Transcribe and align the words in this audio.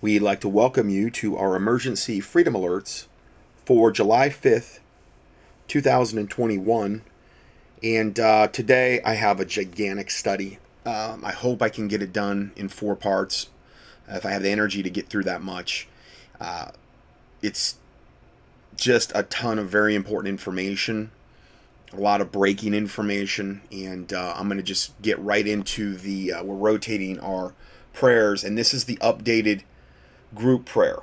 we'd 0.00 0.22
like 0.22 0.40
to 0.40 0.48
welcome 0.48 0.88
you 0.88 1.10
to 1.10 1.36
our 1.36 1.54
emergency 1.54 2.20
freedom 2.20 2.54
alerts 2.54 3.06
for 3.66 3.90
July 3.90 4.30
5th, 4.30 4.78
2021. 5.68 7.02
And 7.82 8.18
uh, 8.18 8.48
today 8.48 9.02
I 9.02 9.14
have 9.14 9.40
a 9.40 9.44
gigantic 9.44 10.10
study. 10.10 10.58
Um, 10.86 11.22
I 11.22 11.32
hope 11.32 11.60
I 11.60 11.68
can 11.68 11.86
get 11.86 12.00
it 12.00 12.14
done 12.14 12.52
in 12.56 12.68
four 12.68 12.96
parts 12.96 13.50
if 14.08 14.24
I 14.24 14.30
have 14.30 14.42
the 14.42 14.48
energy 14.48 14.82
to 14.82 14.88
get 14.88 15.08
through 15.08 15.24
that 15.24 15.42
much. 15.42 15.86
Uh, 16.40 16.70
it's 17.42 17.76
just 18.76 19.12
a 19.14 19.24
ton 19.24 19.58
of 19.58 19.68
very 19.68 19.94
important 19.94 20.28
information, 20.30 21.10
a 21.92 22.00
lot 22.00 22.22
of 22.22 22.32
breaking 22.32 22.72
information, 22.72 23.60
and 23.70 24.14
uh, 24.14 24.32
I'm 24.34 24.48
going 24.48 24.56
to 24.56 24.62
just 24.62 25.00
get 25.02 25.18
right 25.18 25.46
into 25.46 25.96
the. 25.96 26.32
Uh, 26.32 26.44
we're 26.44 26.54
rotating 26.54 27.20
our 27.20 27.52
prayers, 27.92 28.42
and 28.42 28.56
this 28.56 28.72
is 28.72 28.84
the 28.84 28.96
updated 28.96 29.62
group 30.34 30.64
prayer. 30.64 30.98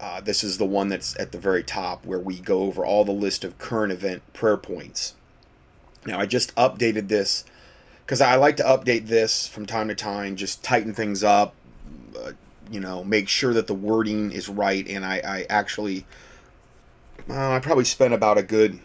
Uh, 0.00 0.20
this 0.20 0.44
is 0.44 0.58
the 0.58 0.64
one 0.64 0.88
that's 0.88 1.18
at 1.18 1.32
the 1.32 1.38
very 1.38 1.62
top 1.62 2.06
where 2.06 2.20
we 2.20 2.38
go 2.38 2.62
over 2.62 2.84
all 2.84 3.04
the 3.04 3.12
list 3.12 3.44
of 3.44 3.58
current 3.58 3.92
event 3.92 4.22
prayer 4.32 4.56
points. 4.56 5.14
Now, 6.06 6.20
I 6.20 6.26
just 6.26 6.54
updated 6.54 7.08
this 7.08 7.44
because 8.04 8.20
I 8.20 8.36
like 8.36 8.56
to 8.56 8.62
update 8.62 9.08
this 9.08 9.46
from 9.46 9.66
time 9.66 9.88
to 9.88 9.94
time, 9.94 10.36
just 10.36 10.62
tighten 10.62 10.94
things 10.94 11.22
up, 11.24 11.54
uh, 12.18 12.32
you 12.70 12.80
know, 12.80 13.04
make 13.04 13.28
sure 13.28 13.52
that 13.52 13.66
the 13.66 13.74
wording 13.74 14.32
is 14.32 14.48
right. 14.48 14.86
And 14.88 15.04
I, 15.04 15.20
I 15.24 15.46
actually, 15.50 16.06
uh, 17.28 17.52
I 17.52 17.58
probably 17.58 17.84
spent 17.84 18.14
about 18.14 18.38
a 18.38 18.42
good, 18.42 18.78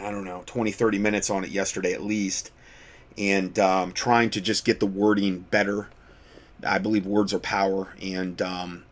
I 0.00 0.10
don't 0.10 0.24
know, 0.24 0.42
20, 0.46 0.70
30 0.70 0.98
minutes 0.98 1.28
on 1.28 1.44
it 1.44 1.50
yesterday 1.50 1.92
at 1.92 2.02
least, 2.02 2.50
and 3.18 3.58
um, 3.58 3.92
trying 3.92 4.30
to 4.30 4.40
just 4.40 4.64
get 4.64 4.80
the 4.80 4.86
wording 4.86 5.40
better. 5.40 5.88
I 6.64 6.78
believe 6.78 7.06
words 7.06 7.32
are 7.32 7.38
power, 7.38 7.94
and 8.02 8.40
um, 8.42 8.84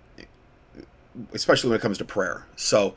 especially 1.33 1.71
when 1.71 1.79
it 1.79 1.83
comes 1.83 1.99
to 1.99 2.05
prayer. 2.05 2.47
So, 2.57 2.95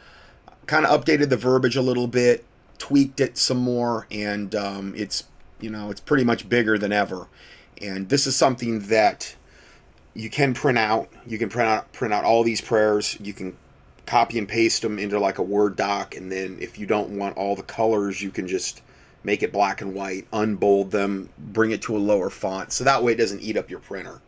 kind 0.65 0.85
of 0.85 1.03
updated 1.03 1.29
the 1.29 1.37
verbiage 1.37 1.75
a 1.75 1.81
little 1.81 2.07
bit, 2.07 2.45
tweaked 2.77 3.19
it 3.19 3.37
some 3.37 3.57
more, 3.57 4.07
and 4.11 4.53
um, 4.55 4.93
it's 4.95 5.25
you 5.59 5.69
know 5.69 5.89
it's 5.89 6.01
pretty 6.01 6.23
much 6.23 6.49
bigger 6.49 6.77
than 6.77 6.91
ever. 6.91 7.27
And 7.81 8.09
this 8.09 8.27
is 8.27 8.35
something 8.35 8.79
that 8.87 9.35
you 10.13 10.29
can 10.29 10.53
print 10.53 10.77
out. 10.77 11.09
You 11.25 11.37
can 11.37 11.49
print 11.49 11.69
out 11.69 11.91
print 11.93 12.13
out 12.13 12.23
all 12.23 12.43
these 12.43 12.61
prayers. 12.61 13.17
You 13.21 13.33
can 13.33 13.55
copy 14.05 14.37
and 14.39 14.47
paste 14.47 14.81
them 14.81 14.99
into 14.99 15.19
like 15.19 15.37
a 15.37 15.43
Word 15.43 15.75
doc, 15.75 16.15
and 16.15 16.31
then 16.31 16.57
if 16.59 16.77
you 16.79 16.85
don't 16.85 17.11
want 17.11 17.37
all 17.37 17.55
the 17.55 17.63
colors, 17.63 18.21
you 18.21 18.31
can 18.31 18.47
just 18.47 18.81
make 19.23 19.43
it 19.43 19.51
black 19.51 19.81
and 19.81 19.93
white, 19.93 20.25
unbold 20.31 20.91
them, 20.91 21.29
bring 21.37 21.71
it 21.71 21.81
to 21.83 21.95
a 21.95 21.99
lower 21.99 22.29
font, 22.29 22.71
so 22.71 22.83
that 22.83 23.03
way 23.03 23.11
it 23.11 23.17
doesn't 23.17 23.41
eat 23.41 23.57
up 23.57 23.69
your 23.69 23.79
printer. 23.79 24.21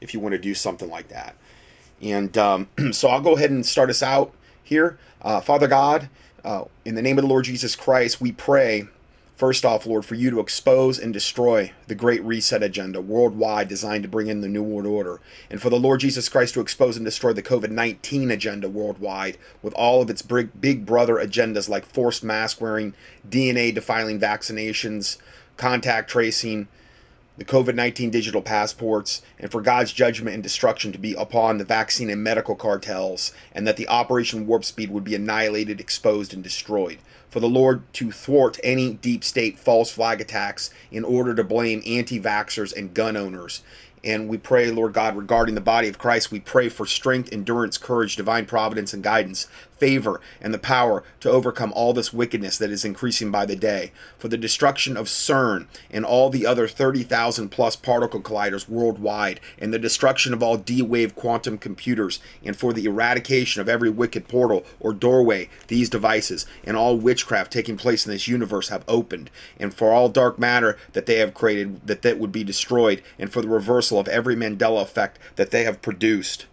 If 0.00 0.14
you 0.14 0.20
want 0.20 0.32
to 0.32 0.38
do 0.38 0.54
something 0.54 0.90
like 0.90 1.08
that. 1.08 1.36
And 2.00 2.36
um, 2.36 2.68
so 2.92 3.08
I'll 3.08 3.20
go 3.20 3.36
ahead 3.36 3.50
and 3.50 3.64
start 3.64 3.90
us 3.90 4.02
out 4.02 4.32
here. 4.62 4.98
Uh, 5.22 5.40
Father 5.40 5.68
God, 5.68 6.08
uh, 6.44 6.64
in 6.84 6.94
the 6.94 7.02
name 7.02 7.18
of 7.18 7.22
the 7.22 7.28
Lord 7.28 7.44
Jesus 7.44 7.74
Christ, 7.74 8.20
we 8.20 8.30
pray, 8.30 8.84
first 9.36 9.64
off, 9.64 9.86
Lord, 9.86 10.04
for 10.04 10.14
you 10.14 10.30
to 10.30 10.40
expose 10.40 10.98
and 10.98 11.12
destroy 11.12 11.72
the 11.88 11.94
great 11.94 12.22
reset 12.22 12.62
agenda 12.62 13.00
worldwide 13.00 13.68
designed 13.68 14.02
to 14.04 14.08
bring 14.08 14.28
in 14.28 14.42
the 14.42 14.48
New 14.48 14.62
World 14.62 14.86
Order. 14.86 15.20
And 15.50 15.60
for 15.60 15.70
the 15.70 15.80
Lord 15.80 16.00
Jesus 16.00 16.28
Christ 16.28 16.54
to 16.54 16.60
expose 16.60 16.96
and 16.96 17.04
destroy 17.04 17.32
the 17.32 17.42
COVID 17.42 17.70
19 17.70 18.30
agenda 18.30 18.68
worldwide 18.68 19.38
with 19.62 19.74
all 19.74 20.02
of 20.02 20.10
its 20.10 20.22
big, 20.22 20.60
big 20.60 20.86
brother 20.86 21.14
agendas 21.16 21.68
like 21.68 21.84
forced 21.84 22.22
mask 22.22 22.60
wearing, 22.60 22.94
DNA 23.28 23.74
defiling 23.74 24.20
vaccinations, 24.20 25.16
contact 25.56 26.10
tracing 26.10 26.68
the 27.38 27.44
COVID 27.44 27.74
19 27.74 28.10
digital 28.10 28.42
passports, 28.42 29.22
and 29.38 29.50
for 29.50 29.60
God's 29.60 29.92
judgment 29.92 30.34
and 30.34 30.42
destruction 30.42 30.92
to 30.92 30.98
be 30.98 31.14
upon 31.14 31.58
the 31.58 31.64
vaccine 31.64 32.10
and 32.10 32.22
medical 32.22 32.54
cartels, 32.54 33.32
and 33.52 33.66
that 33.66 33.76
the 33.76 33.88
Operation 33.88 34.46
Warp 34.46 34.64
Speed 34.64 34.90
would 34.90 35.04
be 35.04 35.14
annihilated, 35.14 35.80
exposed, 35.80 36.32
and 36.32 36.42
destroyed. 36.42 36.98
For 37.28 37.40
the 37.40 37.48
Lord 37.48 37.82
to 37.94 38.10
thwart 38.10 38.58
any 38.64 38.94
deep 38.94 39.22
state 39.22 39.58
false 39.58 39.90
flag 39.90 40.20
attacks 40.20 40.70
in 40.90 41.04
order 41.04 41.34
to 41.34 41.44
blame 41.44 41.82
anti 41.86 42.20
vaxxers 42.20 42.74
and 42.74 42.94
gun 42.94 43.16
owners, 43.16 43.62
and 44.06 44.28
we 44.28 44.38
pray, 44.38 44.70
Lord 44.70 44.92
God, 44.92 45.16
regarding 45.16 45.56
the 45.56 45.60
body 45.60 45.88
of 45.88 45.98
Christ, 45.98 46.30
we 46.30 46.38
pray 46.38 46.68
for 46.68 46.86
strength, 46.86 47.32
endurance, 47.32 47.76
courage, 47.76 48.14
divine 48.14 48.46
providence, 48.46 48.94
and 48.94 49.02
guidance, 49.02 49.48
favor, 49.78 50.20
and 50.40 50.52
the 50.52 50.58
power 50.58 51.02
to 51.20 51.30
overcome 51.30 51.72
all 51.74 51.92
this 51.92 52.12
wickedness 52.12 52.58
that 52.58 52.70
is 52.70 52.84
increasing 52.84 53.30
by 53.30 53.46
the 53.46 53.56
day. 53.56 53.92
For 54.18 54.28
the 54.28 54.36
destruction 54.36 54.96
of 54.96 55.06
CERN 55.06 55.66
and 55.90 56.04
all 56.04 56.30
the 56.30 56.46
other 56.46 56.68
30,000 56.68 57.48
plus 57.50 57.76
particle 57.76 58.20
colliders 58.20 58.68
worldwide, 58.68 59.40
and 59.58 59.72
the 59.72 59.78
destruction 59.78 60.32
of 60.32 60.42
all 60.42 60.56
D 60.56 60.82
wave 60.82 61.14
quantum 61.14 61.58
computers, 61.58 62.20
and 62.44 62.56
for 62.56 62.72
the 62.72 62.86
eradication 62.86 63.60
of 63.60 63.68
every 63.68 63.90
wicked 63.90 64.28
portal 64.28 64.64
or 64.80 64.92
doorway 64.92 65.48
these 65.68 65.90
devices 65.90 66.46
and 66.64 66.76
all 66.76 66.96
witchcraft 66.96 67.52
taking 67.52 67.76
place 67.76 68.06
in 68.06 68.12
this 68.12 68.28
universe 68.28 68.68
have 68.68 68.84
opened, 68.88 69.30
and 69.58 69.74
for 69.74 69.92
all 69.92 70.08
dark 70.08 70.38
matter 70.38 70.78
that 70.92 71.06
they 71.06 71.16
have 71.16 71.34
created, 71.34 71.86
that 71.86 72.02
that 72.02 72.18
would 72.18 72.32
be 72.32 72.44
destroyed, 72.44 73.02
and 73.18 73.32
for 73.32 73.42
the 73.42 73.48
reversal 73.48 73.98
of 73.98 74.08
every 74.08 74.34
Mandela 74.34 74.82
effect 74.82 75.18
that 75.36 75.50
they 75.50 75.64
have 75.64 75.82
produced 75.82 76.46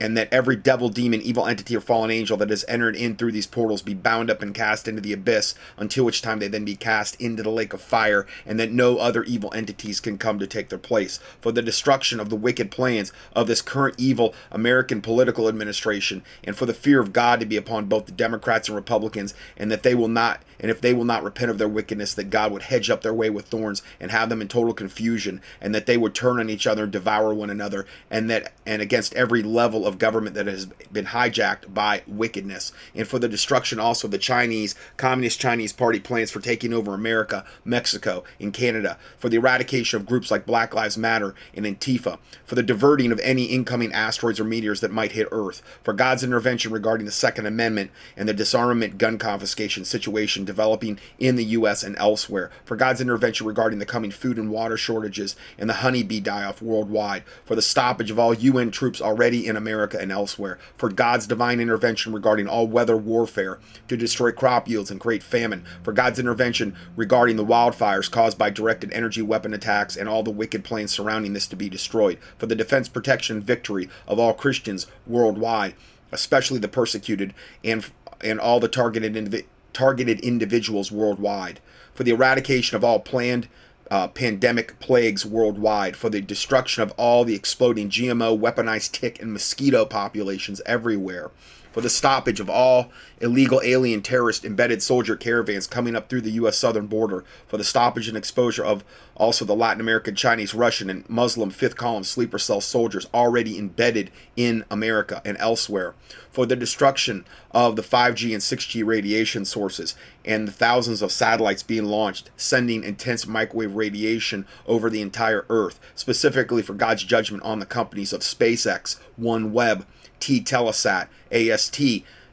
and 0.00 0.16
that 0.16 0.32
every 0.32 0.56
devil, 0.56 0.88
demon, 0.88 1.20
evil 1.20 1.46
entity, 1.46 1.76
or 1.76 1.80
fallen 1.80 2.10
angel 2.10 2.36
that 2.38 2.50
has 2.50 2.64
entered 2.66 2.96
in 2.96 3.14
through 3.14 3.32
these 3.32 3.46
portals 3.46 3.82
be 3.82 3.94
bound 3.94 4.30
up 4.30 4.40
and 4.42 4.54
cast 4.54 4.88
into 4.88 5.00
the 5.00 5.12
abyss, 5.12 5.54
until 5.76 6.04
which 6.04 6.22
time 6.22 6.38
they 6.38 6.48
then 6.48 6.64
be 6.64 6.74
cast 6.74 7.20
into 7.20 7.42
the 7.42 7.50
lake 7.50 7.72
of 7.72 7.82
fire, 7.82 8.26
and 8.46 8.58
that 8.58 8.72
no 8.72 8.98
other 8.98 9.22
evil 9.24 9.52
entities 9.54 10.00
can 10.00 10.16
come 10.16 10.38
to 10.38 10.46
take 10.46 10.70
their 10.70 10.78
place. 10.78 11.20
For 11.40 11.52
the 11.52 11.62
destruction 11.62 12.18
of 12.18 12.30
the 12.30 12.36
wicked 12.36 12.70
plans 12.70 13.12
of 13.34 13.46
this 13.46 13.62
current 13.62 13.96
evil 13.98 14.34
American 14.50 15.02
political 15.02 15.48
administration, 15.48 16.22
and 16.42 16.56
for 16.56 16.66
the 16.66 16.74
fear 16.74 17.00
of 17.00 17.12
God 17.12 17.40
to 17.40 17.46
be 17.46 17.56
upon 17.56 17.84
both 17.84 18.06
the 18.06 18.12
Democrats 18.12 18.68
and 18.68 18.76
Republicans, 18.76 19.34
and 19.56 19.70
that 19.70 19.82
they 19.82 19.94
will 19.94 20.08
not, 20.08 20.40
and 20.60 20.70
if 20.70 20.80
they 20.80 20.94
will 20.94 21.04
not 21.04 21.22
repent 21.22 21.50
of 21.50 21.58
their 21.58 21.68
wickedness, 21.68 22.14
that 22.14 22.30
God 22.30 22.52
would 22.52 22.62
hedge 22.62 22.90
up 22.90 23.02
their 23.02 23.14
way 23.14 23.30
with 23.30 23.46
thorns 23.46 23.82
and 23.98 24.10
have 24.10 24.28
them 24.28 24.42
in 24.42 24.48
total 24.48 24.74
confusion, 24.74 25.40
and 25.60 25.74
that 25.74 25.86
they 25.86 25.96
would 25.96 26.14
turn 26.14 26.38
on 26.38 26.50
each 26.50 26.66
other 26.66 26.84
and 26.84 26.92
devour 26.92 27.34
one 27.34 27.50
another, 27.50 27.86
and 28.10 28.30
that, 28.30 28.52
and 28.66 28.82
against 28.82 29.14
every 29.14 29.42
level 29.42 29.86
of 29.86 29.98
government 29.98 30.34
that 30.34 30.46
has 30.46 30.66
been 30.92 31.06
hijacked 31.06 31.72
by 31.72 32.02
wickedness, 32.06 32.72
and 32.94 33.08
for 33.08 33.18
the 33.18 33.28
destruction 33.28 33.80
also 33.80 34.06
of 34.06 34.12
the 34.12 34.18
Chinese, 34.18 34.74
Communist 34.96 35.40
Chinese 35.40 35.72
Party 35.72 35.98
plans 35.98 36.30
for 36.30 36.40
taking 36.40 36.72
over 36.72 36.94
America, 36.94 37.44
Mexico, 37.64 38.24
and 38.38 38.52
Canada, 38.52 38.98
for 39.18 39.28
the 39.28 39.36
eradication 39.36 40.00
of 40.00 40.06
groups 40.06 40.30
like 40.30 40.46
Black 40.46 40.74
Lives 40.74 40.98
Matter 40.98 41.34
and 41.54 41.64
Antifa, 41.64 42.18
for 42.44 42.54
the 42.54 42.62
diverting 42.62 43.12
of 43.12 43.20
any 43.20 43.44
incoming 43.44 43.92
asteroids 43.92 44.40
or 44.40 44.44
meteors 44.44 44.80
that 44.80 44.92
might 44.92 45.12
hit 45.12 45.28
Earth, 45.32 45.62
for 45.82 45.92
God's 45.92 46.24
intervention 46.24 46.72
regarding 46.72 47.06
the 47.06 47.12
Second 47.12 47.46
Amendment 47.46 47.90
and 48.16 48.28
the 48.28 48.34
disarmament 48.34 48.98
gun 48.98 49.18
confiscation 49.18 49.84
situation 49.84 50.44
developing 50.50 50.98
in 51.20 51.36
the 51.36 51.44
U.S. 51.44 51.84
and 51.84 51.96
elsewhere, 51.96 52.50
for 52.64 52.76
God's 52.76 53.00
intervention 53.00 53.46
regarding 53.46 53.78
the 53.78 53.86
coming 53.86 54.10
food 54.10 54.36
and 54.36 54.50
water 54.50 54.76
shortages 54.76 55.36
and 55.56 55.70
the 55.70 55.74
honeybee 55.74 56.18
die 56.18 56.42
off 56.42 56.60
worldwide, 56.60 57.22
for 57.44 57.54
the 57.54 57.62
stoppage 57.62 58.10
of 58.10 58.18
all 58.18 58.34
UN 58.34 58.72
troops 58.72 59.00
already 59.00 59.46
in 59.46 59.56
America 59.56 59.96
and 60.00 60.10
elsewhere, 60.10 60.58
for 60.76 60.88
God's 60.88 61.28
divine 61.28 61.60
intervention 61.60 62.12
regarding 62.12 62.48
all 62.48 62.66
weather 62.66 62.96
warfare 62.96 63.60
to 63.86 63.96
destroy 63.96 64.32
crop 64.32 64.68
yields 64.68 64.90
and 64.90 64.98
create 64.98 65.22
famine, 65.22 65.64
for 65.84 65.92
God's 65.92 66.18
intervention 66.18 66.74
regarding 66.96 67.36
the 67.36 67.46
wildfires 67.46 68.10
caused 68.10 68.36
by 68.36 68.50
directed 68.50 68.92
energy 68.92 69.22
weapon 69.22 69.54
attacks 69.54 69.96
and 69.96 70.08
all 70.08 70.24
the 70.24 70.30
wicked 70.30 70.64
plans 70.64 70.90
surrounding 70.90 71.32
this 71.32 71.46
to 71.46 71.56
be 71.56 71.68
destroyed, 71.68 72.18
for 72.36 72.46
the 72.46 72.56
defense, 72.56 72.88
protection, 72.88 73.40
victory 73.40 73.88
of 74.08 74.18
all 74.18 74.34
Christians 74.34 74.88
worldwide, 75.06 75.74
especially 76.10 76.58
the 76.58 76.68
persecuted, 76.68 77.32
and 77.62 77.86
and 78.22 78.38
all 78.38 78.60
the 78.60 78.68
targeted 78.68 79.14
indivi- 79.14 79.46
targeted 79.72 80.20
individuals 80.20 80.92
worldwide, 80.92 81.60
for 81.94 82.04
the 82.04 82.12
eradication 82.12 82.76
of 82.76 82.84
all 82.84 83.00
planned 83.00 83.48
uh, 83.90 84.08
pandemic 84.08 84.78
plagues 84.78 85.26
worldwide, 85.26 85.96
for 85.96 86.08
the 86.08 86.20
destruction 86.20 86.82
of 86.82 86.92
all 86.92 87.24
the 87.24 87.34
exploding 87.34 87.90
GMO, 87.90 88.38
weaponized 88.38 88.92
tick, 88.92 89.20
and 89.20 89.32
mosquito 89.32 89.84
populations 89.84 90.60
everywhere, 90.64 91.30
for 91.72 91.80
the 91.80 91.90
stoppage 91.90 92.40
of 92.40 92.50
all 92.50 92.90
illegal 93.20 93.60
alien 93.62 94.02
terrorist 94.02 94.44
embedded 94.44 94.82
soldier 94.82 95.16
caravans 95.16 95.66
coming 95.66 95.94
up 95.94 96.08
through 96.08 96.22
the 96.22 96.32
U.S. 96.32 96.56
southern 96.56 96.86
border, 96.86 97.24
for 97.46 97.56
the 97.56 97.64
stoppage 97.64 98.08
and 98.08 98.16
exposure 98.16 98.64
of 98.64 98.84
also 99.14 99.44
the 99.44 99.54
Latin 99.54 99.80
American, 99.80 100.14
Chinese, 100.14 100.54
Russian, 100.54 100.88
and 100.88 101.08
Muslim 101.08 101.50
fifth 101.50 101.76
column 101.76 102.04
sleeper 102.04 102.38
cell 102.38 102.60
soldiers 102.60 103.06
already 103.12 103.58
embedded 103.58 104.10
in 104.36 104.64
America 104.70 105.20
and 105.24 105.36
elsewhere, 105.38 105.94
for 106.30 106.46
the 106.46 106.56
destruction 106.56 107.24
of 107.50 107.76
the 107.76 107.82
5G 107.82 108.32
and 108.32 108.42
6G 108.42 108.84
radiation 108.84 109.44
sources 109.44 109.94
and 110.24 110.48
the 110.48 110.52
thousands 110.52 111.02
of 111.02 111.12
satellites 111.12 111.62
being 111.62 111.84
launched, 111.84 112.30
sending 112.36 112.82
intense 112.82 113.26
microwave 113.26 113.74
radiation 113.74 114.46
over 114.66 114.88
the 114.88 115.02
entire 115.02 115.44
Earth, 115.50 115.78
specifically 115.94 116.62
for 116.62 116.74
God's 116.74 117.04
judgment 117.04 117.42
on 117.42 117.58
the 117.58 117.66
companies 117.66 118.12
of 118.12 118.20
SpaceX, 118.20 118.98
OneWeb, 119.20 119.84
T 120.20 120.40
Telesat, 120.40 121.08
AST, 121.32 121.80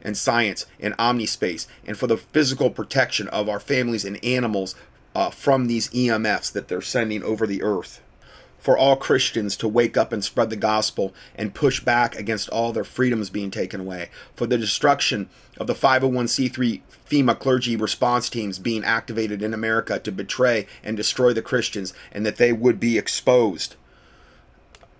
and 0.02 0.18
science 0.18 0.66
and 0.80 0.94
omnispace, 0.98 1.68
and 1.86 1.98
for 1.98 2.08
the 2.08 2.18
physical 2.18 2.70
protection 2.70 3.28
of 3.30 3.50
our 3.50 3.60
families 3.60 4.06
and 4.06 4.24
animals 4.24 4.76
uh, 5.16 5.30
from 5.32 5.66
these 5.66 5.90
EMFs 5.90 6.52
that 6.52 6.68
they're 6.68 6.82
sending 6.82 7.24
over 7.24 7.48
the 7.48 7.64
earth. 7.64 8.02
for 8.60 8.78
all 8.78 8.96
Christians 8.96 9.56
to 9.56 9.68
wake 9.68 9.96
up 9.96 10.12
and 10.12 10.24
spread 10.24 10.50
the 10.50 10.56
gospel 10.56 11.14
and 11.36 11.54
push 11.54 11.80
back 11.80 12.16
against 12.18 12.50
all 12.50 12.74
their 12.74 12.84
freedoms 12.84 13.30
being 13.30 13.52
taken 13.52 13.80
away, 13.80 14.10
for 14.36 14.46
the 14.46 14.58
destruction 14.58 15.30
of 15.58 15.68
the 15.68 15.74
501c3 15.74 16.82
FEMA 17.10 17.40
clergy 17.40 17.78
response 17.78 18.30
teams 18.30 18.60
being 18.60 18.84
activated 18.84 19.42
in 19.42 19.54
America 19.54 20.00
to 20.00 20.12
betray 20.12 20.68
and 20.84 20.98
destroy 20.98 21.34
the 21.34 21.42
Christians, 21.42 21.94
and 22.12 22.26
that 22.26 22.38
they 22.38 22.52
would 22.52 22.80
be 22.80 22.98
exposed 22.98 23.76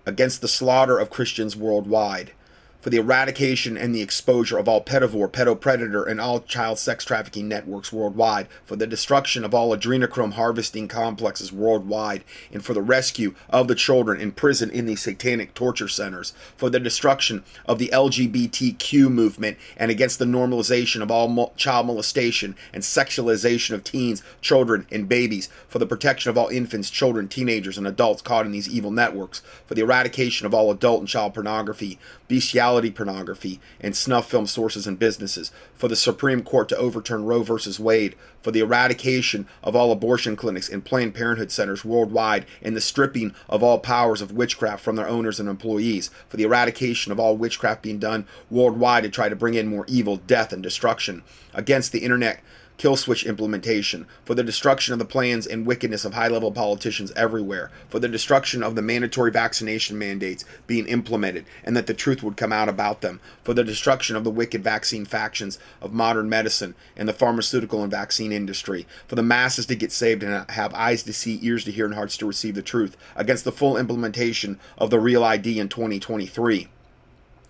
against 0.06 0.40
the 0.40 0.48
slaughter 0.48 0.98
of 0.98 1.10
Christians 1.10 1.54
worldwide 1.54 2.32
for 2.88 2.92
the 2.92 2.96
eradication 2.96 3.76
and 3.76 3.94
the 3.94 4.00
exposure 4.00 4.56
of 4.56 4.66
all 4.66 4.82
pedivore, 4.82 5.30
pedopredator, 5.30 6.08
and 6.08 6.18
all 6.18 6.40
child 6.40 6.78
sex 6.78 7.04
trafficking 7.04 7.46
networks 7.46 7.92
worldwide, 7.92 8.48
for 8.64 8.76
the 8.76 8.86
destruction 8.86 9.44
of 9.44 9.52
all 9.52 9.76
adrenochrome 9.76 10.32
harvesting 10.32 10.88
complexes 10.88 11.52
worldwide, 11.52 12.24
and 12.50 12.64
for 12.64 12.72
the 12.72 12.80
rescue 12.80 13.34
of 13.50 13.68
the 13.68 13.74
children 13.74 14.22
imprisoned 14.22 14.72
in 14.72 14.86
these 14.86 15.02
satanic 15.02 15.52
torture 15.52 15.86
centers, 15.86 16.32
for 16.56 16.70
the 16.70 16.80
destruction 16.80 17.44
of 17.66 17.78
the 17.78 17.90
LGBTQ 17.92 19.10
movement, 19.10 19.58
and 19.76 19.90
against 19.90 20.18
the 20.18 20.24
normalization 20.24 21.02
of 21.02 21.10
all 21.10 21.52
child 21.58 21.86
molestation 21.86 22.56
and 22.72 22.82
sexualization 22.82 23.74
of 23.74 23.84
teens, 23.84 24.22
children, 24.40 24.86
and 24.90 25.10
babies, 25.10 25.50
for 25.68 25.78
the 25.78 25.84
protection 25.84 26.30
of 26.30 26.38
all 26.38 26.48
infants, 26.48 26.88
children, 26.88 27.28
teenagers, 27.28 27.76
and 27.76 27.86
adults 27.86 28.22
caught 28.22 28.46
in 28.46 28.52
these 28.52 28.70
evil 28.70 28.90
networks, 28.90 29.42
for 29.66 29.74
the 29.74 29.82
eradication 29.82 30.46
of 30.46 30.54
all 30.54 30.70
adult 30.70 31.00
and 31.00 31.08
child 31.08 31.34
pornography, 31.34 31.98
bestiality 32.28 32.77
pornography, 32.90 33.60
and 33.80 33.96
snuff 33.96 34.30
film 34.30 34.46
sources 34.46 34.86
and 34.86 34.98
businesses, 34.98 35.50
for 35.74 35.88
the 35.88 35.96
Supreme 35.96 36.42
Court 36.42 36.68
to 36.68 36.76
overturn 36.76 37.24
Roe 37.24 37.42
v. 37.42 37.82
Wade, 37.82 38.14
for 38.40 38.52
the 38.52 38.60
eradication 38.60 39.46
of 39.62 39.74
all 39.74 39.90
abortion 39.90 40.36
clinics 40.36 40.68
and 40.68 40.84
Planned 40.84 41.14
Parenthood 41.14 41.50
centers 41.50 41.84
worldwide, 41.84 42.46
and 42.62 42.76
the 42.76 42.80
stripping 42.80 43.34
of 43.48 43.62
all 43.62 43.80
powers 43.80 44.22
of 44.22 44.32
witchcraft 44.32 44.82
from 44.82 44.96
their 44.96 45.08
owners 45.08 45.40
and 45.40 45.48
employees, 45.48 46.10
for 46.28 46.36
the 46.36 46.44
eradication 46.44 47.10
of 47.10 47.18
all 47.18 47.36
witchcraft 47.36 47.82
being 47.82 47.98
done 47.98 48.26
worldwide 48.50 49.02
to 49.02 49.08
try 49.08 49.28
to 49.28 49.36
bring 49.36 49.54
in 49.54 49.66
more 49.66 49.84
evil, 49.88 50.16
death, 50.16 50.52
and 50.52 50.62
destruction, 50.62 51.22
against 51.52 51.92
the 51.92 52.04
internet 52.04 52.40
kill 52.78 52.96
switch 52.96 53.26
implementation, 53.26 54.06
for 54.24 54.34
the 54.34 54.42
destruction 54.42 54.92
of 54.92 54.98
the 54.98 55.04
plans 55.04 55.46
and 55.46 55.66
wickedness 55.66 56.04
of 56.04 56.14
high 56.14 56.28
level 56.28 56.50
politicians 56.52 57.12
everywhere, 57.16 57.70
for 57.88 57.98
the 57.98 58.08
destruction 58.08 58.62
of 58.62 58.76
the 58.76 58.82
mandatory 58.82 59.30
vaccination 59.30 59.98
mandates 59.98 60.44
being 60.66 60.86
implemented, 60.86 61.44
and 61.64 61.76
that 61.76 61.86
the 61.86 61.92
truth 61.92 62.22
would 62.22 62.36
come 62.36 62.52
out 62.52 62.68
about 62.68 63.00
them, 63.00 63.20
for 63.42 63.52
the 63.52 63.64
destruction 63.64 64.16
of 64.16 64.24
the 64.24 64.30
wicked 64.30 64.62
vaccine 64.62 65.04
factions 65.04 65.58
of 65.82 65.92
modern 65.92 66.28
medicine 66.28 66.74
and 66.96 67.08
the 67.08 67.12
pharmaceutical 67.12 67.82
and 67.82 67.90
vaccine 67.90 68.32
industry, 68.32 68.86
for 69.06 69.16
the 69.16 69.22
masses 69.22 69.66
to 69.66 69.74
get 69.74 69.92
saved 69.92 70.22
and 70.22 70.48
have 70.50 70.72
eyes 70.74 71.02
to 71.02 71.12
see, 71.12 71.40
ears 71.42 71.64
to 71.64 71.72
hear, 71.72 71.84
and 71.84 71.94
hearts 71.94 72.16
to 72.16 72.26
receive 72.26 72.54
the 72.54 72.62
truth, 72.62 72.96
against 73.16 73.44
the 73.44 73.52
full 73.52 73.76
implementation 73.76 74.58
of 74.78 74.90
the 74.90 75.00
Real 75.00 75.24
ID 75.24 75.58
in 75.58 75.68
2023 75.68 76.68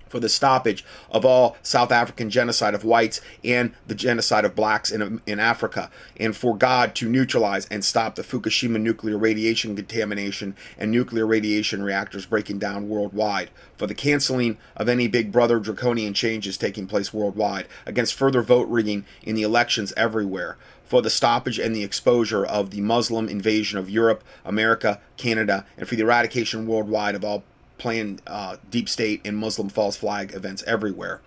for 0.08 0.20
the 0.20 0.28
stoppage 0.28 0.84
of 1.10 1.24
all 1.24 1.56
South 1.62 1.92
African 1.92 2.30
genocide 2.30 2.74
of 2.74 2.84
whites 2.84 3.20
and 3.44 3.72
the 3.86 3.94
genocide 3.94 4.44
of 4.44 4.54
blacks 4.54 4.90
in, 4.90 5.20
in 5.26 5.40
Africa, 5.40 5.90
and 6.18 6.36
for 6.36 6.56
God 6.56 6.94
to 6.96 7.08
neutralize 7.08 7.66
and 7.66 7.84
stop 7.84 8.14
the 8.14 8.22
Fukushima 8.22 8.80
nuclear 8.80 9.18
radiation 9.18 9.76
contamination 9.76 10.56
and 10.76 10.90
nuclear 10.90 11.26
radiation 11.26 11.82
reactors 11.82 12.26
breaking 12.26 12.58
down 12.58 12.88
worldwide, 12.88 13.50
for 13.76 13.86
the 13.86 13.94
canceling 13.94 14.58
of 14.76 14.88
any 14.88 15.08
Big 15.08 15.32
Brother 15.32 15.58
draconian 15.58 16.14
changes 16.14 16.56
taking 16.56 16.86
place 16.86 17.12
worldwide, 17.12 17.66
against 17.86 18.14
further 18.14 18.42
vote 18.42 18.68
rigging 18.68 19.04
in 19.22 19.34
the 19.34 19.42
elections 19.42 19.92
everywhere, 19.96 20.56
for 20.84 21.02
the 21.02 21.10
stoppage 21.10 21.58
and 21.58 21.74
the 21.76 21.84
exposure 21.84 22.44
of 22.44 22.70
the 22.70 22.80
Muslim 22.80 23.28
invasion 23.28 23.78
of 23.78 23.90
Europe, 23.90 24.24
America, 24.44 25.00
Canada, 25.16 25.66
and 25.76 25.86
for 25.86 25.96
the 25.96 26.02
eradication 26.02 26.66
worldwide 26.66 27.14
of 27.14 27.24
all 27.24 27.44
planned 27.78 28.22
uh, 28.26 28.56
deep 28.70 28.88
state 28.88 29.20
and 29.24 29.36
Muslim 29.36 29.68
false 29.68 29.96
flag 29.96 30.34
events 30.34 30.62
everywhere. 30.66 31.20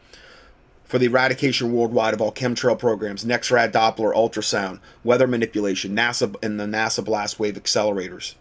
For 0.84 1.00
the 1.00 1.06
eradication 1.06 1.72
worldwide 1.72 2.14
of 2.14 2.22
all 2.22 2.34
chemtrail 2.34 2.78
programs, 2.78 3.24
NEXRAD 3.24 3.72
Doppler 3.72 4.14
ultrasound, 4.14 4.80
weather 5.06 5.26
manipulation, 5.26 5.96
NASA 5.96 6.36
and 6.44 6.60
the 6.60 6.66
NASA 6.66 7.04
blast 7.04 7.40
wave 7.40 7.56
accelerators. 7.56 8.36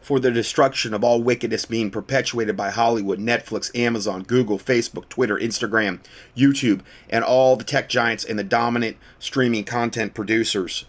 For 0.00 0.18
the 0.18 0.30
destruction 0.30 0.94
of 0.94 1.04
all 1.04 1.22
wickedness 1.22 1.66
being 1.66 1.90
perpetuated 1.90 2.56
by 2.56 2.70
Hollywood, 2.70 3.20
Netflix, 3.20 3.70
Amazon, 3.78 4.22
Google, 4.22 4.58
Facebook, 4.58 5.08
Twitter, 5.08 5.36
Instagram, 5.36 6.00
YouTube, 6.36 6.80
and 7.10 7.22
all 7.22 7.56
the 7.56 7.62
tech 7.62 7.88
giants 7.88 8.24
and 8.24 8.38
the 8.38 8.42
dominant 8.42 8.96
streaming 9.18 9.64
content 9.64 10.14
producers 10.14 10.86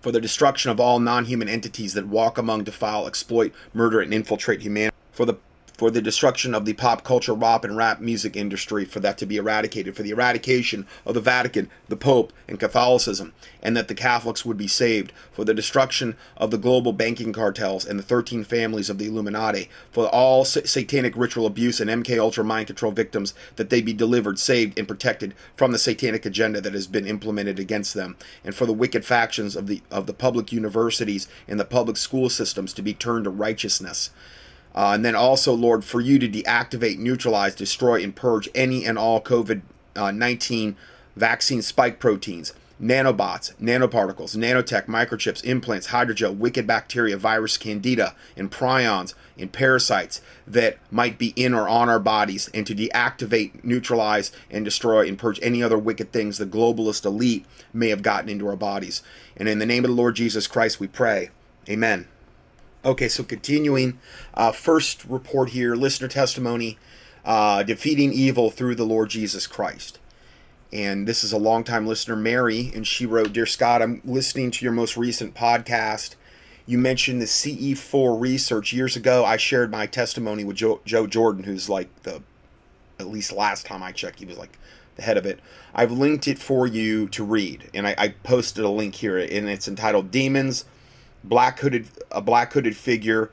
for 0.00 0.12
the 0.12 0.20
destruction 0.20 0.70
of 0.70 0.80
all 0.80 0.98
non 0.98 1.24
human 1.26 1.48
entities 1.48 1.94
that 1.94 2.06
walk 2.06 2.38
among, 2.38 2.64
defile, 2.64 3.06
exploit, 3.06 3.52
murder, 3.74 4.00
and 4.00 4.12
infiltrate 4.12 4.62
humanity, 4.62 4.96
for 5.12 5.24
the 5.24 5.34
for 5.80 5.90
the 5.90 6.02
destruction 6.02 6.54
of 6.54 6.66
the 6.66 6.74
pop 6.74 7.02
culture, 7.04 7.32
rap, 7.32 7.64
and 7.64 7.74
rap 7.74 8.02
music 8.02 8.36
industry, 8.36 8.84
for 8.84 9.00
that 9.00 9.16
to 9.16 9.24
be 9.24 9.38
eradicated, 9.38 9.96
for 9.96 10.02
the 10.02 10.10
eradication 10.10 10.86
of 11.06 11.14
the 11.14 11.22
Vatican, 11.22 11.70
the 11.88 11.96
Pope, 11.96 12.34
and 12.46 12.60
Catholicism, 12.60 13.32
and 13.62 13.74
that 13.74 13.88
the 13.88 13.94
Catholics 13.94 14.44
would 14.44 14.58
be 14.58 14.68
saved, 14.68 15.10
for 15.32 15.42
the 15.42 15.54
destruction 15.54 16.18
of 16.36 16.50
the 16.50 16.58
global 16.58 16.92
banking 16.92 17.32
cartels 17.32 17.86
and 17.86 17.98
the 17.98 18.02
13 18.02 18.44
families 18.44 18.90
of 18.90 18.98
the 18.98 19.06
Illuminati, 19.06 19.70
for 19.90 20.06
all 20.08 20.44
satanic 20.44 21.16
ritual 21.16 21.46
abuse 21.46 21.80
and 21.80 21.88
MK 21.88 22.18
Ultra 22.18 22.44
mind 22.44 22.66
control 22.66 22.92
victims, 22.92 23.32
that 23.56 23.70
they 23.70 23.80
be 23.80 23.94
delivered, 23.94 24.38
saved, 24.38 24.78
and 24.78 24.86
protected 24.86 25.34
from 25.56 25.72
the 25.72 25.78
satanic 25.78 26.26
agenda 26.26 26.60
that 26.60 26.74
has 26.74 26.88
been 26.88 27.06
implemented 27.06 27.58
against 27.58 27.94
them, 27.94 28.18
and 28.44 28.54
for 28.54 28.66
the 28.66 28.74
wicked 28.74 29.06
factions 29.06 29.56
of 29.56 29.66
the 29.66 29.80
of 29.90 30.04
the 30.04 30.12
public 30.12 30.52
universities 30.52 31.26
and 31.48 31.58
the 31.58 31.64
public 31.64 31.96
school 31.96 32.28
systems 32.28 32.74
to 32.74 32.82
be 32.82 32.92
turned 32.92 33.24
to 33.24 33.30
righteousness. 33.30 34.10
Uh, 34.74 34.92
and 34.94 35.04
then 35.04 35.14
also, 35.14 35.52
Lord, 35.52 35.84
for 35.84 36.00
you 36.00 36.18
to 36.18 36.28
deactivate, 36.28 36.98
neutralize, 36.98 37.54
destroy, 37.54 38.02
and 38.02 38.14
purge 38.14 38.48
any 38.54 38.84
and 38.84 38.98
all 38.98 39.20
COVID 39.20 39.62
uh, 39.96 40.10
19 40.10 40.76
vaccine 41.16 41.60
spike 41.60 41.98
proteins, 41.98 42.54
nanobots, 42.80 43.54
nanoparticles, 43.56 44.36
nanotech, 44.36 44.86
microchips, 44.86 45.44
implants, 45.44 45.88
hydrogel, 45.88 46.36
wicked 46.36 46.66
bacteria, 46.66 47.16
virus, 47.16 47.58
candida, 47.58 48.14
and 48.36 48.50
prions, 48.50 49.14
and 49.38 49.52
parasites 49.52 50.20
that 50.46 50.78
might 50.90 51.18
be 51.18 51.32
in 51.36 51.52
or 51.52 51.68
on 51.68 51.88
our 51.88 52.00
bodies, 52.00 52.48
and 52.54 52.66
to 52.66 52.74
deactivate, 52.74 53.62
neutralize, 53.64 54.32
and 54.50 54.64
destroy 54.64 55.06
and 55.06 55.18
purge 55.18 55.40
any 55.42 55.62
other 55.62 55.78
wicked 55.78 56.12
things 56.12 56.38
the 56.38 56.46
globalist 56.46 57.04
elite 57.04 57.44
may 57.72 57.88
have 57.88 58.02
gotten 58.02 58.30
into 58.30 58.46
our 58.46 58.56
bodies. 58.56 59.02
And 59.36 59.48
in 59.48 59.58
the 59.58 59.66
name 59.66 59.84
of 59.84 59.90
the 59.90 59.96
Lord 59.96 60.16
Jesus 60.16 60.46
Christ, 60.46 60.80
we 60.80 60.86
pray. 60.86 61.30
Amen. 61.68 62.06
Okay, 62.82 63.08
so 63.08 63.22
continuing, 63.22 63.98
uh, 64.32 64.52
first 64.52 65.04
report 65.04 65.50
here 65.50 65.74
listener 65.74 66.08
testimony 66.08 66.78
uh, 67.26 67.62
defeating 67.62 68.10
evil 68.10 68.50
through 68.50 68.74
the 68.74 68.86
Lord 68.86 69.10
Jesus 69.10 69.46
Christ. 69.46 69.98
And 70.72 71.06
this 71.06 71.22
is 71.22 71.30
a 71.30 71.36
longtime 71.36 71.86
listener, 71.86 72.16
Mary, 72.16 72.72
and 72.74 72.86
she 72.86 73.04
wrote 73.04 73.34
Dear 73.34 73.44
Scott, 73.44 73.82
I'm 73.82 74.00
listening 74.02 74.50
to 74.52 74.64
your 74.64 74.72
most 74.72 74.96
recent 74.96 75.34
podcast. 75.34 76.14
You 76.64 76.78
mentioned 76.78 77.20
the 77.20 77.26
CE4 77.26 78.18
research. 78.18 78.72
Years 78.72 78.96
ago, 78.96 79.26
I 79.26 79.36
shared 79.36 79.70
my 79.70 79.84
testimony 79.84 80.42
with 80.42 80.56
Joe, 80.56 80.80
Joe 80.86 81.06
Jordan, 81.06 81.44
who's 81.44 81.68
like 81.68 82.04
the, 82.04 82.22
at 82.98 83.08
least 83.08 83.30
last 83.30 83.66
time 83.66 83.82
I 83.82 83.92
checked, 83.92 84.20
he 84.20 84.24
was 84.24 84.38
like 84.38 84.58
the 84.96 85.02
head 85.02 85.18
of 85.18 85.26
it. 85.26 85.40
I've 85.74 85.92
linked 85.92 86.26
it 86.26 86.38
for 86.38 86.66
you 86.66 87.08
to 87.08 87.24
read, 87.24 87.68
and 87.74 87.86
I, 87.86 87.94
I 87.98 88.08
posted 88.08 88.64
a 88.64 88.70
link 88.70 88.94
here, 88.94 89.18
and 89.18 89.50
it's 89.50 89.68
entitled 89.68 90.10
Demons 90.10 90.64
black 91.24 91.60
hooded 91.60 91.88
a 92.10 92.20
black 92.20 92.52
hooded 92.52 92.76
figure 92.76 93.30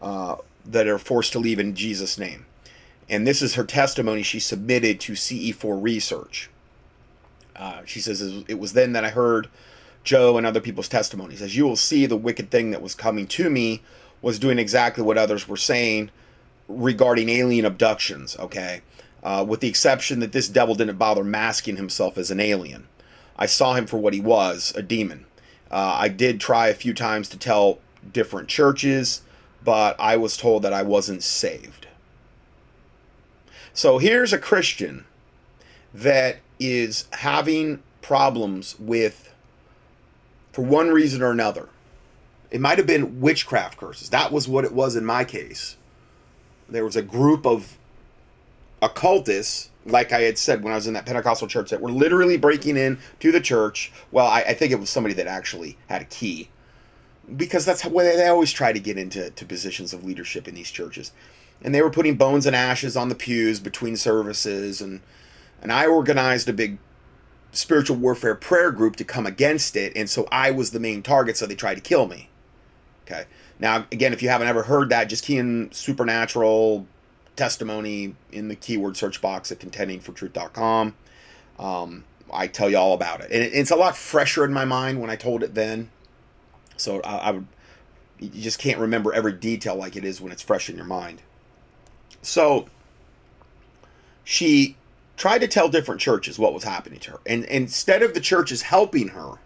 uh, 0.00 0.36
that 0.64 0.86
are 0.86 0.98
forced 0.98 1.32
to 1.32 1.38
leave 1.38 1.58
in 1.58 1.74
Jesus' 1.74 2.18
name. 2.18 2.46
And 3.08 3.26
this 3.26 3.42
is 3.42 3.54
her 3.54 3.64
testimony 3.64 4.22
she 4.22 4.40
submitted 4.40 5.00
to 5.00 5.12
CE4 5.12 5.82
Research. 5.82 6.50
Uh, 7.54 7.82
she 7.84 8.00
says, 8.00 8.44
It 8.48 8.58
was 8.58 8.72
then 8.72 8.92
that 8.92 9.04
I 9.04 9.10
heard 9.10 9.48
Joe 10.04 10.36
and 10.36 10.46
other 10.46 10.60
people's 10.60 10.88
testimonies. 10.88 11.42
As 11.42 11.56
you 11.56 11.64
will 11.64 11.76
see, 11.76 12.06
the 12.06 12.16
wicked 12.16 12.50
thing 12.50 12.70
that 12.70 12.82
was 12.82 12.94
coming 12.94 13.26
to 13.28 13.50
me 13.50 13.82
was 14.20 14.38
doing 14.38 14.58
exactly 14.58 15.02
what 15.02 15.18
others 15.18 15.46
were 15.46 15.56
saying 15.56 16.10
regarding 16.68 17.28
alien 17.28 17.64
abductions, 17.64 18.36
okay? 18.38 18.80
Uh, 19.22 19.44
with 19.46 19.60
the 19.60 19.68
exception 19.68 20.20
that 20.20 20.32
this 20.32 20.48
devil 20.48 20.74
didn't 20.74 20.96
bother 20.96 21.24
masking 21.24 21.76
himself 21.76 22.16
as 22.16 22.30
an 22.30 22.40
alien. 22.40 22.88
I 23.36 23.46
saw 23.46 23.74
him 23.74 23.86
for 23.86 23.98
what 23.98 24.14
he 24.14 24.20
was 24.20 24.72
a 24.76 24.82
demon. 24.82 25.26
Uh, 25.72 25.96
I 26.00 26.08
did 26.08 26.40
try 26.40 26.68
a 26.68 26.74
few 26.74 26.92
times 26.92 27.28
to 27.30 27.38
tell 27.38 27.78
different 28.12 28.48
churches, 28.48 29.22
but 29.64 29.96
I 29.98 30.16
was 30.16 30.36
told 30.36 30.62
that 30.62 30.72
I 30.72 30.82
wasn't 30.82 31.22
saved. 31.22 31.86
So 33.72 33.98
here's 33.98 34.32
a 34.32 34.38
Christian 34.38 35.06
that 35.94 36.38
is 36.60 37.06
having 37.12 37.82
problems 38.02 38.78
with, 38.78 39.32
for 40.52 40.62
one 40.62 40.90
reason 40.90 41.22
or 41.22 41.30
another. 41.30 41.68
It 42.50 42.60
might 42.60 42.76
have 42.76 42.86
been 42.86 43.20
witchcraft 43.20 43.78
curses. 43.78 44.10
That 44.10 44.30
was 44.30 44.46
what 44.46 44.64
it 44.66 44.72
was 44.72 44.94
in 44.94 45.06
my 45.06 45.24
case. 45.24 45.76
There 46.68 46.84
was 46.84 46.96
a 46.96 47.02
group 47.02 47.46
of 47.46 47.78
occultists 48.82 49.70
like 49.86 50.12
I 50.12 50.22
had 50.22 50.38
said 50.38 50.62
when 50.62 50.72
I 50.72 50.76
was 50.76 50.86
in 50.86 50.94
that 50.94 51.06
Pentecostal 51.06 51.48
church, 51.48 51.70
that 51.70 51.80
were 51.80 51.90
literally 51.92 52.36
breaking 52.38 52.76
in 52.76 52.98
to 53.20 53.32
the 53.32 53.40
church. 53.40 53.92
Well, 54.12 54.26
I, 54.26 54.42
I 54.42 54.54
think 54.54 54.72
it 54.72 54.80
was 54.80 54.90
somebody 54.90 55.14
that 55.14 55.26
actually 55.26 55.78
had 55.88 56.02
a 56.02 56.06
key. 56.06 56.50
because 57.36 57.64
that's 57.64 57.82
how 57.82 57.90
they 57.90 58.28
always 58.28 58.52
try 58.52 58.72
to 58.72 58.80
get 58.80 58.98
into 58.98 59.30
to 59.30 59.46
positions 59.46 59.92
of 59.92 60.04
leadership 60.04 60.48
in 60.48 60.54
these 60.54 60.70
churches. 60.70 61.12
And 61.62 61.74
they 61.74 61.82
were 61.82 61.90
putting 61.90 62.16
bones 62.16 62.46
and 62.46 62.56
ashes 62.56 62.96
on 62.96 63.08
the 63.08 63.14
pews 63.14 63.60
between 63.60 63.96
services 63.96 64.80
and 64.80 65.00
and 65.62 65.72
I 65.72 65.86
organized 65.86 66.48
a 66.48 66.52
big 66.52 66.78
spiritual 67.52 67.96
warfare 67.96 68.34
prayer 68.34 68.72
group 68.72 68.96
to 68.96 69.04
come 69.04 69.26
against 69.26 69.76
it 69.76 69.92
and 69.96 70.10
so 70.10 70.28
I 70.32 70.50
was 70.52 70.72
the 70.72 70.80
main 70.80 71.02
target 71.02 71.36
so 71.36 71.46
they 71.46 71.54
tried 71.56 71.76
to 71.76 71.80
kill 71.82 72.08
me. 72.08 72.30
Okay. 73.06 73.24
Now 73.58 73.86
again 73.92 74.12
if 74.12 74.22
you 74.22 74.28
haven't 74.30 74.48
ever 74.48 74.64
heard 74.64 74.90
that 74.90 75.04
just 75.06 75.24
key 75.24 75.38
in 75.38 75.70
supernatural 75.72 76.86
testimony 77.36 78.14
in 78.30 78.48
the 78.48 78.56
keyword 78.56 78.96
search 78.96 79.20
box 79.20 79.50
at 79.52 79.58
contendingfortruth.com. 79.58 80.94
Um, 81.58 82.04
I 82.32 82.46
tell 82.46 82.70
you 82.70 82.78
all 82.78 82.94
about 82.94 83.20
it. 83.20 83.30
And 83.30 83.42
it's 83.42 83.70
a 83.70 83.76
lot 83.76 83.96
fresher 83.96 84.44
in 84.44 84.52
my 84.52 84.64
mind 84.64 85.00
when 85.00 85.10
I 85.10 85.16
told 85.16 85.42
it 85.42 85.54
then. 85.54 85.90
So 86.76 87.00
I, 87.02 87.16
I 87.16 87.30
would, 87.32 87.46
you 88.18 88.42
just 88.42 88.58
can't 88.58 88.78
remember 88.78 89.12
every 89.12 89.32
detail 89.32 89.76
like 89.76 89.96
it 89.96 90.04
is 90.04 90.20
when 90.20 90.32
it's 90.32 90.42
fresh 90.42 90.70
in 90.70 90.76
your 90.76 90.84
mind. 90.84 91.22
So 92.22 92.66
she 94.24 94.76
tried 95.16 95.40
to 95.40 95.48
tell 95.48 95.68
different 95.68 96.00
churches 96.00 96.38
what 96.38 96.54
was 96.54 96.64
happening 96.64 97.00
to 97.00 97.12
her. 97.12 97.20
And, 97.26 97.44
and 97.44 97.64
instead 97.64 98.02
of 98.02 98.14
the 98.14 98.20
churches 98.20 98.62
helping 98.62 99.08
her 99.08 99.38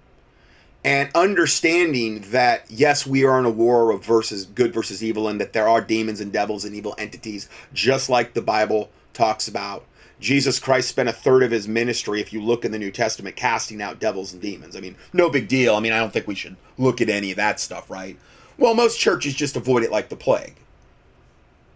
and 0.87 1.11
understanding 1.15 2.23
that, 2.31 2.65
yes, 2.71 3.07
we 3.07 3.25
are 3.25 3.39
in 3.39 3.45
a 3.45 3.51
war 3.51 3.91
of 3.91 4.05
versus 4.05 4.47
good 4.47 4.73
versus 4.73 5.03
evil 5.03 5.29
and 5.29 5.41
that 5.41 5.53
there 5.53 5.69
are 5.69 5.83
demons 5.83 6.21
and 6.21 6.33
devils 6.33 6.65
and 6.65 6.75
evil 6.75 6.95
entities, 6.97 7.49
just 7.75 8.09
like 8.09 8.33
the 8.33 8.41
Bible 8.41 8.91
talks 9.13 9.49
about 9.49 9.85
Jesus 10.19 10.59
Christ 10.59 10.89
spent 10.89 11.09
a 11.09 11.13
third 11.13 11.43
of 11.43 11.51
his 11.51 11.69
ministry, 11.69 12.21
if 12.21 12.33
you 12.33 12.41
look 12.41 12.65
in 12.65 12.73
the 12.73 12.79
New 12.79 12.91
Testament, 12.91 13.37
casting 13.37 13.83
out 13.83 14.01
devils 14.01 14.33
and 14.33 14.41
demons. 14.41 14.75
I 14.75 14.81
mean, 14.81 14.97
no 15.13 15.29
big 15.29 15.49
deal. 15.49 15.75
I 15.75 15.81
mean, 15.81 15.93
I 15.93 15.99
don't 15.99 16.13
think 16.13 16.27
we 16.27 16.35
should 16.35 16.57
look 16.79 17.01
at 17.01 17.09
any 17.09 17.31
of 17.31 17.37
that 17.37 17.61
stuff, 17.61 17.91
right? 17.91 18.19
Well, 18.57 18.75
most 18.75 18.99
churches 18.99 19.35
just 19.35 19.57
avoid 19.57 19.83
it 19.83 19.91
like 19.91 20.09
the 20.09 20.17
plague, 20.17 20.57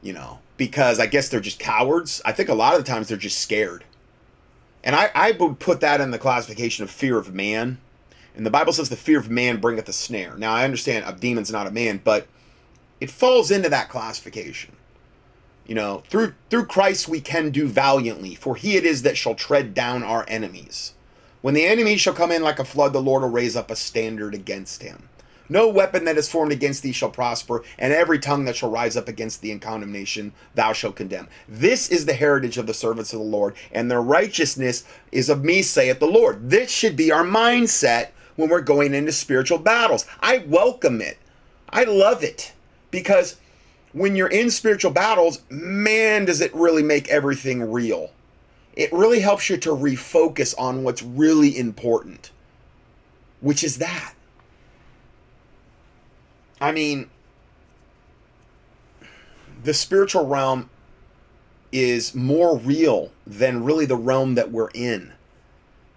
you 0.02 0.14
know, 0.14 0.38
because 0.56 0.98
I 0.98 1.06
guess 1.06 1.28
they're 1.28 1.40
just 1.40 1.58
cowards. 1.58 2.22
I 2.24 2.32
think 2.32 2.48
a 2.48 2.54
lot 2.54 2.74
of 2.74 2.84
the 2.84 2.90
times 2.90 3.08
they're 3.08 3.18
just 3.18 3.40
scared. 3.40 3.84
And 4.82 4.96
I, 4.96 5.10
I 5.14 5.32
would 5.32 5.58
put 5.58 5.80
that 5.80 6.00
in 6.00 6.10
the 6.10 6.18
classification 6.18 6.84
of 6.84 6.90
fear 6.90 7.18
of 7.18 7.34
man. 7.34 7.78
And 8.40 8.46
the 8.46 8.50
Bible 8.50 8.72
says 8.72 8.88
the 8.88 8.96
fear 8.96 9.18
of 9.18 9.28
man 9.28 9.60
bringeth 9.60 9.86
a 9.90 9.92
snare. 9.92 10.34
Now, 10.34 10.54
I 10.54 10.64
understand 10.64 11.04
a 11.06 11.12
demon's 11.12 11.52
not 11.52 11.66
a 11.66 11.70
man, 11.70 12.00
but 12.02 12.26
it 12.98 13.10
falls 13.10 13.50
into 13.50 13.68
that 13.68 13.90
classification. 13.90 14.76
You 15.66 15.74
know, 15.74 16.04
through 16.08 16.32
through 16.48 16.64
Christ 16.64 17.06
we 17.06 17.20
can 17.20 17.50
do 17.50 17.68
valiantly, 17.68 18.34
for 18.34 18.56
he 18.56 18.78
it 18.78 18.86
is 18.86 19.02
that 19.02 19.18
shall 19.18 19.34
tread 19.34 19.74
down 19.74 20.02
our 20.02 20.24
enemies. 20.26 20.94
When 21.42 21.52
the 21.52 21.66
enemy 21.66 21.98
shall 21.98 22.14
come 22.14 22.32
in 22.32 22.42
like 22.42 22.58
a 22.58 22.64
flood, 22.64 22.94
the 22.94 23.02
Lord 23.02 23.20
will 23.20 23.28
raise 23.28 23.56
up 23.56 23.70
a 23.70 23.76
standard 23.76 24.34
against 24.34 24.82
him. 24.82 25.10
No 25.50 25.68
weapon 25.68 26.06
that 26.06 26.16
is 26.16 26.30
formed 26.30 26.52
against 26.52 26.82
thee 26.82 26.92
shall 26.92 27.10
prosper, 27.10 27.62
and 27.78 27.92
every 27.92 28.18
tongue 28.18 28.46
that 28.46 28.56
shall 28.56 28.70
rise 28.70 28.96
up 28.96 29.06
against 29.06 29.42
thee 29.42 29.50
in 29.50 29.60
condemnation 29.60 30.32
thou 30.54 30.72
shalt 30.72 30.96
condemn. 30.96 31.28
This 31.46 31.90
is 31.90 32.06
the 32.06 32.14
heritage 32.14 32.56
of 32.56 32.66
the 32.66 32.72
servants 32.72 33.12
of 33.12 33.18
the 33.18 33.24
Lord, 33.26 33.54
and 33.70 33.90
their 33.90 34.00
righteousness 34.00 34.84
is 35.12 35.28
of 35.28 35.44
me, 35.44 35.60
saith 35.60 35.98
the 35.98 36.06
Lord. 36.06 36.48
This 36.48 36.70
should 36.70 36.96
be 36.96 37.12
our 37.12 37.22
mindset 37.22 38.12
when 38.40 38.48
we're 38.48 38.60
going 38.60 38.94
into 38.94 39.12
spiritual 39.12 39.58
battles. 39.58 40.06
I 40.20 40.38
welcome 40.46 41.00
it. 41.00 41.18
I 41.68 41.84
love 41.84 42.24
it 42.24 42.52
because 42.90 43.36
when 43.92 44.16
you're 44.16 44.28
in 44.28 44.50
spiritual 44.50 44.90
battles, 44.90 45.42
man, 45.50 46.24
does 46.24 46.40
it 46.40 46.54
really 46.54 46.82
make 46.82 47.08
everything 47.08 47.70
real. 47.70 48.10
It 48.74 48.92
really 48.92 49.20
helps 49.20 49.50
you 49.50 49.56
to 49.58 49.70
refocus 49.70 50.54
on 50.58 50.84
what's 50.84 51.02
really 51.02 51.56
important, 51.56 52.30
which 53.40 53.62
is 53.62 53.78
that. 53.78 54.14
I 56.60 56.72
mean, 56.72 57.10
the 59.62 59.74
spiritual 59.74 60.26
realm 60.26 60.70
is 61.72 62.14
more 62.14 62.58
real 62.58 63.12
than 63.26 63.64
really 63.64 63.86
the 63.86 63.96
realm 63.96 64.34
that 64.34 64.50
we're 64.50 64.70
in. 64.74 65.12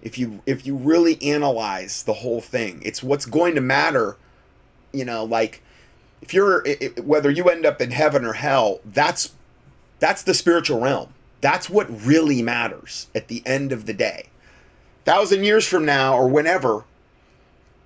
If 0.03 0.17
you 0.17 0.41
if 0.45 0.67
you 0.67 0.75
really 0.75 1.19
analyze 1.23 2.03
the 2.03 2.13
whole 2.13 2.41
thing, 2.41 2.81
it's 2.83 3.01
what's 3.01 3.25
going 3.25 3.55
to 3.55 3.61
matter, 3.61 4.17
you 4.91 5.05
know, 5.05 5.23
like 5.23 5.63
if 6.21 6.33
you're 6.33 6.65
whether 7.01 7.31
you 7.31 7.45
end 7.45 7.65
up 7.65 7.79
in 7.79 7.91
heaven 7.91 8.25
or 8.25 8.33
hell, 8.33 8.81
that's 8.85 9.33
that's 9.99 10.21
the 10.21 10.33
spiritual 10.33 10.81
realm. 10.81 11.13
That's 11.39 11.69
what 11.69 11.87
really 12.05 12.41
matters 12.41 13.07
at 13.15 13.29
the 13.29 13.41
end 13.45 13.71
of 13.71 13.85
the 13.85 13.93
day. 13.93 14.27
Thousand 15.05 15.45
years 15.45 15.65
from 15.65 15.85
now 15.85 16.17
or 16.17 16.27
whenever, 16.27 16.83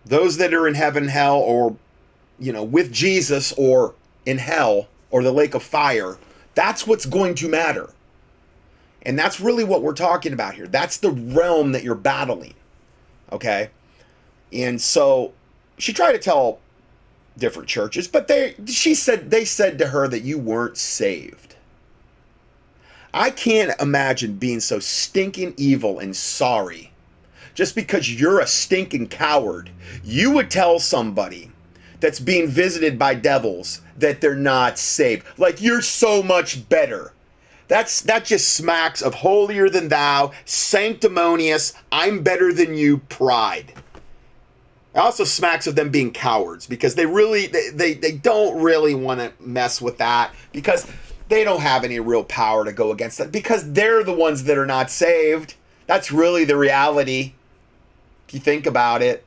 those 0.03 0.37
that 0.37 0.53
are 0.53 0.67
in 0.67 0.73
heaven, 0.73 1.07
hell, 1.07 1.37
or 1.37 1.75
you 2.39 2.51
know, 2.51 2.63
with 2.63 2.91
Jesus 2.91 3.53
or 3.53 3.93
in 4.25 4.39
hell 4.39 4.87
or 5.11 5.21
the 5.21 5.31
lake 5.31 5.53
of 5.53 5.61
fire, 5.61 6.17
that's 6.55 6.87
what's 6.87 7.05
going 7.05 7.35
to 7.35 7.47
matter. 7.47 7.91
And 9.07 9.17
that's 9.17 9.39
really 9.39 9.63
what 9.63 9.81
we're 9.81 9.93
talking 9.93 10.33
about 10.33 10.55
here. 10.55 10.67
That's 10.67 10.97
the 10.97 11.11
realm 11.11 11.71
that 11.71 11.81
you're 11.81 11.95
battling. 11.95 12.55
Okay? 13.31 13.69
And 14.51 14.81
so 14.81 15.31
she 15.77 15.93
tried 15.93 16.11
to 16.11 16.19
tell 16.19 16.59
different 17.37 17.69
churches, 17.69 18.09
but 18.09 18.27
they 18.27 18.55
she 18.65 18.93
said 18.93 19.31
they 19.31 19.45
said 19.45 19.77
to 19.77 19.87
her 19.87 20.09
that 20.09 20.23
you 20.23 20.37
weren't 20.37 20.77
saved. 20.77 21.55
I 23.13 23.29
can't 23.29 23.79
imagine 23.79 24.33
being 24.33 24.59
so 24.59 24.79
stinking 24.79 25.53
evil 25.55 25.99
and 25.99 26.13
sorry 26.13 26.91
just 27.53 27.75
because 27.75 28.19
you're 28.19 28.41
a 28.41 28.47
stinking 28.47 29.07
coward. 29.07 29.69
You 30.03 30.31
would 30.31 30.51
tell 30.51 30.79
somebody 30.79 31.49
that's 32.01 32.19
being 32.19 32.49
visited 32.49 32.99
by 32.99 33.15
devils 33.15 33.81
that 33.97 34.19
they're 34.19 34.35
not 34.35 34.77
saved. 34.77 35.25
Like 35.37 35.61
you're 35.61 35.81
so 35.81 36.21
much 36.21 36.67
better. 36.67 37.13
That's 37.67 38.01
that 38.01 38.25
just 38.25 38.55
smacks 38.55 39.01
of 39.01 39.15
holier 39.15 39.69
than 39.69 39.89
thou, 39.89 40.31
sanctimonious, 40.45 41.73
I'm 41.91 42.23
better 42.23 42.53
than 42.53 42.75
you 42.75 42.99
pride. 43.09 43.73
It 44.93 44.99
also 44.99 45.25
smacks 45.25 45.67
of 45.67 45.75
them 45.75 45.89
being 45.89 46.11
cowards 46.11 46.65
because 46.65 46.95
they 46.95 47.05
really 47.05 47.47
they, 47.47 47.69
they, 47.69 47.93
they 47.93 48.13
don't 48.13 48.61
really 48.61 48.95
want 48.95 49.19
to 49.19 49.31
mess 49.39 49.81
with 49.81 49.97
that 49.97 50.33
because 50.51 50.89
they 51.29 51.43
don't 51.43 51.61
have 51.61 51.83
any 51.83 51.99
real 51.99 52.23
power 52.23 52.63
to 52.65 52.71
go 52.71 52.91
against 52.91 53.17
that 53.17 53.31
because 53.31 53.73
they're 53.73 54.03
the 54.03 54.13
ones 54.13 54.45
that 54.45 54.57
are 54.57 54.65
not 54.65 54.89
saved. 54.89 55.55
That's 55.85 56.11
really 56.11 56.45
the 56.45 56.57
reality. 56.57 57.33
If 58.27 58.33
you 58.33 58.39
think 58.39 58.65
about 58.65 59.01
it. 59.01 59.23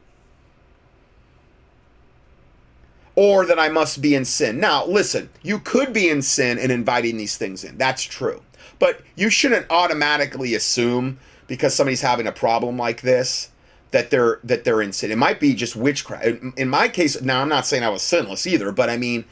Or 3.16 3.44
that 3.44 3.58
I 3.58 3.68
must 3.68 4.00
be 4.00 4.14
in 4.14 4.24
sin. 4.24 4.60
Now, 4.60 4.86
listen, 4.86 5.28
you 5.42 5.58
could 5.58 5.92
be 5.92 6.08
in 6.08 6.22
sin 6.22 6.58
and 6.58 6.70
inviting 6.70 7.16
these 7.16 7.36
things 7.36 7.64
in. 7.64 7.76
That's 7.76 8.02
true. 8.02 8.42
But 8.78 9.02
you 9.14 9.30
shouldn't 9.30 9.66
automatically 9.70 10.54
assume 10.54 11.18
because 11.46 11.74
somebody's 11.74 12.00
having 12.00 12.26
a 12.26 12.32
problem 12.32 12.78
like 12.78 13.02
this 13.02 13.50
that 13.90 14.10
they're 14.10 14.38
that 14.44 14.64
they're 14.64 14.82
in 14.82 14.92
sin. 14.92 15.10
It 15.10 15.18
might 15.18 15.40
be 15.40 15.54
just 15.54 15.76
witchcraft. 15.76 16.24
In 16.56 16.68
my 16.68 16.88
case, 16.88 17.20
now 17.20 17.42
I'm 17.42 17.48
not 17.48 17.66
saying 17.66 17.82
I 17.82 17.88
was 17.88 18.02
sinless 18.02 18.46
either, 18.46 18.72
but 18.72 18.88
I 18.88 18.96
mean, 18.96 19.24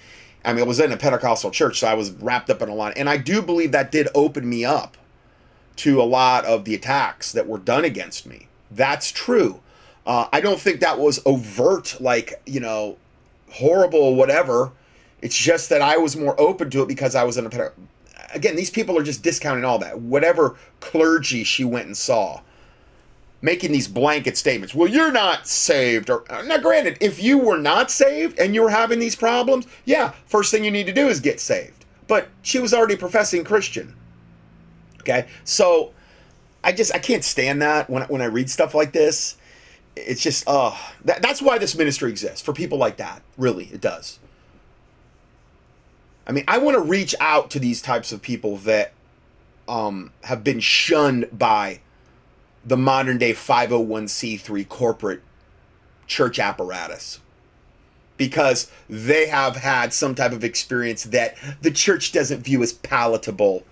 I 0.44 0.52
mean, 0.52 0.64
I 0.64 0.66
was 0.66 0.80
in 0.80 0.92
a 0.92 0.96
Pentecostal 0.96 1.50
church, 1.50 1.80
so 1.80 1.86
I 1.86 1.94
was 1.94 2.10
wrapped 2.10 2.50
up 2.50 2.62
in 2.62 2.68
a 2.68 2.74
lot, 2.74 2.94
and 2.96 3.08
I 3.08 3.16
do 3.16 3.42
believe 3.42 3.72
that 3.72 3.92
did 3.92 4.08
open 4.14 4.48
me 4.48 4.64
up 4.64 4.96
to 5.76 6.02
a 6.02 6.04
lot 6.04 6.44
of 6.44 6.64
the 6.64 6.74
attacks 6.74 7.32
that 7.32 7.46
were 7.46 7.58
done 7.58 7.84
against 7.84 8.26
me. 8.26 8.48
That's 8.70 9.12
true. 9.12 9.60
Uh, 10.04 10.26
I 10.32 10.40
don't 10.40 10.58
think 10.58 10.80
that 10.80 10.98
was 10.98 11.20
overt, 11.24 12.00
like 12.00 12.40
you 12.46 12.60
know, 12.60 12.96
horrible, 13.52 14.14
whatever. 14.14 14.72
It's 15.20 15.36
just 15.36 15.68
that 15.70 15.82
I 15.82 15.96
was 15.96 16.16
more 16.16 16.38
open 16.40 16.70
to 16.70 16.82
it 16.82 16.88
because 16.88 17.14
I 17.14 17.24
was 17.24 17.36
in 17.36 17.46
a. 17.46 17.72
Again, 18.34 18.56
these 18.56 18.70
people 18.70 18.98
are 18.98 19.02
just 19.02 19.22
discounting 19.22 19.64
all 19.64 19.78
that. 19.78 20.00
Whatever 20.00 20.56
clergy 20.80 21.44
she 21.44 21.64
went 21.64 21.86
and 21.86 21.96
saw 21.96 22.40
making 23.40 23.72
these 23.72 23.88
blanket 23.88 24.36
statements. 24.36 24.74
Well, 24.74 24.88
you're 24.88 25.12
not 25.12 25.46
saved. 25.46 26.10
Or 26.10 26.30
uh, 26.30 26.42
now, 26.42 26.58
granted, 26.58 26.98
if 27.00 27.22
you 27.22 27.38
were 27.38 27.58
not 27.58 27.90
saved 27.90 28.38
and 28.38 28.54
you 28.54 28.62
were 28.62 28.70
having 28.70 28.98
these 28.98 29.16
problems, 29.16 29.66
yeah, 29.84 30.12
first 30.26 30.50
thing 30.50 30.64
you 30.64 30.70
need 30.70 30.86
to 30.86 30.92
do 30.92 31.08
is 31.08 31.20
get 31.20 31.40
saved. 31.40 31.84
But 32.06 32.28
she 32.42 32.58
was 32.58 32.74
already 32.74 32.96
professing 32.96 33.44
Christian. 33.44 33.94
Okay, 35.00 35.26
so 35.44 35.92
I 36.64 36.72
just 36.72 36.94
I 36.94 36.98
can't 36.98 37.24
stand 37.24 37.62
that 37.62 37.88
when 37.88 38.02
when 38.04 38.20
I 38.20 38.26
read 38.26 38.50
stuff 38.50 38.74
like 38.74 38.92
this. 38.92 39.36
It's 40.06 40.22
just 40.22 40.44
uh 40.46 40.76
that, 41.04 41.22
that's 41.22 41.42
why 41.42 41.58
this 41.58 41.74
ministry 41.74 42.10
exists 42.10 42.40
for 42.40 42.52
people 42.52 42.78
like 42.78 42.96
that. 42.98 43.22
Really, 43.36 43.66
it 43.66 43.80
does. 43.80 44.18
I 46.26 46.32
mean, 46.32 46.44
I 46.46 46.58
want 46.58 46.76
to 46.76 46.82
reach 46.82 47.14
out 47.20 47.50
to 47.50 47.58
these 47.58 47.80
types 47.80 48.12
of 48.12 48.20
people 48.20 48.58
that 48.58 48.92
um, 49.66 50.12
have 50.24 50.44
been 50.44 50.60
shunned 50.60 51.28
by 51.32 51.80
the 52.64 52.76
modern 52.76 53.16
day 53.16 53.32
501c3 53.32 54.68
corporate 54.68 55.22
church 56.06 56.38
apparatus 56.38 57.20
because 58.18 58.70
they 58.90 59.26
have 59.28 59.56
had 59.56 59.92
some 59.94 60.14
type 60.14 60.32
of 60.32 60.44
experience 60.44 61.04
that 61.04 61.36
the 61.62 61.70
church 61.70 62.12
doesn't 62.12 62.40
view 62.40 62.62
as 62.62 62.72
palatable. 62.74 63.62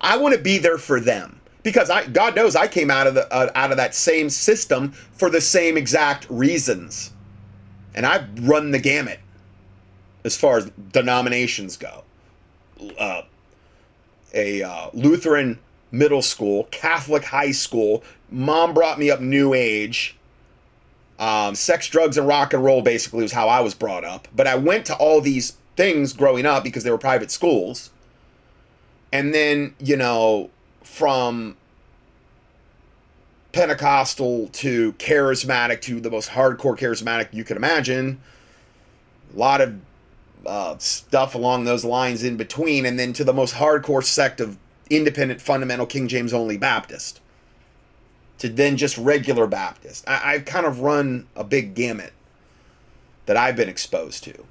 I 0.00 0.18
want 0.18 0.34
to 0.34 0.40
be 0.40 0.58
there 0.58 0.78
for 0.78 1.00
them 1.00 1.35
because 1.66 1.90
I 1.90 2.06
God 2.06 2.36
knows 2.36 2.54
I 2.54 2.68
came 2.68 2.92
out 2.92 3.08
of 3.08 3.14
the 3.14 3.26
uh, 3.34 3.50
out 3.56 3.72
of 3.72 3.76
that 3.78 3.92
same 3.92 4.30
system 4.30 4.92
for 4.92 5.28
the 5.28 5.40
same 5.40 5.76
exact 5.76 6.24
reasons. 6.30 7.10
and 7.92 8.06
I've 8.06 8.48
run 8.48 8.70
the 8.70 8.78
gamut 8.78 9.18
as 10.24 10.36
far 10.36 10.58
as 10.58 10.70
denominations 10.92 11.76
go. 11.76 12.04
Uh, 12.96 13.22
a 14.32 14.62
uh, 14.62 14.90
Lutheran 14.92 15.58
middle 15.90 16.22
school, 16.22 16.68
Catholic 16.70 17.24
high 17.24 17.50
school. 17.50 18.04
Mom 18.30 18.72
brought 18.72 18.96
me 19.00 19.10
up 19.10 19.20
New 19.20 19.52
Age. 19.52 20.16
Um, 21.18 21.56
sex, 21.56 21.88
drugs, 21.88 22.16
and 22.16 22.28
rock 22.28 22.52
and 22.52 22.62
roll 22.62 22.80
basically 22.80 23.22
was 23.22 23.32
how 23.32 23.48
I 23.48 23.58
was 23.58 23.74
brought 23.74 24.04
up. 24.04 24.28
But 24.36 24.46
I 24.46 24.54
went 24.54 24.86
to 24.86 24.94
all 24.94 25.20
these 25.20 25.56
things 25.74 26.12
growing 26.12 26.46
up 26.46 26.62
because 26.62 26.84
they 26.84 26.92
were 26.92 26.98
private 26.98 27.32
schools. 27.32 27.90
And 29.12 29.34
then, 29.34 29.74
you 29.80 29.96
know, 29.96 30.50
from 30.96 31.54
Pentecostal 33.52 34.48
to 34.48 34.94
charismatic 34.94 35.82
to 35.82 36.00
the 36.00 36.10
most 36.10 36.30
hardcore 36.30 36.74
charismatic 36.78 37.28
you 37.34 37.44
could 37.44 37.58
imagine. 37.58 38.18
A 39.34 39.38
lot 39.38 39.60
of 39.60 39.78
uh, 40.46 40.78
stuff 40.78 41.34
along 41.34 41.64
those 41.64 41.84
lines 41.84 42.24
in 42.24 42.38
between, 42.38 42.86
and 42.86 42.98
then 42.98 43.12
to 43.12 43.24
the 43.24 43.34
most 43.34 43.56
hardcore 43.56 44.02
sect 44.02 44.40
of 44.40 44.56
independent, 44.88 45.42
fundamental 45.42 45.84
King 45.84 46.08
James 46.08 46.32
only 46.32 46.56
Baptist. 46.56 47.20
To 48.38 48.48
then 48.48 48.78
just 48.78 48.96
regular 48.96 49.46
Baptist. 49.46 50.08
I, 50.08 50.32
I've 50.32 50.46
kind 50.46 50.64
of 50.64 50.80
run 50.80 51.26
a 51.36 51.44
big 51.44 51.74
gamut 51.74 52.14
that 53.26 53.36
I've 53.36 53.56
been 53.56 53.68
exposed 53.68 54.24
to. 54.24 54.44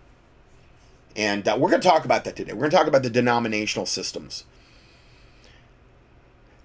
And 1.15 1.47
uh, 1.47 1.57
we're 1.59 1.71
going 1.71 1.81
to 1.81 1.87
talk 1.87 2.05
about 2.05 2.23
that 2.25 2.35
today. 2.35 2.53
We're 2.53 2.59
going 2.59 2.71
to 2.71 2.77
talk 2.77 2.87
about 2.87 3.01
the 3.01 3.09
denominational 3.09 3.87
systems. 3.87 4.43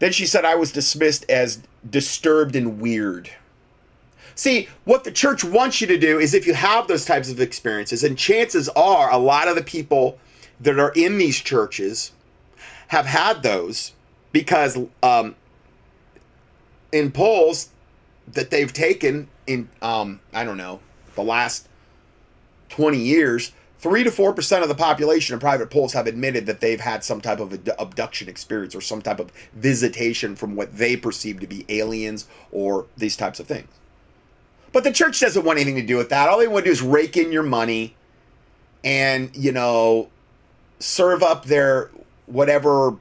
Then 0.00 0.12
she 0.12 0.26
said 0.26 0.44
I 0.44 0.56
was 0.56 0.72
dismissed 0.72 1.24
as 1.30 1.60
disturbed 1.88 2.56
and 2.56 2.80
weird. 2.80 3.30
See, 4.34 4.68
what 4.84 5.04
the 5.04 5.12
church 5.12 5.44
wants 5.44 5.80
you 5.80 5.86
to 5.88 5.98
do 5.98 6.18
is 6.18 6.32
if 6.32 6.46
you 6.46 6.54
have 6.54 6.88
those 6.88 7.04
types 7.04 7.30
of 7.30 7.40
experiences, 7.40 8.02
and 8.02 8.16
chances 8.16 8.68
are 8.70 9.12
a 9.12 9.18
lot 9.18 9.48
of 9.48 9.54
the 9.54 9.62
people 9.62 10.18
that 10.60 10.78
are 10.78 10.92
in 10.92 11.18
these 11.18 11.38
churches 11.38 12.12
have 12.88 13.04
had 13.06 13.42
those 13.42 13.92
because 14.32 14.78
um, 15.02 15.36
in 16.92 17.12
polls 17.12 17.68
that 18.28 18.50
they've 18.50 18.72
taken 18.72 19.28
in, 19.46 19.68
um, 19.82 20.20
I 20.32 20.44
don't 20.44 20.56
know, 20.56 20.80
the 21.14 21.22
last 21.22 21.68
20 22.70 22.96
years, 22.96 23.52
Three 23.80 24.04
to 24.04 24.10
four 24.10 24.34
percent 24.34 24.62
of 24.62 24.68
the 24.68 24.74
population 24.74 25.32
in 25.32 25.40
private 25.40 25.70
polls 25.70 25.94
have 25.94 26.06
admitted 26.06 26.44
that 26.44 26.60
they've 26.60 26.80
had 26.80 27.02
some 27.02 27.22
type 27.22 27.40
of 27.40 27.58
abduction 27.78 28.28
experience 28.28 28.74
or 28.74 28.82
some 28.82 29.00
type 29.00 29.18
of 29.18 29.32
visitation 29.54 30.36
from 30.36 30.54
what 30.54 30.76
they 30.76 30.98
perceive 30.98 31.40
to 31.40 31.46
be 31.46 31.64
aliens 31.70 32.26
or 32.52 32.84
these 32.98 33.16
types 33.16 33.40
of 33.40 33.46
things. 33.46 33.68
But 34.72 34.84
the 34.84 34.92
church 34.92 35.18
doesn't 35.18 35.46
want 35.46 35.58
anything 35.58 35.76
to 35.76 35.86
do 35.86 35.96
with 35.96 36.10
that. 36.10 36.28
All 36.28 36.38
they 36.38 36.46
want 36.46 36.66
to 36.66 36.68
do 36.68 36.72
is 36.72 36.82
rake 36.82 37.16
in 37.16 37.32
your 37.32 37.42
money 37.42 37.96
and, 38.84 39.34
you 39.34 39.50
know, 39.50 40.10
serve 40.78 41.22
up 41.22 41.46
their 41.46 41.90
whatever 42.26 42.96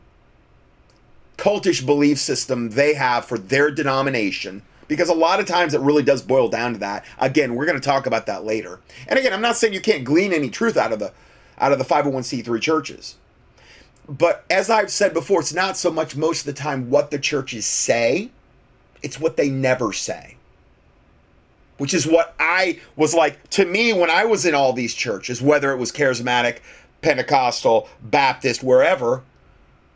cultish 1.38 1.86
belief 1.86 2.20
system 2.20 2.70
they 2.70 2.94
have 2.94 3.26
for 3.26 3.38
their 3.38 3.70
denomination 3.70 4.62
because 4.90 5.08
a 5.08 5.14
lot 5.14 5.40
of 5.40 5.46
times 5.46 5.74
it 5.74 5.80
really 5.80 6.04
does 6.04 6.22
boil 6.22 6.50
down 6.50 6.74
to 6.74 6.80
that. 6.80 7.06
Again, 7.20 7.56
we're 7.56 7.66
going 7.66 7.80
to 7.80 7.86
talk 7.86 8.06
about 8.06 8.26
that 8.26 8.44
later. 8.44 8.82
And 9.08 9.18
again, 9.18 9.32
I'm 9.32 9.42
not 9.42 9.56
saying 9.56 9.74
you 9.74 9.80
can't 9.80 10.04
glean 10.04 10.34
any 10.34 10.50
truth 10.50 10.76
out 10.76 10.92
of 10.92 11.00
the 11.00 11.14
out 11.58 11.72
of 11.72 11.78
the 11.78 11.86
501c3 11.86 12.60
churches. 12.62 13.16
But 14.08 14.44
as 14.50 14.70
I've 14.70 14.90
said 14.90 15.14
before, 15.14 15.42
it's 15.42 15.54
not 15.54 15.78
so 15.78 15.92
much 15.92 16.16
most 16.16 16.42
of 16.42 16.46
the 16.48 16.60
time 16.60 16.90
what 16.90 17.12
the 17.12 17.20
churches 17.20 17.66
say, 17.66 18.32
it's 19.04 19.20
what 19.20 19.38
they 19.38 19.50
never 19.50 19.94
say. 19.94 20.36
Which 21.78 21.94
is 21.94 22.08
what 22.08 22.34
I 22.40 22.80
was 22.96 23.14
like 23.14 23.50
to 23.52 23.66
me 23.66 23.94
when 23.94 24.10
I 24.10 24.26
was 24.26 24.46
in 24.46 24.56
all 24.56 24.74
these 24.74 24.94
churches, 24.94 25.42
whether 25.42 25.72
it 25.72 25.78
was 25.78 25.92
charismatic, 25.92 26.60
Pentecostal, 27.02 27.88
Baptist, 28.02 28.64
wherever, 28.64 29.24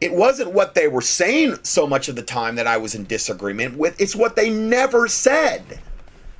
it 0.03 0.11
wasn't 0.11 0.51
what 0.51 0.75
they 0.75 0.89
were 0.89 1.01
saying 1.01 1.57
so 1.63 1.87
much 1.87 2.09
of 2.09 2.17
the 2.17 2.21
time 2.21 2.55
that 2.55 2.67
I 2.67 2.75
was 2.75 2.93
in 2.93 3.05
disagreement 3.05 3.77
with. 3.77 4.01
It's 4.01 4.17
what 4.17 4.35
they 4.35 4.49
never 4.49 5.07
said. 5.07 5.79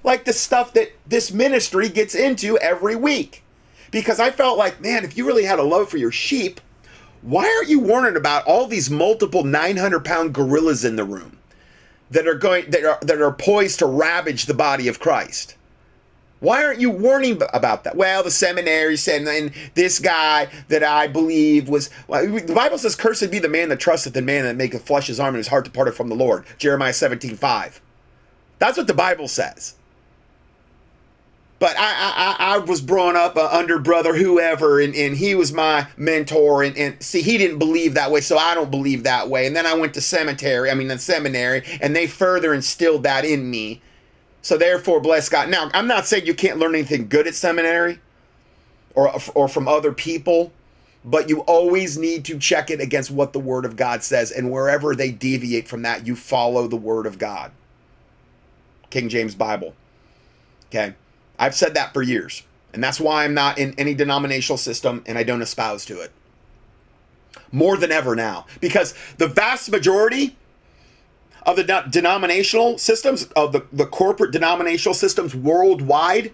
Like 0.04 0.26
the 0.26 0.34
stuff 0.34 0.74
that 0.74 0.92
this 1.08 1.32
ministry 1.32 1.88
gets 1.88 2.14
into 2.14 2.58
every 2.58 2.98
week. 2.98 3.42
Because 3.90 4.20
I 4.20 4.32
felt 4.32 4.58
like, 4.58 4.82
man, 4.82 5.06
if 5.06 5.18
you 5.18 5.26
really 5.26 5.46
had 5.46 5.60
a 5.60 5.64
love 5.64 5.88
for 5.88 5.96
your 5.96 6.12
sheep, 6.12 6.60
why 7.22 7.46
aren't 7.46 7.70
you 7.70 7.80
warning 7.80 8.18
about 8.18 8.46
all 8.46 8.68
these 8.68 8.90
multiple 8.90 9.46
900 9.46 10.04
pound 10.04 10.34
gorillas 10.34 10.84
in 10.84 10.98
the 10.98 11.06
room 11.06 11.38
that 12.12 12.28
are 12.28 12.36
going 12.36 12.70
that 12.72 12.84
are 12.84 13.00
that 13.02 13.22
are 13.22 13.32
poised 13.32 13.80
to 13.80 13.86
ravage 13.86 14.46
the 14.46 14.54
body 14.54 14.90
of 14.90 15.00
Christ? 15.00 15.56
Why 16.44 16.66
aren't 16.66 16.82
you 16.82 16.90
warning 16.90 17.42
about 17.54 17.86
that? 17.86 17.96
Well, 17.96 18.22
the 18.22 18.30
seminary 18.30 18.98
said, 18.98 19.26
and 19.26 19.54
this 19.76 19.98
guy 19.98 20.50
that 20.68 20.84
I 20.84 21.08
believe 21.08 21.70
was. 21.70 21.90
Well, 22.10 22.28
the 22.28 22.54
Bible 22.54 22.78
says, 22.78 22.98
"Cursed 22.98 23.32
be 23.32 23.40
the 23.40 23.48
man 23.48 23.70
that 23.70 23.80
trusteth 23.80 24.18
in 24.18 24.26
man 24.26 24.44
that 24.44 24.58
maketh 24.58 24.86
flesh 24.86 25.08
his 25.08 25.22
arm 25.22 25.36
and 25.36 25.38
his 25.38 25.48
heart 25.48 25.64
departed 25.64 25.94
from 25.94 26.10
the 26.10 26.16
Lord." 26.16 26.44
Jeremiah 26.58 26.92
seventeen 26.92 27.38
five. 27.38 27.80
That's 28.60 28.78
what 28.78 28.88
the 28.88 28.94
Bible 28.94 29.30
says. 29.30 29.76
But 31.60 31.78
I, 31.80 32.36
I, 32.40 32.56
I 32.56 32.58
was 32.58 32.82
brought 32.82 33.16
up 33.16 33.38
under 33.38 33.80
brother 33.80 34.14
whoever, 34.14 34.82
and, 34.82 34.94
and 34.94 35.16
he 35.16 35.36
was 35.36 35.54
my 35.54 35.88
mentor. 35.96 36.62
And, 36.62 36.78
and 36.78 37.02
see, 37.02 37.22
he 37.22 37.38
didn't 37.38 37.60
believe 37.60 37.94
that 37.94 38.12
way, 38.12 38.20
so 38.20 38.38
I 38.38 38.54
don't 38.54 38.70
believe 38.70 39.04
that 39.04 39.30
way. 39.30 39.48
And 39.48 39.56
then 39.56 39.66
I 39.66 39.74
went 39.76 39.94
to 39.94 40.02
cemetery, 40.02 40.70
I 40.70 40.74
mean, 40.74 40.90
the 40.90 41.00
seminary, 41.00 41.64
and 41.80 41.96
they 41.96 42.06
further 42.06 42.54
instilled 42.54 43.04
that 43.04 43.24
in 43.24 43.50
me 43.50 43.82
so 44.44 44.58
therefore, 44.58 45.00
bless 45.00 45.30
God. 45.30 45.50
Now, 45.50 45.72
I'm 45.74 45.88
not 45.88 46.06
saying 46.06 46.26
you 46.26 46.36
can't 46.36 46.60
learn 46.60 46.76
anything 46.76 47.08
good 47.08 47.28
at 47.28 47.34
seminary 47.34 48.00
or, 48.94 49.12
or 49.34 49.48
from 49.48 49.70
other 49.70 49.94
people, 49.94 50.52
but 51.06 51.30
you 51.30 51.40
always 51.42 51.98
need 51.98 52.26
to 52.26 52.38
check 52.38 52.70
it 52.70 52.82
against 52.82 53.10
what 53.10 53.32
the 53.32 53.40
Word 53.40 53.64
of 53.64 53.78
God 53.78 54.04
says. 54.04 54.32
And 54.32 54.52
wherever 54.52 54.96
they 54.96 55.12
deviate 55.12 55.70
from 55.70 55.82
that, 55.84 56.06
you 56.06 56.18
follow 56.18 56.68
the 56.68 56.76
Word 56.76 57.06
of 57.06 57.18
God. 57.18 57.54
King 58.90 59.08
James 59.08 59.34
Bible. 59.34 59.74
Okay. 60.68 60.94
I've 61.40 61.56
said 61.56 61.74
that 61.76 61.94
for 61.94 62.02
years. 62.02 62.44
And 62.74 62.84
that's 62.84 63.00
why 63.00 63.24
I'm 63.24 63.34
not 63.34 63.58
in 63.58 63.74
any 63.78 63.94
denominational 63.94 64.58
system 64.58 65.04
and 65.06 65.18
I 65.18 65.24
don't 65.24 65.42
espouse 65.42 65.86
to 65.86 66.02
it. 66.02 66.12
More 67.50 67.78
than 67.78 67.94
ever 67.94 68.14
now. 68.14 68.46
Because 68.60 68.94
the 69.20 69.28
vast 69.28 69.72
majority 69.72 70.36
of 71.46 71.56
the 71.56 71.64
de- 71.64 71.86
denominational 71.90 72.78
systems, 72.78 73.24
of 73.36 73.52
the, 73.52 73.66
the 73.72 73.86
corporate 73.86 74.32
denominational 74.32 74.94
systems 74.94 75.36
worldwide, 75.36 76.32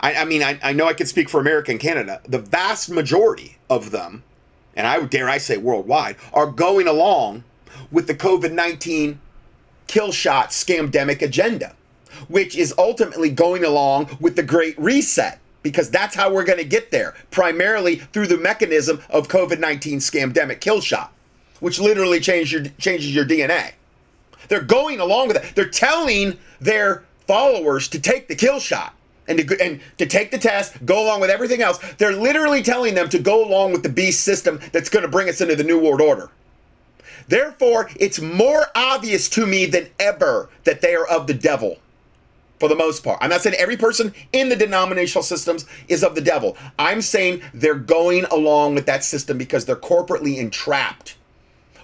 I, 0.00 0.14
I 0.14 0.24
mean, 0.24 0.42
I, 0.42 0.58
I 0.62 0.72
know 0.72 0.86
I 0.86 0.94
can 0.94 1.06
speak 1.06 1.28
for 1.28 1.40
America 1.40 1.70
and 1.70 1.80
Canada, 1.80 2.20
the 2.28 2.38
vast 2.38 2.90
majority 2.90 3.56
of 3.70 3.90
them, 3.90 4.22
and 4.74 4.86
I 4.86 4.98
would 4.98 5.10
dare 5.10 5.28
I 5.28 5.38
say 5.38 5.56
worldwide, 5.56 6.16
are 6.32 6.46
going 6.46 6.86
along 6.86 7.44
with 7.90 8.06
the 8.06 8.14
COVID 8.14 8.52
19 8.52 9.20
kill 9.86 10.12
shot 10.12 10.50
scamdemic 10.50 11.22
agenda, 11.22 11.74
which 12.28 12.56
is 12.56 12.74
ultimately 12.76 13.30
going 13.30 13.64
along 13.64 14.16
with 14.20 14.36
the 14.36 14.42
Great 14.42 14.78
Reset 14.78 15.38
because 15.62 15.90
that's 15.90 16.14
how 16.14 16.32
we're 16.32 16.44
going 16.44 16.58
to 16.58 16.64
get 16.64 16.90
there, 16.92 17.14
primarily 17.30 17.96
through 17.96 18.26
the 18.26 18.36
mechanism 18.36 19.02
of 19.10 19.28
COVID 19.28 19.58
19 19.58 19.98
scamdemic 19.98 20.60
kill 20.60 20.80
shot 20.80 21.12
which 21.60 21.78
literally 21.78 22.20
changes 22.20 22.52
your, 22.52 22.64
changes 22.78 23.14
your 23.14 23.24
DNA. 23.24 23.72
They're 24.48 24.62
going 24.62 25.00
along 25.00 25.28
with 25.28 25.36
it. 25.38 25.54
They're 25.54 25.68
telling 25.68 26.38
their 26.60 27.04
followers 27.26 27.88
to 27.88 28.00
take 28.00 28.28
the 28.28 28.34
kill 28.34 28.60
shot 28.60 28.94
and 29.28 29.38
to, 29.38 29.62
and 29.62 29.80
to 29.98 30.06
take 30.06 30.30
the 30.30 30.38
test, 30.38 30.84
go 30.84 31.04
along 31.04 31.20
with 31.20 31.30
everything 31.30 31.62
else. 31.62 31.78
They're 31.98 32.12
literally 32.12 32.62
telling 32.62 32.94
them 32.94 33.08
to 33.08 33.18
go 33.18 33.44
along 33.44 33.72
with 33.72 33.82
the 33.82 33.88
beast 33.88 34.22
system 34.22 34.60
that's 34.72 34.88
going 34.88 35.02
to 35.02 35.10
bring 35.10 35.28
us 35.28 35.40
into 35.40 35.56
the 35.56 35.64
New 35.64 35.80
World 35.80 36.00
Order. 36.00 36.30
Therefore, 37.28 37.90
it's 37.98 38.20
more 38.20 38.66
obvious 38.76 39.28
to 39.30 39.46
me 39.46 39.66
than 39.66 39.88
ever 39.98 40.48
that 40.64 40.80
they 40.80 40.94
are 40.94 41.06
of 41.08 41.26
the 41.26 41.34
devil 41.34 41.78
for 42.60 42.68
the 42.68 42.76
most 42.76 43.02
part. 43.02 43.18
I'm 43.20 43.30
not 43.30 43.42
saying 43.42 43.56
every 43.58 43.76
person 43.76 44.14
in 44.32 44.48
the 44.48 44.56
denominational 44.56 45.24
systems 45.24 45.66
is 45.88 46.04
of 46.04 46.14
the 46.14 46.20
devil. 46.20 46.56
I'm 46.78 47.02
saying 47.02 47.42
they're 47.52 47.74
going 47.74 48.24
along 48.26 48.76
with 48.76 48.86
that 48.86 49.04
system 49.04 49.36
because 49.36 49.64
they're 49.64 49.76
corporately 49.76 50.38
entrapped 50.38 51.16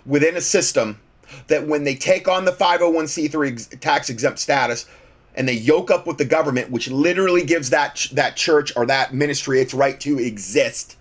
within 0.06 0.36
a 0.36 0.40
system 0.40 1.00
that 1.46 1.66
when 1.66 1.84
they 1.84 1.94
take 1.94 2.28
on 2.28 2.44
the 2.44 2.52
501c3 2.52 3.80
tax 3.80 4.10
exempt 4.10 4.38
status 4.38 4.86
and 5.34 5.48
they 5.48 5.54
yoke 5.54 5.90
up 5.90 6.06
with 6.06 6.18
the 6.18 6.24
government 6.24 6.70
which 6.70 6.90
literally 6.90 7.44
gives 7.44 7.70
that 7.70 8.06
that 8.12 8.36
church 8.36 8.72
or 8.76 8.84
that 8.86 9.14
ministry 9.14 9.60
its 9.60 9.72
right 9.72 9.98
to 10.00 10.18
exist 10.18 10.96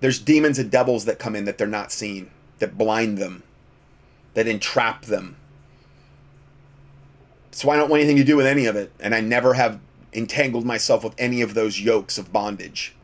there's 0.00 0.18
demons 0.18 0.58
and 0.58 0.70
devils 0.70 1.06
that 1.06 1.18
come 1.18 1.34
in 1.34 1.46
that 1.46 1.56
they're 1.56 1.66
not 1.66 1.90
seeing 1.90 2.30
that 2.58 2.76
blind 2.76 3.18
them 3.18 3.42
that 4.34 4.46
entrap 4.46 5.06
them. 5.06 5.36
So 7.52 7.70
i 7.70 7.76
don't 7.76 7.88
want 7.88 8.00
anything 8.02 8.18
to 8.18 8.24
do 8.24 8.36
with 8.36 8.46
any 8.46 8.66
of 8.66 8.76
it 8.76 8.92
and 9.00 9.14
i 9.14 9.20
never 9.20 9.54
have 9.54 9.80
entangled 10.12 10.64
myself 10.64 11.04
with 11.04 11.14
any 11.18 11.42
of 11.42 11.54
those 11.54 11.80
yokes 11.80 12.18
of 12.18 12.32
bondage. 12.32 12.94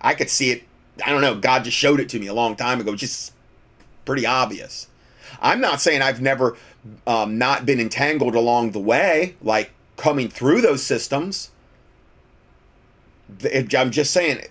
I 0.00 0.14
could 0.14 0.30
see 0.30 0.50
it 0.50 0.64
I 1.04 1.12
don't 1.12 1.20
know, 1.20 1.36
God 1.36 1.64
just 1.64 1.76
showed 1.76 2.00
it 2.00 2.08
to 2.10 2.18
me 2.18 2.26
a 2.26 2.34
long 2.34 2.56
time 2.56 2.80
ago. 2.80 2.94
Just 2.94 3.32
pretty 4.04 4.26
obvious. 4.26 4.88
I'm 5.40 5.60
not 5.60 5.80
saying 5.80 6.02
I've 6.02 6.20
never 6.20 6.56
um, 7.06 7.38
not 7.38 7.66
been 7.66 7.80
entangled 7.80 8.34
along 8.34 8.72
the 8.72 8.80
way, 8.80 9.36
like 9.42 9.70
coming 9.96 10.28
through 10.28 10.60
those 10.60 10.82
systems. 10.82 11.50
I'm 13.44 13.90
just 13.90 14.12
saying, 14.12 14.42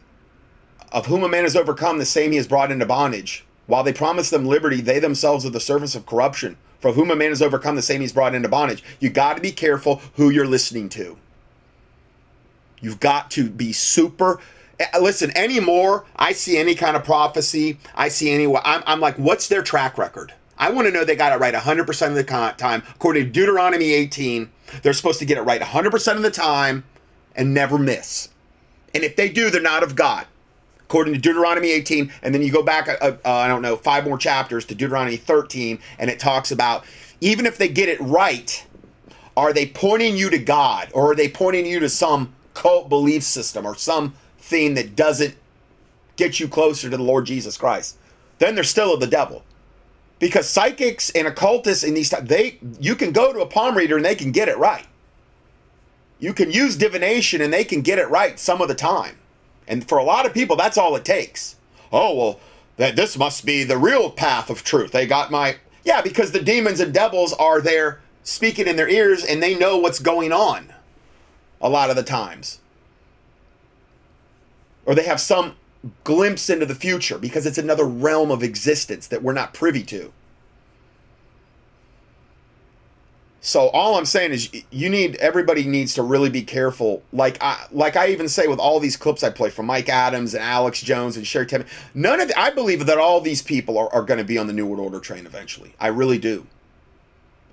of 0.92 1.08
whom 1.08 1.24
a 1.24 1.30
man 1.30 1.44
has 1.44 1.56
overcome, 1.56 1.98
the 1.98 2.06
same 2.06 2.32
he 2.32 2.38
has 2.38 2.48
brought 2.48 2.72
into 2.72 2.86
bondage. 2.86 3.46
While 3.66 3.84
they 3.84 3.94
promise 3.94 4.30
them 4.30 4.46
liberty, 4.46 4.82
they 4.82 5.00
themselves 5.00 5.46
are 5.46 5.50
the 5.50 5.60
servants 5.60 5.96
of 5.96 6.06
corruption. 6.06 6.58
For 6.80 6.94
whom 6.94 7.10
a 7.10 7.16
man 7.16 7.30
has 7.30 7.42
overcome, 7.42 7.76
the 7.76 7.82
same 7.82 8.02
he's 8.02 8.14
brought 8.14 8.36
into 8.36 8.48
bondage. 8.48 8.84
You 9.00 9.10
got 9.10 9.36
to 9.36 9.42
be 9.42 9.52
careful 9.52 10.02
who 10.14 10.30
you're 10.30 10.48
listening 10.48 10.90
to. 10.90 11.18
You've 12.80 13.00
got 13.00 13.32
to 13.32 13.50
be 13.50 13.74
super. 13.74 14.40
Eh, 14.80 15.00
listen, 15.00 15.36
anymore, 15.36 16.06
I 16.16 16.34
see 16.34 16.58
any 16.58 16.76
kind 16.76 16.96
of 16.96 17.04
prophecy, 17.04 17.80
I 17.96 18.10
see 18.10 18.32
any. 18.32 18.46
I'm, 18.46 18.84
I'm 18.86 19.00
like, 19.00 19.16
what's 19.18 19.48
their 19.48 19.64
track 19.64 19.98
record? 19.98 20.34
I 20.60 20.72
want 20.72 20.88
to 20.88 20.92
know 20.92 21.04
they 21.04 21.16
got 21.16 21.34
it 21.34 21.40
right 21.40 21.54
100% 21.54 22.08
of 22.08 22.16
the 22.16 22.24
time. 22.24 22.84
According 22.96 23.26
to 23.26 23.30
Deuteronomy 23.30 23.92
18, 23.92 24.50
they're 24.82 24.94
supposed 24.94 25.20
to 25.20 25.26
get 25.26 25.38
it 25.38 25.44
right 25.44 25.62
100% 25.62 26.16
of 26.16 26.22
the 26.22 26.32
time 26.32 26.84
and 27.36 27.54
never 27.54 27.78
miss. 27.78 28.30
And 28.94 29.04
if 29.04 29.16
they 29.16 29.30
do, 29.30 29.50
they're 29.50 29.62
not 29.62 29.84
of 29.84 29.96
God. 29.96 30.26
According 30.82 31.14
to 31.14 31.20
Deuteronomy 31.20 31.72
18, 31.72 32.12
and 32.24 32.34
then 32.34 32.42
you 32.42 32.52
go 32.52 32.64
back, 32.64 32.88
uh, 32.88 33.18
uh, 33.24 33.32
I 33.32 33.48
don't 33.48 33.62
know, 33.62 33.76
five 33.76 34.06
more 34.06 34.18
chapters 34.18 34.66
to 34.66 34.76
Deuteronomy 34.76 35.18
13, 35.18 35.80
and 36.00 36.10
it 36.10 36.20
talks 36.20 36.52
about 36.52 36.86
even 37.20 37.46
if 37.46 37.58
they 37.58 37.68
get 37.68 37.90
it 37.90 38.00
right, 38.00 38.66
are 39.36 39.54
they 39.54 39.68
pointing 39.68 40.18
you 40.18 40.30
to 40.30 40.40
God 40.40 40.90
or 40.94 41.12
are 41.12 41.16
they 41.16 41.30
pointing 41.30 41.66
you 41.66 41.80
to 41.80 41.90
some 41.90 42.34
cult 42.54 42.90
belief 42.90 43.22
system 43.24 43.66
or 43.66 43.76
something 44.48 44.76
that 44.76 44.96
doesn't 44.96 45.36
get 46.16 46.40
you 46.40 46.48
closer 46.48 46.90
to 46.90 46.98
the 46.98 47.04
Lord 47.04 47.26
Jesus 47.26 47.58
Christ? 47.58 47.98
Then 48.40 48.56
they're 48.56 48.64
still 48.64 48.94
of 48.94 49.00
the 49.00 49.08
devil. 49.08 49.44
Because 50.20 50.50
psychics 50.50 51.12
and 51.12 51.28
occultists 51.28 51.84
in 51.84 51.94
these 51.94 52.10
they 52.10 52.58
you 52.80 52.96
can 52.96 53.12
go 53.12 53.32
to 53.32 53.42
a 53.42 53.46
palm 53.46 53.76
reader 53.76 53.98
and 53.98 54.06
they 54.06 54.16
can 54.16 54.32
get 54.32 54.50
it 54.50 54.58
right. 54.58 54.88
You 56.20 56.34
can 56.34 56.50
use 56.50 56.76
divination 56.76 57.42
and 57.42 57.54
they 57.54 57.64
can 57.64 57.82
get 57.82 58.00
it 58.00 58.10
right 58.10 58.40
some 58.40 58.62
of 58.62 58.68
the 58.68 58.76
time. 58.76 59.18
And 59.68 59.88
for 59.88 60.00
a 60.00 60.04
lot 60.04 60.26
of 60.26 60.34
people 60.34 60.56
that's 60.56 60.78
all 60.78 60.96
it 60.96 61.06
takes. 61.06 61.56
Oh 61.92 62.16
well 62.16 62.40
that 62.78 62.96
this 62.96 63.18
must 63.18 63.46
be 63.46 63.64
the 63.64 63.78
real 63.78 64.10
path 64.10 64.50
of 64.50 64.64
truth. 64.64 64.92
They 64.92 65.06
got 65.06 65.30
my 65.30 65.58
yeah 65.84 66.02
because 66.02 66.32
the 66.32 66.42
demons 66.42 66.80
and 66.80 66.94
devils 66.94 67.34
are 67.34 67.62
there 67.62 68.00
speaking 68.24 68.68
in 68.68 68.76
their 68.76 68.90
ears 68.90 69.24
and 69.24 69.42
they 69.42 69.56
know 69.56 69.78
what's 69.78 70.00
going 70.00 70.32
on 70.32 70.74
a 71.62 71.70
lot 71.70 71.90
of 71.92 71.96
the 71.96 72.04
times 72.04 72.60
or 74.88 74.96
they 74.96 75.04
have 75.04 75.20
some 75.20 75.56
glimpse 76.04 76.50
into 76.50 76.66
the 76.66 76.74
future 76.74 77.20
because 77.20 77.46
it's 77.46 77.60
another 77.60 77.86
realm 77.86 78.32
of 78.32 78.42
existence 78.42 79.06
that 79.08 79.22
we're 79.22 79.34
not 79.34 79.54
privy 79.54 79.84
to. 79.84 80.12
So 83.42 83.70
all 83.70 83.96
I'm 83.96 84.06
saying 84.06 84.32
is 84.32 84.50
you 84.72 84.90
need 84.90 85.16
everybody 85.18 85.64
needs 85.66 85.94
to 85.94 86.04
really 86.04 86.30
be 86.30 86.42
careful. 86.42 87.04
Like 87.14 87.38
I 87.42 87.66
like 87.72 87.96
I 87.96 88.08
even 88.08 88.28
say 88.28 88.48
with 88.48 88.60
all 88.60 88.80
these 88.80 88.98
clips 88.98 89.24
I 89.24 89.30
play 89.30 89.50
from 89.50 89.68
Mike 89.68 89.90
Adams 89.90 90.34
and 90.34 90.44
Alex 90.44 90.82
Jones 90.82 91.16
and 91.16 91.28
Sherry 91.28 91.46
Tubman, 91.46 91.68
none 91.94 92.20
of 92.20 92.32
I 92.36 92.50
believe 92.50 92.86
that 92.88 92.98
all 92.98 93.22
these 93.22 93.42
people 93.42 93.78
are, 93.78 93.94
are 93.94 94.02
going 94.02 94.18
to 94.18 94.24
be 94.24 94.38
on 94.38 94.48
the 94.48 94.54
New 94.54 94.66
World 94.66 94.82
Order 94.82 95.00
train 95.00 95.26
eventually. 95.26 95.76
I 95.80 95.88
really 95.88 96.18
do. 96.18 96.48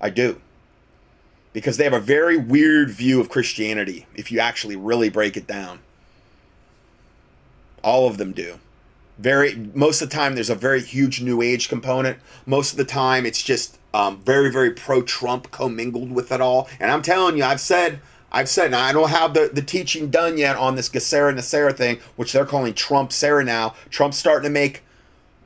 I 0.01 0.09
do. 0.09 0.41
Because 1.53 1.77
they 1.77 1.85
have 1.85 1.93
a 1.93 1.99
very 1.99 2.35
weird 2.35 2.89
view 2.89 3.21
of 3.21 3.29
Christianity 3.29 4.05
if 4.15 4.31
you 4.31 4.39
actually 4.39 4.75
really 4.75 5.09
break 5.09 5.37
it 5.37 5.47
down. 5.47 5.79
All 7.85 8.07
of 8.07 8.17
them 8.17 8.33
do. 8.33 8.59
Very 9.19 9.55
most 9.73 10.01
of 10.01 10.09
the 10.09 10.15
time, 10.15 10.33
there's 10.33 10.49
a 10.49 10.55
very 10.55 10.81
huge 10.81 11.21
New 11.21 11.41
Age 11.41 11.69
component. 11.69 12.17
Most 12.45 12.71
of 12.71 12.77
the 12.77 12.83
time, 12.83 13.25
it's 13.25 13.41
just 13.41 13.77
um, 13.93 14.19
very, 14.25 14.51
very 14.51 14.71
pro-Trump 14.71 15.51
commingled 15.51 16.11
with 16.11 16.31
it 16.31 16.41
all. 16.41 16.67
And 16.81 16.91
I'm 16.91 17.01
telling 17.01 17.37
you, 17.37 17.45
I've 17.45 17.61
said, 17.61 18.01
I've 18.31 18.49
said, 18.49 18.73
I 18.73 18.91
don't 18.91 19.11
have 19.11 19.33
the, 19.33 19.49
the 19.53 19.61
teaching 19.61 20.09
done 20.09 20.37
yet 20.37 20.57
on 20.57 20.75
this 20.75 20.89
GESARA 20.89 21.33
NESARA 21.35 21.77
thing, 21.77 21.99
which 22.17 22.33
they're 22.33 22.45
calling 22.45 22.73
Trump 22.73 23.13
Sarah 23.13 23.45
now. 23.45 23.75
Trump's 23.89 24.17
starting 24.17 24.43
to 24.43 24.49
make 24.49 24.83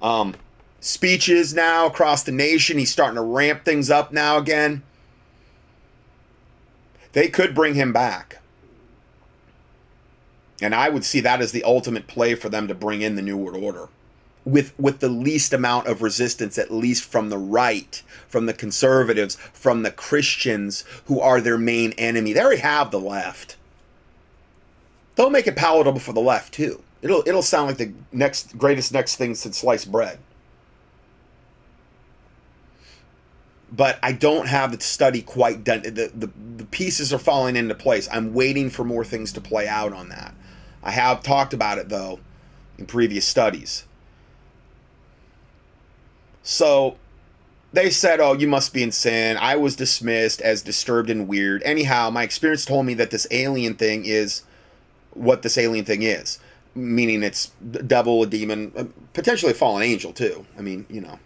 um, 0.02 0.34
speeches 0.80 1.54
now 1.54 1.86
across 1.86 2.24
the 2.24 2.32
nation. 2.32 2.80
He's 2.80 2.92
starting 2.92 3.16
to 3.16 3.22
ramp 3.22 3.66
things 3.66 3.92
up 3.92 4.12
now 4.12 4.38
again. 4.38 4.82
They 7.12 7.28
could 7.28 7.54
bring 7.54 7.76
him 7.76 7.92
back. 7.92 8.40
And 10.62 10.76
I 10.76 10.90
would 10.90 11.06
see 11.06 11.20
that 11.22 11.42
as 11.42 11.52
the 11.52 11.64
ultimate 11.64 12.08
play 12.08 12.36
for 12.36 12.50
them 12.50 12.68
to 12.68 12.74
bring 12.74 13.02
in 13.02 13.16
the 13.16 13.22
New 13.22 13.38
World 13.38 13.64
Order 13.64 13.90
with 14.46 14.78
with 14.80 15.00
the 15.00 15.10
least 15.10 15.54
amount 15.54 15.88
of 15.88 16.02
resistance 16.02 16.58
at 16.58 16.72
least 16.72 17.04
from 17.04 17.30
the 17.30 17.38
right 17.38 18.02
from 18.28 18.46
the 18.46 18.54
conservatives 18.54 19.36
from 19.54 19.84
the 19.84 19.92
christians 19.92 20.86
who 21.06 21.20
are 21.20 21.42
their 21.42 21.58
main 21.58 21.92
enemy 21.98 22.32
they 22.32 22.42
already 22.42 22.62
have 22.62 22.90
the 22.90 23.00
left 23.00 23.58
they'll 25.16 25.30
make 25.30 25.46
it 25.46 25.56
palatable 25.56 26.00
for 26.00 26.14
the 26.14 26.22
left 26.22 26.54
too 26.54 26.82
it'll 27.02 27.22
it'll 27.28 27.42
sound 27.42 27.68
like 27.68 27.78
the 27.78 27.92
next 28.12 28.58
greatest 28.58 28.94
next 28.94 29.18
thing 29.18 29.36
since 29.36 29.58
sliced 29.58 29.92
bread 29.92 30.18
but 33.72 34.00
I 34.02 34.14
don't 34.14 34.48
have 34.48 34.72
the 34.72 34.82
study 34.82 35.22
quite 35.22 35.64
done. 35.64 35.84
The, 35.84 36.12
the, 36.14 36.32
the 36.58 36.66
pieces 36.66 37.14
are 37.14 37.20
falling 37.20 37.56
into 37.56 37.76
place. 37.76 38.10
I'm 38.12 38.34
waiting 38.34 38.70
for 38.72 38.84
more 38.84 39.06
things 39.06 39.32
to 39.34 39.42
play 39.42 39.68
out 39.68 39.94
on 39.94 40.10
that. 40.10 40.34
I 40.84 40.92
have 40.92 41.24
talked 41.24 41.54
about 41.54 41.78
it 41.78 41.90
though 41.90 42.20
in 42.78 42.86
previous 42.86 43.26
studies. 43.26 43.86
So 46.42 46.98
they 47.72 47.90
said, 47.90 48.20
Oh, 48.20 48.34
you 48.34 48.48
must 48.48 48.74
be 48.74 48.84
insane. 48.84 49.38
I 49.38 49.56
was 49.56 49.76
dismissed 49.76 50.42
as 50.42 50.62
disturbed 50.62 51.10
and 51.10 51.28
weird. 51.28 51.62
Anyhow, 51.64 52.10
my 52.10 52.24
experience 52.24 52.66
told 52.66 52.86
me 52.86 52.94
that 52.96 53.12
this 53.12 53.28
alien 53.32 53.76
thing 53.76 54.06
is 54.06 54.44
what 55.12 55.42
this 55.42 55.58
alien 55.58 55.86
thing 55.86 56.02
is, 56.02 56.40
meaning 56.74 57.24
it's 57.24 57.52
devil, 57.86 58.24
a 58.24 58.28
demon, 58.28 58.72
uh, 58.76 58.86
potentially 59.14 59.52
a 59.52 59.56
fallen 59.56 59.84
angel, 59.84 60.14
too. 60.14 60.46
I 60.58 60.62
mean, 60.62 60.86
you 60.90 61.02
know. 61.02 61.20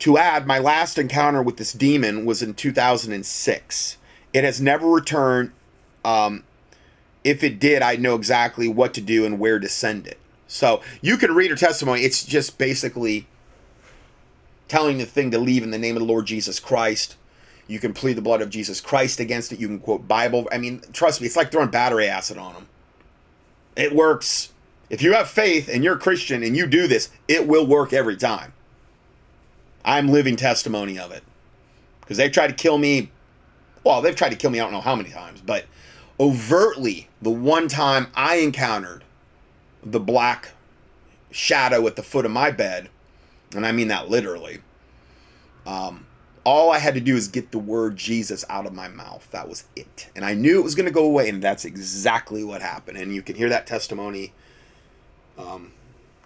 To 0.00 0.16
add, 0.16 0.46
my 0.46 0.58
last 0.58 0.98
encounter 0.98 1.42
with 1.42 1.58
this 1.58 1.74
demon 1.74 2.24
was 2.24 2.42
in 2.42 2.54
2006. 2.54 3.98
It 4.32 4.44
has 4.44 4.60
never 4.60 4.86
returned. 4.86 5.52
Um, 6.04 6.44
if 7.24 7.42
it 7.42 7.58
did, 7.58 7.82
I'd 7.82 8.00
know 8.00 8.14
exactly 8.14 8.68
what 8.68 8.94
to 8.94 9.00
do 9.00 9.24
and 9.24 9.38
where 9.38 9.58
to 9.58 9.68
send 9.68 10.06
it. 10.06 10.18
So 10.46 10.82
you 11.00 11.16
can 11.16 11.34
read 11.34 11.50
her 11.50 11.56
testimony. 11.56 12.02
It's 12.02 12.24
just 12.24 12.58
basically 12.58 13.26
telling 14.68 14.98
the 14.98 15.06
thing 15.06 15.30
to 15.30 15.38
leave 15.38 15.62
in 15.62 15.70
the 15.70 15.78
name 15.78 15.96
of 15.96 16.00
the 16.00 16.08
Lord 16.08 16.26
Jesus 16.26 16.58
Christ. 16.58 17.16
You 17.66 17.78
can 17.78 17.92
plead 17.92 18.14
the 18.14 18.22
blood 18.22 18.42
of 18.42 18.50
Jesus 18.50 18.80
Christ 18.80 19.20
against 19.20 19.52
it. 19.52 19.60
You 19.60 19.68
can 19.68 19.78
quote 19.78 20.08
Bible. 20.08 20.48
I 20.50 20.58
mean, 20.58 20.82
trust 20.92 21.20
me, 21.20 21.26
it's 21.26 21.36
like 21.36 21.52
throwing 21.52 21.70
battery 21.70 22.08
acid 22.08 22.36
on 22.36 22.54
them. 22.54 22.68
It 23.76 23.94
works. 23.94 24.52
If 24.88 25.02
you 25.02 25.12
have 25.12 25.28
faith 25.28 25.68
and 25.68 25.84
you're 25.84 25.94
a 25.94 25.98
Christian 25.98 26.42
and 26.42 26.56
you 26.56 26.66
do 26.66 26.88
this, 26.88 27.10
it 27.28 27.46
will 27.46 27.66
work 27.66 27.92
every 27.92 28.16
time. 28.16 28.52
I'm 29.84 30.08
living 30.08 30.34
testimony 30.34 30.98
of 30.98 31.12
it. 31.12 31.22
Because 32.00 32.16
they've 32.16 32.32
tried 32.32 32.48
to 32.48 32.54
kill 32.54 32.76
me. 32.76 33.10
Well, 33.84 34.02
they've 34.02 34.16
tried 34.16 34.30
to 34.30 34.36
kill 34.36 34.50
me, 34.50 34.58
I 34.58 34.64
don't 34.64 34.72
know 34.72 34.80
how 34.80 34.96
many 34.96 35.10
times, 35.10 35.40
but 35.40 35.64
overtly 36.20 37.08
the 37.22 37.30
one 37.30 37.66
time 37.66 38.08
I 38.14 38.36
encountered 38.36 39.02
the 39.82 39.98
black 39.98 40.52
shadow 41.30 41.86
at 41.86 41.96
the 41.96 42.02
foot 42.02 42.26
of 42.26 42.30
my 42.30 42.50
bed, 42.50 42.90
and 43.56 43.66
I 43.66 43.72
mean 43.72 43.88
that 43.88 44.10
literally, 44.10 44.58
um, 45.66 46.06
all 46.44 46.70
I 46.70 46.78
had 46.78 46.94
to 46.94 47.00
do 47.00 47.16
is 47.16 47.28
get 47.28 47.52
the 47.52 47.58
word 47.58 47.96
Jesus 47.96 48.44
out 48.50 48.66
of 48.66 48.74
my 48.74 48.88
mouth. 48.88 49.26
That 49.30 49.48
was 49.48 49.64
it. 49.74 50.10
And 50.14 50.24
I 50.24 50.34
knew 50.34 50.58
it 50.60 50.64
was 50.64 50.74
going 50.74 50.86
to 50.86 50.92
go 50.92 51.04
away, 51.04 51.28
and 51.28 51.42
that's 51.42 51.64
exactly 51.64 52.44
what 52.44 52.60
happened. 52.60 52.98
And 52.98 53.14
you 53.14 53.22
can 53.22 53.36
hear 53.36 53.48
that 53.48 53.66
testimony. 53.66 54.32
Um, 55.38 55.72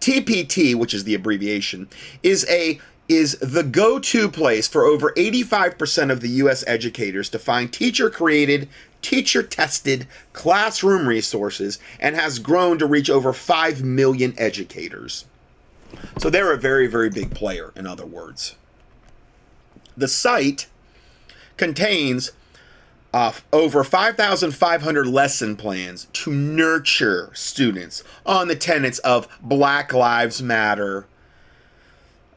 TPT, 0.00 0.74
which 0.74 0.94
is 0.94 1.04
the 1.04 1.14
abbreviation, 1.14 1.88
is 2.22 2.46
a 2.48 2.80
is 3.10 3.36
the 3.40 3.64
go-to 3.64 4.28
place 4.28 4.68
for 4.68 4.84
over 4.84 5.12
85% 5.16 6.12
of 6.12 6.20
the 6.20 6.28
US 6.28 6.62
educators 6.68 7.28
to 7.30 7.40
find 7.40 7.72
teacher-created, 7.72 8.68
teacher-tested 9.02 10.06
classroom 10.32 11.08
resources 11.08 11.80
and 11.98 12.14
has 12.14 12.38
grown 12.38 12.78
to 12.78 12.86
reach 12.86 13.10
over 13.10 13.32
5 13.32 13.82
million 13.82 14.32
educators. 14.38 15.24
So 16.18 16.30
they're 16.30 16.52
a 16.52 16.56
very 16.56 16.86
very 16.86 17.10
big 17.10 17.34
player 17.34 17.72
in 17.74 17.84
other 17.84 18.06
words. 18.06 18.54
The 19.96 20.06
site 20.06 20.68
contains 21.56 22.30
uh, 23.12 23.32
over 23.52 23.82
5,500 23.82 25.06
lesson 25.08 25.56
plans 25.56 26.06
to 26.12 26.32
nurture 26.32 27.30
students 27.34 28.04
on 28.24 28.46
the 28.46 28.54
tenets 28.54 29.00
of 29.00 29.26
Black 29.42 29.92
Lives 29.92 30.40
Matter, 30.40 31.06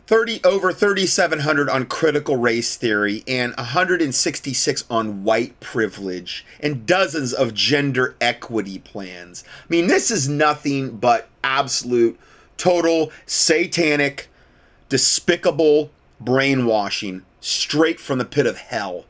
30 0.05 0.43
over 0.43 0.73
3700 0.73 1.69
on 1.69 1.85
critical 1.85 2.35
race 2.35 2.75
theory 2.75 3.23
and 3.25 3.55
166 3.55 4.83
on 4.89 5.23
white 5.23 5.57
privilege 5.61 6.45
and 6.59 6.85
dozens 6.85 7.31
of 7.31 7.53
gender 7.53 8.15
equity 8.19 8.79
plans. 8.79 9.45
I 9.61 9.65
mean, 9.69 9.87
this 9.87 10.11
is 10.11 10.27
nothing 10.27 10.97
but 10.97 11.29
absolute 11.43 12.19
total 12.57 13.11
satanic 13.25 14.29
despicable 14.89 15.89
brainwashing 16.19 17.23
straight 17.39 17.99
from 17.99 18.17
the 18.17 18.25
pit 18.25 18.45
of 18.45 18.57
hell. 18.57 19.05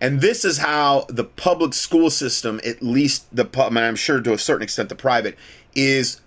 And 0.00 0.20
this 0.20 0.44
is 0.44 0.58
how 0.58 1.06
the 1.08 1.24
public 1.24 1.72
school 1.72 2.10
system, 2.10 2.60
at 2.64 2.82
least 2.82 3.34
the 3.34 3.48
I 3.56 3.70
mean, 3.70 3.84
I'm 3.84 3.96
sure 3.96 4.20
to 4.20 4.32
a 4.32 4.38
certain 4.38 4.62
extent 4.62 4.88
the 4.88 4.96
private, 4.96 5.38
is 5.74 6.20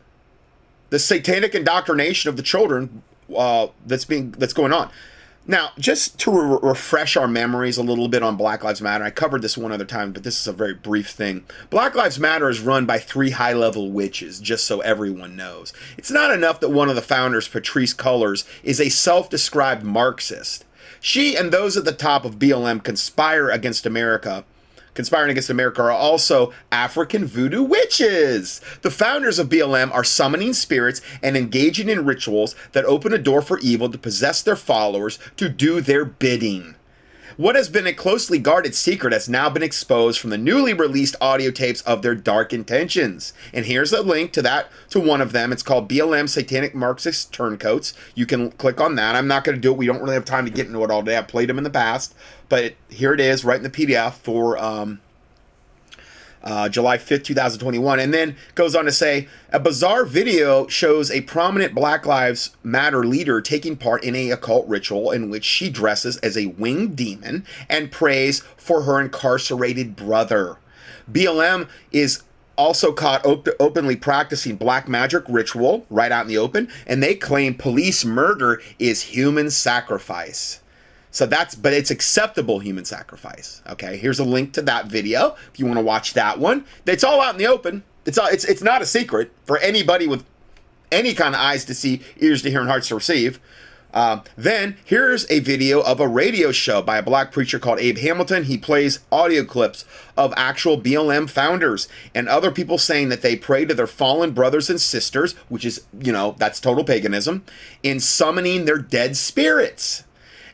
the 0.90 0.98
satanic 0.98 1.54
indoctrination 1.54 2.30
of 2.30 2.38
the 2.38 2.42
children 2.42 3.04
uh, 3.36 3.68
that's 3.86 4.06
being 4.06 4.32
that's 4.32 4.54
going 4.54 4.74
on. 4.74 4.90
Now, 5.48 5.72
just 5.80 6.20
to 6.20 6.32
re- 6.32 6.60
refresh 6.62 7.18
our 7.18 7.28
memories 7.28 7.80
a 7.80 7.82
little 7.84 8.08
bit 8.08 8.22
on 8.22 8.36
Black 8.36 8.64
Lives 8.64 8.84
Matter, 8.84 9.04
I 9.04 9.10
covered 9.10 9.42
this 9.42 9.58
one 9.58 9.72
other 9.72 9.84
time, 9.84 10.12
but 10.12 10.22
this 10.22 10.40
is 10.40 10.46
a 10.46 10.54
very 10.54 10.76
brief 10.76 11.10
thing. 11.10 11.44
Black 11.72 11.96
Lives 11.96 12.20
Matter 12.20 12.50
is 12.50 12.60
run 12.60 12.86
by 12.86 13.00
three 13.00 13.32
high 13.32 13.54
level 13.54 13.90
witches, 13.90 14.40
just 14.40 14.66
so 14.66 14.82
everyone 14.82 15.36
knows. 15.36 15.74
It's 15.98 16.12
not 16.12 16.30
enough 16.30 16.60
that 16.60 16.70
one 16.70 16.88
of 16.88 16.96
the 16.96 17.02
founders, 17.02 17.48
Patrisse 17.48 17.96
Cullors, 17.96 18.48
is 18.64 18.80
a 18.80 18.90
self 18.90 19.28
described 19.28 19.84
Marxist. 19.84 20.66
She 21.00 21.36
and 21.36 21.52
those 21.52 21.76
at 21.76 21.86
the 21.86 21.94
top 21.94 22.26
of 22.26 22.38
BLM 22.38 22.84
conspire 22.84 23.50
against 23.50 23.88
America 23.88 24.46
conspiring 25.00 25.32
against 25.32 25.50
America 25.50 25.82
are 25.82 25.92
also 25.92 26.52
African 26.74 27.24
voodoo 27.24 27.64
witches. 27.64 28.60
The 28.82 28.92
founders 28.92 29.40
of 29.40 29.48
BLM 29.48 29.94
are 29.94 30.04
summoning 30.04 30.52
spirits 30.52 31.02
and 31.24 31.38
engaging 31.38 31.88
in 31.88 32.04
rituals 32.04 32.54
that 32.74 32.84
open 32.84 33.14
a 33.14 33.18
door 33.18 33.42
for 33.42 33.60
evil 33.60 33.90
to 33.90 33.98
possess 33.98 34.42
their 34.42 34.58
followers 34.58 35.18
to 35.38 35.48
do 35.48 35.80
their 35.80 36.04
bidding. 36.04 36.76
What 37.40 37.56
has 37.56 37.70
been 37.70 37.88
a 37.88 37.94
closely 37.94 38.38
guarded 38.38 38.76
secret 38.76 39.14
has 39.14 39.30
now 39.30 39.50
been 39.50 39.64
exposed 39.64 40.20
from 40.20 40.30
the 40.30 40.38
newly 40.38 40.74
released 40.74 41.16
audio 41.22 41.52
tapes 41.52 41.80
of 41.84 42.02
their 42.02 42.14
dark 42.14 42.52
intentions. 42.52 43.32
And 43.54 43.66
here's 43.66 43.94
a 43.94 44.02
link 44.02 44.34
to 44.34 44.42
that 44.42 44.68
to 44.90 45.00
one 45.00 45.22
of 45.22 45.32
them. 45.32 45.54
It's 45.54 45.64
called 45.64 45.88
BLM 45.88 46.28
Satanic 46.28 46.76
Marxist 46.76 47.32
Turncoats. 47.32 47.94
You 48.14 48.26
can 48.26 48.52
click 48.52 48.82
on 48.82 48.96
that. 48.96 49.16
I'm 49.16 49.30
not 49.30 49.46
going 49.46 49.56
to 49.56 49.62
do 49.62 49.72
it. 49.72 49.78
We 49.78 49.86
don't 49.86 50.02
really 50.02 50.16
have 50.16 50.26
time 50.26 50.44
to 50.44 50.52
get 50.52 50.68
into 50.68 50.84
it 50.84 50.92
all 50.92 51.02
day. 51.02 51.16
I've 51.16 51.30
played 51.30 51.48
them 51.48 51.58
in 51.58 51.64
the 51.64 51.70
past, 51.70 52.14
but 52.50 52.74
here 52.90 53.14
it 53.14 53.22
is, 53.22 53.46
right 53.46 53.56
in 53.56 53.64
the 53.64 53.70
PDF 53.70 54.16
for 54.16 54.58
um, 54.58 55.00
uh, 56.44 56.70
July 56.70 56.98
5th, 56.98 57.24
2021. 57.24 58.00
And 58.00 58.14
then 58.14 58.36
goes 58.56 58.76
on 58.76 58.86
to 58.86 58.92
say 58.92 59.28
a 59.52 59.60
bizarre 59.60 60.06
video 60.06 60.68
shows 60.68 61.12
a 61.12 61.22
prominent 61.22 61.76
Black 61.76 62.06
Lives 62.06 62.56
Matter 62.64 63.06
leader 63.06 63.42
taking 63.42 63.76
part 63.76 64.04
in 64.04 64.16
a 64.16 64.32
occult 64.32 64.68
ritual 64.68 65.12
in 65.12 65.30
which 65.30 65.46
she 65.46 65.70
dresses 65.70 66.18
as 66.18 66.38
a 66.38 66.48
winged 66.48 66.96
demon 66.96 67.46
and 67.70 67.92
prays 67.92 68.42
for 68.58 68.84
her 68.84 69.00
incarcerated 69.00 69.96
brother. 69.96 70.58
BLM 71.12 71.68
is 71.92 72.24
also 72.60 72.92
caught 72.92 73.26
op- 73.26 73.48
openly 73.60 73.96
practicing 73.96 74.58
black 74.58 74.88
magic 74.88 75.24
ritual 75.30 75.86
right 75.90 76.12
out 76.12 76.24
in 76.24 76.28
the 76.28 76.38
open, 76.38 76.68
and 76.86 77.02
they 77.02 77.16
claim 77.16 77.56
police 77.56 78.04
murder 78.04 78.62
is 78.78 79.02
human 79.02 79.50
sacrifice. 79.50 80.60
So 81.12 81.26
that's, 81.26 81.56
but 81.56 81.74
it's 81.74 81.90
acceptable 81.90 82.60
human 82.60 82.86
sacrifice. 82.86 83.64
Okay, 83.68 83.98
here's 83.98 84.20
a 84.20 84.24
link 84.24 84.54
to 84.54 84.62
that 84.64 84.86
video 84.86 85.36
if 85.52 85.60
you 85.60 85.66
want 85.66 85.78
to 85.78 85.84
watch 85.84 86.14
that 86.14 86.40
one. 86.40 86.66
It's 86.86 87.04
all 87.04 87.22
out 87.22 87.34
in 87.34 87.40
the 87.40 87.48
open. 87.48 87.84
It's 88.06 88.18
all, 88.18 88.28
it's 88.28 88.46
it's 88.46 88.62
not 88.62 88.82
a 88.82 88.86
secret 88.86 89.32
for 89.46 89.58
anybody 89.58 90.08
with 90.08 90.24
any 90.92 91.14
kind 91.14 91.36
of 91.36 91.42
eyes 91.42 91.66
to 91.66 91.74
see, 91.74 92.02
ears 92.18 92.42
to 92.44 92.50
hear, 92.50 92.60
and 92.60 92.70
hearts 92.70 92.88
to 92.90 92.96
receive. 92.96 93.40
Uh, 93.92 94.22
then 94.38 94.78
here's 94.86 95.30
a 95.32 95.40
video 95.40 95.82
of 95.82 96.00
a 96.00 96.08
radio 96.08 96.52
show 96.52 96.82
by 96.82 96.98
a 96.98 97.04
black 97.04 97.32
preacher 97.32 97.58
called 97.58 97.80
Abe 97.80 97.98
Hamilton. 97.98 98.44
He 98.44 98.58
plays 98.58 99.00
audio 99.12 99.44
clips 99.44 99.84
of 100.16 100.34
actual 100.38 100.80
BLM 100.80 101.28
founders 101.28 101.88
and 102.14 102.30
other 102.30 102.52
people 102.52 102.78
saying 102.78 103.10
that 103.10 103.24
they 103.24 103.36
pray 103.36 103.66
to 103.66 103.74
their 103.74 103.88
fallen 103.88 104.32
brothers 104.32 104.70
and 104.70 104.80
sisters, 104.80 105.34
which 105.50 105.66
is, 105.66 105.86
you 106.00 106.12
know, 106.12 106.36
that's 106.38 106.60
total 106.60 106.84
paganism, 106.84 107.44
in 107.82 108.00
summoning 108.00 108.66
their 108.66 108.78
dead 108.78 109.18
spirits 109.18 110.04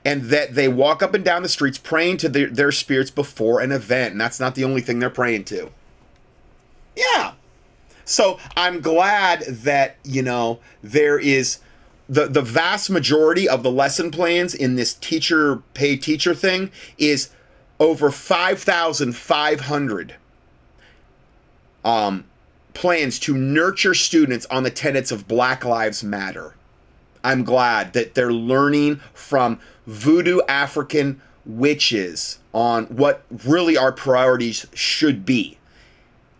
and 0.06 0.24
that 0.26 0.54
they 0.54 0.68
walk 0.68 1.02
up 1.04 1.16
and 1.16 1.26
down 1.26 1.42
the 1.42 1.50
streets 1.50 1.80
praying 1.80 2.18
to 2.18 2.30
their, 2.30 2.46
their 2.48 2.72
spirits 2.72 3.10
before 3.10 3.60
an 3.60 3.72
event. 3.72 4.12
And 4.12 4.22
that's 4.22 4.40
not 4.40 4.54
the 4.54 4.64
only 4.64 4.82
thing 4.82 5.00
they're 5.00 5.10
praying 5.10 5.46
to. 5.46 5.72
Yeah. 6.96 7.34
So 8.06 8.38
I'm 8.56 8.82
glad 8.82 9.42
that, 9.42 9.96
you 10.04 10.22
know, 10.22 10.60
there 10.84 11.18
is 11.18 11.58
the, 12.08 12.28
the 12.28 12.44
vast 12.44 12.92
majority 12.92 13.50
of 13.50 13.64
the 13.64 13.72
lesson 13.72 14.12
plans 14.12 14.54
in 14.54 14.76
this 14.76 14.94
teacher 14.94 15.64
pay 15.74 15.98
teacher 15.98 16.36
thing 16.36 16.70
is 17.00 17.32
over 17.80 18.12
5,500 18.12 20.16
um, 21.84 22.26
plans 22.76 23.18
to 23.20 23.36
nurture 23.36 23.96
students 23.96 24.46
on 24.48 24.62
the 24.62 24.70
tenets 24.70 25.12
of 25.12 25.28
Black 25.28 25.66
Lives 25.66 26.04
Matter. 26.04 26.54
I'm 27.26 27.44
glad 27.44 27.94
that 27.94 28.14
they're 28.14 28.32
learning 28.32 28.98
from 29.16 29.60
voodoo 29.88 30.42
African 30.48 31.22
witches 31.44 32.38
on 32.54 32.86
what 32.86 33.24
really 33.46 33.76
our 33.76 33.92
priorities 33.92 34.68
should 34.76 35.26
be 35.26 35.58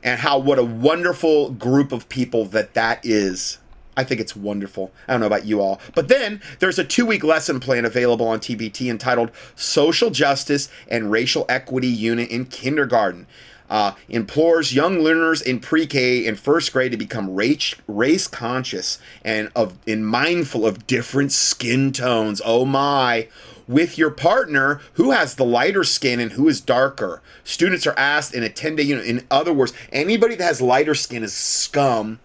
and 0.04 0.20
how 0.20 0.38
what 0.38 0.60
a 0.60 0.64
wonderful 0.64 1.50
group 1.50 1.92
of 1.92 2.08
people 2.08 2.46
that 2.46 2.76
that 2.76 3.04
is. 3.04 3.58
I 3.98 4.04
think 4.04 4.22
it's 4.22 4.36
wonderful. 4.36 4.92
I 5.08 5.14
don't 5.14 5.22
know 5.22 5.28
about 5.28 5.46
you 5.46 5.60
all. 5.60 5.82
But 5.96 6.08
then 6.08 6.40
there's 6.60 6.78
a 6.78 6.84
two 6.84 7.08
week 7.08 7.24
lesson 7.24 7.60
plan 7.60 7.84
available 7.84 8.28
on 8.28 8.40
TPT 8.40 8.88
entitled 8.88 9.32
Social 9.56 10.12
Justice 10.12 10.70
and 10.88 11.10
Racial 11.12 11.48
Equity 11.50 11.88
Unit 11.88 12.30
in 12.30 12.46
Kindergarten 12.46 13.26
uh, 13.70 13.94
implores 14.10 14.74
young 14.74 15.00
learners 15.00 15.42
in 15.42 15.60
pre-K 15.60 16.28
and 16.28 16.40
first 16.40 16.72
grade 16.74 16.92
to 16.92 16.98
become 16.98 17.34
race, 17.36 17.76
race 17.88 18.28
conscious 18.28 19.00
and 19.24 19.52
of 19.56 19.78
and 19.88 20.06
mindful 20.06 20.66
of 20.66 20.88
different 20.88 21.32
skin 21.32 21.92
tones. 21.92 22.42
Oh 22.44 22.66
my! 22.66 23.28
With 23.68 23.98
your 23.98 24.12
partner 24.12 24.82
who 24.94 25.12
has 25.12 25.36
the 25.36 25.46
lighter 25.46 25.84
skin 25.84 26.20
and 26.20 26.34
who 26.34 26.48
is 26.48 26.62
darker. 26.62 27.22
Students 27.44 27.88
are 27.88 27.98
asked 27.98 28.34
in 28.34 28.44
a 28.44 28.50
10 28.50 28.76
day 28.76 28.84
unit. 28.84 29.06
In 29.06 29.26
other 29.32 29.54
words, 29.54 29.74
anybody 29.92 30.36
that 30.36 30.44
has 30.44 30.62
lighter 30.62 30.96
skin 30.96 31.24
is 31.24 31.34
scum, 31.34 32.20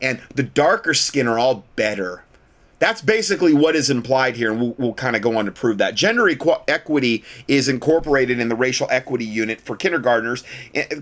and 0.00 0.20
the 0.34 0.42
darker 0.42 0.94
skin 0.94 1.28
are 1.28 1.38
all 1.38 1.64
better. 1.76 2.24
That's 2.82 3.00
basically 3.00 3.54
what 3.54 3.76
is 3.76 3.90
implied 3.90 4.34
here, 4.34 4.50
and 4.50 4.60
we'll, 4.60 4.74
we'll 4.76 4.94
kind 4.94 5.14
of 5.14 5.22
go 5.22 5.38
on 5.38 5.44
to 5.44 5.52
prove 5.52 5.78
that. 5.78 5.94
Gender 5.94 6.24
equ- 6.24 6.64
equity 6.66 7.22
is 7.46 7.68
incorporated 7.68 8.40
in 8.40 8.48
the 8.48 8.56
racial 8.56 8.88
equity 8.90 9.24
unit 9.24 9.60
for 9.60 9.76
kindergartners. 9.76 10.42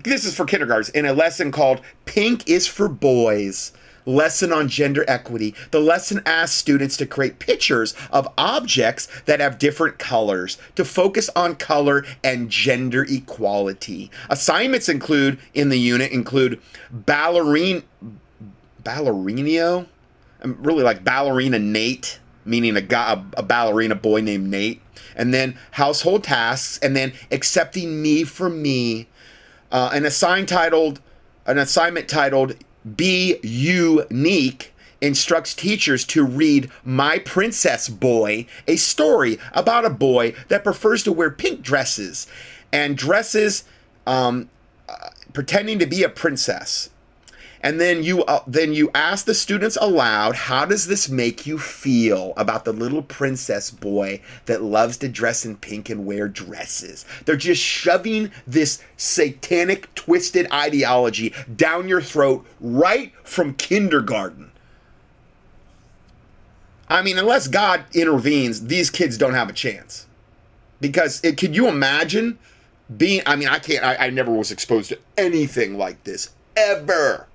This 0.03 0.23
is 0.23 0.35
for 0.35 0.45
kindergartners 0.45 0.89
in 0.89 1.07
a 1.07 1.13
lesson 1.13 1.51
called 1.51 1.81
Pink 2.05 2.47
is 2.47 2.67
for 2.67 2.87
Boys 2.87 3.71
lesson 4.05 4.53
on 4.53 4.67
gender 4.67 5.03
equity. 5.07 5.55
The 5.71 5.79
lesson 5.79 6.21
asks 6.23 6.55
students 6.55 6.97
to 6.97 7.07
create 7.07 7.39
pictures 7.39 7.95
of 8.11 8.27
objects 8.37 9.07
that 9.25 9.39
have 9.39 9.57
different 9.57 9.97
colors 9.97 10.59
to 10.75 10.85
focus 10.85 11.31
on 11.35 11.55
color 11.55 12.05
and 12.23 12.47
gender 12.51 13.07
equality. 13.09 14.11
Assignments 14.29 14.87
include 14.87 15.39
in 15.55 15.69
the 15.69 15.79
unit 15.79 16.11
include 16.11 16.61
ballerine 16.91 17.81
ballerino 18.83 19.79
I'm 19.79 20.00
really 20.43 20.83
like 20.83 21.03
ballerina 21.03 21.59
Nate. 21.59 22.19
meaning 22.45 22.75
a 22.75 22.81
guy, 22.81 23.21
a, 23.33 23.43
ballerina 23.43 23.95
boy 23.95 24.21
named 24.21 24.49
Nate, 24.49 24.81
and 25.15 25.33
then 25.33 25.57
household 25.71 26.23
tasks, 26.23 26.79
and 26.79 26.95
then 26.95 27.13
accepting 27.31 28.01
me 28.01 28.23
for 28.23 28.49
me. 28.49 29.07
Uh, 29.71 29.91
an 29.93 30.05
assign 30.05 30.45
titled, 30.45 30.99
an 31.45 31.57
assignment 31.57 32.07
titled 32.09 32.55
"Be 32.95 33.37
Unique." 33.43 34.73
instructs 35.01 35.55
teachers 35.55 36.05
to 36.05 36.23
read 36.23 36.69
My 36.83 37.17
Princess 37.17 37.89
Boy, 37.89 38.45
a 38.67 38.75
story 38.75 39.39
about 39.51 39.83
a 39.83 39.89
boy 39.89 40.35
that 40.47 40.63
prefers 40.63 41.03
to 41.03 41.11
wear 41.11 41.31
pink 41.31 41.63
dresses 41.63 42.27
and 42.71 42.95
dresses 42.95 43.63
um, 44.05 44.49
uh, 44.87 45.09
pretending 45.33 45.79
to 45.79 45.87
be 45.87 46.03
a 46.03 46.09
princess 46.09 46.89
and 47.63 47.79
then 47.79 48.03
you 48.03 48.23
uh, 48.23 48.43
then 48.47 48.73
you 48.73 48.89
ask 48.93 49.25
the 49.25 49.33
students 49.33 49.77
aloud 49.79 50.35
how 50.35 50.65
does 50.65 50.87
this 50.87 51.09
make 51.09 51.45
you 51.45 51.57
feel 51.57 52.33
about 52.35 52.65
the 52.65 52.73
little 52.73 53.03
princess 53.03 53.69
boy 53.69 54.21
that 54.45 54.63
loves 54.63 54.97
to 54.97 55.07
dress 55.07 55.45
in 55.45 55.55
pink 55.55 55.89
and 55.89 56.05
wear 56.05 56.27
dresses? 56.27 57.05
They're 57.25 57.35
just 57.35 57.61
shoving 57.61 58.31
this 58.47 58.83
satanic 58.97 59.93
twisted 59.95 60.51
ideology 60.51 61.33
down 61.55 61.87
your 61.87 62.01
throat 62.01 62.45
right 62.59 63.13
from 63.23 63.53
kindergarten. 63.53 64.51
I 66.89 67.01
mean 67.03 67.17
unless 67.17 67.47
god 67.47 67.85
intervenes 67.93 68.65
these 68.67 68.89
kids 68.89 69.17
don't 69.17 69.35
have 69.35 69.49
a 69.49 69.53
chance. 69.53 70.07
Because 70.79 71.23
it, 71.23 71.37
could 71.37 71.55
you 71.55 71.67
imagine 71.67 72.39
being 72.97 73.21
i 73.25 73.35
mean 73.35 73.47
i 73.47 73.59
can't 73.59 73.85
I, 73.85 74.07
I 74.07 74.09
never 74.09 74.31
was 74.31 74.51
exposed 74.51 74.89
to 74.89 74.99
anything 75.17 75.77
like 75.77 76.03
this 76.03 76.31
ever 76.57 77.27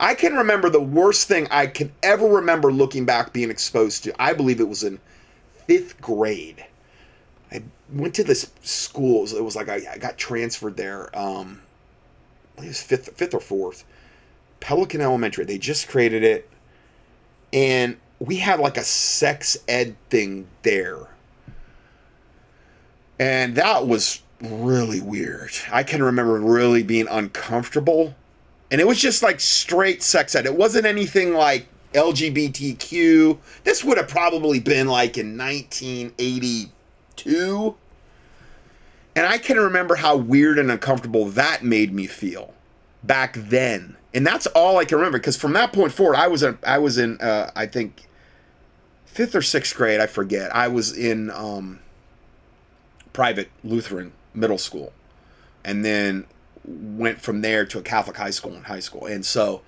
I 0.00 0.14
can 0.14 0.34
remember 0.34 0.70
the 0.70 0.80
worst 0.80 1.28
thing 1.28 1.46
I 1.50 1.66
can 1.66 1.92
ever 2.02 2.26
remember 2.26 2.72
looking 2.72 3.04
back 3.04 3.34
being 3.34 3.50
exposed 3.50 4.02
to. 4.04 4.14
I 4.20 4.32
believe 4.32 4.58
it 4.58 4.68
was 4.68 4.82
in 4.82 4.98
fifth 5.66 6.00
grade. 6.00 6.64
I 7.52 7.62
went 7.92 8.14
to 8.14 8.24
this 8.24 8.50
school. 8.62 9.26
It 9.26 9.44
was 9.44 9.54
like 9.54 9.68
I, 9.68 9.82
I 9.92 9.98
got 9.98 10.16
transferred 10.16 10.78
there. 10.78 11.16
Um, 11.16 11.60
it 12.56 12.64
was 12.68 12.82
fifth, 12.82 13.14
fifth 13.14 13.34
or 13.34 13.40
fourth. 13.40 13.84
Pelican 14.60 15.02
Elementary. 15.02 15.44
They 15.44 15.58
just 15.58 15.88
created 15.88 16.22
it, 16.22 16.48
and 17.52 17.98
we 18.18 18.36
had 18.36 18.58
like 18.58 18.78
a 18.78 18.84
sex 18.84 19.58
ed 19.68 19.96
thing 20.08 20.46
there, 20.62 21.08
and 23.18 23.54
that 23.56 23.86
was 23.86 24.22
really 24.40 25.02
weird. 25.02 25.50
I 25.70 25.82
can 25.82 26.02
remember 26.02 26.40
really 26.40 26.82
being 26.82 27.06
uncomfortable 27.10 28.14
and 28.70 28.80
it 28.80 28.86
was 28.86 29.00
just 29.00 29.22
like 29.22 29.40
straight 29.40 30.02
sex 30.02 30.34
ed. 30.34 30.46
It 30.46 30.54
wasn't 30.54 30.86
anything 30.86 31.34
like 31.34 31.66
LGBTQ. 31.92 33.38
This 33.64 33.84
would 33.84 33.96
have 33.96 34.08
probably 34.08 34.60
been 34.60 34.86
like 34.86 35.16
in 35.18 35.36
1982. 35.36 37.74
And 39.16 39.26
I 39.26 39.38
can 39.38 39.56
remember 39.58 39.96
how 39.96 40.14
weird 40.16 40.56
and 40.58 40.70
uncomfortable 40.70 41.24
that 41.30 41.64
made 41.64 41.92
me 41.92 42.06
feel 42.06 42.54
back 43.02 43.34
then. 43.34 43.96
And 44.14 44.24
that's 44.26 44.46
all 44.48 44.76
I 44.78 44.84
can 44.84 44.98
remember 44.98 45.18
because 45.18 45.36
from 45.36 45.52
that 45.54 45.72
point 45.72 45.90
forward, 45.92 46.16
I 46.16 46.28
was 46.28 46.44
in, 46.44 46.56
I 46.64 46.78
was 46.78 46.98
in 46.98 47.20
uh, 47.20 47.50
I 47.56 47.66
think 47.66 48.06
fifth 49.04 49.34
or 49.34 49.42
sixth 49.42 49.76
grade, 49.76 49.98
I 50.00 50.06
forget. 50.06 50.54
I 50.54 50.68
was 50.68 50.96
in 50.96 51.30
um, 51.30 51.80
private 53.12 53.50
Lutheran 53.64 54.12
middle 54.32 54.58
school, 54.58 54.92
and 55.64 55.84
then 55.84 56.24
went 56.70 57.20
from 57.20 57.40
there 57.40 57.64
to 57.66 57.78
a 57.78 57.82
Catholic 57.82 58.16
high 58.16 58.30
school 58.30 58.54
in 58.54 58.62
high 58.62 58.80
school. 58.80 59.06
And 59.06 59.24
so 59.24 59.62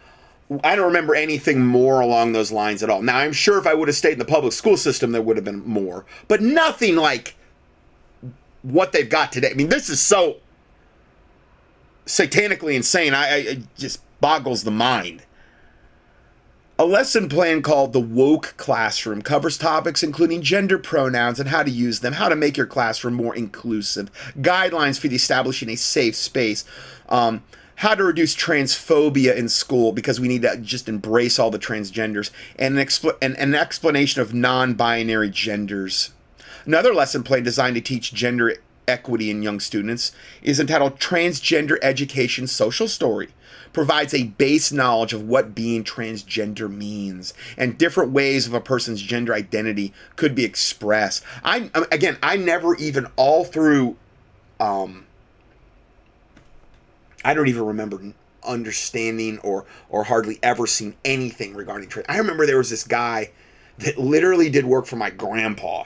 I 0.62 0.76
don't 0.76 0.86
remember 0.86 1.14
anything 1.14 1.64
more 1.64 2.00
along 2.00 2.32
those 2.32 2.52
lines 2.52 2.82
at 2.82 2.90
all. 2.90 3.02
Now, 3.02 3.18
I'm 3.18 3.32
sure 3.32 3.58
if 3.58 3.66
I 3.66 3.74
would 3.74 3.88
have 3.88 3.96
stayed 3.96 4.14
in 4.14 4.18
the 4.18 4.24
public 4.24 4.52
school 4.52 4.76
system, 4.76 5.12
there 5.12 5.22
would 5.22 5.36
have 5.36 5.44
been 5.44 5.66
more, 5.66 6.04
but 6.28 6.40
nothing 6.40 6.96
like 6.96 7.36
what 8.62 8.92
they've 8.92 9.08
got 9.08 9.32
today. 9.32 9.50
I 9.50 9.54
mean, 9.54 9.68
this 9.68 9.88
is 9.88 10.00
so 10.00 10.36
satanically 12.06 12.74
insane. 12.74 13.14
I, 13.14 13.26
I 13.26 13.36
it 13.36 13.76
just 13.76 14.00
boggles 14.20 14.64
the 14.64 14.70
mind. 14.70 15.22
A 16.82 16.92
lesson 16.92 17.28
plan 17.28 17.62
called 17.62 17.92
The 17.92 18.00
Woke 18.00 18.54
Classroom 18.56 19.22
covers 19.22 19.56
topics 19.56 20.02
including 20.02 20.42
gender 20.42 20.78
pronouns 20.78 21.38
and 21.38 21.48
how 21.48 21.62
to 21.62 21.70
use 21.70 22.00
them, 22.00 22.14
how 22.14 22.28
to 22.28 22.34
make 22.34 22.56
your 22.56 22.66
classroom 22.66 23.14
more 23.14 23.36
inclusive, 23.36 24.10
guidelines 24.40 24.98
for 24.98 25.06
establishing 25.06 25.70
a 25.70 25.76
safe 25.76 26.16
space, 26.16 26.64
um, 27.08 27.44
how 27.76 27.94
to 27.94 28.02
reduce 28.02 28.34
transphobia 28.34 29.36
in 29.36 29.48
school 29.48 29.92
because 29.92 30.18
we 30.18 30.26
need 30.26 30.42
to 30.42 30.56
just 30.56 30.88
embrace 30.88 31.38
all 31.38 31.52
the 31.52 31.56
transgenders, 31.56 32.32
and 32.58 32.76
an, 32.76 32.84
expl- 32.84 33.16
and 33.22 33.36
an 33.36 33.54
explanation 33.54 34.20
of 34.20 34.34
non 34.34 34.74
binary 34.74 35.30
genders. 35.30 36.10
Another 36.66 36.92
lesson 36.92 37.22
plan 37.22 37.44
designed 37.44 37.76
to 37.76 37.80
teach 37.80 38.12
gender 38.12 38.56
equity 38.88 39.30
in 39.30 39.42
young 39.42 39.60
students 39.60 40.12
is 40.42 40.60
entitled 40.60 40.98
Transgender 40.98 41.78
Education 41.82 42.46
Social 42.46 42.88
Story 42.88 43.28
provides 43.72 44.12
a 44.12 44.24
base 44.24 44.72
knowledge 44.72 45.12
of 45.12 45.22
what 45.22 45.54
being 45.54 45.82
transgender 45.84 46.70
means 46.70 47.32
and 47.56 47.78
different 47.78 48.12
ways 48.12 48.46
of 48.46 48.54
a 48.54 48.60
person's 48.60 49.00
gender 49.00 49.34
identity 49.34 49.92
could 50.16 50.34
be 50.34 50.44
expressed. 50.44 51.24
I 51.44 51.70
again, 51.90 52.18
I 52.22 52.36
never 52.36 52.74
even 52.76 53.06
all 53.16 53.44
through 53.44 53.96
um 54.60 55.06
I 57.24 57.34
don't 57.34 57.48
even 57.48 57.64
remember 57.64 58.00
understanding 58.44 59.38
or 59.38 59.64
or 59.88 60.04
hardly 60.04 60.38
ever 60.42 60.66
seen 60.66 60.94
anything 61.04 61.54
regarding 61.54 61.88
trans. 61.88 62.06
I 62.08 62.18
remember 62.18 62.46
there 62.46 62.58
was 62.58 62.70
this 62.70 62.84
guy 62.84 63.30
that 63.78 63.98
literally 63.98 64.50
did 64.50 64.64
work 64.64 64.86
for 64.86 64.96
my 64.96 65.10
grandpa. 65.10 65.84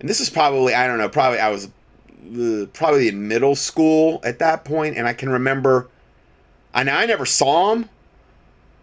And 0.00 0.08
this 0.08 0.20
is 0.20 0.30
probably 0.30 0.74
I 0.74 0.86
don't 0.86 0.98
know, 0.98 1.08
probably 1.08 1.38
I 1.38 1.50
was 1.50 1.68
probably 2.72 3.08
in 3.08 3.28
middle 3.28 3.54
school 3.54 4.20
at 4.24 4.38
that 4.38 4.64
point 4.64 4.96
and 4.96 5.06
I 5.06 5.12
can 5.12 5.28
remember 5.28 5.88
and 6.74 6.90
I 6.90 7.06
never 7.06 7.26
saw 7.26 7.72
him, 7.72 7.88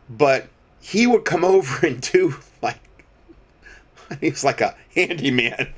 but 0.10 0.48
he 0.82 1.08
would 1.08 1.26
come 1.26 1.44
over 1.46 1.86
and 1.86 2.02
do 2.02 2.36
like 2.62 2.80
he 4.22 4.30
was 4.30 4.44
like 4.44 4.62
a 4.62 4.76
handyman. 4.94 5.70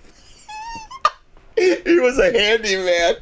he 1.55 1.99
was 1.99 2.17
a 2.19 2.31
handyman. 2.31 3.15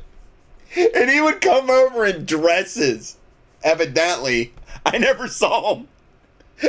And 0.94 1.10
he 1.10 1.22
would 1.22 1.40
come 1.40 1.70
over 1.70 2.06
in 2.06 2.26
dresses. 2.26 3.16
Evidently, 3.64 4.54
I 4.86 4.98
never 4.98 5.28
saw 5.28 5.76
him. 5.76 5.88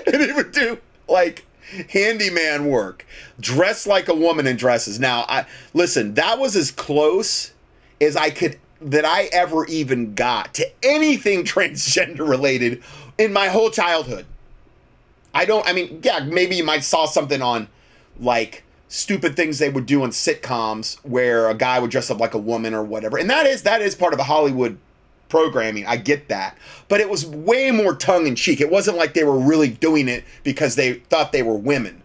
And 0.07 0.23
he 0.23 0.33
would 0.33 0.53
do 0.53 0.79
like 1.09 1.45
handyman 1.91 2.67
work, 2.67 3.05
dress 3.41 3.87
like 3.87 4.09
a 4.09 4.15
woman 4.15 4.47
in 4.47 4.57
dresses. 4.57 5.01
Now, 5.01 5.25
I 5.29 5.47
listen, 5.75 6.15
that 6.15 6.39
was 6.39 6.55
as 6.55 6.71
close 6.71 7.53
as 8.01 8.17
I 8.17 8.31
could 8.31 8.59
that 8.81 9.05
I 9.05 9.25
ever 9.33 9.67
even 9.67 10.15
got 10.15 10.55
to 10.55 10.71
anything 10.83 11.45
transgender 11.45 12.29
related 12.29 12.83
in 13.19 13.33
my 13.33 13.49
whole 13.49 13.71
childhood. 13.71 14.27
I 15.35 15.45
don't, 15.45 15.67
I 15.67 15.73
mean, 15.73 16.01
yeah, 16.03 16.21
maybe 16.21 16.57
you 16.57 16.65
might 16.65 16.83
saw 16.83 17.05
something 17.07 17.43
on 17.43 17.69
like 18.19 18.65
stupid 18.89 19.37
things 19.37 19.59
they 19.59 19.69
would 19.69 19.87
do 19.87 20.05
in 20.05 20.11
sitcoms 20.11 20.97
where 21.05 21.49
a 21.49 21.55
guy 21.55 21.79
would 21.79 21.91
dress 21.91 22.11
up 22.11 22.21
like 22.21 22.35
a 22.35 22.39
woman 22.39 22.73
or 22.73 22.83
whatever. 22.83 23.19
And 23.19 23.29
that 23.29 23.47
is, 23.47 23.63
that 23.63 23.83
is 23.83 23.95
part 23.95 24.15
of 24.15 24.19
the 24.19 24.25
Hollywood 24.25 24.79
programming. 25.29 25.87
I 25.87 25.97
get 25.97 26.29
that. 26.29 26.57
But 26.89 27.01
it 27.01 27.11
was 27.11 27.27
way 27.27 27.71
more 27.71 27.95
tongue 27.95 28.27
in 28.27 28.37
cheek. 28.37 28.61
It 28.61 28.71
wasn't 28.71 28.97
like 28.97 29.15
they 29.15 29.25
were 29.25 29.39
really 29.39 29.69
doing 29.69 30.09
it 30.09 30.25
because 30.45 30.77
they 30.77 30.95
thought 30.95 31.33
they 31.33 31.43
were 31.43 31.57
women. 31.57 32.03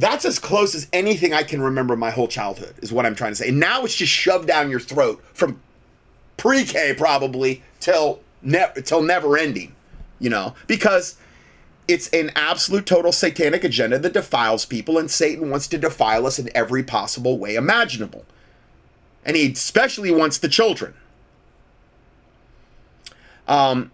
That's 0.00 0.24
as 0.24 0.38
close 0.38 0.74
as 0.74 0.88
anything 0.94 1.34
I 1.34 1.42
can 1.42 1.60
remember 1.60 1.94
my 1.94 2.10
whole 2.10 2.26
childhood, 2.26 2.74
is 2.80 2.90
what 2.90 3.04
I'm 3.04 3.14
trying 3.14 3.32
to 3.32 3.36
say. 3.36 3.50
And 3.50 3.60
now 3.60 3.84
it's 3.84 3.94
just 3.94 4.10
shoved 4.10 4.48
down 4.48 4.70
your 4.70 4.80
throat 4.80 5.22
from 5.34 5.60
pre-K 6.38 6.94
probably 6.94 7.62
till 7.80 8.20
ne- 8.40 8.72
till 8.82 9.02
never 9.02 9.36
ending, 9.36 9.74
you 10.18 10.30
know, 10.30 10.54
because 10.66 11.18
it's 11.86 12.08
an 12.08 12.32
absolute 12.34 12.86
total 12.86 13.12
satanic 13.12 13.62
agenda 13.62 13.98
that 13.98 14.14
defiles 14.14 14.64
people, 14.64 14.96
and 14.96 15.10
Satan 15.10 15.50
wants 15.50 15.68
to 15.68 15.76
defile 15.76 16.26
us 16.26 16.38
in 16.38 16.48
every 16.54 16.82
possible 16.82 17.36
way 17.38 17.54
imaginable. 17.54 18.24
And 19.22 19.36
he 19.36 19.52
especially 19.52 20.10
wants 20.10 20.38
the 20.38 20.48
children. 20.48 20.94
Um, 23.46 23.90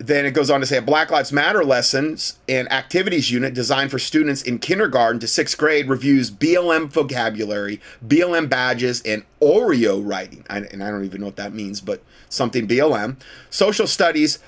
then 0.00 0.24
it 0.24 0.30
goes 0.30 0.48
on 0.48 0.60
to 0.60 0.66
say 0.66 0.78
a 0.78 0.82
Black 0.82 1.10
Lives 1.10 1.30
Matter 1.30 1.62
lessons 1.62 2.38
and 2.48 2.72
activities 2.72 3.30
unit 3.30 3.52
designed 3.52 3.90
for 3.90 3.98
students 3.98 4.40
in 4.40 4.58
kindergarten 4.58 5.20
to 5.20 5.28
sixth 5.28 5.58
grade 5.58 5.90
reviews 5.90 6.30
BLM 6.30 6.88
vocabulary, 6.90 7.82
BLM 8.06 8.48
badges, 8.48 9.02
and 9.02 9.24
Oreo 9.42 10.00
writing. 10.02 10.46
I, 10.48 10.60
and 10.60 10.82
I 10.82 10.90
don't 10.90 11.04
even 11.04 11.20
know 11.20 11.26
what 11.26 11.36
that 11.36 11.52
means, 11.52 11.82
but 11.82 12.02
something 12.30 12.66
BLM. 12.66 13.16
Social 13.50 13.86
studies 13.86 14.38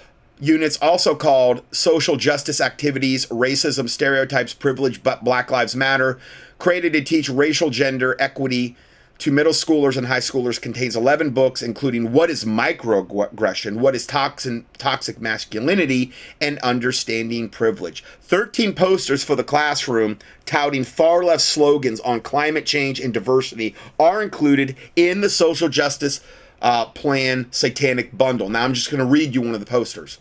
units 0.40 0.78
also 0.80 1.14
called 1.14 1.62
social 1.70 2.16
justice 2.16 2.58
activities, 2.58 3.26
racism, 3.26 3.90
stereotypes, 3.90 4.54
privilege, 4.54 5.02
but 5.02 5.22
Black 5.22 5.50
Lives 5.50 5.76
Matter, 5.76 6.18
created 6.58 6.94
to 6.94 7.02
teach 7.02 7.28
racial 7.28 7.68
gender 7.68 8.16
equity 8.18 8.74
to 9.22 9.30
middle 9.30 9.52
schoolers 9.52 9.96
and 9.96 10.08
high 10.08 10.18
schoolers 10.18 10.60
contains 10.60 10.96
11 10.96 11.30
books, 11.30 11.62
including 11.62 12.10
What 12.12 12.28
is 12.28 12.44
Microaggression, 12.44 13.76
What 13.76 13.94
is 13.94 14.04
toxin, 14.04 14.66
Toxic 14.78 15.20
Masculinity, 15.20 16.10
and 16.40 16.58
Understanding 16.58 17.48
Privilege. 17.48 18.02
13 18.22 18.74
posters 18.74 19.22
for 19.22 19.36
the 19.36 19.44
classroom 19.44 20.18
touting 20.44 20.82
far 20.82 21.22
left 21.22 21.42
slogans 21.42 22.00
on 22.00 22.20
climate 22.20 22.66
change 22.66 22.98
and 22.98 23.14
diversity 23.14 23.76
are 23.96 24.24
included 24.24 24.76
in 24.96 25.20
the 25.20 25.30
social 25.30 25.68
justice 25.68 26.20
uh, 26.60 26.86
plan 26.86 27.46
satanic 27.52 28.18
bundle. 28.18 28.48
Now, 28.48 28.64
I'm 28.64 28.74
just 28.74 28.90
going 28.90 28.98
to 28.98 29.06
read 29.06 29.36
you 29.36 29.42
one 29.42 29.54
of 29.54 29.60
the 29.60 29.66
posters. 29.66 30.18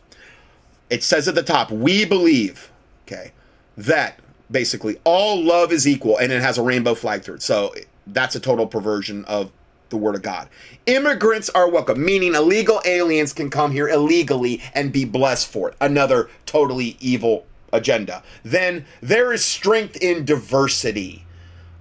It 0.91 1.01
says 1.01 1.27
at 1.27 1.33
the 1.33 1.41
top, 1.41 1.71
We 1.71 2.05
believe, 2.05 2.71
okay, 3.07 3.31
that 3.75 4.19
basically 4.51 4.99
all 5.05 5.43
love 5.43 5.71
is 5.71 5.87
equal, 5.87 6.19
and 6.19 6.31
it 6.31 6.43
has 6.43 6.59
a 6.59 6.61
rainbow 6.61 6.93
flag 6.93 7.23
through 7.23 7.35
it. 7.35 7.41
So 7.41 7.73
that's 8.07 8.35
a 8.35 8.39
total 8.39 8.67
perversion 8.67 9.25
of 9.25 9.51
the 9.89 9.97
word 9.97 10.15
of 10.15 10.21
God. 10.21 10.49
Immigrants 10.85 11.49
are 11.49 11.69
welcome, 11.69 12.03
meaning 12.03 12.33
illegal 12.33 12.81
aliens 12.85 13.33
can 13.33 13.49
come 13.49 13.71
here 13.71 13.87
illegally 13.87 14.61
and 14.73 14.91
be 14.91 15.05
blessed 15.05 15.47
for 15.47 15.69
it. 15.69 15.75
Another 15.79 16.29
totally 16.45 16.97
evil 16.99 17.45
agenda. 17.71 18.23
Then 18.43 18.85
there 19.01 19.31
is 19.31 19.45
strength 19.45 19.97
in 20.01 20.25
diversity. 20.25 21.25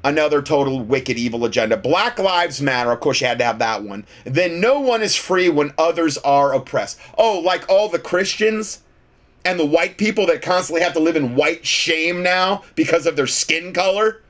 Another 0.03 0.41
total 0.41 0.81
wicked 0.81 1.19
evil 1.19 1.45
agenda. 1.45 1.77
Black 1.77 2.19
Lives 2.19 2.63
Matter, 2.63 2.91
of 2.91 3.01
course, 3.01 3.21
you 3.21 3.27
had 3.27 3.39
to 3.39 3.45
have 3.45 3.59
that 3.59 3.83
one. 3.83 4.07
Then 4.25 4.61
no 4.61 4.81
one 4.81 5.03
is 5.03 5.15
free 5.15 5.51
when 5.51 5.75
others 5.77 6.17
are 6.19 6.55
oppressed. 6.55 6.99
Oh, 7.19 7.39
like 7.39 7.69
all 7.69 7.89
the 7.89 7.99
Christians 7.99 8.83
and 9.45 9.61
the 9.61 9.67
white 9.67 9.99
people 9.99 10.27
that 10.27 10.43
constantly 10.43 10.83
have 10.83 10.95
to 10.95 11.01
live 11.01 11.17
in 11.17 11.35
white 11.35 11.67
shame 11.67 12.23
now 12.23 12.63
because 12.75 13.07
of 13.07 13.17
their 13.17 13.27
skin 13.27 13.73
color? 13.75 14.23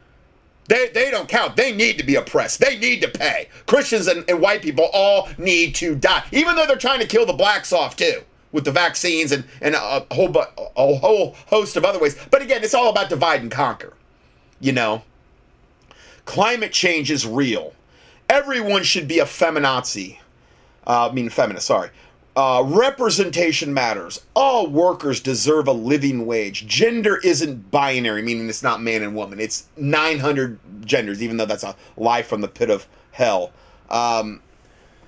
They, 0.71 0.89
they 0.95 1.11
don't 1.11 1.29
count. 1.29 1.57
They 1.57 1.73
need 1.73 1.99
to 1.99 2.05
be 2.05 2.15
oppressed. 2.15 2.61
They 2.61 2.79
need 2.79 3.03
to 3.03 3.09
pay. 3.09 3.49
Christians 3.67 4.07
and, 4.07 4.25
and 4.31 4.41
white 4.41 4.63
people 4.63 4.89
all 4.93 5.29
need 5.37 5.75
to 5.75 5.97
die, 5.97 6.23
even 6.31 6.55
though 6.55 6.65
they're 6.65 6.77
trying 6.77 7.01
to 7.01 7.09
kill 7.09 7.27
the 7.27 7.33
blacks 7.33 7.73
off 7.73 7.97
too 7.97 8.23
with 8.53 8.65
the 8.65 8.71
vaccines 8.71 9.33
and, 9.33 9.43
and 9.61 9.75
a 9.75 10.07
whole 10.13 10.33
a 10.37 10.95
whole 10.95 11.35
host 11.49 11.77
of 11.77 11.85
other 11.85 11.99
ways. 11.99 12.17
But 12.31 12.43
again, 12.43 12.63
it's 12.63 12.73
all 12.73 12.89
about 12.89 13.09
divide 13.09 13.43
and 13.43 13.51
conquer. 13.51 13.95
You 14.61 14.71
know, 14.71 15.03
climate 16.25 16.71
change 16.71 17.11
is 17.11 17.27
real. 17.27 17.75
Everyone 18.29 18.85
should 18.85 19.09
be 19.09 19.19
a 19.19 19.25
feminazi. 19.25 20.19
Uh, 20.87 21.09
I 21.09 21.13
mean, 21.13 21.31
feminist. 21.31 21.67
Sorry. 21.67 21.91
Uh, 22.41 22.63
representation 22.63 23.75
matters. 23.75 24.25
All 24.33 24.67
workers 24.67 25.21
deserve 25.21 25.69
a 25.69 25.73
living 25.73 26.25
wage. 26.25 26.67
Gender 26.67 27.19
isn't 27.19 27.71
binary, 27.71 28.23
meaning 28.23 28.49
it's 28.49 28.63
not 28.63 28.81
man 28.81 29.03
and 29.03 29.15
woman. 29.15 29.39
It's 29.39 29.67
900 29.77 30.59
genders, 30.87 31.23
even 31.23 31.37
though 31.37 31.45
that's 31.45 31.65
a 31.65 31.77
lie 31.99 32.23
from 32.23 32.41
the 32.41 32.49
pit 32.49 32.71
of 32.71 32.89
hell. 33.13 33.53
Um, 33.91 34.41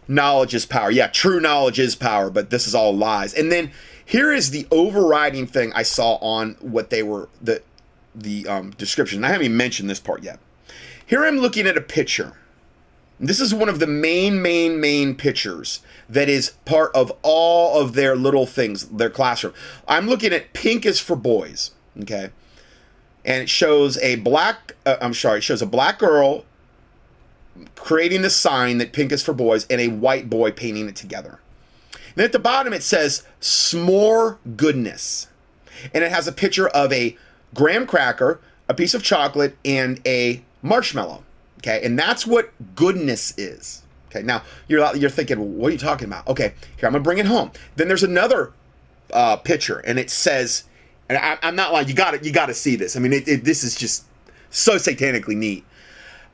knowledge 0.07 0.55
is 0.55 0.67
power. 0.67 0.91
Yeah, 0.91 1.07
true 1.07 1.41
knowledge 1.41 1.79
is 1.79 1.97
power, 1.97 2.29
but 2.29 2.51
this 2.51 2.67
is 2.67 2.75
all 2.75 2.95
lies. 2.95 3.33
And 3.33 3.51
then 3.51 3.71
here 4.05 4.31
is 4.31 4.51
the 4.51 4.67
overriding 4.71 5.47
thing 5.47 5.73
I 5.73 5.85
saw 5.85 6.17
on 6.17 6.57
what 6.61 6.91
they 6.91 7.03
were 7.03 7.31
the 7.41 7.63
the 8.15 8.47
um, 8.47 8.73
description. 8.73 9.25
I 9.25 9.29
haven't 9.29 9.47
even 9.47 9.57
mentioned 9.57 9.89
this 9.89 10.01
part 10.01 10.23
yet. 10.23 10.39
Here 11.07 11.25
I'm 11.25 11.39
looking 11.39 11.67
at 11.67 11.79
a 11.79 11.81
picture. 11.81 12.35
This 13.19 13.41
is 13.41 13.55
one 13.55 13.71
of 13.71 13.79
the 13.79 13.87
main, 13.87 14.43
main, 14.43 14.81
main 14.81 15.15
pictures 15.15 15.81
that 16.09 16.29
is 16.29 16.51
part 16.65 16.95
of 16.95 17.13
all 17.23 17.81
of 17.81 17.95
their 17.95 18.17
little 18.17 18.47
things, 18.47 18.87
their 18.89 19.11
classroom. 19.11 19.55
I'm 19.89 20.09
looking 20.09 20.33
at 20.33 20.53
Pink 20.53 20.87
is 20.87 21.01
for 21.01 21.17
Boys, 21.17 21.73
okay? 22.01 22.31
And 23.25 23.43
it 23.43 23.49
shows 23.49 23.99
a 23.99 24.17
black, 24.17 24.75
uh, 24.85 24.97
I'm 25.01 25.15
sorry, 25.15 25.39
it 25.39 25.43
shows 25.43 25.63
a 25.63 25.67
black 25.67 25.99
girl 25.99 26.45
creating 27.77 28.23
the 28.23 28.31
sign 28.31 28.79
that 28.79 28.93
pink 28.93 29.13
is 29.13 29.23
for 29.23 29.33
boys 29.33 29.67
and 29.69 29.81
a 29.81 29.89
white 29.89 30.31
boy 30.31 30.51
painting 30.51 30.89
it 30.89 30.97
together. 30.97 31.39
And 32.17 32.25
at 32.25 32.33
the 32.33 32.39
bottom 32.39 32.73
it 32.73 32.83
says 32.83 33.25
s'more 33.41 34.39
goodness. 34.57 35.29
And 35.93 36.05
it 36.05 36.13
has 36.13 36.29
a 36.29 36.33
picture 36.33 36.69
of 36.69 36.93
a 36.93 37.17
graham 37.55 37.87
cracker, 37.87 38.41
a 38.69 38.75
piece 38.75 38.95
of 38.95 39.03
chocolate, 39.03 39.57
and 39.65 40.01
a 40.07 40.43
marshmallow. 40.63 41.25
Okay, 41.59 41.81
and 41.85 41.99
that's 41.99 42.27
what 42.27 42.53
goodness 42.75 43.37
is. 43.39 43.83
Okay, 44.15 44.25
now 44.25 44.43
you're 44.69 44.95
you're 44.97 45.11
thinking, 45.11 45.39
well, 45.39 45.49
what 45.49 45.69
are 45.69 45.73
you 45.73 45.79
talking 45.79 46.07
about? 46.07 46.27
Okay, 46.29 46.55
here 46.77 46.87
I'm 46.87 46.93
gonna 46.93 47.03
bring 47.03 47.19
it 47.19 47.27
home. 47.27 47.51
Then 47.77 47.89
there's 47.89 48.03
another 48.03 48.53
uh, 49.13 49.37
picture, 49.37 49.79
and 49.79 49.99
it 49.99 50.11
says, 50.11 50.65
and 51.09 51.19
I, 51.19 51.39
am 51.43 51.57
not 51.57 51.73
lying. 51.73 51.89
You 51.89 51.95
got 51.95 52.13
to 52.13 52.25
you 52.25 52.33
got 52.33 52.47
to 52.47 52.55
see 52.55 52.77
this. 52.77 52.97
I 52.97 53.01
mean, 53.01 53.13
it, 53.13 53.27
it, 53.27 53.45
this 53.45 53.65
is 53.65 53.75
just 53.75 54.05
so 54.51 54.77
satanically 54.77 55.37
neat. 55.37 55.65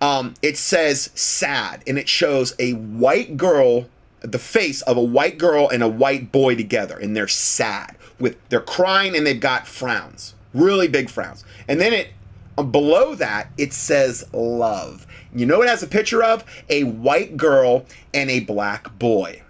Um, 0.01 0.35
it 0.43 0.57
says 0.57 1.11
sad, 1.15 1.83
and 1.87 1.99
it 1.99 2.09
shows 2.09 2.55
a 2.59 2.73
white 2.73 3.37
girl, 3.37 3.89
the 4.21 4.39
face 4.39 4.83
of 4.83 4.97
a 4.97 5.03
white 5.03 5.39
girl 5.39 5.69
and 5.69 5.83
a 5.83 5.89
white 5.89 6.33
boy 6.33 6.57
together, 6.57 6.99
and 6.99 7.17
they're 7.17 7.29
sad 7.29 7.97
with 8.19 8.37
they're 8.49 8.61
crying 8.61 9.17
and 9.17 9.25
they've 9.25 9.41
got 9.41 9.69
frowns, 9.69 10.35
really 10.53 10.89
big 10.89 11.09
frowns. 11.09 11.45
And 11.69 11.81
then 11.81 11.93
it 11.93 12.09
um, 12.57 12.73
below 12.73 13.15
that 13.15 13.51
it 13.57 13.73
says 13.73 14.29
love. 14.33 15.07
You 15.35 15.47
know 15.47 15.63
it 15.63 15.69
has 15.69 15.83
a 15.83 15.87
picture 15.87 16.23
of? 16.23 16.45
A 16.69 16.85
white 16.85 17.37
girl 17.37 17.87
and 18.15 18.31
a 18.31 18.41
black 18.41 18.99
boy, 18.99 19.43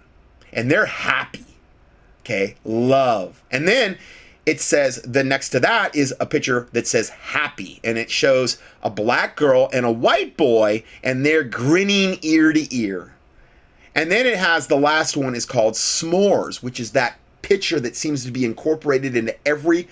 and 0.51 0.69
they're 0.69 0.85
happy. 0.85 1.45
Okay, 2.21 2.55
love, 2.63 3.41
and 3.49 3.67
then 3.67 3.97
it 4.49 4.59
says 4.59 4.99
the 5.03 5.23
next 5.23 5.49
to 5.49 5.59
that 5.59 5.95
is 5.95 6.11
a 6.19 6.25
picture 6.25 6.67
that 6.71 6.87
says 6.87 7.09
happy. 7.09 7.79
And 7.83 7.99
it 7.99 8.09
shows 8.09 8.57
a 8.81 8.89
black 8.89 9.35
girl 9.35 9.69
and 9.71 9.85
a 9.85 9.91
white 9.91 10.37
boy 10.37 10.83
and 11.03 11.23
they're 11.23 11.43
grinning 11.43 12.17
ear 12.23 12.51
to 12.51 12.75
ear. 12.75 13.13
And 13.93 14.11
then 14.11 14.25
it 14.25 14.37
has 14.37 14.65
the 14.65 14.75
last 14.75 15.15
one 15.15 15.35
is 15.35 15.45
called 15.45 15.75
s'mores 15.75 16.63
which 16.63 16.79
is 16.79 16.93
that 16.93 17.19
picture 17.43 17.79
that 17.79 17.95
seems 17.95 18.25
to 18.25 18.31
be 18.31 18.43
incorporated 18.43 19.15
into 19.15 19.35
every 19.47 19.87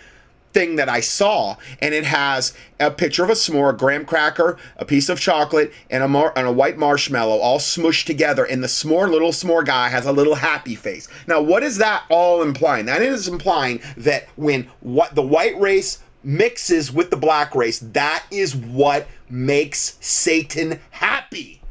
thing 0.53 0.75
that 0.77 0.89
I 0.89 1.01
saw, 1.01 1.55
and 1.81 1.93
it 1.93 2.03
has 2.03 2.53
a 2.79 2.91
picture 2.91 3.23
of 3.23 3.29
a 3.29 3.33
s'more, 3.33 3.71
a 3.71 3.77
graham 3.77 4.05
cracker, 4.05 4.57
a 4.77 4.85
piece 4.85 5.09
of 5.09 5.19
chocolate, 5.19 5.71
and 5.89 6.03
a 6.03 6.07
mar- 6.07 6.33
and 6.35 6.47
a 6.47 6.51
white 6.51 6.77
marshmallow 6.77 7.37
all 7.37 7.59
smushed 7.59 8.05
together. 8.05 8.45
And 8.45 8.63
the 8.63 8.67
s'more 8.67 9.09
little 9.09 9.31
s'more 9.31 9.65
guy 9.65 9.89
has 9.89 10.05
a 10.05 10.11
little 10.11 10.35
happy 10.35 10.75
face. 10.75 11.07
Now, 11.27 11.41
what 11.41 11.63
is 11.63 11.77
that 11.77 12.03
all 12.09 12.41
implying? 12.41 12.85
That 12.85 13.01
is 13.01 13.27
implying 13.27 13.81
that 13.97 14.27
when 14.35 14.67
what 14.79 15.15
the 15.15 15.21
white 15.21 15.59
race 15.59 15.99
mixes 16.23 16.91
with 16.91 17.09
the 17.09 17.17
black 17.17 17.55
race, 17.55 17.79
that 17.79 18.25
is 18.31 18.55
what 18.55 19.07
makes 19.29 19.97
Satan 20.01 20.79
happy. 20.91 21.61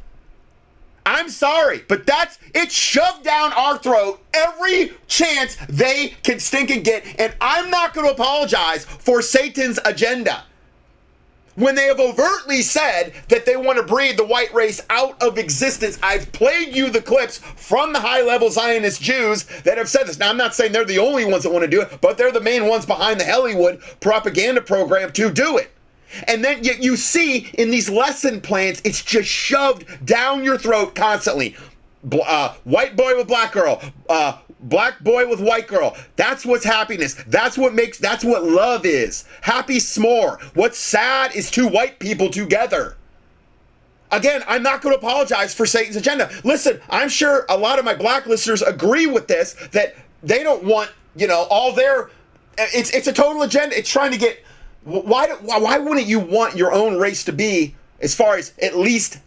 I'm 1.07 1.29
sorry, 1.29 1.85
but 1.87 2.05
that's 2.05 2.37
it's 2.53 2.75
shoved 2.75 3.23
down 3.23 3.53
our 3.53 3.77
throat 3.77 4.19
every 4.33 4.91
chance 5.07 5.55
they 5.69 6.09
can 6.21 6.37
stink 6.37 6.69
and 6.69 6.83
get, 6.83 7.05
and 7.17 7.33
I'm 7.39 7.69
not 7.69 7.93
going 7.93 8.05
to 8.05 8.13
apologize 8.13 8.83
for 8.83 9.21
Satan's 9.21 9.79
agenda. 9.85 10.43
When 11.55 11.75
they 11.75 11.85
have 11.85 12.01
overtly 12.01 12.61
said 12.61 13.13
that 13.29 13.45
they 13.45 13.55
want 13.55 13.77
to 13.77 13.83
breed 13.83 14.17
the 14.17 14.25
white 14.25 14.53
race 14.53 14.81
out 14.89 15.19
of 15.23 15.37
existence, 15.37 15.97
I've 16.03 16.29
played 16.33 16.75
you 16.75 16.89
the 16.89 17.01
clips 17.01 17.37
from 17.37 17.93
the 17.93 18.01
high 18.01 18.21
level 18.21 18.49
Zionist 18.51 19.01
Jews 19.01 19.45
that 19.63 19.77
have 19.77 19.87
said 19.87 20.07
this. 20.07 20.19
Now, 20.19 20.29
I'm 20.29 20.37
not 20.37 20.55
saying 20.55 20.73
they're 20.73 20.83
the 20.83 20.99
only 20.99 21.23
ones 21.23 21.43
that 21.43 21.53
want 21.53 21.63
to 21.63 21.71
do 21.71 21.81
it, 21.81 21.99
but 22.01 22.17
they're 22.17 22.33
the 22.33 22.41
main 22.41 22.67
ones 22.67 22.85
behind 22.85 23.17
the 23.17 23.25
Hollywood 23.25 23.79
propaganda 24.01 24.61
program 24.61 25.13
to 25.13 25.31
do 25.31 25.57
it. 25.57 25.71
And 26.27 26.43
then 26.43 26.63
you, 26.63 26.73
you 26.79 26.95
see 26.95 27.49
in 27.57 27.71
these 27.71 27.89
lesson 27.89 28.41
plans, 28.41 28.81
it's 28.83 29.03
just 29.03 29.29
shoved 29.29 30.05
down 30.05 30.43
your 30.43 30.57
throat 30.57 30.95
constantly. 30.95 31.55
Uh, 32.25 32.53
white 32.63 32.95
boy 32.95 33.17
with 33.17 33.27
black 33.27 33.51
girl, 33.51 33.81
uh, 34.09 34.37
black 34.61 34.99
boy 35.01 35.27
with 35.27 35.41
white 35.41 35.67
girl. 35.67 35.95
That's 36.15 36.45
what's 36.45 36.63
happiness. 36.63 37.15
That's 37.27 37.57
what 37.57 37.73
makes, 37.73 37.97
that's 37.97 38.23
what 38.23 38.43
love 38.43 38.85
is. 38.85 39.25
Happy 39.41 39.77
s'more. 39.77 40.41
What's 40.55 40.77
sad 40.77 41.35
is 41.35 41.51
two 41.51 41.67
white 41.67 41.99
people 41.99 42.29
together. 42.29 42.95
Again, 44.11 44.41
I'm 44.47 44.63
not 44.63 44.81
going 44.81 44.93
to 44.93 44.99
apologize 44.99 45.53
for 45.53 45.65
Satan's 45.65 45.97
agenda. 45.97 46.31
Listen, 46.45 46.79
I'm 46.89 47.09
sure 47.09 47.45
a 47.49 47.57
lot 47.57 47.77
of 47.77 47.83
my 47.83 47.93
black 47.93 48.25
listeners 48.25 48.61
agree 48.61 49.05
with 49.05 49.27
this 49.27 49.53
that 49.71 49.95
they 50.23 50.43
don't 50.43 50.63
want, 50.63 50.91
you 51.15 51.27
know, 51.27 51.45
all 51.49 51.73
their 51.73 52.09
it's 52.57 52.89
it's 52.91 53.07
a 53.07 53.13
total 53.13 53.41
agenda. 53.41 53.77
It's 53.77 53.89
trying 53.89 54.11
to 54.11 54.17
get 54.17 54.43
why, 54.83 55.27
why 55.41 55.77
wouldn't 55.77 56.07
you 56.07 56.19
want 56.19 56.55
your 56.55 56.73
own 56.73 56.97
race 56.97 57.23
to 57.25 57.33
be, 57.33 57.75
as 57.99 58.15
far 58.15 58.37
as 58.37 58.53
at 58.61 58.77
least 58.77 59.19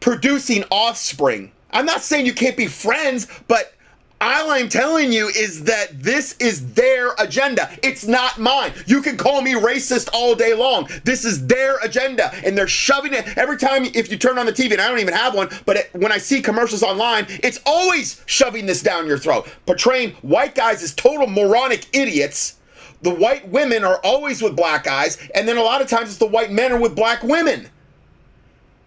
producing 0.00 0.64
offspring? 0.70 1.52
I'm 1.70 1.86
not 1.86 2.02
saying 2.02 2.26
you 2.26 2.34
can't 2.34 2.56
be 2.56 2.66
friends, 2.66 3.26
but 3.46 3.74
all 4.22 4.50
I'm 4.50 4.68
telling 4.68 5.12
you 5.12 5.28
is 5.28 5.64
that 5.64 6.02
this 6.02 6.36
is 6.38 6.74
their 6.74 7.12
agenda. 7.18 7.70
It's 7.82 8.06
not 8.06 8.38
mine. 8.38 8.72
You 8.86 9.00
can 9.00 9.16
call 9.16 9.40
me 9.40 9.54
racist 9.54 10.10
all 10.12 10.34
day 10.34 10.52
long. 10.52 10.88
This 11.04 11.24
is 11.24 11.46
their 11.46 11.78
agenda, 11.78 12.30
and 12.44 12.56
they're 12.56 12.68
shoving 12.68 13.14
it 13.14 13.38
every 13.38 13.56
time. 13.56 13.86
If 13.86 14.10
you 14.10 14.18
turn 14.18 14.38
on 14.38 14.44
the 14.44 14.52
TV, 14.52 14.72
and 14.72 14.80
I 14.80 14.88
don't 14.88 14.98
even 14.98 15.14
have 15.14 15.34
one, 15.34 15.48
but 15.64 15.76
it, 15.78 15.90
when 15.94 16.12
I 16.12 16.18
see 16.18 16.42
commercials 16.42 16.82
online, 16.82 17.26
it's 17.42 17.60
always 17.64 18.22
shoving 18.26 18.66
this 18.66 18.82
down 18.82 19.06
your 19.06 19.18
throat, 19.18 19.48
portraying 19.64 20.10
white 20.16 20.54
guys 20.54 20.82
as 20.82 20.94
total 20.94 21.26
moronic 21.26 21.86
idiots 21.94 22.56
the 23.02 23.14
white 23.14 23.48
women 23.48 23.84
are 23.84 23.98
always 24.04 24.42
with 24.42 24.56
black 24.56 24.84
guys, 24.84 25.16
and 25.34 25.48
then 25.48 25.56
a 25.56 25.62
lot 25.62 25.80
of 25.80 25.88
times 25.88 26.10
it's 26.10 26.18
the 26.18 26.26
white 26.26 26.50
men 26.50 26.72
are 26.72 26.78
with 26.78 26.94
black 26.94 27.22
women. 27.22 27.68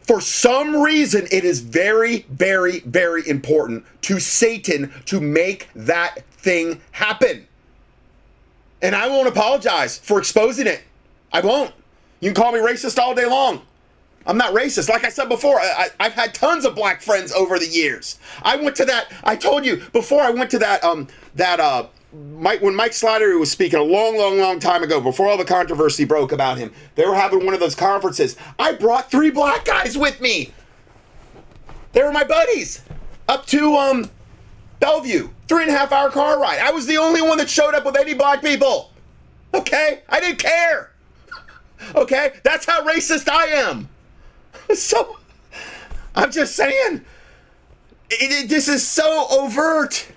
For 0.01 0.19
some 0.19 0.81
reason, 0.81 1.27
it 1.31 1.45
is 1.45 1.61
very, 1.61 2.25
very, 2.29 2.79
very 2.81 3.27
important 3.27 3.85
to 4.03 4.19
Satan 4.19 4.91
to 5.05 5.21
make 5.21 5.69
that 5.75 6.25
thing 6.31 6.81
happen. 6.91 7.47
And 8.81 8.95
I 8.95 9.07
won't 9.07 9.29
apologize 9.29 9.97
for 9.97 10.19
exposing 10.19 10.67
it. 10.67 10.83
I 11.31 11.39
won't. 11.39 11.73
You 12.19 12.31
can 12.31 12.41
call 12.41 12.51
me 12.51 12.59
racist 12.59 12.99
all 12.99 13.15
day 13.15 13.25
long. 13.25 13.61
I'm 14.25 14.37
not 14.37 14.53
racist. 14.53 14.89
Like 14.89 15.05
I 15.05 15.09
said 15.09 15.29
before, 15.29 15.59
I, 15.59 15.89
have 15.99 16.13
had 16.13 16.33
tons 16.33 16.65
of 16.65 16.75
black 16.75 17.01
friends 17.01 17.31
over 17.33 17.59
the 17.59 17.67
years. 17.67 18.19
I 18.41 18.55
went 18.57 18.75
to 18.77 18.85
that. 18.85 19.11
I 19.23 19.35
told 19.35 19.65
you 19.65 19.77
before. 19.91 20.21
I 20.21 20.29
went 20.29 20.51
to 20.51 20.59
that. 20.59 20.83
Um, 20.83 21.07
that 21.35 21.59
uh, 21.59 21.87
Mike 22.13 22.61
when 22.61 22.75
Mike 22.75 22.91
Slattery 22.91 23.39
was 23.39 23.49
speaking 23.49 23.79
a 23.79 23.83
long, 23.83 24.17
long, 24.17 24.37
long 24.37 24.59
time 24.59 24.83
ago, 24.83 25.01
before 25.01 25.27
all 25.27 25.37
the 25.37 25.45
controversy 25.45 26.05
broke 26.05 26.31
about 26.31 26.57
him. 26.57 26.71
They 26.95 27.05
were 27.05 27.15
having 27.15 27.43
one 27.43 27.53
of 27.53 27.59
those 27.59 27.75
conferences. 27.75 28.35
I 28.59 28.73
brought 28.73 29.09
three 29.09 29.31
black 29.31 29.65
guys 29.65 29.97
with 29.97 30.21
me. 30.21 30.51
They 31.93 32.03
were 32.03 32.11
my 32.11 32.23
buddies. 32.23 32.83
Up 33.27 33.45
to 33.47 33.75
um, 33.75 34.11
Bellevue, 34.79 35.29
three 35.47 35.63
and 35.63 35.71
a 35.71 35.77
half 35.77 35.91
hour 35.91 36.09
car 36.11 36.39
ride. 36.39 36.59
I 36.59 36.71
was 36.71 36.85
the 36.85 36.97
only 36.97 37.21
one 37.21 37.37
that 37.37 37.49
showed 37.49 37.73
up 37.73 37.85
with 37.85 37.95
any 37.95 38.13
black 38.13 38.41
people. 38.41 38.91
Okay, 39.53 40.01
I 40.09 40.19
didn't 40.19 40.39
care. 40.39 40.91
Okay, 41.95 42.31
that's 42.43 42.65
how 42.65 42.81
racist 42.85 43.27
I 43.27 43.45
am. 43.47 43.89
So, 44.73 45.17
I'm 46.15 46.31
just 46.31 46.55
saying, 46.55 47.03
it, 48.09 48.45
it, 48.45 48.49
this 48.49 48.69
is 48.69 48.87
so 48.87 49.27
overt. 49.29 50.07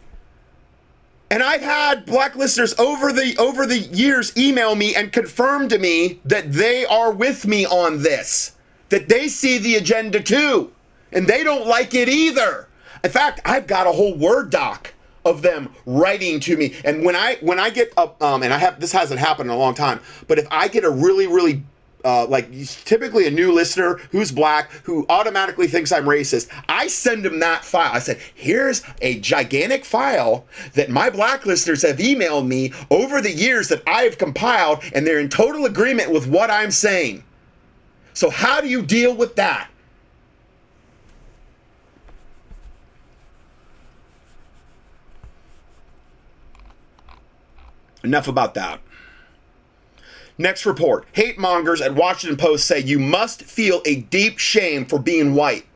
And 1.30 1.42
I've 1.42 1.62
had 1.62 2.06
black 2.06 2.36
listeners 2.36 2.78
over 2.78 3.12
the 3.12 3.36
over 3.38 3.66
the 3.66 3.78
years 3.78 4.36
email 4.36 4.74
me 4.76 4.94
and 4.94 5.12
confirm 5.12 5.68
to 5.70 5.78
me 5.78 6.20
that 6.24 6.52
they 6.52 6.84
are 6.86 7.10
with 7.10 7.46
me 7.46 7.66
on 7.66 8.02
this. 8.02 8.52
That 8.90 9.08
they 9.08 9.26
see 9.28 9.58
the 9.58 9.74
agenda 9.76 10.20
too. 10.20 10.72
And 11.12 11.26
they 11.26 11.42
don't 11.42 11.66
like 11.66 11.94
it 11.94 12.08
either. 12.08 12.68
In 13.02 13.10
fact, 13.10 13.40
I've 13.44 13.66
got 13.66 13.86
a 13.86 13.92
whole 13.92 14.16
Word 14.16 14.50
doc 14.50 14.94
of 15.24 15.42
them 15.42 15.74
writing 15.84 16.38
to 16.40 16.56
me. 16.56 16.76
And 16.84 17.04
when 17.04 17.16
I 17.16 17.36
when 17.40 17.58
I 17.58 17.70
get 17.70 17.92
up 17.96 18.22
um 18.22 18.44
and 18.44 18.54
I 18.54 18.58
have 18.58 18.78
this 18.80 18.92
hasn't 18.92 19.18
happened 19.18 19.50
in 19.50 19.56
a 19.56 19.58
long 19.58 19.74
time, 19.74 20.00
but 20.28 20.38
if 20.38 20.46
I 20.50 20.68
get 20.68 20.84
a 20.84 20.90
really, 20.90 21.26
really 21.26 21.64
uh, 22.06 22.24
like 22.28 22.48
typically 22.84 23.26
a 23.26 23.30
new 23.32 23.52
listener 23.52 23.96
who's 24.12 24.30
black 24.30 24.70
who 24.84 25.04
automatically 25.08 25.66
thinks 25.66 25.90
I'm 25.90 26.04
racist, 26.04 26.48
I 26.68 26.86
send 26.86 27.24
them 27.24 27.40
that 27.40 27.64
file. 27.64 27.90
I 27.92 27.98
said, 27.98 28.20
here's 28.32 28.84
a 29.02 29.18
gigantic 29.18 29.84
file 29.84 30.46
that 30.74 30.88
my 30.88 31.10
black 31.10 31.44
listeners 31.46 31.82
have 31.82 31.96
emailed 31.96 32.46
me 32.46 32.72
over 32.92 33.20
the 33.20 33.32
years 33.32 33.68
that 33.68 33.82
I 33.88 34.02
have 34.02 34.18
compiled, 34.18 34.84
and 34.94 35.04
they're 35.04 35.18
in 35.18 35.28
total 35.28 35.64
agreement 35.64 36.12
with 36.12 36.28
what 36.28 36.48
I'm 36.48 36.70
saying. 36.70 37.24
So, 38.14 38.30
how 38.30 38.60
do 38.60 38.68
you 38.68 38.82
deal 38.82 39.12
with 39.12 39.34
that? 39.34 39.68
Enough 48.04 48.28
about 48.28 48.54
that. 48.54 48.80
Next 50.38 50.66
report 50.66 51.06
hate 51.12 51.38
mongers 51.38 51.80
at 51.80 51.94
Washington 51.94 52.36
Post 52.36 52.66
say 52.66 52.80
you 52.80 52.98
must 52.98 53.42
feel 53.42 53.82
a 53.86 53.96
deep 53.96 54.38
shame 54.38 54.84
for 54.84 54.98
being 54.98 55.34
white 55.34 55.66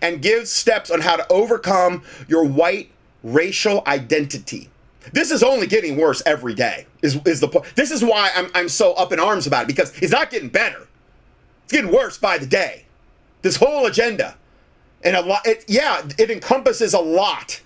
and 0.00 0.22
give 0.22 0.48
steps 0.48 0.90
on 0.90 1.00
how 1.00 1.16
to 1.16 1.26
overcome 1.30 2.02
your 2.28 2.44
white 2.44 2.90
racial 3.22 3.82
identity. 3.86 4.70
This 5.12 5.30
is 5.30 5.42
only 5.42 5.66
getting 5.66 5.96
worse 5.96 6.22
every 6.24 6.54
day. 6.54 6.86
Is, 7.02 7.18
is 7.26 7.40
the 7.40 7.48
point? 7.48 7.66
This 7.74 7.90
is 7.90 8.04
why 8.04 8.30
I'm, 8.34 8.50
I'm 8.54 8.68
so 8.68 8.92
up 8.94 9.12
in 9.12 9.18
arms 9.18 9.46
about 9.46 9.64
it 9.64 9.68
because 9.68 9.96
it's 10.00 10.12
not 10.12 10.30
getting 10.30 10.48
better. 10.48 10.86
It's 11.64 11.72
getting 11.72 11.92
worse 11.92 12.18
by 12.18 12.38
the 12.38 12.46
day. 12.46 12.84
This 13.42 13.56
whole 13.56 13.86
agenda, 13.86 14.36
and 15.02 15.16
a 15.16 15.22
lot. 15.22 15.44
It, 15.44 15.64
yeah, 15.66 16.06
it 16.18 16.30
encompasses 16.30 16.94
a 16.94 17.00
lot. 17.00 17.60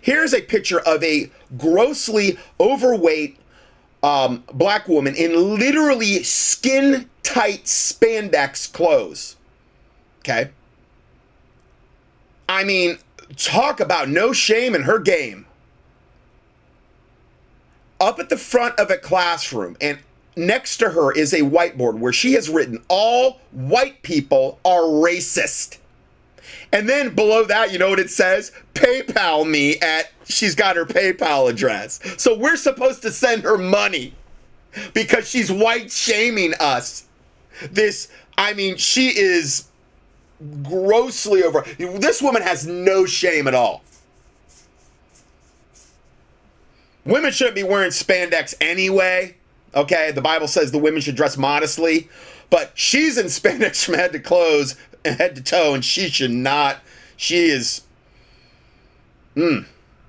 Here's 0.00 0.32
a 0.32 0.40
picture 0.40 0.80
of 0.80 1.02
a 1.02 1.30
grossly 1.58 2.38
overweight 2.58 3.36
um, 4.02 4.44
black 4.52 4.88
woman 4.88 5.14
in 5.14 5.58
literally 5.58 6.22
skin 6.22 7.08
tight 7.22 7.64
spandex 7.64 8.72
clothes. 8.72 9.36
Okay. 10.20 10.50
I 12.48 12.64
mean, 12.64 12.98
talk 13.36 13.80
about 13.80 14.08
no 14.08 14.32
shame 14.32 14.74
in 14.74 14.82
her 14.82 14.98
game. 14.98 15.46
Up 18.00 18.18
at 18.18 18.28
the 18.28 18.36
front 18.36 18.78
of 18.78 18.90
a 18.90 18.96
classroom, 18.96 19.76
and 19.80 19.98
next 20.36 20.76
to 20.78 20.90
her 20.90 21.12
is 21.12 21.32
a 21.32 21.40
whiteboard 21.40 21.98
where 21.98 22.12
she 22.12 22.32
has 22.34 22.48
written, 22.48 22.82
All 22.88 23.40
white 23.50 24.02
people 24.02 24.60
are 24.64 24.82
racist. 24.82 25.78
And 26.72 26.88
then 26.88 27.14
below 27.14 27.44
that, 27.44 27.72
you 27.72 27.78
know 27.78 27.90
what 27.90 27.98
it 27.98 28.10
says? 28.10 28.52
PayPal 28.74 29.48
me 29.48 29.78
at, 29.80 30.10
she's 30.24 30.54
got 30.54 30.76
her 30.76 30.84
PayPal 30.84 31.50
address. 31.50 32.00
So 32.16 32.36
we're 32.36 32.56
supposed 32.56 33.02
to 33.02 33.10
send 33.10 33.42
her 33.44 33.58
money 33.58 34.14
because 34.94 35.28
she's 35.28 35.50
white 35.50 35.90
shaming 35.90 36.54
us. 36.60 37.06
This, 37.70 38.08
I 38.36 38.54
mean, 38.54 38.76
she 38.76 39.08
is 39.08 39.68
grossly 40.62 41.42
over. 41.42 41.64
This 41.78 42.22
woman 42.22 42.42
has 42.42 42.66
no 42.66 43.06
shame 43.06 43.48
at 43.48 43.54
all. 43.54 43.82
Women 47.04 47.32
shouldn't 47.32 47.56
be 47.56 47.62
wearing 47.62 47.90
spandex 47.90 48.54
anyway. 48.60 49.34
Okay, 49.74 50.12
the 50.12 50.20
Bible 50.20 50.48
says 50.48 50.72
the 50.72 50.78
women 50.78 51.00
should 51.00 51.16
dress 51.16 51.36
modestly, 51.36 52.08
but 52.50 52.72
she's 52.74 53.18
in 53.18 53.26
spandex 53.28 53.84
from 53.84 53.94
head 53.94 54.12
to 54.12 54.20
clothes 54.20 54.76
head 55.12 55.36
to 55.36 55.42
toe, 55.42 55.74
and 55.74 55.84
she 55.84 56.08
should 56.08 56.30
not. 56.30 56.78
She 57.16 57.46
is. 57.46 57.82
Mm, 59.36 59.66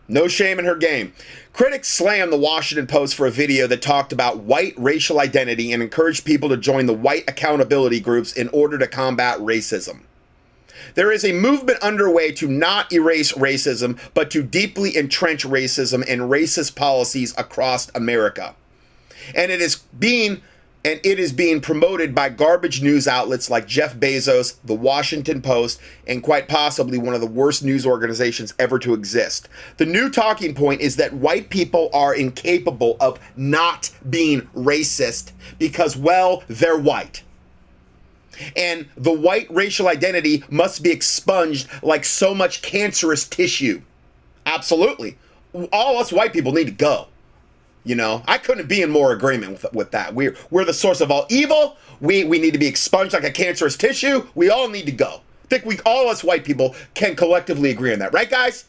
no 0.07 0.27
shame 0.27 0.59
in 0.59 0.65
her 0.65 0.75
game. 0.75 1.13
Critics 1.53 1.89
slammed 1.89 2.31
the 2.31 2.37
Washington 2.37 2.87
Post 2.87 3.15
for 3.15 3.27
a 3.27 3.31
video 3.31 3.67
that 3.67 3.81
talked 3.81 4.13
about 4.13 4.37
white 4.37 4.73
racial 4.77 5.19
identity 5.19 5.73
and 5.73 5.83
encouraged 5.83 6.25
people 6.25 6.49
to 6.49 6.57
join 6.57 6.85
the 6.85 6.93
white 6.93 7.25
accountability 7.27 7.99
groups 7.99 8.33
in 8.33 8.47
order 8.49 8.77
to 8.77 8.87
combat 8.87 9.37
racism. 9.39 10.01
There 10.95 11.11
is 11.11 11.25
a 11.25 11.33
movement 11.33 11.79
underway 11.79 12.31
to 12.33 12.47
not 12.47 12.91
erase 12.91 13.33
racism, 13.33 13.99
but 14.13 14.31
to 14.31 14.41
deeply 14.41 14.95
entrench 14.97 15.45
racism 15.45 16.03
and 16.07 16.21
racist 16.21 16.75
policies 16.75 17.33
across 17.37 17.91
America. 17.93 18.55
And 19.35 19.51
it 19.51 19.61
is 19.61 19.75
being 19.99 20.41
and 20.85 20.99
it 21.03 21.19
is 21.19 21.33
being 21.33 21.59
promoted 21.59 22.15
by 22.15 22.29
garbage 22.29 22.81
news 22.81 23.07
outlets 23.07 23.49
like 23.49 23.67
Jeff 23.67 23.95
Bezos, 23.97 24.55
The 24.63 24.73
Washington 24.73 25.41
Post, 25.41 25.81
and 26.07 26.23
quite 26.23 26.47
possibly 26.47 26.97
one 26.97 27.13
of 27.13 27.19
the 27.19 27.27
worst 27.27 27.63
news 27.63 27.85
organizations 27.85 28.53
ever 28.57 28.79
to 28.79 28.93
exist. 28.93 29.49
The 29.77 29.85
new 29.85 30.09
talking 30.09 30.55
point 30.55 30.79
is 30.79 30.95
that 30.95 31.13
white 31.13 31.49
people 31.49 31.89
are 31.93 32.15
incapable 32.15 32.95
of 33.01 33.19
not 33.35 33.91
being 34.09 34.43
racist 34.55 35.33
because, 35.57 35.97
well, 35.97 36.43
they're 36.47 36.79
white. 36.79 37.23
And 38.55 38.87
the 38.95 39.11
white 39.11 39.53
racial 39.53 39.89
identity 39.89 40.45
must 40.49 40.81
be 40.81 40.91
expunged 40.91 41.67
like 41.83 42.05
so 42.05 42.33
much 42.33 42.61
cancerous 42.61 43.27
tissue. 43.27 43.81
Absolutely. 44.45 45.17
All 45.73 45.97
us 45.97 46.13
white 46.13 46.31
people 46.31 46.53
need 46.53 46.67
to 46.67 46.71
go. 46.71 47.07
You 47.89 47.95
know, 47.95 48.21
I 48.27 48.37
couldn't 48.37 48.69
be 48.69 48.83
in 48.83 48.91
more 48.91 49.13
agreement 49.13 49.63
with, 49.63 49.73
with 49.73 49.91
that. 49.93 50.13
We're 50.13 50.35
we're 50.51 50.63
the 50.63 50.75
source 50.75 51.01
of 51.01 51.09
all 51.09 51.25
evil. 51.27 51.75
We 51.99 52.23
we 52.23 52.37
need 52.37 52.53
to 52.53 52.59
be 52.59 52.67
expunged 52.67 53.13
like 53.13 53.23
a 53.23 53.31
cancerous 53.31 53.75
tissue. 53.75 54.27
We 54.35 54.47
all 54.47 54.69
need 54.69 54.85
to 54.85 54.91
go. 54.91 55.21
I 55.45 55.47
think 55.47 55.65
we 55.65 55.79
all 55.87 56.07
us 56.07 56.23
white 56.23 56.43
people 56.43 56.75
can 56.93 57.15
collectively 57.15 57.71
agree 57.71 57.91
on 57.91 57.97
that, 57.97 58.13
right, 58.13 58.29
guys? 58.29 58.65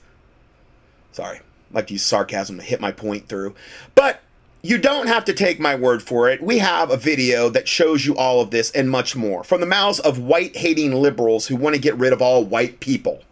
Sorry, 1.12 1.40
like 1.70 1.88
to 1.88 1.92
use 1.92 2.02
sarcasm 2.02 2.56
to 2.56 2.64
hit 2.64 2.80
my 2.80 2.92
point 2.92 3.28
through, 3.28 3.54
but 3.94 4.22
you 4.62 4.78
don't 4.78 5.06
have 5.06 5.26
to 5.26 5.34
take 5.34 5.60
my 5.60 5.74
word 5.74 6.02
for 6.02 6.30
it. 6.30 6.42
We 6.42 6.56
have 6.56 6.90
a 6.90 6.96
video 6.96 7.50
that 7.50 7.68
shows 7.68 8.06
you 8.06 8.16
all 8.16 8.40
of 8.40 8.50
this 8.50 8.70
and 8.70 8.90
much 8.90 9.14
more 9.16 9.44
from 9.44 9.60
the 9.60 9.66
mouths 9.66 10.00
of 10.00 10.18
white 10.18 10.56
hating 10.56 10.94
liberals 10.94 11.48
who 11.48 11.56
want 11.56 11.74
to 11.74 11.82
get 11.82 11.98
rid 11.98 12.14
of 12.14 12.22
all 12.22 12.42
white 12.42 12.80
people. 12.80 13.22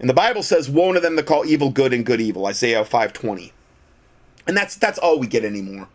And 0.00 0.08
the 0.08 0.14
Bible 0.14 0.42
says, 0.42 0.70
Woe 0.70 0.94
to 0.94 1.00
them 1.00 1.16
that 1.16 1.26
call 1.26 1.44
evil 1.44 1.68
good 1.68 1.92
and 1.92 2.06
good 2.06 2.22
evil, 2.22 2.46
Isaiah 2.46 2.82
520 2.82 3.52
and 4.46 4.56
that's 4.56 4.76
that's 4.76 4.98
all 4.98 5.18
we 5.18 5.26
get 5.26 5.44
anymore. 5.44 5.88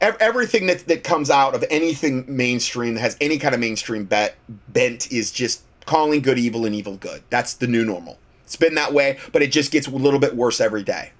Everything 0.00 0.66
that 0.66 0.86
that 0.88 1.02
comes 1.02 1.30
out 1.30 1.54
of 1.54 1.64
anything 1.70 2.24
mainstream 2.28 2.94
that 2.94 3.00
has 3.00 3.16
any 3.20 3.38
kind 3.38 3.54
of 3.54 3.60
mainstream 3.60 4.04
bet 4.04 4.36
bent 4.68 5.10
is 5.10 5.30
just 5.30 5.62
calling 5.86 6.20
good 6.20 6.38
evil 6.38 6.66
and 6.66 6.74
evil 6.74 6.96
good. 6.96 7.22
That's 7.30 7.54
the 7.54 7.66
new 7.66 7.84
normal. 7.84 8.18
It's 8.44 8.56
been 8.56 8.74
that 8.74 8.92
way, 8.92 9.18
but 9.32 9.42
it 9.42 9.50
just 9.50 9.72
gets 9.72 9.86
a 9.86 9.90
little 9.90 10.20
bit 10.20 10.36
worse 10.36 10.60
every 10.60 10.82
day. 10.82 11.12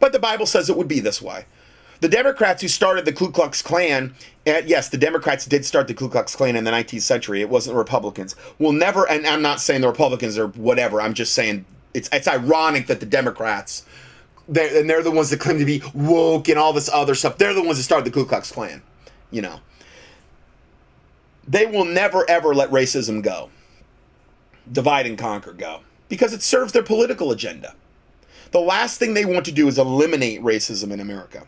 But 0.00 0.12
the 0.12 0.18
Bible 0.18 0.46
says 0.46 0.68
it 0.68 0.76
would 0.76 0.88
be 0.88 1.00
this 1.00 1.22
way. 1.22 1.44
The 2.00 2.08
Democrats 2.08 2.62
who 2.62 2.68
started 2.68 3.04
the 3.04 3.12
Ku 3.12 3.30
Klux 3.30 3.60
Klan, 3.60 4.14
and 4.46 4.68
yes, 4.68 4.88
the 4.88 4.98
Democrats 4.98 5.46
did 5.46 5.64
start 5.64 5.88
the 5.88 5.94
Ku 5.94 6.08
Klux 6.08 6.36
Klan 6.36 6.54
in 6.54 6.64
the 6.64 6.70
19th 6.70 7.02
century. 7.02 7.40
It 7.40 7.48
wasn't 7.48 7.76
Republicans. 7.76 8.36
Will 8.58 8.72
never, 8.72 9.08
and 9.08 9.26
I'm 9.26 9.42
not 9.42 9.60
saying 9.60 9.80
the 9.80 9.88
Republicans 9.88 10.38
are 10.38 10.48
whatever. 10.48 11.00
I'm 11.00 11.14
just 11.14 11.34
saying 11.34 11.64
it's 11.94 12.08
it's 12.12 12.28
ironic 12.28 12.86
that 12.86 13.00
the 13.00 13.06
Democrats 13.06 13.84
they're, 14.48 14.80
and 14.80 14.88
they're 14.88 15.02
the 15.02 15.10
ones 15.10 15.30
that 15.30 15.40
claim 15.40 15.58
to 15.58 15.64
be 15.64 15.82
woke 15.94 16.48
and 16.48 16.58
all 16.58 16.72
this 16.72 16.88
other 16.92 17.14
stuff. 17.14 17.38
They're 17.38 17.54
the 17.54 17.62
ones 17.62 17.78
that 17.78 17.84
started 17.84 18.06
the 18.06 18.10
Ku 18.10 18.24
Klux 18.24 18.50
Klan, 18.50 18.82
you 19.30 19.42
know. 19.42 19.60
they 21.48 21.66
will 21.66 21.84
never 21.84 22.28
ever 22.28 22.54
let 22.54 22.70
racism 22.70 23.22
go, 23.22 23.50
divide 24.70 25.06
and 25.06 25.16
conquer 25.18 25.52
go, 25.52 25.80
because 26.08 26.32
it 26.32 26.42
serves 26.42 26.72
their 26.72 26.82
political 26.82 27.32
agenda. 27.32 27.74
The 28.50 28.60
last 28.60 28.98
thing 28.98 29.14
they 29.14 29.24
want 29.24 29.44
to 29.46 29.52
do 29.52 29.66
is 29.68 29.78
eliminate 29.78 30.42
racism 30.42 30.92
in 30.92 31.00
America. 31.00 31.46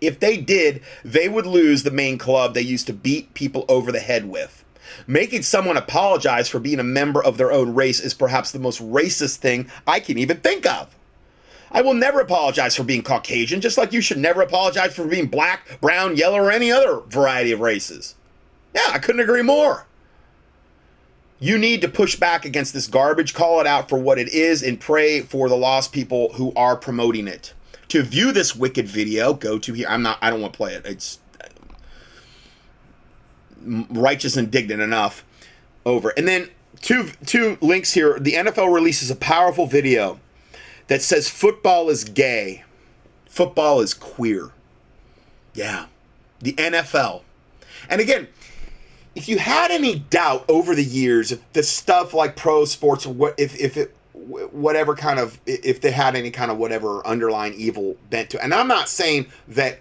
If 0.00 0.20
they 0.20 0.36
did, 0.36 0.82
they 1.04 1.28
would 1.28 1.46
lose 1.46 1.82
the 1.82 1.90
main 1.90 2.18
club 2.18 2.52
they 2.54 2.60
used 2.60 2.86
to 2.86 2.92
beat 2.92 3.32
people 3.34 3.64
over 3.68 3.92
the 3.92 4.00
head 4.00 4.28
with. 4.28 4.62
Making 5.06 5.42
someone 5.42 5.76
apologize 5.76 6.48
for 6.48 6.60
being 6.60 6.78
a 6.78 6.84
member 6.84 7.22
of 7.22 7.38
their 7.38 7.50
own 7.50 7.74
race 7.74 8.00
is 8.00 8.14
perhaps 8.14 8.50
the 8.50 8.58
most 8.58 8.80
racist 8.80 9.36
thing 9.36 9.70
I 9.86 10.00
can 10.00 10.18
even 10.18 10.38
think 10.38 10.66
of. 10.66 10.94
I 11.70 11.82
will 11.82 11.94
never 11.94 12.20
apologize 12.20 12.76
for 12.76 12.84
being 12.84 13.02
Caucasian, 13.02 13.60
just 13.60 13.76
like 13.76 13.92
you 13.92 14.00
should 14.00 14.18
never 14.18 14.42
apologize 14.42 14.94
for 14.94 15.06
being 15.06 15.26
black, 15.26 15.80
brown, 15.80 16.16
yellow, 16.16 16.38
or 16.38 16.50
any 16.50 16.70
other 16.70 17.00
variety 17.00 17.52
of 17.52 17.60
races. 17.60 18.14
Yeah, 18.74 18.90
I 18.92 18.98
couldn't 18.98 19.22
agree 19.22 19.42
more. 19.42 19.86
You 21.38 21.58
need 21.58 21.82
to 21.82 21.88
push 21.88 22.16
back 22.16 22.44
against 22.44 22.72
this 22.72 22.86
garbage, 22.86 23.34
call 23.34 23.60
it 23.60 23.66
out 23.66 23.88
for 23.88 23.98
what 23.98 24.18
it 24.18 24.28
is, 24.28 24.62
and 24.62 24.80
pray 24.80 25.20
for 25.20 25.48
the 25.48 25.56
lost 25.56 25.92
people 25.92 26.32
who 26.34 26.52
are 26.54 26.76
promoting 26.76 27.28
it. 27.28 27.52
To 27.88 28.02
view 28.02 28.32
this 28.32 28.56
wicked 28.56 28.88
video, 28.88 29.34
go 29.34 29.58
to 29.58 29.72
here. 29.72 29.86
I'm 29.88 30.02
not. 30.02 30.18
I 30.20 30.30
don't 30.30 30.40
want 30.40 30.54
to 30.54 30.56
play 30.56 30.74
it. 30.74 30.86
It's 30.86 31.18
uh, 31.40 31.48
righteous 33.90 34.36
and 34.36 34.46
indignant 34.46 34.82
enough. 34.82 35.24
Over 35.84 36.12
and 36.16 36.26
then 36.26 36.48
two 36.80 37.10
two 37.26 37.58
links 37.60 37.92
here. 37.92 38.18
The 38.18 38.32
NFL 38.32 38.74
releases 38.74 39.10
a 39.10 39.16
powerful 39.16 39.66
video 39.66 40.18
that 40.88 41.02
says 41.02 41.28
football 41.28 41.88
is 41.88 42.04
gay, 42.04 42.64
football 43.26 43.80
is 43.80 43.94
queer. 43.94 44.50
Yeah, 45.54 45.86
the 46.40 46.52
NFL. 46.52 47.22
And 47.88 48.00
again, 48.00 48.28
if 49.16 49.28
you 49.28 49.38
had 49.38 49.70
any 49.70 49.98
doubt 49.98 50.44
over 50.48 50.74
the 50.74 50.84
years 50.84 51.32
if 51.32 51.52
the 51.54 51.62
stuff 51.62 52.14
like 52.14 52.36
pro 52.36 52.64
sports 52.64 53.06
what 53.06 53.34
if 53.38 53.58
if 53.58 53.76
it 53.76 53.96
whatever 54.12 54.94
kind 54.94 55.18
of 55.18 55.40
if 55.46 55.80
they 55.80 55.90
had 55.90 56.14
any 56.14 56.30
kind 56.30 56.50
of 56.50 56.58
whatever 56.58 57.04
underlying 57.06 57.54
evil 57.54 57.96
bent 58.10 58.30
to 58.30 58.42
and 58.42 58.54
i'm 58.54 58.68
not 58.68 58.88
saying 58.88 59.26
that 59.48 59.80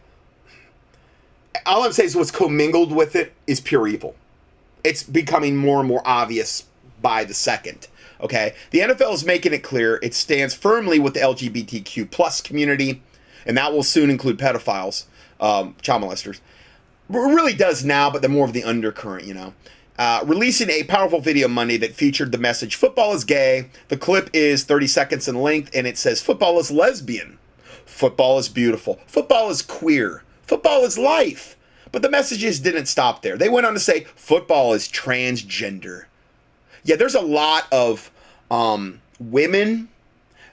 all 1.66 1.84
i'm 1.84 1.92
saying 1.92 2.08
is 2.08 2.16
what's 2.16 2.32
commingled 2.32 2.92
with 2.92 3.16
it 3.16 3.34
is 3.46 3.60
pure 3.60 3.88
evil 3.88 4.16
it's 4.84 5.04
becoming 5.04 5.56
more 5.56 5.80
and 5.80 5.88
more 5.88 6.02
obvious 6.06 6.66
by 7.02 7.24
the 7.24 7.34
second 7.34 7.88
okay 8.22 8.54
the 8.72 8.80
nfl 8.80 9.14
is 9.14 9.26
making 9.26 9.54
it 9.54 9.64
clear 9.64 10.00
it 10.02 10.14
stands 10.14 10.54
firmly 10.54 11.00
with 11.00 11.14
the 11.14 11.20
lgbtq 11.20 12.10
plus 12.12 12.42
community 12.42 13.02
and 13.46 13.58
that 13.58 13.72
will 13.72 13.84
soon 13.84 14.10
include 14.10 14.38
pedophiles 14.38 15.06
um, 15.40 15.76
child 15.82 16.04
molesters 16.04 16.40
really 17.10 17.54
does 17.54 17.84
now, 17.84 18.10
but 18.10 18.22
the 18.22 18.30
more 18.30 18.46
of 18.46 18.54
the 18.54 18.64
undercurrent, 18.64 19.26
you 19.26 19.34
know. 19.34 19.54
Uh, 19.98 20.22
releasing 20.26 20.70
a 20.70 20.84
powerful 20.84 21.22
video 21.22 21.48
Monday 21.48 21.78
that 21.78 21.94
featured 21.94 22.32
the 22.32 22.38
message 22.38 22.76
"Football 22.76 23.14
is 23.14 23.24
gay." 23.24 23.70
The 23.88 23.98
clip 23.98 24.30
is 24.34 24.66
30 24.66 24.88
seconds 24.88 25.28
in 25.28 25.42
length, 25.42 25.72
and 25.74 25.88
it 25.88 25.98
says 25.98 26.22
"Football 26.22 26.60
is 26.60 26.72
lesbian." 26.72 27.38
Football 27.86 28.40
is 28.40 28.50
beautiful. 28.50 29.00
Football 29.08 29.50
is 29.50 29.62
queer. 29.62 30.24
Football 30.44 30.84
is 30.84 30.98
life. 30.98 31.56
But 31.92 32.02
the 32.02 32.10
messages 32.10 32.60
didn't 32.60 32.88
stop 32.88 33.22
there. 33.22 33.38
They 33.38 33.48
went 33.48 33.66
on 33.66 33.74
to 33.74 33.80
say 33.80 34.06
football 34.16 34.74
is 34.74 34.88
transgender. 34.88 36.06
Yeah, 36.86 36.96
there's 36.96 37.16
a 37.16 37.22
lot 37.22 37.68
of 37.72 38.12
um, 38.50 39.02
women 39.20 39.90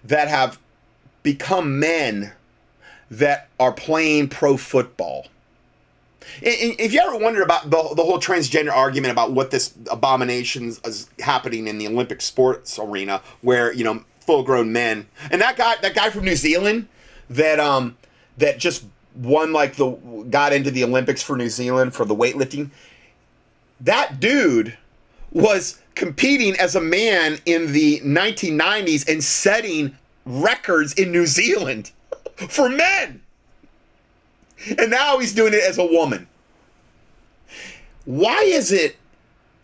that 0.03 0.28
have 0.28 0.59
become 1.22 1.78
men 1.78 2.33
that 3.11 3.49
are 3.61 3.72
playing 3.72 4.28
pro 4.28 4.57
football. 4.57 5.26
If 6.41 6.95
you 6.95 7.01
ever 7.01 7.16
wondered 7.16 7.43
about 7.43 7.64
the, 7.64 7.95
the 7.95 8.03
whole 8.03 8.18
transgender 8.18 8.72
argument 8.72 9.12
about 9.12 9.33
what 9.33 9.51
this 9.51 9.74
abomination 9.91 10.68
is 10.85 11.11
happening 11.18 11.66
in 11.66 11.78
the 11.78 11.87
Olympic 11.87 12.22
sports 12.22 12.78
arena, 12.78 13.20
where 13.43 13.72
you 13.72 13.85
know 13.85 14.03
full 14.20 14.43
grown 14.43 14.72
men, 14.72 15.07
and 15.30 15.43
that 15.43 15.57
guy 15.57 15.76
that 15.83 15.95
guy 15.95 16.09
from 16.09 16.24
New 16.24 16.37
Zealand 16.37 16.89
that 17.28 17.61
um 17.61 17.97
that 18.39 18.59
just 18.59 18.85
won 19.16 19.53
like 19.53 19.76
the 19.76 19.91
got 20.30 20.55
into 20.55 20.70
the 20.70 20.85
Olympics 20.85 21.22
for 21.22 21.37
New 21.37 21.51
Zealand 21.51 21.93
for 21.93 22.07
the 22.07 22.14
weightlifting, 22.14 22.70
that 23.80 24.18
dude 24.20 24.78
was 25.33 25.82
competing 25.95 26.57
as 26.57 26.74
a 26.74 26.80
man 26.80 27.38
in 27.47 27.72
the 27.72 28.01
1990s 28.01 29.09
and 29.09 29.22
setting 29.22 29.97
records 30.24 30.95
in 30.95 31.12
New 31.12 31.26
Zealand 31.26 31.90
for 32.49 32.68
men. 32.68 33.22
And 34.78 34.90
now 34.90 35.18
he's 35.18 35.34
doing 35.34 35.55
it 35.55 35.62
as 35.62 35.78
a 35.78 35.84
woman. 35.84 36.28
Why 38.05 38.43
is 38.43 38.72
it 38.72 38.97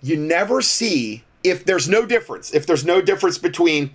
you 0.03 0.17
never 0.17 0.61
see 0.61 1.23
if 1.43 1.65
there's 1.65 1.89
no 1.89 2.05
difference, 2.05 2.53
if 2.53 2.67
there's 2.67 2.85
no 2.85 3.01
difference 3.01 3.39
between 3.39 3.91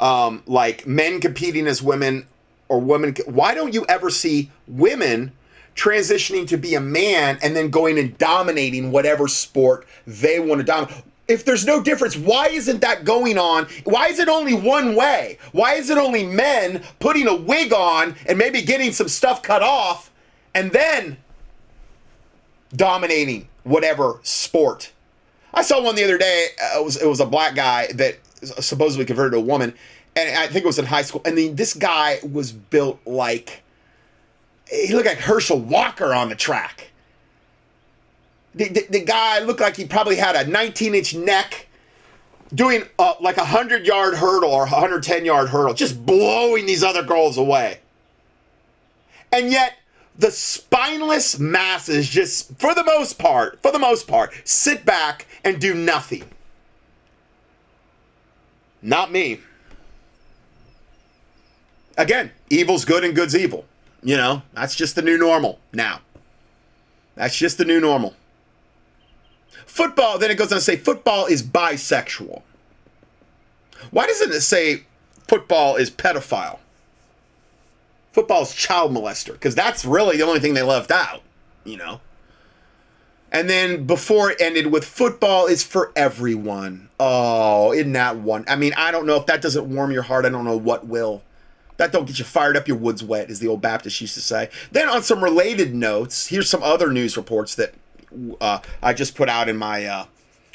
um, 0.00 0.42
like 0.46 0.86
men 0.86 1.20
competing 1.20 1.66
as 1.66 1.82
women 1.82 2.26
or 2.68 2.80
women, 2.80 3.14
why 3.26 3.54
don't 3.54 3.72
you 3.72 3.86
ever 3.88 4.10
see 4.10 4.50
women 4.66 5.32
transitioning 5.74 6.46
to 6.48 6.56
be 6.56 6.74
a 6.74 6.80
man 6.80 7.38
and 7.42 7.54
then 7.54 7.70
going 7.70 7.98
and 7.98 8.16
dominating 8.18 8.90
whatever 8.90 9.28
sport 9.28 9.86
they 10.06 10.40
want 10.40 10.58
to 10.58 10.64
dominate? 10.64 11.02
If 11.28 11.44
there's 11.44 11.66
no 11.66 11.82
difference, 11.82 12.16
why 12.16 12.48
isn't 12.48 12.80
that 12.82 13.04
going 13.04 13.38
on? 13.38 13.66
Why 13.84 14.08
is 14.08 14.18
it 14.18 14.28
only 14.28 14.54
one 14.54 14.94
way? 14.94 15.38
Why 15.52 15.74
is 15.74 15.90
it 15.90 15.98
only 15.98 16.24
men 16.24 16.82
putting 17.00 17.26
a 17.26 17.34
wig 17.34 17.72
on 17.72 18.14
and 18.28 18.38
maybe 18.38 18.62
getting 18.62 18.92
some 18.92 19.08
stuff 19.08 19.42
cut 19.42 19.62
off 19.62 20.10
and 20.54 20.72
then 20.72 21.16
dominating 22.74 23.48
whatever 23.64 24.20
sport. 24.22 24.92
I 25.52 25.62
saw 25.62 25.82
one 25.82 25.94
the 25.94 26.04
other 26.04 26.18
day. 26.18 26.48
Uh, 26.62 26.80
it 26.80 26.84
was 26.84 26.96
it 27.02 27.06
was 27.06 27.20
a 27.20 27.26
black 27.26 27.54
guy 27.54 27.88
that 27.94 28.18
supposedly 28.60 29.04
converted 29.04 29.32
to 29.32 29.38
a 29.38 29.40
woman, 29.40 29.74
and 30.14 30.38
I 30.38 30.46
think 30.46 30.64
it 30.64 30.66
was 30.66 30.78
in 30.78 30.84
high 30.86 31.02
school. 31.02 31.22
And 31.24 31.36
then 31.36 31.56
this 31.56 31.74
guy 31.74 32.18
was 32.22 32.52
built 32.52 33.00
like 33.06 33.62
he 34.70 34.92
looked 34.92 35.06
like 35.06 35.18
Herschel 35.18 35.60
Walker 35.60 36.12
on 36.14 36.28
the 36.28 36.34
track. 36.34 36.90
The, 38.56 38.68
the, 38.68 38.86
the 38.90 39.00
guy 39.04 39.40
looked 39.40 39.60
like 39.60 39.76
he 39.76 39.84
probably 39.84 40.16
had 40.16 40.34
a 40.34 40.48
19 40.50 40.94
inch 40.94 41.14
neck 41.14 41.66
doing 42.54 42.84
uh, 42.98 43.14
like 43.20 43.36
a 43.36 43.40
100 43.40 43.86
yard 43.86 44.14
hurdle 44.14 44.50
or 44.50 44.60
110 44.60 45.24
yard 45.24 45.48
hurdle, 45.48 45.74
just 45.74 46.04
blowing 46.04 46.66
these 46.66 46.82
other 46.82 47.02
girls 47.02 47.36
away. 47.36 47.80
And 49.32 49.50
yet, 49.50 49.74
the 50.18 50.30
spineless 50.30 51.38
masses 51.38 52.08
just, 52.08 52.58
for 52.58 52.74
the 52.74 52.84
most 52.84 53.18
part, 53.18 53.60
for 53.62 53.70
the 53.70 53.78
most 53.78 54.08
part, 54.08 54.32
sit 54.44 54.84
back 54.84 55.26
and 55.44 55.60
do 55.60 55.74
nothing. 55.74 56.24
Not 58.80 59.12
me. 59.12 59.40
Again, 61.98 62.30
evil's 62.50 62.84
good 62.84 63.04
and 63.04 63.14
good's 63.14 63.36
evil. 63.36 63.64
You 64.02 64.16
know, 64.16 64.42
that's 64.54 64.74
just 64.74 64.94
the 64.94 65.02
new 65.02 65.18
normal 65.18 65.58
now. 65.72 66.00
That's 67.16 67.36
just 67.36 67.58
the 67.58 67.64
new 67.64 67.80
normal. 67.80 68.14
Football, 69.76 70.18
then 70.18 70.30
it 70.30 70.38
goes 70.38 70.52
on 70.52 70.58
to 70.58 70.64
say 70.64 70.76
football 70.76 71.26
is 71.26 71.42
bisexual. 71.42 72.42
Why 73.90 74.06
doesn't 74.06 74.32
it 74.32 74.40
say 74.40 74.84
football 75.28 75.76
is 75.76 75.90
pedophile? 75.90 76.58
football's 78.16 78.54
child 78.54 78.90
molester 78.92 79.34
because 79.34 79.54
that's 79.54 79.84
really 79.84 80.16
the 80.16 80.24
only 80.24 80.40
thing 80.40 80.54
they 80.54 80.62
left 80.62 80.90
out, 80.90 81.20
you 81.64 81.76
know. 81.76 82.00
And 83.30 83.50
then 83.50 83.84
before 83.84 84.30
it 84.30 84.40
ended 84.40 84.68
with 84.68 84.86
football 84.86 85.44
is 85.44 85.62
for 85.62 85.92
everyone. 85.94 86.88
Oh, 86.98 87.74
isn't 87.74 87.92
that 87.92 88.16
one? 88.16 88.46
I 88.48 88.56
mean, 88.56 88.72
I 88.74 88.90
don't 88.90 89.04
know 89.04 89.16
if 89.16 89.26
that 89.26 89.42
doesn't 89.42 89.68
warm 89.68 89.90
your 89.90 90.04
heart. 90.04 90.24
I 90.24 90.30
don't 90.30 90.46
know 90.46 90.56
what 90.56 90.86
will. 90.86 91.22
That 91.76 91.92
don't 91.92 92.06
get 92.06 92.18
you 92.18 92.24
fired 92.24 92.56
up, 92.56 92.66
your 92.66 92.78
woods 92.78 93.04
wet, 93.04 93.28
as 93.28 93.38
the 93.40 93.48
old 93.48 93.60
Baptist 93.60 94.00
used 94.00 94.14
to 94.14 94.22
say. 94.22 94.48
Then 94.72 94.88
on 94.88 95.02
some 95.02 95.22
related 95.22 95.74
notes, 95.74 96.28
here's 96.28 96.48
some 96.48 96.62
other 96.62 96.90
news 96.90 97.18
reports 97.18 97.54
that 97.56 97.74
uh, 98.40 98.60
I 98.82 98.92
just 98.92 99.14
put 99.14 99.28
out 99.28 99.48
in 99.48 99.56
my 99.56 99.84
uh, 99.84 100.06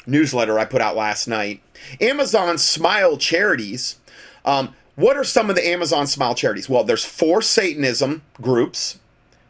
newsletter 0.05 0.59
I 0.59 0.65
put 0.65 0.81
out 0.81 0.95
last 0.95 1.27
night. 1.27 1.61
Amazon 1.99 2.57
Smile 2.57 3.17
Charities. 3.17 3.97
Um, 4.45 4.75
what 4.95 5.17
are 5.17 5.23
some 5.23 5.49
of 5.49 5.55
the 5.55 5.67
Amazon 5.67 6.05
Smile 6.07 6.35
charities? 6.35 6.69
Well, 6.69 6.83
there's 6.83 7.05
four 7.05 7.41
Satanism 7.41 8.23
groups. 8.41 8.99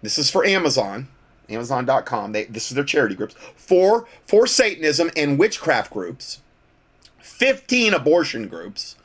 This 0.02 0.18
is 0.18 0.30
for 0.30 0.46
Amazon, 0.46 1.08
Amazon.com. 1.50 2.32
They, 2.32 2.46
this 2.46 2.70
is 2.72 2.76
their 2.76 2.84
charity 2.84 3.16
groups. 3.16 3.36
Four, 3.56 4.08
four 4.26 4.48
Satanism 4.48 5.12
and 5.16 5.38
witchcraft 5.38 5.92
groups. 5.92 6.42
15 7.20 7.94
abortion 7.94 8.48
groups. 8.48 8.96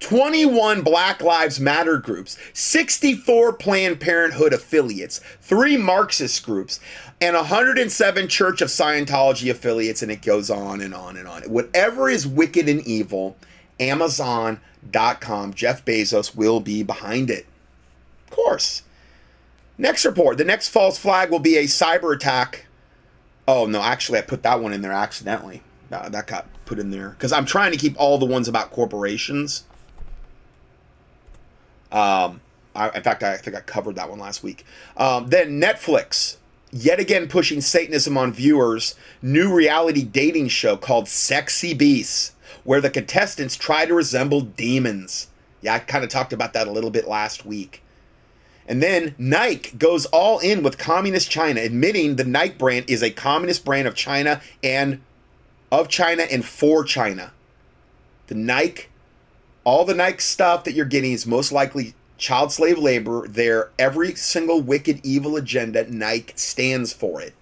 21 0.00 0.82
Black 0.82 1.22
Lives 1.22 1.58
Matter 1.58 1.98
groups, 1.98 2.36
64 2.52 3.54
Planned 3.54 4.00
Parenthood 4.00 4.52
affiliates, 4.52 5.20
three 5.40 5.76
Marxist 5.76 6.44
groups, 6.44 6.80
and 7.20 7.34
107 7.34 8.28
Church 8.28 8.60
of 8.60 8.68
Scientology 8.68 9.50
affiliates, 9.50 10.02
and 10.02 10.12
it 10.12 10.22
goes 10.22 10.50
on 10.50 10.80
and 10.80 10.94
on 10.94 11.16
and 11.16 11.26
on. 11.26 11.42
Whatever 11.44 12.08
is 12.08 12.26
wicked 12.26 12.68
and 12.68 12.86
evil, 12.86 13.36
Amazon.com. 13.80 15.54
Jeff 15.54 15.84
Bezos 15.84 16.36
will 16.36 16.60
be 16.60 16.82
behind 16.82 17.30
it. 17.30 17.46
Of 18.26 18.36
course. 18.36 18.82
Next 19.78 20.04
report 20.04 20.38
the 20.38 20.44
next 20.44 20.68
false 20.68 20.98
flag 20.98 21.30
will 21.30 21.38
be 21.38 21.56
a 21.56 21.64
cyber 21.64 22.14
attack 22.14 22.66
Oh 23.48 23.66
no, 23.66 23.80
actually, 23.80 24.18
I 24.18 24.22
put 24.22 24.42
that 24.42 24.60
one 24.60 24.72
in 24.72 24.82
there 24.82 24.92
accidentally. 24.92 25.62
Uh, 25.90 26.08
that 26.08 26.26
got 26.26 26.46
put 26.64 26.80
in 26.80 26.90
there 26.90 27.10
because 27.10 27.32
I'm 27.32 27.46
trying 27.46 27.70
to 27.70 27.78
keep 27.78 27.94
all 27.98 28.18
the 28.18 28.26
ones 28.26 28.48
about 28.48 28.70
corporations. 28.70 29.64
Um, 31.92 32.40
I, 32.74 32.90
in 32.94 33.02
fact, 33.02 33.22
I 33.22 33.36
think 33.36 33.56
I 33.56 33.60
covered 33.60 33.96
that 33.96 34.10
one 34.10 34.18
last 34.18 34.42
week. 34.42 34.64
Um, 34.96 35.28
then 35.28 35.60
Netflix, 35.60 36.36
yet 36.70 37.00
again 37.00 37.28
pushing 37.28 37.60
Satanism 37.60 38.16
on 38.18 38.32
viewers. 38.32 38.94
New 39.22 39.54
reality 39.54 40.02
dating 40.02 40.48
show 40.48 40.76
called 40.76 41.08
Sexy 41.08 41.74
Beasts, 41.74 42.32
where 42.64 42.80
the 42.80 42.90
contestants 42.90 43.56
try 43.56 43.86
to 43.86 43.94
resemble 43.94 44.40
demons. 44.40 45.28
Yeah, 45.62 45.74
I 45.74 45.78
kind 45.80 46.04
of 46.04 46.10
talked 46.10 46.32
about 46.32 46.52
that 46.52 46.68
a 46.68 46.72
little 46.72 46.90
bit 46.90 47.08
last 47.08 47.46
week. 47.46 47.82
And 48.68 48.82
then 48.82 49.14
Nike 49.16 49.76
goes 49.76 50.06
all 50.06 50.38
in 50.40 50.62
with 50.62 50.76
communist 50.76 51.30
China, 51.30 51.60
admitting 51.60 52.16
the 52.16 52.24
Nike 52.24 52.54
brand 52.54 52.86
is 52.88 53.02
a 53.02 53.10
communist 53.10 53.64
brand 53.64 53.86
of 53.86 53.94
China 53.94 54.40
and 54.62 55.00
of 55.70 55.88
China 55.88 56.24
and 56.24 56.44
for 56.44 56.84
China. 56.84 57.32
The 58.26 58.34
Nike, 58.34 58.86
all 59.66 59.84
the 59.84 59.94
Nike 59.94 60.20
stuff 60.20 60.62
that 60.62 60.74
you're 60.74 60.86
getting 60.86 61.10
is 61.10 61.26
most 61.26 61.50
likely 61.50 61.94
child 62.18 62.52
slave 62.52 62.78
labor. 62.78 63.26
There, 63.26 63.70
every 63.80 64.14
single 64.14 64.60
wicked 64.62 65.04
evil 65.04 65.36
agenda, 65.36 65.92
Nike 65.92 66.32
stands 66.36 66.92
for 66.92 67.20
it. 67.20 67.34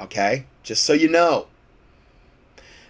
Okay, 0.00 0.46
just 0.62 0.84
so 0.84 0.94
you 0.94 1.06
know. 1.06 1.46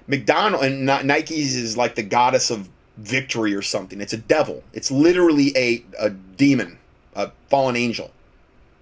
McDonald 0.06 0.64
and 0.64 0.86
Nike's 0.86 1.56
is 1.56 1.76
like 1.76 1.96
the 1.96 2.02
goddess 2.04 2.48
of 2.48 2.68
victory 2.96 3.54
or 3.54 3.60
something. 3.60 4.00
It's 4.00 4.12
a 4.12 4.18
devil. 4.18 4.62
It's 4.72 4.90
literally 4.90 5.52
a 5.56 5.84
a 5.98 6.10
demon 6.10 6.78
a 7.16 7.32
fallen 7.50 7.74
angel 7.74 8.12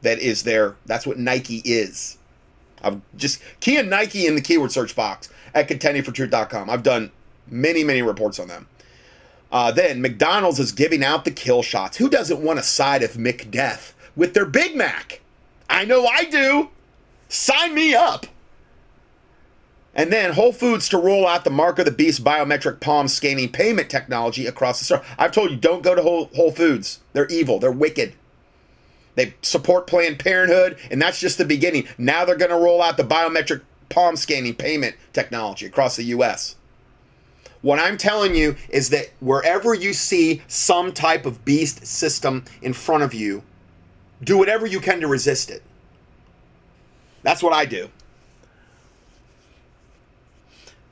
that 0.03 0.19
is 0.19 0.43
there. 0.43 0.77
That's 0.85 1.07
what 1.07 1.19
Nike 1.19 1.63
is. 1.65 2.19
I've 2.83 3.01
just 3.17 3.41
key 3.61 3.79
in 3.79 3.89
Nike 3.89 4.27
in 4.27 4.35
the 4.35 4.43
keyword 4.43 4.71
search 4.71 4.95
box 4.95 5.31
at 5.55 5.67
contendingfortruth.com. 5.67 6.69
I've 6.69 6.83
done 6.83 7.11
many, 7.49 7.83
many 7.83 8.03
reports 8.03 8.39
on 8.39 8.49
them. 8.49 8.69
Uh, 9.51 9.71
then 9.71 10.03
McDonald's 10.03 10.59
is 10.59 10.73
giving 10.73 11.05
out 11.05 11.25
the 11.25 11.31
kill 11.31 11.63
shots. 11.63 11.97
Who 11.99 12.09
doesn't 12.09 12.41
want 12.43 12.59
a 12.59 12.63
side 12.63 13.03
of 13.03 13.13
McDeath 13.13 13.93
with 14.15 14.35
their 14.35 14.47
Big 14.47 14.77
Mac? 14.77 15.21
I 15.69 15.85
know 15.85 16.07
I 16.07 16.25
do. 16.25 16.71
Sign 17.29 17.75
me 17.75 17.95
up. 17.95 18.27
And 19.95 20.13
then 20.13 20.35
Whole 20.35 20.53
Foods 20.53 20.91
to 20.91 20.99
roll 20.99 21.27
out 21.27 21.45
the 21.45 21.51
Mark 21.51 21.79
of 21.79 21.87
the 21.87 21.91
Beast 21.91 22.23
biometric 22.23 22.81
palm 22.81 23.09
scanning 23.09 23.51
payment 23.51 23.89
technology 23.89 24.47
across 24.47 24.79
the 24.79 24.85
store. 24.85 25.03
I've 25.19 25.33
told 25.33 25.51
you, 25.51 25.57
don't 25.57 25.83
go 25.83 25.95
to 25.95 26.03
Whole, 26.03 26.27
Whole 26.35 26.51
Foods. 26.53 27.01
They're 27.15 27.27
evil. 27.29 27.59
They're 27.59 27.73
wicked. 27.73 28.13
They 29.15 29.35
support 29.41 29.87
Planned 29.87 30.19
Parenthood, 30.19 30.77
and 30.91 31.01
that's 31.01 31.19
just 31.19 31.39
the 31.39 31.47
beginning. 31.47 31.89
Now 31.97 32.27
they're 32.27 32.37
going 32.37 32.51
to 32.51 32.57
roll 32.59 32.83
out 32.83 32.99
the 32.99 33.05
biometric 33.05 33.63
palm 33.89 34.17
scanning 34.17 34.55
payment 34.55 34.97
technology 35.15 35.65
across 35.65 35.97
the 35.97 36.05
U.S. 36.05 36.56
What 37.67 37.81
I'm 37.81 37.97
telling 37.97 38.37
you 38.37 38.55
is 38.69 38.91
that 38.91 39.11
wherever 39.19 39.75
you 39.75 39.93
see 39.93 40.41
some 40.47 40.93
type 40.93 41.27
of 41.27 41.45
beast 41.45 41.85
system 41.85 42.45
in 42.63 42.73
front 42.73 43.03
of 43.03 43.13
you, 43.13 43.43
do 44.23 44.39
whatever 44.39 44.69
you 44.69 44.79
can 44.79 45.01
to 45.01 45.09
resist 45.09 45.51
it. 45.51 45.65
That's 47.25 47.43
what 47.43 47.53
I 47.53 47.65
do. 47.65 47.89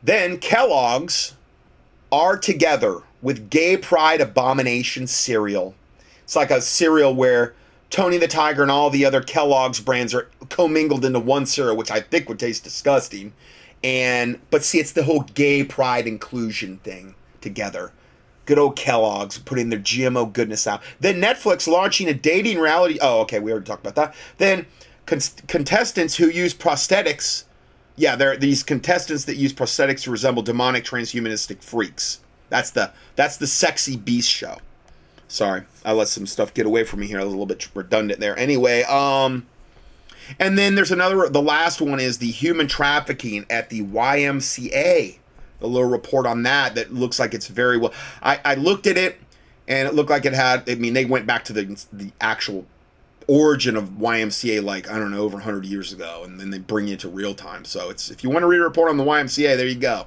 Then 0.03 0.39
Kellogg's 0.39 1.35
are 2.11 2.37
together 2.37 3.03
with 3.23 3.51
gay 3.51 3.77
pride 3.77 4.21
abomination 4.21 5.07
cereal. 5.07 5.77
It's 6.25 6.35
like 6.35 6.51
a 6.51 6.61
cereal 6.61 7.15
where 7.15 7.55
Tony 7.89 8.19
the 8.19 8.27
Tiger 8.27 8.63
and 8.63 8.71
all 8.73 8.91
the 8.91 9.05
other 9.05 9.23
Kellogg's 9.23 9.79
brands 9.79 10.13
are 10.13 10.29
commingled 10.49 11.05
into 11.05 11.21
one 11.21 11.47
cereal, 11.47 11.77
which 11.77 11.93
I 11.93 12.01
think 12.01 12.29
would 12.29 12.41
taste 12.41 12.65
disgusting. 12.65 13.33
And 13.85 14.41
but 14.51 14.65
see, 14.65 14.81
it's 14.81 14.93
the 14.93 15.05
whole 15.05 15.21
gay 15.21 15.63
pride 15.63 16.07
inclusion 16.07 16.79
thing 16.79 17.15
together. 17.43 17.93
Good 18.47 18.59
old 18.59 18.77
Kellogg's 18.77 19.39
putting 19.39 19.69
their 19.69 19.79
GMO 19.79 20.33
goodness 20.33 20.67
out. 20.67 20.83
Then 21.01 21.21
Netflix 21.21 21.69
launching 21.69 22.09
a 22.09 22.15
dating 22.15 22.59
reality. 22.59 22.99
Oh, 23.01 23.21
okay, 23.21 23.41
we 23.41 23.53
already 23.53 23.67
talked 23.67 23.87
about 23.87 23.95
that. 23.97 24.15
Then 24.39 24.67
con- 25.05 25.21
contestants 25.49 26.17
who 26.17 26.29
use 26.29 26.55
prosthetics. 26.55 27.45
Yeah, 27.97 28.17
there 28.17 28.33
are 28.33 28.37
these 28.37 28.63
contestants 28.63 29.27
that 29.27 29.37
use 29.37 29.53
prosthetics 29.53 30.03
to 30.05 30.11
resemble 30.11 30.43
demonic 30.43 30.85
transhumanistic 30.85 31.63
freaks. 31.63 32.21
That's 32.49 32.71
the 32.71 32.91
that's 33.17 33.37
the 33.37 33.47
sexy 33.47 33.97
beast 33.97 34.31
show. 34.31 34.59
Sorry, 35.29 35.63
I 35.85 35.93
let 35.93 36.09
some 36.09 36.27
stuff 36.27 36.55
get 36.55 36.65
away 36.65 36.85
from 36.85 37.01
me 37.01 37.07
here. 37.07 37.19
A 37.19 37.25
little 37.25 37.47
bit 37.47 37.69
redundant 37.75 38.21
there. 38.21 38.39
Anyway, 38.39 38.83
um, 38.85 39.47
and 40.39 40.59
then 40.59 40.75
there's 40.75 40.91
another. 40.91 41.29
The 41.29 41.43
last 41.43 41.81
one 41.81 42.01
is 42.01 42.19
the 42.19 42.31
human 42.31 42.69
trafficking 42.69 43.47
at 43.51 43.71
the 43.71 43.83
YMCA. 43.83 45.19
A 45.61 45.67
little 45.67 45.89
report 45.89 46.27
on 46.27 46.43
that 46.43 46.75
that 46.75 46.93
looks 46.93 47.19
like 47.19 47.33
it's 47.33 47.47
very 47.47 47.79
well. 47.79 47.93
I, 48.23 48.41
I 48.45 48.55
looked 48.55 48.87
at 48.87 48.99
it, 48.99 49.19
and 49.67 49.89
it 49.89 49.95
looked 49.95 50.11
like 50.11 50.25
it 50.25 50.35
had. 50.35 50.69
I 50.69 50.75
mean, 50.75 50.95
they 50.95 51.05
went 51.05 51.27
back 51.27 51.45
to 51.47 51.53
the 51.53 51.85
the 51.93 52.13
actual 52.21 52.67
origin 53.27 53.77
of 53.77 53.91
YMCA 53.91 54.63
like 54.63 54.91
I 54.91 54.99
don't 54.99 55.11
know 55.11 55.23
over 55.23 55.37
100 55.37 55.65
years 55.65 55.93
ago, 55.93 56.23
and 56.25 56.39
then 56.39 56.51
they 56.51 56.59
bring 56.59 56.89
you 56.89 56.97
to 56.97 57.09
real 57.09 57.35
time. 57.35 57.65
So 57.65 57.91
it's 57.91 58.11
if 58.11 58.23
you 58.23 58.31
want 58.31 58.43
to 58.43 58.47
read 58.47 58.61
a 58.61 58.65
report 58.65 58.91
on 58.91 58.97
the 58.97 59.05
YMCA, 59.05 59.57
there 59.57 59.67
you 59.67 59.77
go. 59.77 60.07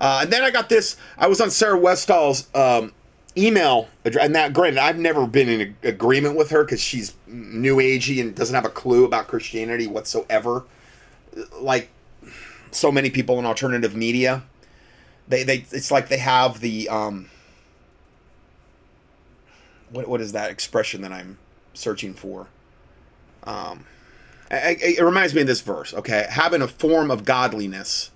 Uh, 0.00 0.20
and 0.22 0.32
then 0.32 0.42
I 0.42 0.50
got 0.50 0.68
this. 0.68 0.96
I 1.16 1.28
was 1.28 1.40
on 1.40 1.50
Sarah 1.50 1.78
Westall's 1.78 2.48
um, 2.54 2.92
email 3.36 3.88
address. 4.04 4.24
And 4.24 4.34
that, 4.34 4.52
granted, 4.52 4.78
I've 4.78 4.98
never 4.98 5.26
been 5.26 5.48
in 5.48 5.76
agreement 5.82 6.36
with 6.36 6.50
her 6.50 6.64
because 6.64 6.80
she's 6.80 7.14
new 7.34 7.76
agey 7.76 8.20
and 8.20 8.34
doesn't 8.34 8.54
have 8.54 8.64
a 8.64 8.70
clue 8.70 9.04
about 9.04 9.28
Christianity 9.28 9.86
whatsoever. 9.86 10.64
Like 11.60 11.90
so 12.70 12.92
many 12.92 13.10
people 13.10 13.38
in 13.38 13.46
alternative 13.46 13.96
media, 13.96 14.44
they 15.28 15.42
they 15.42 15.66
it's 15.70 15.90
like 15.90 16.08
they 16.08 16.18
have 16.18 16.60
the 16.60 16.88
um. 16.88 17.30
What 19.90 20.08
what 20.08 20.20
is 20.20 20.32
that 20.32 20.50
expression 20.50 21.02
that 21.02 21.12
I'm 21.12 21.38
searching 21.72 22.14
for? 22.14 22.48
Um, 23.44 23.86
it, 24.50 24.98
it 24.98 25.04
reminds 25.04 25.34
me 25.34 25.42
of 25.42 25.46
this 25.46 25.60
verse. 25.60 25.92
Okay, 25.94 26.26
having 26.30 26.62
a 26.62 26.68
form 26.68 27.10
of 27.10 27.24
godliness, 27.24 28.10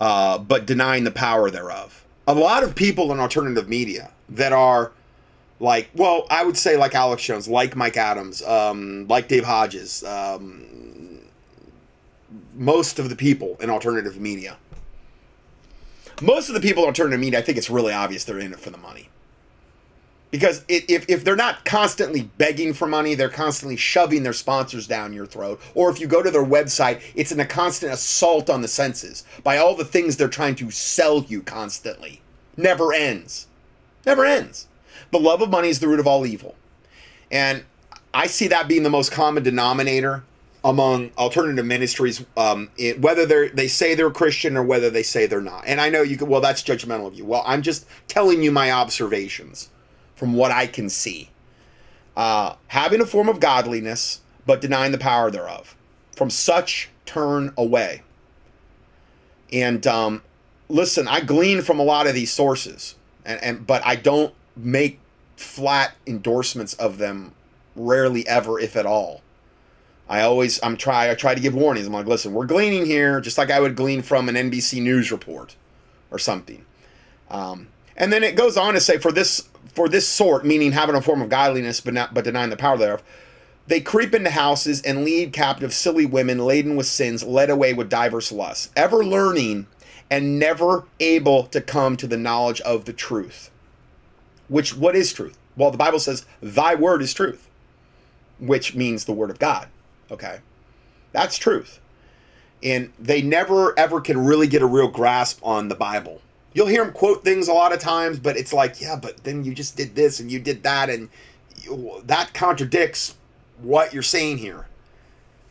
uh, 0.00 0.38
but 0.38 0.66
denying 0.66 1.04
the 1.04 1.10
power 1.10 1.50
thereof. 1.50 2.04
A 2.26 2.34
lot 2.34 2.62
of 2.62 2.74
people 2.74 3.10
in 3.12 3.20
alternative 3.20 3.68
media 3.68 4.12
that 4.28 4.52
are 4.52 4.92
like, 5.62 5.88
well, 5.94 6.26
I 6.28 6.44
would 6.44 6.56
say 6.56 6.76
like 6.76 6.92
Alex 6.94 7.22
Jones, 7.22 7.46
like 7.46 7.76
Mike 7.76 7.96
Adams, 7.96 8.42
um, 8.42 9.06
like 9.06 9.28
Dave 9.28 9.44
Hodges, 9.44 10.02
um, 10.02 11.20
most 12.54 12.98
of 12.98 13.08
the 13.08 13.14
people 13.14 13.56
in 13.60 13.70
alternative 13.70 14.20
media. 14.20 14.56
Most 16.20 16.48
of 16.48 16.54
the 16.54 16.60
people 16.60 16.82
in 16.82 16.88
alternative 16.88 17.20
media, 17.20 17.38
I 17.38 17.42
think 17.42 17.58
it's 17.58 17.70
really 17.70 17.92
obvious 17.92 18.24
they're 18.24 18.40
in 18.40 18.52
it 18.52 18.58
for 18.58 18.70
the 18.70 18.78
money. 18.78 19.08
Because 20.32 20.64
if, 20.66 21.08
if 21.08 21.22
they're 21.22 21.36
not 21.36 21.64
constantly 21.64 22.22
begging 22.38 22.72
for 22.72 22.88
money, 22.88 23.14
they're 23.14 23.28
constantly 23.28 23.76
shoving 23.76 24.24
their 24.24 24.32
sponsors 24.32 24.88
down 24.88 25.12
your 25.12 25.26
throat. 25.26 25.60
Or 25.74 25.90
if 25.90 26.00
you 26.00 26.08
go 26.08 26.22
to 26.22 26.30
their 26.30 26.44
website, 26.44 27.02
it's 27.14 27.30
in 27.30 27.38
a 27.38 27.46
constant 27.46 27.92
assault 27.92 28.50
on 28.50 28.62
the 28.62 28.68
senses 28.68 29.24
by 29.44 29.58
all 29.58 29.76
the 29.76 29.84
things 29.84 30.16
they're 30.16 30.28
trying 30.28 30.56
to 30.56 30.72
sell 30.72 31.22
you 31.22 31.40
constantly. 31.42 32.20
Never 32.56 32.92
ends. 32.92 33.46
Never 34.04 34.24
ends. 34.24 34.66
The 35.12 35.20
love 35.20 35.42
of 35.42 35.50
money 35.50 35.68
is 35.68 35.78
the 35.78 35.88
root 35.88 36.00
of 36.00 36.06
all 36.06 36.26
evil. 36.26 36.56
And 37.30 37.64
I 38.12 38.26
see 38.26 38.48
that 38.48 38.68
being 38.68 38.82
the 38.82 38.90
most 38.90 39.12
common 39.12 39.42
denominator 39.42 40.24
among 40.64 41.10
alternative 41.18 41.64
ministries, 41.64 42.24
um, 42.36 42.70
it, 42.76 43.00
whether 43.00 43.26
they 43.26 43.48
they 43.48 43.68
say 43.68 43.94
they're 43.94 44.10
Christian 44.10 44.56
or 44.56 44.62
whether 44.62 44.90
they 44.90 45.02
say 45.02 45.26
they're 45.26 45.40
not. 45.40 45.64
And 45.66 45.80
I 45.80 45.88
know 45.88 46.02
you 46.02 46.16
could, 46.16 46.28
well, 46.28 46.40
that's 46.40 46.62
judgmental 46.62 47.06
of 47.06 47.14
you. 47.14 47.24
Well, 47.24 47.42
I'm 47.46 47.62
just 47.62 47.86
telling 48.08 48.42
you 48.42 48.52
my 48.52 48.70
observations 48.70 49.70
from 50.14 50.34
what 50.34 50.50
I 50.50 50.66
can 50.66 50.88
see. 50.88 51.30
Uh, 52.16 52.54
having 52.68 53.00
a 53.00 53.06
form 53.06 53.28
of 53.28 53.40
godliness, 53.40 54.20
but 54.46 54.60
denying 54.60 54.92
the 54.92 54.98
power 54.98 55.30
thereof. 55.30 55.74
From 56.14 56.30
such 56.30 56.90
turn 57.06 57.52
away. 57.56 58.02
And 59.52 59.86
um, 59.86 60.22
listen, 60.68 61.08
I 61.08 61.20
glean 61.20 61.62
from 61.62 61.80
a 61.80 61.82
lot 61.82 62.06
of 62.06 62.14
these 62.14 62.32
sources 62.32 62.94
and, 63.24 63.42
and 63.42 63.66
but 63.66 63.84
I 63.84 63.96
don't 63.96 64.34
make 64.56 64.98
flat 65.36 65.94
endorsements 66.06 66.74
of 66.74 66.98
them 66.98 67.34
rarely 67.74 68.26
ever 68.26 68.58
if 68.58 68.76
at 68.76 68.86
all. 68.86 69.22
I 70.08 70.22
always 70.22 70.60
I'm 70.62 70.76
try 70.76 71.10
I 71.10 71.14
try 71.14 71.34
to 71.34 71.40
give 71.40 71.54
warnings. 71.54 71.86
I'm 71.86 71.92
like, 71.92 72.06
listen, 72.06 72.32
we're 72.34 72.46
gleaning 72.46 72.84
here, 72.84 73.20
just 73.20 73.38
like 73.38 73.50
I 73.50 73.60
would 73.60 73.76
glean 73.76 74.02
from 74.02 74.28
an 74.28 74.34
NBC 74.34 74.82
News 74.82 75.10
report 75.10 75.56
or 76.10 76.18
something. 76.18 76.64
Um, 77.30 77.68
and 77.96 78.12
then 78.12 78.22
it 78.22 78.36
goes 78.36 78.56
on 78.56 78.74
to 78.74 78.80
say 78.80 78.98
for 78.98 79.12
this 79.12 79.48
for 79.74 79.88
this 79.88 80.06
sort, 80.06 80.44
meaning 80.44 80.72
having 80.72 80.94
a 80.94 81.00
form 81.00 81.22
of 81.22 81.28
godliness 81.28 81.80
but 81.80 81.94
not 81.94 82.12
but 82.12 82.24
denying 82.24 82.50
the 82.50 82.56
power 82.56 82.76
thereof, 82.76 83.02
they 83.66 83.80
creep 83.80 84.14
into 84.14 84.30
houses 84.30 84.82
and 84.82 85.04
lead 85.04 85.32
captive 85.32 85.72
silly 85.72 86.04
women 86.04 86.38
laden 86.38 86.76
with 86.76 86.86
sins, 86.86 87.22
led 87.22 87.48
away 87.48 87.72
with 87.72 87.88
diverse 87.88 88.32
lusts, 88.32 88.70
ever 88.76 89.04
learning 89.04 89.66
and 90.10 90.38
never 90.38 90.84
able 91.00 91.44
to 91.44 91.60
come 91.60 91.96
to 91.96 92.06
the 92.06 92.18
knowledge 92.18 92.60
of 92.62 92.84
the 92.84 92.92
truth. 92.92 93.50
Which, 94.52 94.76
what 94.76 94.94
is 94.94 95.12
truth? 95.12 95.38
Well, 95.56 95.70
the 95.70 95.78
Bible 95.78 95.98
says, 95.98 96.26
Thy 96.42 96.74
word 96.74 97.00
is 97.02 97.14
truth, 97.14 97.48
which 98.38 98.74
means 98.74 99.04
the 99.04 99.12
word 99.12 99.30
of 99.30 99.38
God. 99.38 99.68
Okay? 100.10 100.40
That's 101.12 101.38
truth. 101.38 101.80
and 102.62 102.92
they 102.98 103.22
never 103.22 103.78
ever 103.78 104.00
can 104.00 104.24
really 104.24 104.46
get 104.46 104.62
a 104.62 104.66
real 104.66 104.88
grasp 104.88 105.40
on 105.42 105.68
the 105.68 105.74
Bible. 105.74 106.20
You'll 106.54 106.66
hear 106.66 106.84
them 106.84 106.92
quote 106.92 107.24
things 107.24 107.48
a 107.48 107.52
lot 107.52 107.72
of 107.72 107.80
times, 107.80 108.18
but 108.18 108.36
it's 108.36 108.52
like, 108.52 108.80
yeah, 108.80 108.96
but 108.96 109.24
then 109.24 109.44
you 109.44 109.54
just 109.54 109.76
did 109.76 109.94
this 109.94 110.20
and 110.20 110.30
you 110.30 110.38
did 110.38 110.62
that, 110.64 110.90
and 110.90 111.08
you, 111.62 112.02
that 112.04 112.34
contradicts 112.34 113.16
what 113.60 113.92
you're 113.94 114.02
saying 114.02 114.38
here. 114.38 114.66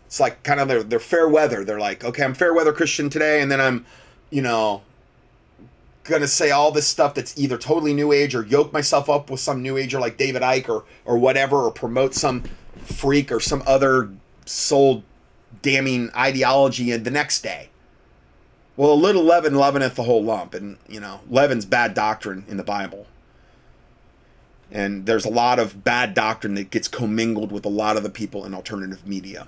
It's 0.06 0.20
like 0.20 0.44
kind 0.44 0.60
of 0.60 0.68
their, 0.68 0.84
their 0.84 1.00
fair 1.00 1.28
weather. 1.28 1.64
They're 1.66 1.80
like, 1.80 2.04
okay, 2.04 2.24
I'm 2.24 2.34
fair 2.34 2.54
weather 2.54 2.74
Christian 2.74 3.10
today, 3.10 3.42
and 3.42 3.52
then 3.52 3.60
I'm, 3.62 3.86
you 4.30 4.42
know, 4.42 4.84
gonna 6.04 6.28
say 6.28 6.52
all 6.52 6.72
this 6.72 6.88
stuff 6.88 7.14
that's 7.14 7.38
either 7.38 7.58
totally 7.58 7.94
new 7.94 8.12
age 8.12 8.34
or 8.36 8.46
yoke 8.46 8.74
myself 8.74 9.10
up 9.10 9.30
with 9.30 9.40
some 9.40 9.62
new 9.62 9.78
ager 9.78 10.00
like 10.00 10.18
David 10.18 10.42
Icke 10.42 10.70
or 10.70 10.86
or 11.06 11.18
whatever, 11.18 11.58
or 11.58 11.72
promote 11.72 12.14
some 12.14 12.44
freak 12.84 13.32
or 13.32 13.40
some 13.40 13.64
other 13.66 14.10
soul 14.46 15.04
damning 15.62 16.10
ideology 16.16 16.92
and 16.92 17.06
the 17.06 17.12
next 17.12 17.42
day. 17.42 17.70
Well, 18.78 18.94
a 18.94 18.96
little 18.96 19.24
leaven 19.24 19.54
leaveneth 19.54 19.96
the 19.96 20.04
whole 20.04 20.24
lump, 20.24 20.54
and 20.54 20.78
you 20.88 21.00
know, 21.00 21.22
leaven's 21.30 21.66
bad 21.66 21.94
doctrine 21.94 22.46
in 22.48 22.58
the 22.58 22.64
Bible. 22.64 23.08
And 24.72 25.06
there's 25.06 25.26
a 25.26 25.30
lot 25.30 25.60
of 25.60 25.84
bad 25.84 26.14
doctrine 26.14 26.56
that 26.56 26.70
gets 26.70 26.88
commingled 26.88 27.52
with 27.52 27.66
a 27.66 27.70
lot 27.70 27.98
of 27.98 28.04
the 28.04 28.10
people 28.10 28.46
in 28.46 28.54
alternative 28.54 29.06
media. 29.06 29.48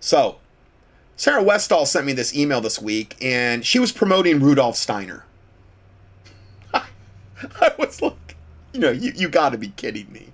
So, 0.00 0.38
Sarah 1.16 1.42
Westall 1.42 1.86
sent 1.86 2.06
me 2.06 2.12
this 2.12 2.36
email 2.36 2.60
this 2.60 2.80
week, 2.80 3.16
and 3.22 3.64
she 3.64 3.78
was 3.78 3.90
promoting 3.90 4.38
Rudolf 4.38 4.76
Steiner. 4.76 5.24
I 6.74 7.72
was 7.78 8.02
like, 8.02 8.36
you 8.72 8.80
know, 8.80 8.90
you, 8.90 9.12
you 9.14 9.28
got 9.28 9.50
to 9.50 9.58
be 9.58 9.68
kidding 9.68 10.12
me. 10.12 10.28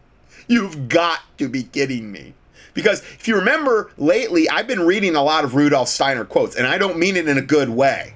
You've 0.48 0.88
got 0.88 1.20
to 1.38 1.48
be 1.48 1.62
kidding 1.62 2.10
me. 2.10 2.34
Because 2.74 3.00
if 3.00 3.28
you 3.28 3.36
remember 3.36 3.92
lately, 3.96 4.48
I've 4.48 4.66
been 4.66 4.80
reading 4.80 5.14
a 5.14 5.22
lot 5.22 5.44
of 5.44 5.54
Rudolf 5.54 5.88
Steiner 5.88 6.24
quotes, 6.24 6.56
and 6.56 6.66
I 6.66 6.78
don't 6.78 6.98
mean 6.98 7.16
it 7.16 7.28
in 7.28 7.38
a 7.38 7.42
good 7.42 7.68
way. 7.68 8.14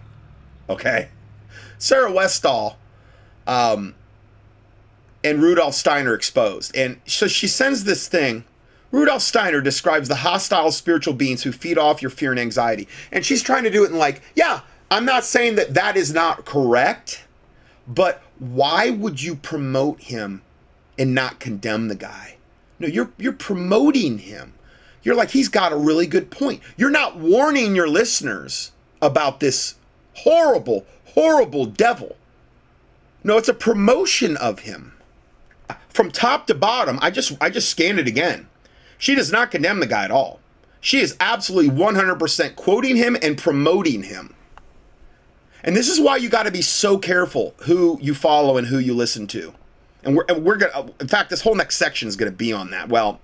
Okay? 0.69 1.09
Sarah 1.79 2.11
Westall 2.11 2.79
um, 3.47 3.95
and 5.23 5.43
Rudolf 5.43 5.75
Steiner 5.75 6.15
exposed. 6.15 6.75
And 6.75 7.01
so 7.07 7.29
she 7.29 7.47
sends 7.47 7.85
this 7.85 8.09
thing. 8.09 8.45
Rudolf 8.97 9.21
Steiner 9.21 9.61
describes 9.61 10.09
the 10.09 10.15
hostile 10.15 10.73
spiritual 10.73 11.13
beings 11.13 11.43
who 11.43 11.53
feed 11.53 11.77
off 11.77 12.01
your 12.01 12.11
fear 12.11 12.31
and 12.31 12.41
anxiety. 12.41 12.89
And 13.13 13.27
she's 13.27 13.43
trying 13.43 13.65
to 13.65 13.71
do 13.71 13.85
it 13.85 13.91
in 13.91 13.99
like, 13.99 14.23
yeah, 14.35 14.63
I'm 14.91 15.05
not 15.05 15.27
saying 15.27 15.57
that 15.57 15.75
that 15.75 15.99
is 15.99 16.15
not 16.15 16.47
correct, 16.47 17.27
but 17.87 18.23
why 18.39 18.89
would 18.89 19.23
you 19.23 19.35
promote 19.37 20.01
him 20.01 20.41
and 20.99 21.15
not 21.15 21.41
condemn 21.41 21.89
the 21.89 21.95
guy? 21.95 22.37
No, 22.79 22.89
you're 22.89 23.11
you're 23.19 23.35
promoting 23.35 24.17
him. 24.17 24.55
You're 25.03 25.15
like 25.15 25.31
he's 25.31 25.51
got 25.51 25.73
a 25.73 25.77
really 25.77 26.07
good 26.07 26.31
point. 26.31 26.63
You're 26.79 26.89
not 26.89 27.19
warning 27.19 27.77
your 27.77 27.89
listeners 27.89 28.73
about 29.03 29.41
this 29.41 29.75
horrible, 30.15 30.87
horrible 31.05 31.67
devil. 31.67 32.17
No, 33.23 33.37
it's 33.37 33.49
a 33.49 33.55
promotion 33.55 34.39
of 34.39 34.61
him. 34.61 34.95
From 35.91 36.11
top 36.11 36.47
to 36.47 36.55
bottom, 36.55 36.99
I 37.03 37.11
just 37.11 37.37
I 37.43 37.51
just 37.51 37.69
scanned 37.69 37.99
it 37.99 38.09
again. 38.09 38.49
She 38.99 39.15
does 39.15 39.33
not 39.33 39.51
condemn 39.51 39.81
the 39.81 39.87
guy 39.87 40.05
at 40.05 40.11
all. 40.11 40.41
She 40.81 41.01
is 41.01 41.17
absolutely 41.21 41.71
100% 41.71 42.57
quoting 42.57 42.97
him 42.97 43.17
and 43.23 43.37
promoting 43.37 44.05
him. 44.05 44.35
And 45.65 45.77
this 45.77 45.89
is 45.89 46.01
why 46.01 46.17
you 46.17 46.29
got 46.29 46.45
to 46.45 46.53
be 46.53 46.63
so 46.63 46.97
careful 46.97 47.55
who 47.59 47.99
you 48.01 48.15
follow 48.15 48.57
and 48.57 48.67
who 48.69 48.79
you 48.79 48.95
listen 48.95 49.27
to 49.29 49.53
and 50.07 50.17
we're 50.17 50.25
and 50.29 50.45
we're 50.45 50.57
gonna. 50.57 50.91
In 51.01 51.09
fact, 51.09 51.29
this 51.29 51.43
whole 51.43 51.55
next 51.55 51.77
section 51.77 52.09
is 52.09 52.17
gonna 52.17 52.31
be 52.31 52.53
on 52.53 52.71
that. 52.71 52.89
Well, 52.89 53.21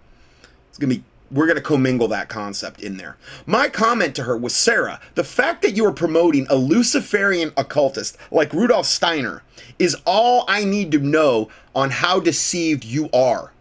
it's 0.69 0.79
gonna 0.79 0.95
be. 0.95 1.05
We're 1.31 1.47
gonna 1.47 1.63
commingle 1.63 2.09
that 2.09 2.29
concept 2.29 2.83
in 2.83 2.99
there. 2.99 3.17
My 3.47 3.71
comment 3.71 4.15
to 4.17 4.25
her 4.25 4.37
was, 4.37 4.55
Sarah, 4.55 5.01
the 5.15 5.25
fact 5.25 5.63
that 5.63 5.71
you 5.71 5.87
are 5.87 5.93
promoting 5.93 6.47
a 6.51 6.57
Luciferian 6.57 7.53
occultist 7.57 8.19
like 8.31 8.53
Rudolf 8.53 8.85
Steiner 8.85 9.43
is 9.79 9.97
all 10.05 10.45
I 10.47 10.65
need 10.65 10.93
to 10.93 10.99
know 10.99 11.49
on 11.75 11.89
how 11.89 12.21
deceived 12.21 12.85
you 12.85 13.09
are. 13.15 13.53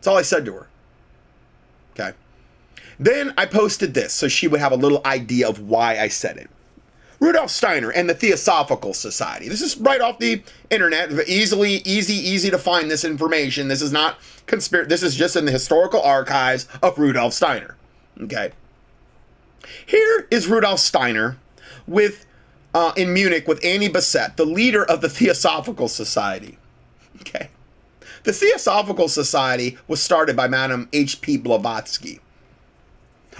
That's 0.00 0.08
all 0.08 0.16
I 0.16 0.22
said 0.22 0.46
to 0.46 0.54
her. 0.54 0.66
Okay. 1.92 2.16
Then 2.98 3.34
I 3.36 3.44
posted 3.44 3.92
this 3.92 4.14
so 4.14 4.28
she 4.28 4.48
would 4.48 4.60
have 4.60 4.72
a 4.72 4.76
little 4.76 5.02
idea 5.04 5.46
of 5.46 5.60
why 5.60 5.98
I 5.98 6.08
said 6.08 6.38
it. 6.38 6.48
Rudolf 7.18 7.50
Steiner 7.50 7.90
and 7.90 8.08
the 8.08 8.14
Theosophical 8.14 8.94
Society. 8.94 9.50
This 9.50 9.60
is 9.60 9.76
right 9.76 10.00
off 10.00 10.18
the 10.18 10.42
internet, 10.70 11.12
easily, 11.28 11.82
easy, 11.84 12.14
easy 12.14 12.50
to 12.50 12.56
find 12.56 12.90
this 12.90 13.04
information. 13.04 13.68
This 13.68 13.82
is 13.82 13.92
not 13.92 14.18
conspiracy. 14.46 14.88
This 14.88 15.02
is 15.02 15.16
just 15.16 15.36
in 15.36 15.44
the 15.44 15.52
historical 15.52 16.00
archives 16.00 16.66
of 16.82 16.98
Rudolf 16.98 17.34
Steiner. 17.34 17.76
Okay. 18.22 18.52
Here 19.84 20.26
is 20.30 20.46
Rudolf 20.46 20.80
Steiner 20.80 21.36
with 21.86 22.24
uh, 22.72 22.92
in 22.96 23.12
Munich 23.12 23.46
with 23.46 23.62
Annie 23.62 23.88
Besant, 23.88 24.38
the 24.38 24.46
leader 24.46 24.82
of 24.82 25.02
the 25.02 25.10
Theosophical 25.10 25.88
Society. 25.88 26.56
Okay. 27.20 27.50
The 28.24 28.32
Theosophical 28.32 29.08
Society 29.08 29.78
was 29.88 30.02
started 30.02 30.36
by 30.36 30.48
Madame 30.48 30.88
H.P. 30.92 31.38
Blavatsky 31.38 32.20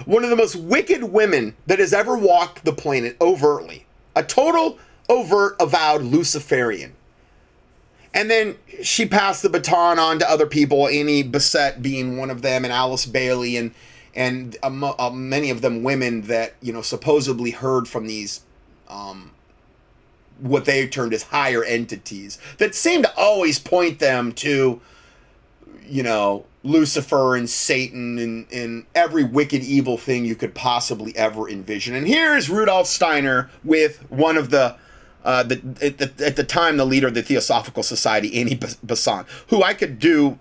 one 0.05 0.23
of 0.23 0.29
the 0.29 0.35
most 0.35 0.55
wicked 0.55 1.03
women 1.03 1.55
that 1.67 1.79
has 1.79 1.93
ever 1.93 2.17
walked 2.17 2.65
the 2.65 2.73
planet 2.73 3.17
overtly. 3.21 3.85
A 4.15 4.23
total, 4.23 4.79
overt, 5.09 5.55
avowed 5.59 6.01
Luciferian. 6.01 6.95
And 8.13 8.29
then 8.29 8.57
she 8.83 9.05
passed 9.05 9.41
the 9.41 9.49
baton 9.49 9.97
on 9.97 10.19
to 10.19 10.29
other 10.29 10.45
people, 10.45 10.87
Annie 10.87 11.23
Besant 11.23 11.81
being 11.81 12.17
one 12.17 12.29
of 12.29 12.41
them, 12.41 12.65
and 12.65 12.73
Alice 12.73 13.05
Bailey, 13.05 13.55
and 13.55 13.73
and 14.13 14.57
um, 14.61 14.83
uh, 14.83 15.09
many 15.09 15.49
of 15.49 15.61
them 15.61 15.83
women 15.83 16.23
that 16.23 16.55
you 16.61 16.73
know 16.73 16.81
supposedly 16.81 17.51
heard 17.51 17.87
from 17.87 18.07
these 18.07 18.41
um, 18.89 19.30
what 20.41 20.65
they 20.65 20.87
termed 20.87 21.13
as 21.13 21.23
higher 21.23 21.63
entities 21.63 22.37
that 22.57 22.75
seem 22.75 23.03
to 23.03 23.15
always 23.15 23.59
point 23.59 23.99
them 23.99 24.31
to 24.31 24.81
you 25.85 26.03
know 26.03 26.45
Lucifer 26.63 27.35
and 27.35 27.49
Satan 27.49 28.19
and, 28.19 28.51
and 28.51 28.85
every 28.93 29.23
wicked 29.23 29.63
evil 29.63 29.97
thing 29.97 30.25
you 30.25 30.35
could 30.35 30.53
possibly 30.53 31.15
ever 31.17 31.49
envision. 31.49 31.95
And 31.95 32.07
here's 32.07 32.49
Rudolf 32.49 32.87
Steiner 32.87 33.49
with 33.63 33.97
one 34.11 34.37
of 34.37 34.51
the, 34.51 34.75
uh, 35.23 35.43
the 35.43 35.55
at, 35.81 35.97
the, 35.97 36.25
at 36.25 36.35
the 36.35 36.43
time 36.43 36.77
the 36.77 36.85
leader 36.85 37.07
of 37.07 37.15
the 37.15 37.23
Theosophical 37.23 37.81
Society, 37.81 38.39
Annie 38.39 38.59
Besant, 38.83 39.27
who 39.47 39.63
I 39.63 39.73
could 39.73 39.97
do, 39.97 40.37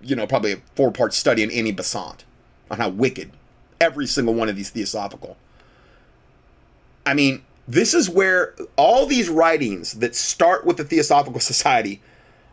you 0.00 0.14
know, 0.14 0.26
probably 0.26 0.52
a 0.52 0.58
four 0.76 0.92
part 0.92 1.12
study 1.12 1.42
on 1.42 1.50
Annie 1.50 1.72
Besant 1.72 2.24
on 2.70 2.78
how 2.78 2.88
wicked 2.88 3.32
every 3.80 4.06
single 4.06 4.34
one 4.34 4.48
of 4.48 4.54
these 4.54 4.70
Theosophical. 4.70 5.36
I 7.04 7.14
mean, 7.14 7.42
this 7.68 7.94
is 7.94 8.08
where 8.08 8.54
all 8.76 9.06
these 9.06 9.28
writings 9.28 9.94
that 9.94 10.14
start 10.14 10.64
with 10.64 10.76
the 10.76 10.84
Theosophical 10.84 11.40
Society 11.40 12.00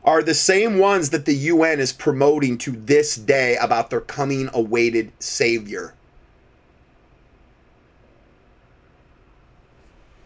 are 0.04 0.22
the 0.22 0.34
same 0.34 0.80
ones 0.80 1.12
that 1.12 1.26
the 1.26 1.36
UN 1.36 1.80
is 1.80 1.94
promoting 1.94 2.58
to 2.60 2.72
this 2.72 3.16
day 3.16 3.56
about 3.58 3.90
their 3.90 4.02
coming 4.02 4.50
awaited 4.54 5.12
savior. 5.20 5.94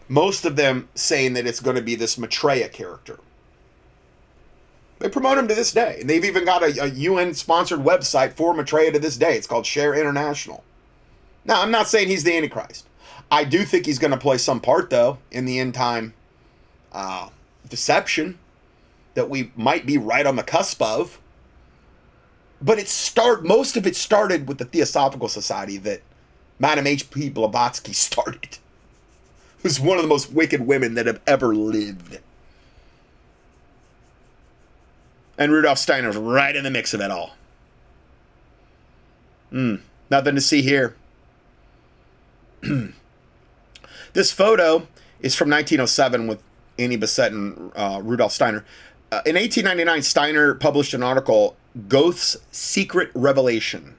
Most 0.07 0.45
of 0.45 0.55
them 0.55 0.88
saying 0.95 1.33
that 1.33 1.45
it's 1.45 1.59
going 1.59 1.75
to 1.75 1.81
be 1.81 1.95
this 1.95 2.17
Maitreya 2.17 2.69
character. 2.69 3.19
They 4.99 5.09
promote 5.09 5.38
him 5.38 5.47
to 5.47 5.53
this 5.53 5.73
day. 5.73 5.97
And 5.99 6.09
they've 6.09 6.25
even 6.25 6.45
got 6.45 6.63
a, 6.63 6.83
a 6.83 6.88
UN 6.88 7.33
sponsored 7.33 7.79
website 7.79 8.33
for 8.33 8.53
Maitreya 8.53 8.93
to 8.93 8.99
this 8.99 9.17
day. 9.17 9.35
It's 9.35 9.45
called 9.45 9.65
Share 9.65 9.93
International. 9.93 10.63
Now, 11.45 11.61
I'm 11.61 11.71
not 11.71 11.88
saying 11.88 12.07
he's 12.07 12.23
the 12.23 12.35
Antichrist. 12.35 12.88
I 13.30 13.43
do 13.43 13.63
think 13.65 13.86
he's 13.86 13.99
going 13.99 14.11
to 14.11 14.17
play 14.17 14.38
some 14.38 14.59
part, 14.59 14.89
though, 14.89 15.17
in 15.32 15.45
the 15.45 15.59
end 15.59 15.73
time 15.73 16.13
uh, 16.91 17.30
deception 17.69 18.39
that 19.13 19.30
we 19.30 19.51
might 19.55 19.86
be 19.86 19.97
right 19.97 20.25
on 20.25 20.36
the 20.36 20.43
cusp 20.43 20.82
of. 20.82 21.19
But 22.61 22.80
it 22.80 22.88
start 22.88 23.43
most 23.43 23.78
of 23.78 23.86
it 23.86 23.95
started 23.95 24.47
with 24.47 24.57
the 24.57 24.65
Theosophical 24.65 25.28
Society 25.28 25.78
that 25.78 26.01
Madame 26.59 26.88
H.P. 26.88 27.30
Blavatsky 27.30 27.93
started. 27.93 28.57
Who's 29.61 29.80
one 29.80 29.97
of 29.97 30.03
the 30.03 30.09
most 30.09 30.32
wicked 30.32 30.65
women 30.65 30.93
that 30.93 31.07
have 31.07 31.19
ever 31.28 31.53
lived. 31.53 32.19
And 35.38 35.51
Rudolf 35.51 35.78
Steiner's 35.78 36.17
right 36.17 36.55
in 36.55 36.63
the 36.63 36.71
mix 36.71 36.93
of 36.93 37.01
it 37.01 37.11
all. 37.11 37.36
Hmm, 39.51 39.75
nothing 40.09 40.36
to 40.36 40.41
see 40.41 40.61
here. 40.61 40.95
this 44.18 44.32
photo 44.32 44.88
is 45.20 45.36
from 45.36 45.47
1907 45.51 46.26
with 46.26 46.41
Annie 46.80 46.97
Besant 46.97 47.36
and 47.36 47.72
uh, 47.76 48.01
Rudolf 48.03 48.32
Steiner. 48.32 48.65
Uh, 49.11 49.22
in 49.28 49.36
1899, 49.36 50.01
Steiner 50.01 50.55
published 50.55 50.95
an 50.95 51.03
article, 51.03 51.55
Goethe's 51.88 52.36
Secret 52.51 53.11
Revelation, 53.13 53.93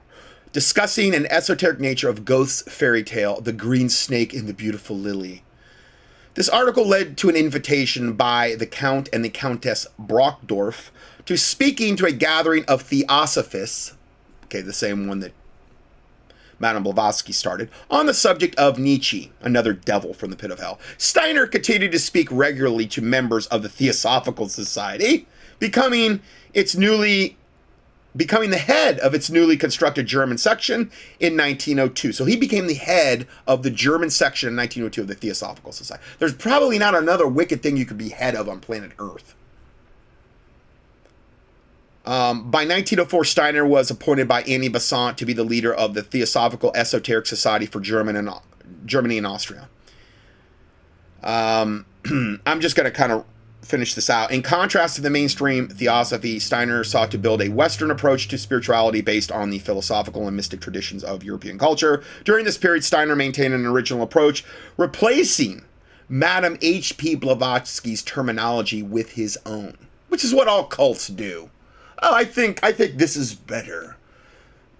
discussing 0.51 1.15
an 1.15 1.25
esoteric 1.27 1.79
nature 1.79 2.09
of 2.09 2.25
Goethe's 2.25 2.63
fairy 2.63 3.01
tale, 3.01 3.39
The 3.39 3.53
Green 3.53 3.87
Snake 3.87 4.33
and 4.33 4.45
the 4.45 4.53
Beautiful 4.53 4.97
Lily. 4.97 5.43
This 6.33 6.49
article 6.49 6.85
led 6.85 7.17
to 7.19 7.29
an 7.29 7.37
invitation 7.37 8.11
by 8.11 8.55
the 8.55 8.67
Count 8.67 9.07
and 9.13 9.23
the 9.23 9.29
Countess 9.29 9.87
Brockdorff 9.97 10.89
to 11.27 11.37
speaking 11.37 11.95
to 11.95 12.05
a 12.05 12.11
gathering 12.11 12.65
of 12.65 12.81
theosophists, 12.81 13.93
okay, 14.43 14.59
the 14.59 14.73
same 14.73 15.07
one 15.07 15.21
that 15.21 15.31
Madame 16.59 16.83
Blavatsky 16.83 17.31
started, 17.31 17.69
on 17.89 18.05
the 18.05 18.13
subject 18.13 18.55
of 18.55 18.77
Nietzsche, 18.77 19.31
another 19.41 19.73
devil 19.73 20.13
from 20.13 20.29
the 20.29 20.35
pit 20.35 20.51
of 20.51 20.59
hell. 20.59 20.79
Steiner 20.97 21.47
continued 21.47 21.91
to 21.91 21.99
speak 21.99 22.27
regularly 22.31 22.85
to 22.87 23.01
members 23.01 23.47
of 23.47 23.63
the 23.63 23.69
Theosophical 23.69 24.49
Society, 24.49 25.27
becoming 25.59 26.21
its 26.53 26.75
newly 26.75 27.37
becoming 28.15 28.49
the 28.49 28.57
head 28.57 28.99
of 28.99 29.13
its 29.13 29.29
newly 29.29 29.55
constructed 29.55 30.07
German 30.07 30.37
section 30.37 30.91
in 31.19 31.37
1902. 31.37 32.11
So 32.11 32.25
he 32.25 32.35
became 32.35 32.65
the 32.65 32.73
head 32.73 33.27
of 33.45 33.61
the 33.61 33.69
German 33.69 34.09
section 34.09 34.49
in 34.49 34.55
1902 34.55 35.01
of 35.01 35.07
the 35.07 35.15
Theosophical 35.15 35.71
Society. 35.71 36.03
There's 36.17 36.33
probably 36.33 36.79
not 36.79 36.95
another 36.95 37.27
wicked 37.27 37.61
thing 37.61 37.77
you 37.77 37.85
could 37.85 37.99
be 37.99 38.09
head 38.09 38.35
of 38.35 38.49
on 38.49 38.61
planet 38.61 38.91
Earth. 38.97 39.35
Um, 42.09 42.49
by 42.49 42.61
1904, 42.61 43.23
Steiner 43.23 43.67
was 43.67 43.91
appointed 43.91 44.27
by 44.27 44.41
Annie 44.41 44.67
Besant 44.67 45.15
to 45.19 45.27
be 45.27 45.33
the 45.33 45.43
leader 45.43 45.71
of 45.71 45.93
the 45.93 46.01
Theosophical 46.01 46.71
Esoteric 46.73 47.27
Society 47.27 47.67
for 47.67 47.79
German 47.79 48.15
and, 48.15 48.31
Germany 48.83 49.19
and 49.19 49.27
Austria. 49.27 49.69
Um, 51.21 51.85
I'm 52.47 52.61
just 52.61 52.75
going 52.75 52.91
to 52.91 52.97
kind 52.97 53.11
of 53.11 53.25
finish 53.61 53.93
this 53.93 54.09
out. 54.09 54.31
In 54.31 54.41
contrast 54.41 54.95
to 54.95 55.03
the 55.03 55.11
mainstream 55.11 55.67
theosophy, 55.67 56.39
Steiner 56.39 56.83
sought 56.83 57.11
to 57.11 57.19
build 57.19 57.43
a 57.43 57.49
Western 57.49 57.91
approach 57.91 58.27
to 58.29 58.39
spirituality 58.39 59.01
based 59.01 59.31
on 59.31 59.51
the 59.51 59.59
philosophical 59.59 60.25
and 60.25 60.35
mystic 60.35 60.61
traditions 60.61 61.03
of 61.03 61.23
European 61.23 61.59
culture. 61.59 62.03
During 62.25 62.43
this 62.43 62.57
period, 62.57 62.83
Steiner 62.83 63.15
maintained 63.15 63.53
an 63.53 63.67
original 63.67 64.01
approach, 64.01 64.43
replacing 64.77 65.63
Madame 66.07 66.57
H.P. 66.63 67.17
Blavatsky's 67.17 68.01
terminology 68.01 68.81
with 68.81 69.11
his 69.11 69.37
own, 69.45 69.77
which 70.07 70.23
is 70.23 70.33
what 70.33 70.47
all 70.47 70.63
cults 70.63 71.07
do 71.07 71.51
oh, 72.01 72.13
I 72.13 72.25
think 72.25 72.59
I 72.63 72.71
think 72.71 72.97
this 72.97 73.15
is 73.15 73.33
better. 73.35 73.97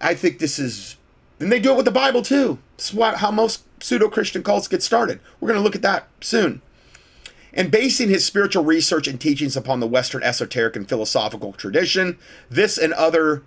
I 0.01 0.13
think 0.13 0.39
this 0.39 0.59
is, 0.59 0.95
and 1.39 1.51
they 1.51 1.59
do 1.59 1.72
it 1.72 1.78
with 1.78 1.86
the 1.86 1.91
Bible 1.91 2.22
too. 2.22 2.59
What, 2.93 3.17
how 3.17 3.32
most 3.32 3.63
pseudo-Christian 3.84 4.43
cults 4.43 4.67
get 4.67 4.84
started. 4.84 5.20
We're 5.39 5.49
going 5.49 5.59
to 5.59 5.63
look 5.63 5.76
at 5.76 5.82
that 5.82 6.07
soon. 6.22 6.61
And 7.53 7.72
basing 7.72 8.09
his 8.09 8.26
spiritual 8.26 8.63
research 8.63 9.07
and 9.07 9.20
teachings 9.20 9.57
upon 9.57 9.80
the 9.80 9.88
Western 9.88 10.24
esoteric 10.24 10.76
and 10.76 10.88
philosophical 10.88 11.53
tradition, 11.53 12.17
this 12.49 12.78
and 12.78 12.93
other 12.93 13.43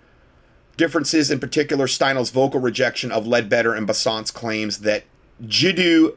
differences, 0.77 1.31
in 1.31 1.39
particular 1.39 1.87
Steiner's 1.87 2.31
vocal 2.31 2.61
rejection 2.61 3.13
of 3.13 3.27
Leadbetter 3.27 3.77
and 3.77 3.87
Besant's 3.87 4.31
claims 4.31 4.79
that 4.79 5.05
Jiddu 5.43 6.17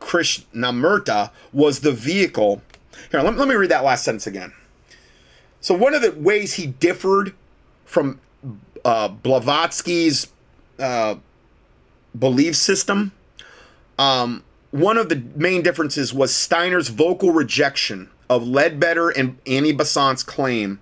Krishnamurti 0.00 1.30
was 1.52 1.80
the 1.80 1.92
vehicle. 1.92 2.62
Here, 3.10 3.20
let, 3.20 3.36
let 3.36 3.48
me 3.48 3.54
read 3.54 3.70
that 3.70 3.84
last 3.84 4.04
sentence 4.04 4.26
again. 4.26 4.52
So 5.60 5.74
one 5.74 5.94
of 5.94 6.02
the 6.02 6.12
ways 6.12 6.54
he 6.54 6.66
differed 6.66 7.34
from 7.84 8.20
uh, 8.84 9.08
Blavatsky's 9.08 10.28
uh, 10.78 11.16
belief 12.18 12.56
system, 12.56 13.12
um, 13.98 14.44
one 14.70 14.96
of 14.96 15.08
the 15.08 15.22
main 15.34 15.62
differences 15.62 16.12
was 16.12 16.34
Steiner's 16.34 16.88
vocal 16.88 17.32
rejection 17.32 18.10
of 18.28 18.42
Leadbetter 18.42 19.10
and 19.16 19.38
Annie 19.46 19.72
Besant's 19.72 20.22
claim 20.22 20.80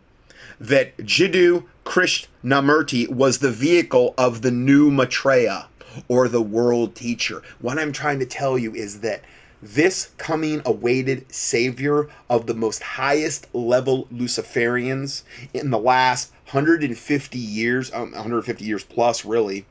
that 0.59 0.97
Jiddu 0.99 1.65
Krishnamurti 1.85 3.09
was 3.09 3.39
the 3.39 3.51
vehicle 3.51 4.15
of 4.19 4.43
the 4.43 4.51
new 4.51 4.91
Maitreya 4.91 5.69
or 6.09 6.29
the 6.29 6.43
world 6.43 6.95
teacher. 6.95 7.43
What 7.61 7.79
I'm 7.79 7.93
trying 7.93 8.19
to 8.19 8.27
tell 8.27 8.59
you 8.59 8.75
is 8.75 9.01
that 9.01 9.23
this 9.63 10.11
coming 10.19 10.63
awaited 10.65 11.33
savior 11.33 12.09
of 12.29 12.47
the 12.47 12.55
most 12.55 12.83
highest 12.83 13.53
level 13.55 14.07
Luciferians 14.13 15.23
in 15.55 15.71
the 15.71 15.79
last 15.79 16.33
150 16.47 17.39
years, 17.39 17.93
um, 17.93 18.13
150 18.13 18.65
years 18.65 18.85
plus, 18.85 19.25
really, 19.25 19.67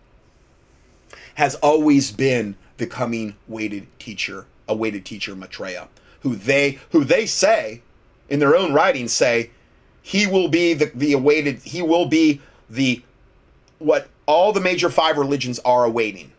has 1.36 1.56
always 1.56 2.12
been 2.12 2.56
the 2.78 2.88
coming 2.88 3.36
waited 3.48 3.88
teacher, 4.00 4.46
awaited 4.68 5.06
teacher 5.06 5.36
Maitreya, 5.36 5.88
who 6.22 6.36
they 6.36 6.80
who 6.92 7.04
they 7.04 7.26
say 7.26 7.82
in 8.30 8.40
their 8.40 8.56
own 8.56 8.74
writings 8.74 9.14
say 9.14 9.52
he 10.02 10.28
will 10.28 10.48
be 10.48 10.74
the, 10.74 10.92
the 10.94 11.14
awaited 11.14 11.60
he 11.60 11.82
will 11.82 12.06
be 12.06 12.42
the 12.70 13.02
what 13.80 14.08
all 14.26 14.52
the 14.52 14.62
major 14.62 14.90
five 14.90 15.18
religions 15.18 15.60
are 15.60 15.86
awaiting. 15.86 16.32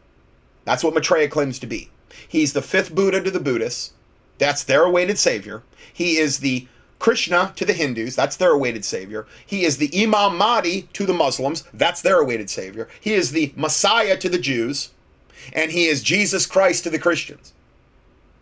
That's 0.64 0.82
what 0.82 0.94
Maitreya 0.94 1.28
claims 1.28 1.58
to 1.60 1.66
be. 1.66 1.90
He's 2.26 2.52
the 2.52 2.62
fifth 2.62 2.94
Buddha 2.94 3.22
to 3.22 3.30
the 3.30 3.40
Buddhists. 3.40 3.92
That's 4.38 4.64
their 4.64 4.84
awaited 4.84 5.18
savior. 5.18 5.62
He 5.92 6.18
is 6.18 6.38
the 6.38 6.68
Krishna 6.98 7.52
to 7.56 7.64
the 7.64 7.72
Hindus. 7.72 8.16
That's 8.16 8.36
their 8.36 8.52
awaited 8.52 8.84
savior. 8.84 9.26
He 9.44 9.64
is 9.64 9.78
the 9.78 9.90
Imam 9.94 10.36
Mahdi 10.36 10.88
to 10.94 11.06
the 11.06 11.12
Muslims. 11.12 11.64
That's 11.74 12.02
their 12.02 12.20
awaited 12.20 12.50
savior. 12.50 12.88
He 13.00 13.14
is 13.14 13.32
the 13.32 13.52
Messiah 13.56 14.16
to 14.18 14.28
the 14.28 14.38
Jews. 14.38 14.90
And 15.52 15.70
he 15.70 15.86
is 15.86 16.02
Jesus 16.02 16.46
Christ 16.46 16.84
to 16.84 16.90
the 16.90 16.98
Christians. 16.98 17.52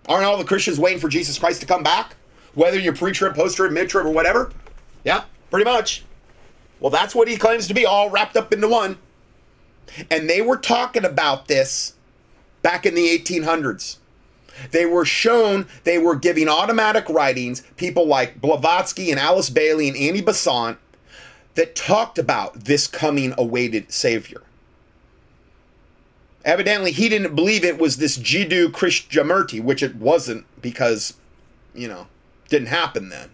Aren't 0.08 0.24
all 0.24 0.36
the 0.36 0.44
Christians 0.44 0.78
waiting 0.78 1.00
for 1.00 1.08
Jesus 1.08 1.38
Christ 1.38 1.60
to 1.60 1.66
come 1.66 1.82
back? 1.82 2.16
Whether 2.54 2.78
you're 2.78 2.94
pre-trib, 2.94 3.34
post-trib, 3.34 3.72
mid-trib, 3.72 4.06
or 4.06 4.10
whatever? 4.10 4.52
Yeah, 5.04 5.24
pretty 5.50 5.64
much. 5.64 6.04
Well, 6.80 6.90
that's 6.90 7.14
what 7.14 7.28
he 7.28 7.36
claims 7.36 7.66
to 7.68 7.74
be, 7.74 7.84
all 7.84 8.10
wrapped 8.10 8.36
up 8.36 8.52
into 8.52 8.68
one. 8.68 8.98
And 10.10 10.30
they 10.30 10.40
were 10.40 10.56
talking 10.56 11.04
about 11.04 11.48
this 11.48 11.94
back 12.64 12.86
in 12.86 12.94
the 12.94 13.06
1800s. 13.06 13.98
They 14.70 14.86
were 14.86 15.04
shown, 15.04 15.66
they 15.84 15.98
were 15.98 16.16
giving 16.16 16.48
automatic 16.48 17.08
writings, 17.08 17.62
people 17.76 18.06
like 18.06 18.40
Blavatsky 18.40 19.10
and 19.10 19.20
Alice 19.20 19.50
Bailey 19.50 19.86
and 19.86 19.96
Annie 19.96 20.22
Besant, 20.22 20.78
that 21.56 21.76
talked 21.76 22.18
about 22.18 22.64
this 22.64 22.86
coming 22.86 23.34
awaited 23.36 23.92
Savior. 23.92 24.42
Evidently, 26.44 26.90
he 26.90 27.08
didn't 27.08 27.34
believe 27.34 27.64
it 27.64 27.78
was 27.78 27.98
this 27.98 28.16
Jiddu 28.16 28.68
Krishnamurti, 28.68 29.62
which 29.62 29.82
it 29.82 29.96
wasn't 29.96 30.46
because, 30.60 31.14
you 31.74 31.86
know, 31.86 32.06
didn't 32.48 32.68
happen 32.68 33.10
then. 33.10 33.30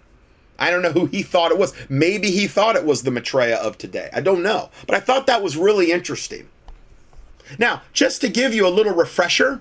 I 0.58 0.70
don't 0.70 0.82
know 0.82 0.92
who 0.92 1.06
he 1.06 1.22
thought 1.22 1.52
it 1.52 1.58
was. 1.58 1.72
Maybe 1.88 2.30
he 2.30 2.46
thought 2.46 2.76
it 2.76 2.84
was 2.84 3.02
the 3.02 3.10
Maitreya 3.10 3.56
of 3.56 3.78
today. 3.78 4.10
I 4.12 4.20
don't 4.20 4.42
know. 4.42 4.70
But 4.86 4.96
I 4.96 5.00
thought 5.00 5.26
that 5.26 5.42
was 5.42 5.56
really 5.56 5.92
interesting. 5.92 6.48
Now, 7.58 7.82
just 7.92 8.20
to 8.20 8.28
give 8.28 8.54
you 8.54 8.66
a 8.66 8.70
little 8.70 8.94
refresher, 8.94 9.60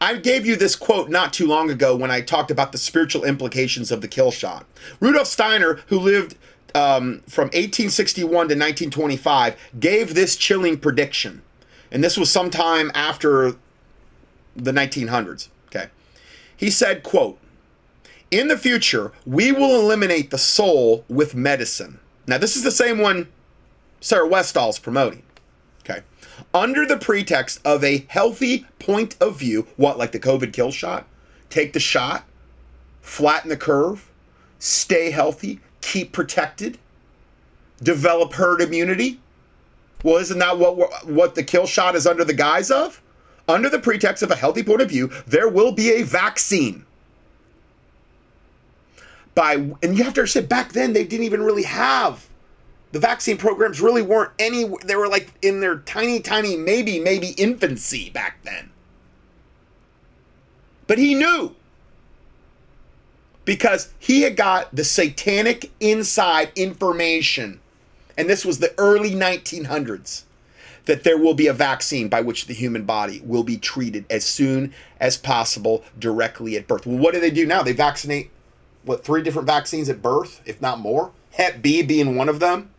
I 0.00 0.16
gave 0.16 0.46
you 0.46 0.56
this 0.56 0.76
quote 0.76 1.08
not 1.08 1.32
too 1.32 1.46
long 1.46 1.70
ago 1.70 1.96
when 1.96 2.10
I 2.10 2.20
talked 2.20 2.50
about 2.50 2.72
the 2.72 2.78
spiritual 2.78 3.24
implications 3.24 3.90
of 3.90 4.00
the 4.00 4.08
kill 4.08 4.30
shot. 4.30 4.66
Rudolf 5.00 5.26
Steiner, 5.26 5.80
who 5.88 5.98
lived 5.98 6.36
um, 6.74 7.22
from 7.28 7.46
1861 7.46 8.28
to 8.30 8.36
1925, 8.36 9.56
gave 9.80 10.14
this 10.14 10.36
chilling 10.36 10.78
prediction. 10.78 11.42
And 11.90 12.04
this 12.04 12.16
was 12.16 12.30
sometime 12.30 12.90
after 12.94 13.56
the 14.54 14.72
1900s. 14.72 15.48
Okay. 15.68 15.88
He 16.56 16.70
said, 16.70 17.02
quote, 17.02 17.38
in 18.30 18.48
the 18.48 18.58
future, 18.58 19.12
we 19.24 19.52
will 19.52 19.80
eliminate 19.80 20.30
the 20.30 20.38
soul 20.38 21.04
with 21.08 21.34
medicine. 21.34 21.98
Now, 22.26 22.36
this 22.36 22.56
is 22.56 22.62
the 22.62 22.70
same 22.70 22.98
one 22.98 23.28
Sarah 24.00 24.28
Westall's 24.28 24.78
promoting 24.78 25.22
under 26.54 26.86
the 26.86 26.96
pretext 26.96 27.60
of 27.64 27.84
a 27.84 28.06
healthy 28.08 28.66
point 28.78 29.16
of 29.20 29.38
view, 29.38 29.66
what, 29.76 29.98
like 29.98 30.12
the 30.12 30.20
COVID 30.20 30.52
kill 30.52 30.70
shot? 30.70 31.06
Take 31.50 31.72
the 31.72 31.80
shot, 31.80 32.24
flatten 33.00 33.48
the 33.48 33.56
curve, 33.56 34.10
stay 34.58 35.10
healthy, 35.10 35.60
keep 35.80 36.12
protected, 36.12 36.78
develop 37.82 38.34
herd 38.34 38.60
immunity. 38.60 39.20
Well, 40.04 40.16
isn't 40.16 40.38
that 40.38 40.58
what 40.58 41.06
what 41.06 41.34
the 41.34 41.42
kill 41.42 41.66
shot 41.66 41.96
is 41.96 42.06
under 42.06 42.24
the 42.24 42.34
guise 42.34 42.70
of? 42.70 43.02
Under 43.48 43.68
the 43.68 43.78
pretext 43.78 44.22
of 44.22 44.30
a 44.30 44.36
healthy 44.36 44.62
point 44.62 44.82
of 44.82 44.88
view, 44.88 45.10
there 45.26 45.48
will 45.48 45.72
be 45.72 45.90
a 45.92 46.02
vaccine. 46.02 46.84
By 49.34 49.54
and 49.54 49.96
you 49.96 50.04
have 50.04 50.14
to 50.14 50.20
understand, 50.20 50.48
back 50.48 50.72
then 50.72 50.92
they 50.92 51.04
didn't 51.04 51.24
even 51.24 51.42
really 51.42 51.62
have 51.62 52.28
the 52.92 52.98
vaccine 52.98 53.36
programs 53.36 53.80
really 53.80 54.02
weren't 54.02 54.32
any 54.38 54.64
they 54.84 54.96
were 54.96 55.08
like 55.08 55.32
in 55.42 55.60
their 55.60 55.78
tiny 55.80 56.20
tiny 56.20 56.56
maybe 56.56 56.98
maybe 56.98 57.28
infancy 57.30 58.10
back 58.10 58.42
then. 58.44 58.70
But 60.86 60.98
he 60.98 61.14
knew. 61.14 61.54
Because 63.44 63.92
he 63.98 64.22
had 64.22 64.36
got 64.36 64.74
the 64.74 64.84
satanic 64.84 65.70
inside 65.80 66.50
information. 66.56 67.60
And 68.16 68.28
this 68.28 68.44
was 68.44 68.58
the 68.58 68.74
early 68.78 69.10
1900s 69.12 70.24
that 70.86 71.04
there 71.04 71.18
will 71.18 71.34
be 71.34 71.46
a 71.46 71.52
vaccine 71.52 72.08
by 72.08 72.22
which 72.22 72.46
the 72.46 72.54
human 72.54 72.84
body 72.84 73.20
will 73.24 73.44
be 73.44 73.58
treated 73.58 74.06
as 74.08 74.24
soon 74.24 74.72
as 74.98 75.18
possible 75.18 75.84
directly 75.98 76.56
at 76.56 76.66
birth. 76.66 76.86
Well 76.86 76.98
what 76.98 77.12
do 77.12 77.20
they 77.20 77.30
do 77.30 77.46
now? 77.46 77.62
They 77.62 77.72
vaccinate 77.72 78.30
what 78.84 79.04
three 79.04 79.22
different 79.22 79.46
vaccines 79.46 79.90
at 79.90 80.00
birth 80.00 80.40
if 80.46 80.62
not 80.62 80.80
more? 80.80 81.12
Hep 81.32 81.60
b 81.60 81.82
being 81.82 82.16
one 82.16 82.30
of 82.30 82.40
them 82.40 82.70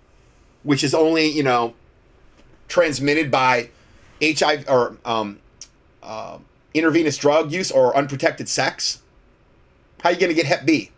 which 0.64 0.84
is 0.84 0.94
only 0.94 1.28
you 1.28 1.44
know 1.44 1.74
transmitted 2.68 3.32
by 3.32 3.70
HIV 4.22 4.66
or 4.68 4.98
um, 5.06 5.40
uh, 6.04 6.38
intravenous 6.74 7.18
drug 7.18 7.52
use 7.52 7.72
or 7.72 7.96
unprotected 7.96 8.48
sex. 8.48 9.02
How 10.02 10.10
are 10.10 10.14
you 10.14 10.20
going 10.20 10.30
to 10.30 10.36
get 10.36 10.46
Hep 10.46 10.66
B? 10.66 10.92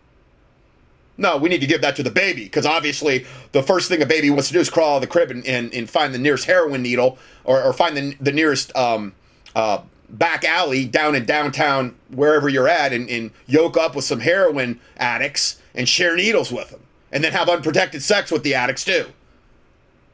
No, 1.18 1.38
we 1.38 1.49
need 1.49 1.62
to 1.62 1.68
give 1.68 1.82
that 1.82 1.95
to 1.97 2.03
the 2.03 2.12
baby 2.12 2.45
because 2.45 2.66
obviously 2.66 3.26
the 3.51 3.62
first 3.62 3.89
thing 3.89 4.01
a 4.01 4.05
baby 4.05 4.30
wants 4.30 4.47
to 4.47 4.53
do 4.53 4.59
is 4.59 4.70
crawl 4.70 4.93
out 4.93 4.95
of 4.95 5.01
the 5.01 5.07
crib 5.07 5.30
and, 5.30 5.45
and, 5.45 5.74
and 5.74 5.89
find 5.89 6.14
the 6.14 6.18
nearest 6.18 6.45
heroin 6.45 6.82
needle 6.82 7.18
or, 7.43 7.62
or 7.62 7.74
find 7.74 7.95
the, 7.95 8.16
the 8.20 8.32
nearest 8.32 8.76
um, 8.76 9.14
uh, 9.55 9.82
back 10.09 10.43
alley 10.43 10.86
down 10.86 11.16
in 11.16 11.26
downtown, 11.26 11.95
wherever 12.09 12.49
you're 12.49 12.68
at, 12.68 12.91
and, 12.93 13.09
and 13.09 13.32
yoke 13.47 13.78
up 13.78 13.95
with 13.95 14.05
some 14.05 14.20
heroin 14.20 14.80
addicts 14.97 15.62
and 15.76 15.88
share 15.88 16.16
needles 16.16 16.51
with 16.51 16.70
them. 16.70 16.82
And 17.12 17.24
then 17.24 17.34
have 17.34 17.49
unprotected 17.49 18.01
sex 18.01 18.32
with 18.32 18.43
the 18.43 18.55
addicts 18.55 18.86
too. 18.86 19.07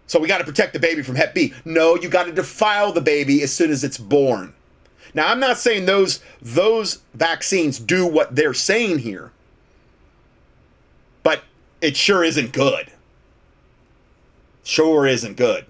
So 0.08 0.20
we 0.20 0.28
got 0.28 0.40
to 0.40 0.46
protect 0.46 0.74
the 0.74 0.80
baby 0.80 1.04
from 1.04 1.16
Hep 1.16 1.36
B. 1.36 1.54
No, 1.66 1.96
you 1.96 2.10
got 2.10 2.26
to 2.26 2.32
defile 2.32 2.94
the 2.94 3.02
baby 3.02 3.44
as 3.44 3.52
soon 3.52 3.72
as 3.72 3.84
it's 3.84 3.98
born. 3.98 4.54
Now, 5.14 5.28
I'm 5.28 5.40
not 5.40 5.58
saying 5.58 5.86
those 5.86 6.22
those 6.42 7.02
vaccines 7.14 7.80
do 7.80 8.06
what 8.06 8.36
they're 8.36 8.54
saying 8.54 9.00
here, 9.00 9.32
but 11.24 11.44
it 11.82 11.98
sure 11.98 12.24
isn't 12.24 12.54
good. 12.54 12.92
Sure 14.64 15.06
isn't 15.06 15.38
good. 15.38 15.66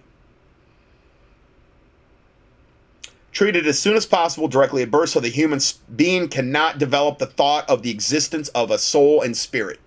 Treated 3.32 3.68
as 3.68 3.78
soon 3.78 3.96
as 3.96 4.08
possible 4.08 4.48
directly 4.48 4.82
at 4.82 4.90
birth 4.90 5.10
so 5.10 5.20
the 5.20 5.30
human 5.30 5.60
being 5.96 6.28
cannot 6.28 6.80
develop 6.80 7.20
the 7.20 7.28
thought 7.28 7.70
of 7.70 7.84
the 7.84 7.92
existence 7.92 8.50
of 8.50 8.72
a 8.72 8.80
soul 8.80 9.22
and 9.22 9.38
spirit. 9.38 9.80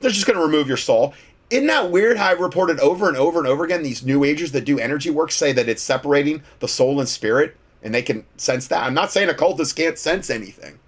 They're 0.00 0.10
just 0.10 0.26
going 0.26 0.38
to 0.38 0.44
remove 0.44 0.68
your 0.68 0.76
soul. 0.76 1.14
Isn't 1.50 1.66
that 1.68 1.90
weird 1.90 2.18
how 2.18 2.28
I've 2.28 2.40
reported 2.40 2.78
over 2.80 3.08
and 3.08 3.16
over 3.16 3.38
and 3.38 3.48
over 3.48 3.64
again 3.64 3.82
these 3.82 4.04
new 4.04 4.22
agers 4.22 4.52
that 4.52 4.64
do 4.64 4.78
energy 4.78 5.10
work 5.10 5.32
say 5.32 5.52
that 5.52 5.68
it's 5.68 5.82
separating 5.82 6.42
the 6.60 6.68
soul 6.68 7.00
and 7.00 7.08
spirit 7.08 7.56
and 7.82 7.94
they 7.94 8.02
can 8.02 8.24
sense 8.36 8.68
that? 8.68 8.84
I'm 8.84 8.94
not 8.94 9.10
saying 9.10 9.28
occultists 9.28 9.72
can't 9.72 9.98
sense 9.98 10.28
anything. 10.28 10.78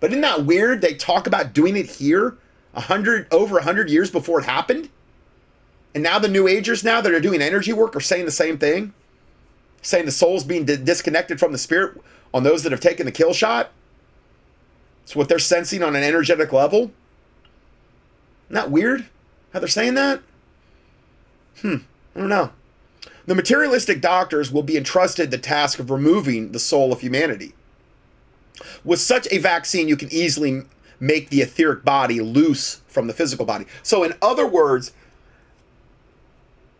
But 0.00 0.10
isn't 0.10 0.20
that 0.20 0.44
weird? 0.44 0.82
They 0.82 0.94
talk 0.94 1.26
about 1.26 1.54
doing 1.54 1.76
it 1.76 1.86
here 1.86 2.36
a 2.74 2.80
hundred 2.82 3.26
over 3.32 3.56
a 3.56 3.62
hundred 3.62 3.88
years 3.88 4.10
before 4.10 4.40
it 4.40 4.44
happened. 4.44 4.90
And 5.94 6.02
now 6.02 6.18
the 6.18 6.28
new 6.28 6.46
agers 6.46 6.84
now 6.84 7.00
that 7.00 7.12
are 7.12 7.20
doing 7.20 7.40
energy 7.40 7.72
work 7.72 7.96
are 7.96 8.00
saying 8.00 8.26
the 8.26 8.30
same 8.30 8.58
thing. 8.58 8.92
Saying 9.80 10.04
the 10.04 10.12
soul's 10.12 10.44
being 10.44 10.66
di- 10.66 10.76
disconnected 10.76 11.40
from 11.40 11.52
the 11.52 11.58
spirit 11.58 11.98
on 12.34 12.42
those 12.42 12.62
that 12.64 12.72
have 12.72 12.82
taken 12.82 13.06
the 13.06 13.12
kill 13.12 13.32
shot. 13.32 13.70
It's 15.04 15.16
what 15.16 15.30
they're 15.30 15.38
sensing 15.38 15.82
on 15.82 15.96
an 15.96 16.02
energetic 16.02 16.52
level. 16.52 16.90
Not 18.48 18.70
weird 18.70 19.06
how 19.52 19.60
they're 19.60 19.68
saying 19.68 19.94
that? 19.94 20.20
Hmm, 21.62 21.76
I 22.14 22.20
don't 22.20 22.28
know. 22.28 22.50
The 23.26 23.34
materialistic 23.34 24.00
doctors 24.00 24.52
will 24.52 24.62
be 24.62 24.76
entrusted 24.76 25.30
the 25.30 25.38
task 25.38 25.78
of 25.78 25.90
removing 25.90 26.52
the 26.52 26.58
soul 26.58 26.92
of 26.92 27.00
humanity. 27.00 27.54
With 28.84 29.00
such 29.00 29.26
a 29.30 29.38
vaccine, 29.38 29.88
you 29.88 29.96
can 29.96 30.12
easily 30.12 30.62
make 31.00 31.30
the 31.30 31.40
etheric 31.40 31.84
body 31.84 32.20
loose 32.20 32.82
from 32.86 33.06
the 33.06 33.12
physical 33.12 33.44
body. 33.44 33.66
So, 33.82 34.04
in 34.04 34.14
other 34.22 34.46
words, 34.46 34.92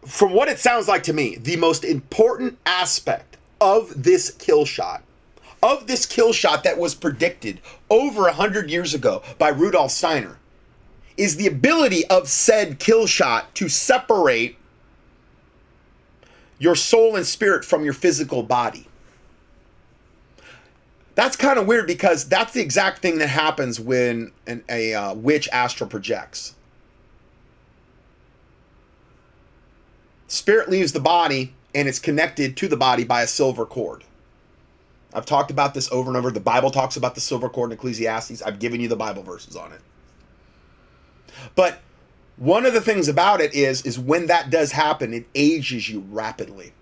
from 0.06 0.32
what 0.32 0.48
it 0.48 0.58
sounds 0.58 0.86
like 0.86 1.02
to 1.04 1.12
me, 1.12 1.36
the 1.36 1.56
most 1.56 1.84
important 1.84 2.58
aspect 2.64 3.36
of 3.60 4.02
this 4.02 4.30
kill 4.30 4.64
shot, 4.64 5.02
of 5.62 5.86
this 5.86 6.06
kill 6.06 6.32
shot 6.32 6.62
that 6.64 6.78
was 6.78 6.94
predicted 6.94 7.60
over 7.90 8.28
a 8.28 8.32
hundred 8.32 8.70
years 8.70 8.94
ago 8.94 9.22
by 9.38 9.48
Rudolf 9.48 9.90
Steiner, 9.90 10.38
is 11.16 11.36
the 11.36 11.46
ability 11.46 12.06
of 12.06 12.28
said 12.28 12.78
kill 12.78 13.06
shot 13.06 13.54
to 13.54 13.68
separate 13.68 14.58
your 16.58 16.74
soul 16.74 17.16
and 17.16 17.26
spirit 17.26 17.64
from 17.64 17.84
your 17.84 17.92
physical 17.92 18.42
body. 18.42 18.86
That's 21.14 21.36
kind 21.36 21.58
of 21.58 21.66
weird 21.66 21.86
because 21.86 22.28
that's 22.28 22.52
the 22.52 22.60
exact 22.60 23.00
thing 23.00 23.18
that 23.18 23.28
happens 23.28 23.80
when 23.80 24.32
an, 24.46 24.62
a 24.68 24.94
uh, 24.94 25.14
witch 25.14 25.48
astral 25.50 25.88
projects. 25.88 26.54
Spirit 30.28 30.68
leaves 30.68 30.92
the 30.92 31.00
body 31.00 31.54
and 31.74 31.88
it's 31.88 31.98
connected 31.98 32.56
to 32.58 32.68
the 32.68 32.76
body 32.76 33.04
by 33.04 33.22
a 33.22 33.26
silver 33.26 33.64
cord. 33.64 34.04
I've 35.14 35.24
talked 35.24 35.50
about 35.50 35.72
this 35.72 35.90
over 35.90 36.10
and 36.10 36.16
over. 36.16 36.30
The 36.30 36.40
Bible 36.40 36.70
talks 36.70 36.96
about 36.96 37.14
the 37.14 37.20
silver 37.22 37.48
cord 37.48 37.70
in 37.70 37.78
Ecclesiastes. 37.78 38.42
I've 38.42 38.58
given 38.58 38.80
you 38.80 38.88
the 38.88 38.96
Bible 38.96 39.22
verses 39.22 39.56
on 39.56 39.72
it. 39.72 39.80
But 41.54 41.80
one 42.36 42.66
of 42.66 42.74
the 42.74 42.80
things 42.80 43.08
about 43.08 43.40
it 43.40 43.54
is 43.54 43.82
is 43.82 43.98
when 43.98 44.26
that 44.26 44.50
does 44.50 44.72
happen, 44.72 45.14
it 45.14 45.26
ages 45.34 45.88
you 45.88 46.00
rapidly. 46.10 46.72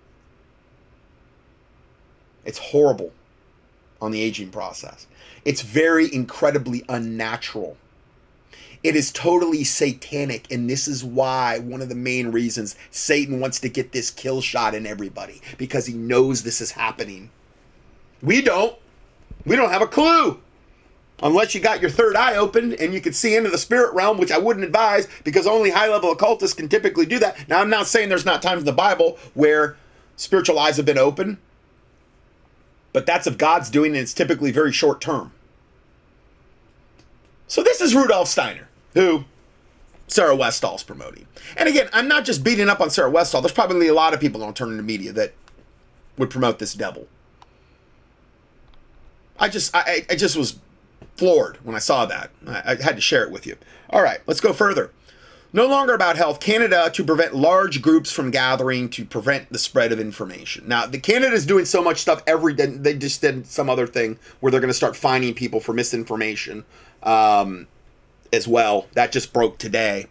It's 2.43 2.59
horrible 2.59 3.11
on 4.01 4.11
the 4.11 4.21
aging 4.21 4.51
process. 4.51 5.07
It's 5.45 5.61
very 5.61 6.13
incredibly 6.13 6.83
unnatural. 6.89 7.77
It 8.83 8.95
is 8.95 9.11
totally 9.11 9.63
satanic, 9.63 10.51
and 10.51 10.69
this 10.69 10.87
is 10.87 11.03
why 11.03 11.57
one 11.57 11.81
of 11.81 11.89
the 11.89 11.95
main 11.95 12.31
reasons 12.31 12.75
Satan 12.91 13.39
wants 13.39 13.59
to 13.61 13.69
get 13.69 13.91
this 13.91 14.11
kill 14.11 14.41
shot 14.41 14.75
in 14.75 14.85
everybody 14.85 15.41
because 15.57 15.87
he 15.87 15.93
knows 15.93 16.43
this 16.43 16.61
is 16.61 16.71
happening. 16.71 17.31
We 18.21 18.41
don't. 18.41 18.77
We 19.45 19.55
don't 19.55 19.71
have 19.71 19.81
a 19.81 19.87
clue 19.87 20.39
unless 21.21 21.55
you 21.55 21.61
got 21.61 21.81
your 21.81 21.89
third 21.89 22.15
eye 22.15 22.35
open 22.35 22.73
and 22.73 22.93
you 22.93 23.01
can 23.01 23.13
see 23.13 23.35
into 23.35 23.49
the 23.49 23.57
spirit 23.57 23.93
realm, 23.93 24.17
which 24.17 24.31
I 24.31 24.37
wouldn't 24.37 24.65
advise 24.65 25.07
because 25.23 25.47
only 25.47 25.71
high 25.71 25.87
level 25.87 26.11
occultists 26.11 26.55
can 26.55 26.67
typically 26.67 27.05
do 27.05 27.19
that. 27.19 27.47
Now, 27.47 27.61
I'm 27.61 27.69
not 27.69 27.87
saying 27.87 28.09
there's 28.09 28.25
not 28.25 28.41
times 28.41 28.59
in 28.59 28.65
the 28.65 28.73
Bible 28.73 29.17
where 29.33 29.77
spiritual 30.15 30.59
eyes 30.59 30.77
have 30.77 30.85
been 30.85 30.97
open, 30.97 31.37
but 32.93 33.05
that's 33.05 33.27
of 33.27 33.37
God's 33.37 33.69
doing, 33.69 33.91
and 33.91 33.99
it's 33.99 34.13
typically 34.13 34.51
very 34.51 34.71
short 34.71 35.01
term. 35.01 35.31
So, 37.47 37.61
this 37.61 37.79
is 37.79 37.93
Rudolf 37.93 38.27
Steiner, 38.27 38.69
who 38.93 39.25
Sarah 40.07 40.35
Westall's 40.35 40.83
promoting. 40.83 41.27
And 41.57 41.69
again, 41.69 41.89
I'm 41.93 42.07
not 42.07 42.25
just 42.25 42.43
beating 42.43 42.69
up 42.69 42.81
on 42.81 42.89
Sarah 42.89 43.09
Westall. 43.09 43.41
There's 43.41 43.51
probably 43.51 43.87
a 43.87 43.93
lot 43.93 44.13
of 44.13 44.19
people 44.19 44.41
on 44.41 44.47
alternative 44.47 44.85
media 44.85 45.11
that 45.13 45.33
would 46.17 46.29
promote 46.29 46.59
this 46.59 46.73
devil. 46.73 47.07
I 49.37 49.49
just, 49.49 49.75
I, 49.75 50.05
I 50.09 50.15
just 50.15 50.37
was 50.37 50.57
floored 51.15 51.57
when 51.63 51.75
I 51.75 51.79
saw 51.79 52.05
that. 52.05 52.31
I, 52.47 52.73
I 52.73 52.83
had 52.83 52.95
to 52.95 53.01
share 53.01 53.23
it 53.23 53.31
with 53.31 53.45
you. 53.45 53.57
All 53.89 54.01
right, 54.01 54.19
let's 54.27 54.41
go 54.41 54.53
further. 54.53 54.91
No 55.53 55.67
longer 55.67 55.93
about 55.93 56.17
health. 56.17 56.41
Canada 56.41 56.91
to 56.93 57.03
prevent 57.05 57.33
large 57.33 57.81
groups 57.81 58.11
from 58.11 58.29
gathering 58.29 58.89
to 58.89 59.05
prevent 59.05 59.49
the 59.53 59.57
spread 59.57 59.93
of 59.93 60.01
information. 60.01 60.67
Now, 60.67 60.85
the 60.85 60.99
Canada 60.99 61.33
is 61.33 61.45
doing 61.45 61.63
so 61.63 61.81
much 61.81 61.99
stuff 61.99 62.21
every 62.27 62.53
day. 62.53 62.65
They 62.65 62.93
just 62.97 63.21
did 63.21 63.47
some 63.47 63.69
other 63.69 63.87
thing 63.87 64.19
where 64.41 64.51
they're 64.51 64.59
going 64.59 64.69
to 64.69 64.73
start 64.73 64.97
fining 64.97 65.33
people 65.33 65.61
for 65.61 65.71
misinformation 65.71 66.65
um, 67.03 67.67
as 68.33 68.49
well. 68.49 68.87
That 68.95 69.13
just 69.13 69.31
broke 69.31 69.57
today. 69.57 70.07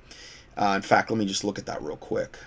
Uh, 0.57 0.75
in 0.77 0.83
fact, 0.83 1.11
let 1.11 1.19
me 1.19 1.27
just 1.27 1.45
look 1.45 1.59
at 1.59 1.67
that 1.67 1.83
real 1.83 1.97
quick. 1.97 2.39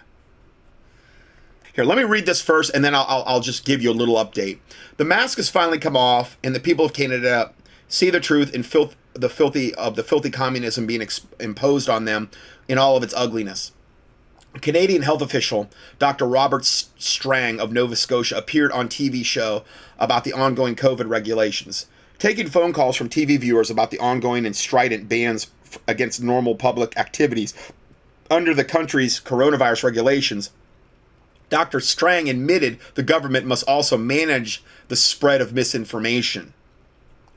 Here, 1.74 1.86
let 1.86 2.00
me 2.00 2.04
read 2.04 2.26
this 2.26 2.42
first, 2.42 2.72
and 2.74 2.84
then 2.84 2.96
I'll, 2.96 3.06
I'll, 3.08 3.24
I'll 3.28 3.42
just 3.42 3.64
give 3.64 3.84
you 3.84 3.92
a 3.92 3.94
little 3.94 4.16
update. 4.16 4.58
The 4.96 5.06
mask 5.06 5.38
has 5.38 5.52
finally 5.52 5.78
come 5.78 5.96
off, 5.96 6.36
and 6.44 6.56
the 6.56 6.60
people 6.60 6.84
of 6.84 6.94
Canada 6.94 7.54
see 7.88 8.10
the 8.10 8.20
truth 8.20 8.54
in 8.54 8.64
filth, 8.64 8.96
the 9.14 9.30
filthy 9.30 9.74
of 9.76 9.96
the 9.96 10.04
filthy 10.04 10.30
communism 10.30 10.86
being 10.86 11.02
ex- 11.02 11.26
imposed 11.40 11.90
on 11.90 12.06
them 12.06 12.30
in 12.68 12.78
all 12.78 12.98
of 12.98 13.04
its 13.04 13.14
ugliness. 13.16 13.72
A 14.56 14.60
Canadian 14.60 15.04
health 15.04 15.22
official, 15.22 15.70
Dr. 16.00 16.26
Robert 16.26 16.66
Strang 16.66 17.60
of 17.60 17.72
Nova 17.72 17.96
Scotia, 17.96 18.38
appeared 18.38 18.72
on 18.72 18.90
TV 18.90 19.24
show 19.24 19.64
about 20.00 20.24
the 20.24 20.34
ongoing 20.34 20.76
COVID 20.76 21.08
regulations, 21.08 21.86
taking 22.18 22.48
phone 22.48 22.74
calls 22.74 22.96
from 22.96 23.10
TV 23.10 23.40
viewers 23.40 23.70
about 23.70 23.92
the 23.92 24.00
ongoing 24.00 24.46
and 24.46 24.56
strident 24.56 25.08
bans 25.08 25.52
against 25.88 26.24
normal 26.24 26.56
public 26.56 26.98
activities 26.98 27.54
under 28.32 28.54
the 28.54 28.64
country's 28.64 29.20
coronavirus 29.20 29.84
regulations. 29.84 30.50
Dr. 31.50 31.80
Strang 31.80 32.30
admitted 32.30 32.80
the 32.96 33.04
government 33.04 33.46
must 33.46 33.68
also 33.68 33.98
manage 33.98 34.64
the 34.88 34.96
spread 34.96 35.40
of 35.40 35.54
misinformation. 35.54 36.54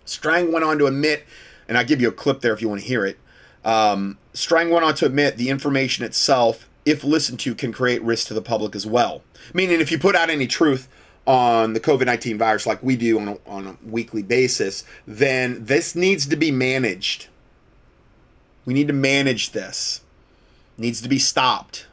Strang 0.05 0.53
went 0.53 0.65
on 0.65 0.79
to 0.79 0.87
admit, 0.87 1.25
and 1.69 1.79
I'll 1.79 1.85
give 1.85 2.01
you 2.01 2.09
a 2.09 2.13
clip 2.13 2.41
there 2.41 2.53
if 2.53 2.61
you 2.63 2.69
want 2.69 2.81
to 2.81 2.87
hear 2.87 3.05
it. 3.05 3.19
Um, 3.65 4.19
Strang 4.33 4.71
went 4.71 4.85
on 4.85 4.95
to 4.97 5.07
admit 5.07 5.37
the 5.37 5.51
information 5.51 6.05
itself, 6.05 6.69
if 6.85 7.05
listened 7.05 7.41
to, 7.41 7.55
can 7.55 7.73
create 7.73 8.03
risk 8.03 8.29
to 8.29 8.35
the 8.35 8.43
public 8.43 8.75
as 8.75 8.87
well. 8.87 9.23
Meaning, 9.53 9.81
if 9.81 9.91
you 9.91 9.99
put 9.99 10.17
out 10.17 10.31
any 10.31 10.47
truth 10.47 10.89
on 11.27 11.75
the 11.75 11.81
COVID 11.81 12.07
19 12.07 12.39
virus 12.39 12.67
like 12.67 12.83
we 12.83 12.97
do 12.97 13.21
on 13.21 13.29
a, 13.29 13.39
on 13.47 13.67
a 13.67 13.77
weekly 13.87 14.23
basis, 14.23 14.85
then 15.07 15.65
this 15.65 15.95
needs 15.95 16.27
to 16.27 16.37
be 16.37 16.51
managed. 16.51 17.29
We 18.65 18.75
need 18.75 18.89
to 18.89 18.95
manage 18.95 19.53
this. 19.53 20.03
It 20.79 20.83
needs 20.83 21.01
to 21.03 21.09
be 21.09 21.19
stopped 21.19 21.87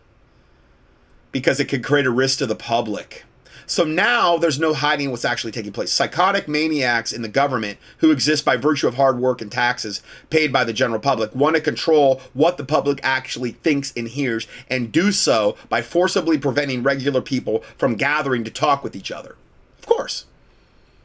because 1.31 1.59
it 1.59 1.65
could 1.65 1.83
create 1.83 2.05
a 2.05 2.11
risk 2.11 2.39
to 2.39 2.45
the 2.45 2.55
public. 2.55 3.25
So 3.69 3.83
now 3.83 4.37
there's 4.37 4.59
no 4.59 4.73
hiding 4.73 5.11
what's 5.11 5.25
actually 5.25 5.51
taking 5.51 5.73
place. 5.73 5.91
Psychotic 5.91 6.47
maniacs 6.47 7.11
in 7.11 7.21
the 7.21 7.27
government 7.27 7.77
who 7.97 8.11
exist 8.11 8.45
by 8.45 8.55
virtue 8.55 8.87
of 8.87 8.95
hard 8.95 9.19
work 9.19 9.41
and 9.41 9.51
taxes 9.51 10.01
paid 10.29 10.53
by 10.53 10.63
the 10.63 10.71
general 10.71 11.01
public 11.01 11.35
want 11.35 11.57
to 11.57 11.61
control 11.61 12.21
what 12.33 12.55
the 12.55 12.63
public 12.63 13.01
actually 13.03 13.51
thinks 13.51 13.91
and 13.97 14.07
hears 14.07 14.47
and 14.69 14.93
do 14.93 15.11
so 15.11 15.57
by 15.67 15.81
forcibly 15.81 16.37
preventing 16.37 16.81
regular 16.81 17.21
people 17.21 17.59
from 17.77 17.95
gathering 17.95 18.45
to 18.45 18.49
talk 18.49 18.85
with 18.85 18.95
each 18.95 19.11
other. 19.11 19.35
Of 19.79 19.85
course. 19.85 20.25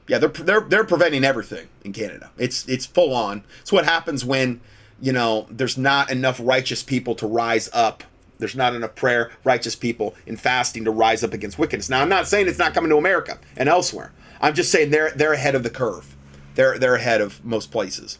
Yeah, 0.07 0.19
they're 0.19 0.29
they're 0.29 0.61
they're 0.61 0.85
preventing 0.85 1.25
everything 1.25 1.67
in 1.85 1.93
Canada. 1.93 2.31
It's 2.39 2.69
it's 2.69 2.87
full 2.87 3.13
on. 3.13 3.43
It's 3.61 3.73
what 3.73 3.85
happens 3.85 4.25
when 4.25 4.61
you 5.01 5.13
know 5.13 5.47
there's 5.51 5.77
not 5.77 6.11
enough 6.13 6.39
righteous 6.41 6.85
people 6.85 7.17
to 7.17 7.27
rise 7.27 7.69
up. 7.73 8.05
There's 8.43 8.57
not 8.57 8.75
enough 8.75 8.97
prayer, 8.97 9.31
righteous 9.45 9.77
people 9.77 10.17
in 10.27 10.37
fasting 10.37 10.85
to 10.85 10.91
rise 10.91 11.23
up 11.23 11.33
against 11.33 11.61
wickedness. 11.61 11.89
Now, 11.89 12.03
I'm 12.03 12.09
not 12.09 12.27
saying 12.27 12.49
it's 12.49 12.59
not 12.59 12.75
coming 12.75 12.91
to 12.91 12.97
America 12.97 13.39
and 13.57 13.69
elsewhere. 13.69 14.11
I'm 14.41 14.53
just 14.53 14.73
saying 14.73 14.91
they're 14.91 15.13
they're 15.13 15.33
ahead 15.33 15.55
of 15.55 15.63
the 15.63 15.71
curve. 15.71 16.17
They're 16.57 16.77
they're 16.77 16.97
ahead 16.97 17.21
of 17.21 17.45
most 17.45 17.71
places. 17.71 18.19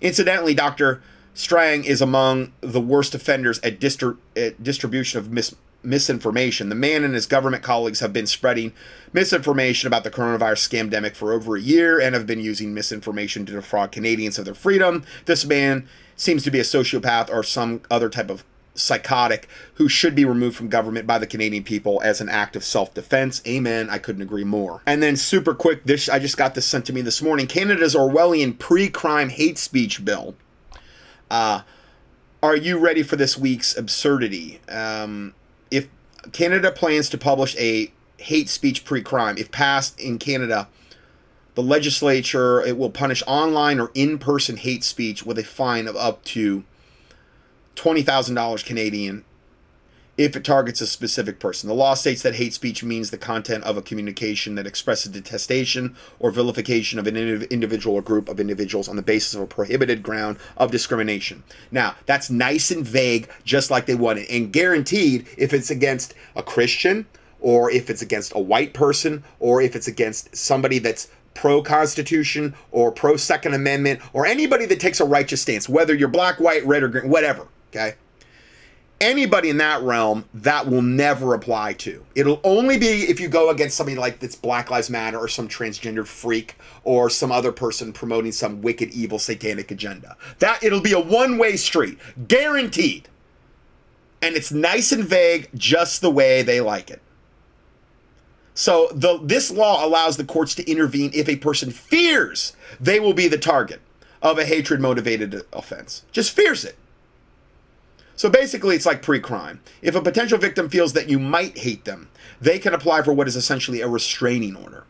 Incidentally, 0.00 0.54
Dr. 0.54 1.02
Strang 1.34 1.82
is 1.84 2.00
among 2.00 2.52
the 2.60 2.80
worst 2.80 3.16
offenders 3.16 3.58
at, 3.60 3.80
distri- 3.80 4.16
at 4.36 4.62
distribution 4.62 5.18
of 5.18 5.32
mis- 5.32 5.56
misinformation. 5.82 6.68
The 6.68 6.76
man 6.76 7.02
and 7.02 7.12
his 7.12 7.26
government 7.26 7.64
colleagues 7.64 7.98
have 7.98 8.12
been 8.12 8.28
spreading 8.28 8.72
misinformation 9.12 9.88
about 9.88 10.04
the 10.04 10.10
coronavirus 10.10 10.68
scamdemic 10.68 11.16
for 11.16 11.32
over 11.32 11.56
a 11.56 11.60
year 11.60 12.00
and 12.00 12.14
have 12.14 12.26
been 12.26 12.40
using 12.40 12.72
misinformation 12.72 13.44
to 13.46 13.52
defraud 13.52 13.90
Canadians 13.90 14.38
of 14.38 14.44
their 14.44 14.54
freedom. 14.54 15.04
This 15.24 15.44
man 15.44 15.88
seems 16.16 16.44
to 16.44 16.50
be 16.52 16.60
a 16.60 16.64
sociopath 16.64 17.28
or 17.28 17.42
some 17.42 17.82
other 17.90 18.08
type 18.08 18.30
of 18.30 18.44
psychotic 18.74 19.48
who 19.74 19.88
should 19.88 20.14
be 20.14 20.24
removed 20.24 20.56
from 20.56 20.68
government 20.68 21.06
by 21.06 21.18
the 21.18 21.26
Canadian 21.26 21.62
people 21.62 22.00
as 22.02 22.20
an 22.20 22.28
act 22.28 22.56
of 22.56 22.64
self-defense. 22.64 23.42
Amen. 23.46 23.88
I 23.88 23.98
couldn't 23.98 24.22
agree 24.22 24.44
more. 24.44 24.82
And 24.86 25.02
then 25.02 25.16
super 25.16 25.54
quick, 25.54 25.84
this 25.84 26.08
I 26.08 26.18
just 26.18 26.36
got 26.36 26.54
this 26.54 26.66
sent 26.66 26.86
to 26.86 26.92
me 26.92 27.00
this 27.00 27.22
morning. 27.22 27.46
Canada's 27.46 27.94
Orwellian 27.94 28.58
pre-crime 28.58 29.28
hate 29.28 29.58
speech 29.58 30.04
bill. 30.04 30.34
Uh, 31.30 31.62
are 32.42 32.56
you 32.56 32.78
ready 32.78 33.02
for 33.02 33.16
this 33.16 33.38
week's 33.38 33.76
absurdity? 33.76 34.60
Um, 34.68 35.34
if 35.70 35.88
Canada 36.32 36.70
plans 36.70 37.08
to 37.10 37.18
publish 37.18 37.56
a 37.56 37.92
hate 38.18 38.48
speech 38.48 38.84
pre-crime, 38.84 39.38
if 39.38 39.50
passed 39.50 39.98
in 39.98 40.18
Canada, 40.18 40.68
the 41.54 41.62
legislature 41.62 42.60
it 42.60 42.76
will 42.76 42.90
punish 42.90 43.22
online 43.26 43.80
or 43.80 43.90
in-person 43.94 44.58
hate 44.58 44.84
speech 44.84 45.24
with 45.24 45.38
a 45.38 45.44
fine 45.44 45.86
of 45.86 45.96
up 45.96 46.22
to 46.24 46.64
$20,000 47.76 48.64
Canadian 48.64 49.24
if 50.16 50.36
it 50.36 50.44
targets 50.44 50.80
a 50.80 50.86
specific 50.86 51.40
person. 51.40 51.68
The 51.68 51.74
law 51.74 51.94
states 51.94 52.22
that 52.22 52.36
hate 52.36 52.54
speech 52.54 52.84
means 52.84 53.10
the 53.10 53.18
content 53.18 53.64
of 53.64 53.76
a 53.76 53.82
communication 53.82 54.54
that 54.54 54.66
expresses 54.66 55.10
detestation 55.10 55.96
or 56.20 56.30
vilification 56.30 56.98
of 56.98 57.06
an 57.06 57.16
individual 57.16 57.96
or 57.96 58.02
group 58.02 58.28
of 58.28 58.38
individuals 58.38 58.88
on 58.88 58.96
the 58.96 59.02
basis 59.02 59.34
of 59.34 59.40
a 59.40 59.46
prohibited 59.46 60.02
ground 60.02 60.38
of 60.56 60.70
discrimination. 60.70 61.42
Now, 61.70 61.96
that's 62.06 62.30
nice 62.30 62.70
and 62.70 62.86
vague, 62.86 63.28
just 63.44 63.70
like 63.70 63.86
they 63.86 63.96
want 63.96 64.20
it. 64.20 64.30
And 64.30 64.52
guaranteed, 64.52 65.26
if 65.36 65.52
it's 65.52 65.70
against 65.70 66.14
a 66.36 66.42
Christian, 66.42 67.06
or 67.40 67.70
if 67.70 67.90
it's 67.90 68.02
against 68.02 68.32
a 68.34 68.40
white 68.40 68.72
person, 68.72 69.24
or 69.40 69.60
if 69.60 69.74
it's 69.74 69.88
against 69.88 70.34
somebody 70.36 70.78
that's 70.78 71.08
pro 71.34 71.60
Constitution 71.60 72.54
or 72.70 72.92
pro 72.92 73.16
Second 73.16 73.54
Amendment, 73.54 74.00
or 74.12 74.24
anybody 74.24 74.64
that 74.66 74.78
takes 74.78 75.00
a 75.00 75.04
righteous 75.04 75.42
stance, 75.42 75.68
whether 75.68 75.92
you're 75.92 76.08
black, 76.08 76.38
white, 76.38 76.64
red, 76.64 76.84
or 76.84 76.88
green, 76.88 77.10
whatever 77.10 77.48
Okay. 77.74 77.96
Anybody 79.00 79.50
in 79.50 79.56
that 79.58 79.82
realm, 79.82 80.24
that 80.32 80.68
will 80.68 80.80
never 80.80 81.34
apply 81.34 81.72
to. 81.74 82.06
It'll 82.14 82.40
only 82.44 82.78
be 82.78 83.02
if 83.02 83.18
you 83.18 83.28
go 83.28 83.50
against 83.50 83.76
somebody 83.76 83.98
like 83.98 84.20
this 84.20 84.36
Black 84.36 84.70
Lives 84.70 84.88
Matter 84.88 85.18
or 85.18 85.26
some 85.26 85.48
transgender 85.48 86.06
freak 86.06 86.54
or 86.84 87.10
some 87.10 87.32
other 87.32 87.50
person 87.50 87.92
promoting 87.92 88.30
some 88.30 88.62
wicked, 88.62 88.90
evil, 88.92 89.18
satanic 89.18 89.72
agenda. 89.72 90.16
That 90.38 90.62
it'll 90.62 90.80
be 90.80 90.92
a 90.92 91.00
one-way 91.00 91.56
street, 91.56 91.98
guaranteed. 92.28 93.08
And 94.22 94.36
it's 94.36 94.52
nice 94.52 94.92
and 94.92 95.04
vague, 95.04 95.50
just 95.54 96.00
the 96.00 96.10
way 96.10 96.42
they 96.42 96.60
like 96.60 96.88
it. 96.88 97.02
So 98.54 98.88
the 98.92 99.18
this 99.20 99.50
law 99.50 99.84
allows 99.84 100.16
the 100.16 100.24
courts 100.24 100.54
to 100.54 100.70
intervene 100.70 101.10
if 101.12 101.28
a 101.28 101.36
person 101.36 101.72
fears 101.72 102.54
they 102.80 103.00
will 103.00 103.12
be 103.12 103.26
the 103.26 103.36
target 103.36 103.80
of 104.22 104.38
a 104.38 104.44
hatred 104.44 104.80
motivated 104.80 105.42
offense. 105.52 106.04
Just 106.12 106.30
fears 106.30 106.64
it. 106.64 106.76
So 108.16 108.30
basically, 108.30 108.76
it's 108.76 108.86
like 108.86 109.02
pre 109.02 109.20
crime. 109.20 109.60
If 109.82 109.94
a 109.94 110.02
potential 110.02 110.38
victim 110.38 110.68
feels 110.68 110.92
that 110.92 111.08
you 111.08 111.18
might 111.18 111.58
hate 111.58 111.84
them, 111.84 112.08
they 112.40 112.58
can 112.58 112.74
apply 112.74 113.02
for 113.02 113.12
what 113.12 113.28
is 113.28 113.36
essentially 113.36 113.80
a 113.80 113.88
restraining 113.88 114.56
order. 114.56 114.84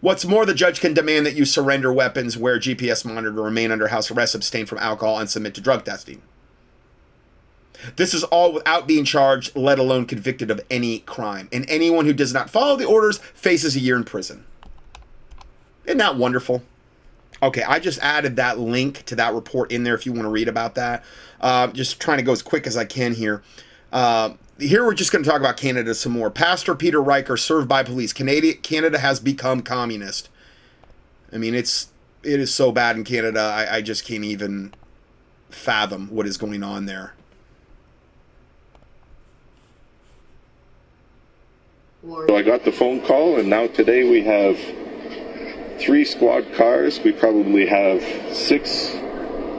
What's 0.00 0.24
more, 0.24 0.44
the 0.44 0.54
judge 0.54 0.80
can 0.80 0.94
demand 0.94 1.26
that 1.26 1.34
you 1.34 1.44
surrender 1.44 1.92
weapons, 1.92 2.36
wear 2.36 2.58
GPS 2.58 3.04
monitor, 3.04 3.30
remain 3.30 3.70
under 3.70 3.88
house 3.88 4.10
arrest, 4.10 4.34
abstain 4.34 4.66
from 4.66 4.78
alcohol, 4.78 5.18
and 5.18 5.30
submit 5.30 5.54
to 5.54 5.60
drug 5.60 5.84
testing. 5.84 6.22
This 7.96 8.12
is 8.12 8.24
all 8.24 8.52
without 8.52 8.86
being 8.86 9.04
charged, 9.04 9.56
let 9.56 9.78
alone 9.78 10.06
convicted 10.06 10.50
of 10.50 10.60
any 10.70 11.00
crime. 11.00 11.48
And 11.52 11.64
anyone 11.68 12.06
who 12.06 12.12
does 12.12 12.32
not 12.32 12.50
follow 12.50 12.76
the 12.76 12.84
orders 12.84 13.18
faces 13.18 13.76
a 13.76 13.80
year 13.80 13.96
in 13.96 14.04
prison. 14.04 14.44
Isn't 15.84 15.98
that 15.98 16.16
wonderful? 16.16 16.62
Okay, 17.42 17.62
I 17.62 17.78
just 17.78 18.00
added 18.00 18.36
that 18.36 18.58
link 18.58 19.04
to 19.06 19.16
that 19.16 19.32
report 19.34 19.70
in 19.70 19.84
there 19.84 19.94
if 19.94 20.04
you 20.06 20.12
want 20.12 20.24
to 20.24 20.30
read 20.30 20.48
about 20.48 20.74
that. 20.74 21.04
Uh, 21.40 21.68
just 21.68 22.00
trying 22.00 22.18
to 22.18 22.24
go 22.24 22.32
as 22.32 22.42
quick 22.42 22.66
as 22.66 22.76
I 22.76 22.84
can 22.84 23.14
here. 23.14 23.42
Uh, 23.92 24.34
here 24.58 24.84
we're 24.84 24.94
just 24.94 25.12
going 25.12 25.22
to 25.22 25.30
talk 25.30 25.38
about 25.38 25.56
Canada 25.56 25.94
some 25.94 26.12
more. 26.12 26.30
Pastor 26.30 26.74
Peter 26.74 27.00
Riker 27.00 27.36
served 27.36 27.68
by 27.68 27.82
police. 27.82 28.12
Canada, 28.12 28.54
Canada 28.54 28.98
has 28.98 29.20
become 29.20 29.62
communist. 29.62 30.28
I 31.32 31.38
mean, 31.38 31.54
it's 31.54 31.88
it 32.24 32.40
is 32.40 32.52
so 32.52 32.72
bad 32.72 32.96
in 32.96 33.04
Canada. 33.04 33.40
I, 33.40 33.76
I 33.76 33.82
just 33.82 34.04
can't 34.04 34.24
even 34.24 34.74
fathom 35.50 36.08
what 36.08 36.26
is 36.26 36.36
going 36.36 36.62
on 36.62 36.86
there. 36.86 37.14
So 42.02 42.36
I 42.36 42.42
got 42.42 42.64
the 42.64 42.72
phone 42.72 43.00
call, 43.02 43.38
and 43.38 43.48
now 43.48 43.66
today 43.66 44.08
we 44.08 44.22
have 44.22 44.58
three 45.78 46.04
squad 46.04 46.52
cars. 46.54 47.00
We 47.00 47.12
probably 47.12 47.66
have 47.66 48.02
six 48.34 48.96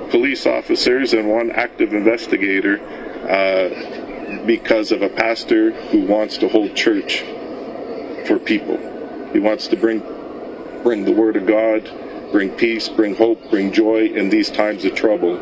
police 0.09 0.45
officers 0.45 1.13
and 1.13 1.29
one 1.29 1.51
active 1.51 1.93
investigator 1.93 2.79
uh, 3.27 4.45
because 4.45 4.91
of 4.91 5.01
a 5.01 5.09
pastor 5.09 5.71
who 5.89 6.05
wants 6.05 6.37
to 6.37 6.47
hold 6.47 6.75
church 6.75 7.21
for 8.27 8.39
people. 8.39 8.77
He 9.33 9.39
wants 9.39 9.67
to 9.67 9.75
bring 9.75 10.03
bring 10.83 11.03
the 11.03 11.11
word 11.11 11.35
of 11.35 11.45
God, 11.45 11.83
bring 12.31 12.51
peace, 12.51 12.87
bring 12.87 13.15
hope, 13.15 13.49
bring 13.49 13.71
joy 13.71 14.05
in 14.05 14.29
these 14.29 14.49
times 14.49 14.85
of 14.85 14.95
trouble. 14.95 15.37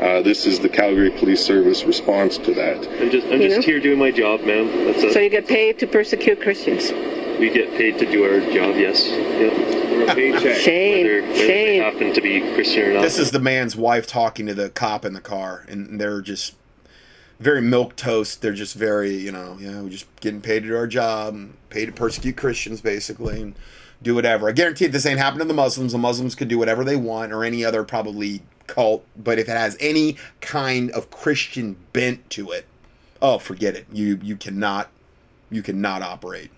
Uh, 0.00 0.22
this 0.22 0.46
is 0.46 0.58
the 0.58 0.68
Calgary 0.68 1.10
Police 1.10 1.44
Service 1.44 1.84
response 1.84 2.38
to 2.38 2.54
that. 2.54 2.78
I'm 3.00 3.10
just, 3.10 3.26
I'm 3.26 3.38
just 3.38 3.56
know? 3.56 3.62
here 3.62 3.80
doing 3.80 3.98
my 3.98 4.10
job, 4.10 4.40
ma'am. 4.40 4.94
so 5.12 5.18
you 5.18 5.28
get 5.28 5.46
paid 5.46 5.78
to 5.78 5.86
persecute 5.86 6.40
Christians? 6.40 6.90
We 7.38 7.50
get 7.50 7.70
paid 7.76 7.98
to 7.98 8.10
do 8.10 8.24
our 8.24 8.40
job, 8.52 8.76
yes. 8.76 9.06
Yep. 9.06 9.90
paycheck. 10.16 10.56
Shame. 10.56 11.06
Whether, 11.06 11.22
whether 11.22 11.36
Shame. 11.36 11.46
They 11.46 11.76
happen 11.76 12.14
to 12.14 12.20
be 12.20 12.40
Christian 12.54 12.90
or 12.90 12.94
not. 12.94 13.02
This 13.02 13.18
is 13.18 13.30
the 13.30 13.40
man's 13.40 13.76
wife 13.76 14.06
talking 14.06 14.46
to 14.46 14.54
the 14.54 14.70
cop 14.70 15.04
in 15.04 15.12
the 15.12 15.20
car, 15.20 15.66
and 15.68 16.00
they're 16.00 16.22
just 16.22 16.54
very 17.38 17.60
milk 17.60 17.96
toast. 17.96 18.40
They're 18.40 18.52
just 18.52 18.76
very, 18.76 19.14
you 19.14 19.32
know, 19.32 19.58
yeah, 19.60 19.80
we're 19.82 19.90
just 19.90 20.06
getting 20.20 20.40
paid 20.40 20.62
to 20.62 20.68
do 20.68 20.76
our 20.76 20.86
job, 20.86 21.34
and 21.34 21.54
paid 21.68 21.86
to 21.86 21.92
persecute 21.92 22.36
Christians, 22.36 22.80
basically, 22.80 23.42
and 23.42 23.54
do 24.02 24.14
whatever. 24.14 24.48
I 24.48 24.52
guarantee 24.52 24.86
this 24.86 25.04
ain't 25.04 25.18
happening 25.18 25.40
to 25.40 25.48
the 25.48 25.54
Muslims. 25.54 25.92
The 25.92 25.98
Muslims 25.98 26.34
could 26.34 26.48
do 26.48 26.58
whatever 26.58 26.84
they 26.84 26.96
want, 26.96 27.32
or 27.32 27.44
any 27.44 27.64
other 27.64 27.84
probably 27.84 28.42
cult. 28.70 29.04
But 29.16 29.38
if 29.38 29.48
it 29.48 29.56
has 29.56 29.76
any 29.80 30.16
kind 30.40 30.90
of 30.92 31.10
Christian 31.10 31.76
bent 31.92 32.30
to 32.30 32.50
it, 32.50 32.66
oh, 33.20 33.38
forget 33.38 33.74
it. 33.74 33.86
You 33.92 34.18
you 34.22 34.36
cannot 34.36 34.90
you 35.50 35.62
cannot 35.62 36.02
operate. 36.02 36.50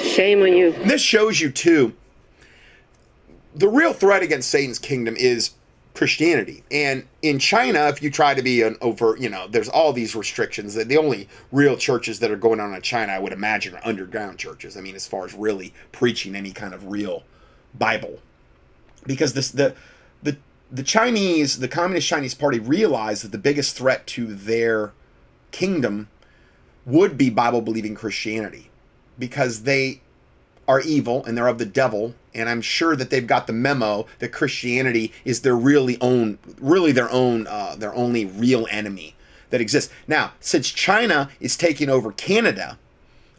Shame 0.00 0.42
on 0.42 0.52
you. 0.52 0.72
This 0.72 1.00
shows 1.00 1.40
you 1.40 1.50
too. 1.50 1.94
The 3.54 3.68
real 3.68 3.92
threat 3.92 4.22
against 4.22 4.50
Satan's 4.50 4.78
kingdom 4.78 5.16
is 5.16 5.52
Christianity. 5.94 6.62
And 6.70 7.06
in 7.22 7.38
China, 7.38 7.86
if 7.88 8.02
you 8.02 8.10
try 8.10 8.34
to 8.34 8.42
be 8.42 8.62
an 8.62 8.76
over, 8.80 9.16
you 9.18 9.30
know, 9.30 9.46
there's 9.48 9.68
all 9.68 9.92
these 9.92 10.14
restrictions. 10.14 10.74
That 10.74 10.88
the 10.88 10.98
only 10.98 11.28
real 11.52 11.76
churches 11.76 12.20
that 12.20 12.30
are 12.30 12.36
going 12.36 12.60
on 12.60 12.74
in 12.74 12.82
China, 12.82 13.12
I 13.12 13.18
would 13.18 13.32
imagine, 13.32 13.74
are 13.74 13.80
underground 13.84 14.38
churches. 14.38 14.76
I 14.76 14.80
mean, 14.80 14.94
as 14.94 15.06
far 15.06 15.24
as 15.24 15.34
really 15.34 15.72
preaching 15.92 16.34
any 16.34 16.52
kind 16.52 16.74
of 16.74 16.86
real 16.88 17.24
Bible, 17.78 18.18
because 19.06 19.32
this 19.32 19.50
the 19.50 19.74
the 20.70 20.82
Chinese, 20.82 21.58
the 21.58 21.68
Communist 21.68 22.08
Chinese 22.08 22.34
Party 22.34 22.58
realized 22.58 23.24
that 23.24 23.32
the 23.32 23.38
biggest 23.38 23.76
threat 23.76 24.06
to 24.08 24.34
their 24.34 24.92
kingdom 25.50 26.08
would 26.84 27.16
be 27.16 27.30
Bible 27.30 27.60
believing 27.60 27.94
Christianity, 27.94 28.70
because 29.18 29.62
they 29.62 30.00
are 30.68 30.80
evil 30.80 31.24
and 31.24 31.36
they're 31.36 31.46
of 31.46 31.58
the 31.58 31.66
devil 31.66 32.14
and 32.34 32.48
i'm 32.48 32.60
sure 32.60 32.96
that 32.96 33.10
they've 33.10 33.26
got 33.26 33.46
the 33.46 33.52
memo 33.52 34.06
that 34.18 34.32
christianity 34.32 35.12
is 35.24 35.42
their 35.42 35.56
really 35.56 35.96
own 36.00 36.38
really 36.60 36.92
their 36.92 37.10
own 37.10 37.46
uh, 37.46 37.74
their 37.76 37.94
only 37.94 38.24
real 38.24 38.66
enemy 38.70 39.14
that 39.50 39.60
exists. 39.60 39.92
Now 40.08 40.32
since 40.40 40.68
china 40.70 41.30
is 41.40 41.56
taking 41.56 41.88
over 41.88 42.12
canada 42.12 42.78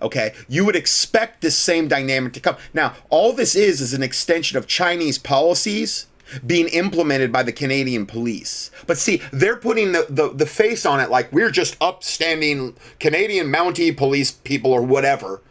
okay 0.02 0.34
you 0.48 0.64
would 0.66 0.76
expect 0.76 1.42
this 1.42 1.58
same 1.58 1.88
dynamic 1.88 2.34
to 2.34 2.40
come. 2.40 2.56
Now 2.74 2.94
all 3.10 3.34
this 3.34 3.56
is 3.56 3.82
is 3.82 3.94
an 3.94 4.04
extension 4.04 4.58
of 4.58 4.68
chinese 4.68 5.18
policies 5.18 6.08
being 6.46 6.68
implemented 6.70 7.32
by 7.32 7.44
the 7.44 7.52
Canadian 7.52 8.06
police. 8.06 8.72
But 8.86 8.98
see, 8.98 9.22
they're 9.32 9.56
putting 9.58 9.92
the, 9.92 10.06
the, 10.10 10.30
the 10.34 10.46
face 10.46 10.86
on 10.86 11.00
it 11.00 11.10
like 11.10 11.32
we're 11.32 11.52
just 11.52 11.78
upstanding 11.82 12.76
Canadian 13.00 13.48
Mountie 13.48 13.96
police 13.96 14.32
people 14.32 14.72
or 14.72 14.82
whatever. 14.82 15.42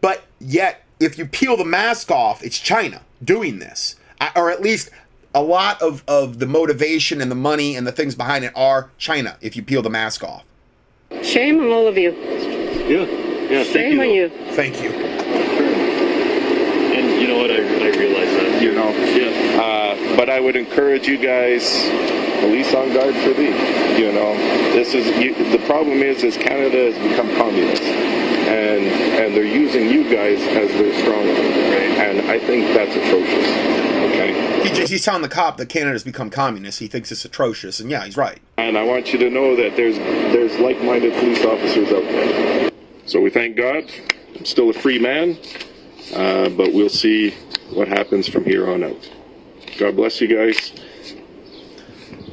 But 0.00 0.24
yet, 0.38 0.82
if 1.00 1.18
you 1.18 1.26
peel 1.26 1.56
the 1.56 1.64
mask 1.64 2.10
off, 2.10 2.42
it's 2.42 2.58
China 2.58 3.02
doing 3.22 3.58
this, 3.58 3.96
I- 4.20 4.32
or 4.36 4.50
at 4.50 4.60
least 4.62 4.90
a 5.34 5.42
lot 5.42 5.82
of 5.82 6.04
of 6.06 6.38
the 6.38 6.46
motivation 6.46 7.20
and 7.20 7.28
the 7.30 7.34
money 7.34 7.74
and 7.74 7.86
the 7.86 7.92
things 7.92 8.14
behind 8.14 8.44
it 8.44 8.52
are 8.54 8.90
China. 8.98 9.36
If 9.40 9.56
you 9.56 9.62
peel 9.64 9.82
the 9.82 9.90
mask 9.90 10.22
off. 10.22 10.44
Shame 11.22 11.58
on 11.60 11.70
all 11.70 11.88
of 11.88 11.98
you. 11.98 12.12
Yeah. 12.12 13.04
Yeah. 13.50 13.64
Thank 13.64 13.66
Shame 13.66 13.92
you. 14.00 14.00
on 14.00 14.06
though. 14.06 14.12
you. 14.14 14.52
Thank 14.54 14.82
you. 14.82 15.13
And 17.50 17.70
what? 17.70 17.82
I, 17.82 17.86
I 17.86 17.98
realize 17.98 18.30
that. 18.34 18.62
You 18.62 18.72
know. 18.74 18.90
Yeah. 18.90 19.62
Uh, 19.62 20.16
but 20.16 20.28
I 20.30 20.40
would 20.40 20.56
encourage 20.56 21.06
you 21.06 21.18
guys, 21.18 21.62
police 22.40 22.74
on 22.74 22.92
guard 22.92 23.14
for 23.16 23.32
thee. 23.34 23.54
You 23.98 24.12
know, 24.12 24.34
this 24.72 24.94
is 24.94 25.06
you, 25.16 25.34
the 25.50 25.64
problem 25.66 26.02
is 26.02 26.22
is 26.22 26.36
Canada 26.36 26.92
has 26.92 27.10
become 27.10 27.34
communist, 27.36 27.82
and 27.82 28.84
and 28.84 29.34
they're 29.34 29.44
using 29.44 29.88
you 29.90 30.04
guys 30.04 30.40
as 30.40 30.70
their 30.72 30.94
stronghold, 31.00 31.38
right? 31.38 31.98
And 31.98 32.30
I 32.30 32.38
think 32.38 32.74
that's 32.74 32.94
atrocious. 32.96 33.48
Okay. 34.04 34.62
He 34.62 34.74
just, 34.74 34.92
he's 34.92 35.04
telling 35.04 35.22
the 35.22 35.28
cop 35.28 35.56
that 35.56 35.68
Canada's 35.68 36.04
become 36.04 36.30
communist. 36.30 36.78
He 36.78 36.88
thinks 36.88 37.10
it's 37.10 37.24
atrocious, 37.24 37.80
and 37.80 37.90
yeah, 37.90 38.04
he's 38.04 38.16
right. 38.16 38.40
And 38.58 38.78
I 38.78 38.84
want 38.84 39.12
you 39.12 39.18
to 39.18 39.30
know 39.30 39.56
that 39.56 39.76
there's 39.76 39.98
there's 39.98 40.58
like-minded 40.58 41.12
police 41.14 41.44
officers 41.44 41.88
out 41.88 42.02
there. 42.02 42.70
So 43.06 43.20
we 43.20 43.30
thank 43.30 43.56
God. 43.56 43.84
I'm 44.36 44.44
still 44.44 44.70
a 44.70 44.72
free 44.72 44.98
man, 44.98 45.38
uh, 46.12 46.48
but 46.50 46.72
we'll 46.72 46.88
see 46.88 47.30
what 47.70 47.88
happens 47.88 48.28
from 48.28 48.44
here 48.44 48.68
on 48.70 48.84
out. 48.84 49.10
God 49.78 49.96
bless 49.96 50.20
you 50.20 50.28
guys. 50.28 50.72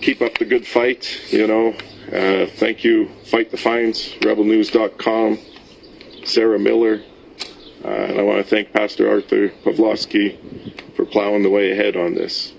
Keep 0.01 0.21
up 0.21 0.37
the 0.37 0.45
good 0.45 0.65
fight. 0.65 1.21
You 1.31 1.47
know, 1.47 1.69
uh, 2.11 2.47
thank 2.47 2.83
you. 2.83 3.09
Fight 3.25 3.51
the 3.51 3.57
fines. 3.57 4.09
RebelNews.com. 4.19 5.39
Sarah 6.25 6.59
Miller. 6.59 7.01
Uh, 7.83 7.87
and 7.87 8.19
I 8.19 8.23
want 8.23 8.37
to 8.37 8.43
thank 8.43 8.73
Pastor 8.73 9.09
Artur 9.09 9.49
Pawlowski 9.63 10.37
for 10.95 11.05
plowing 11.05 11.43
the 11.43 11.49
way 11.49 11.71
ahead 11.71 11.95
on 11.95 12.13
this. 12.13 12.53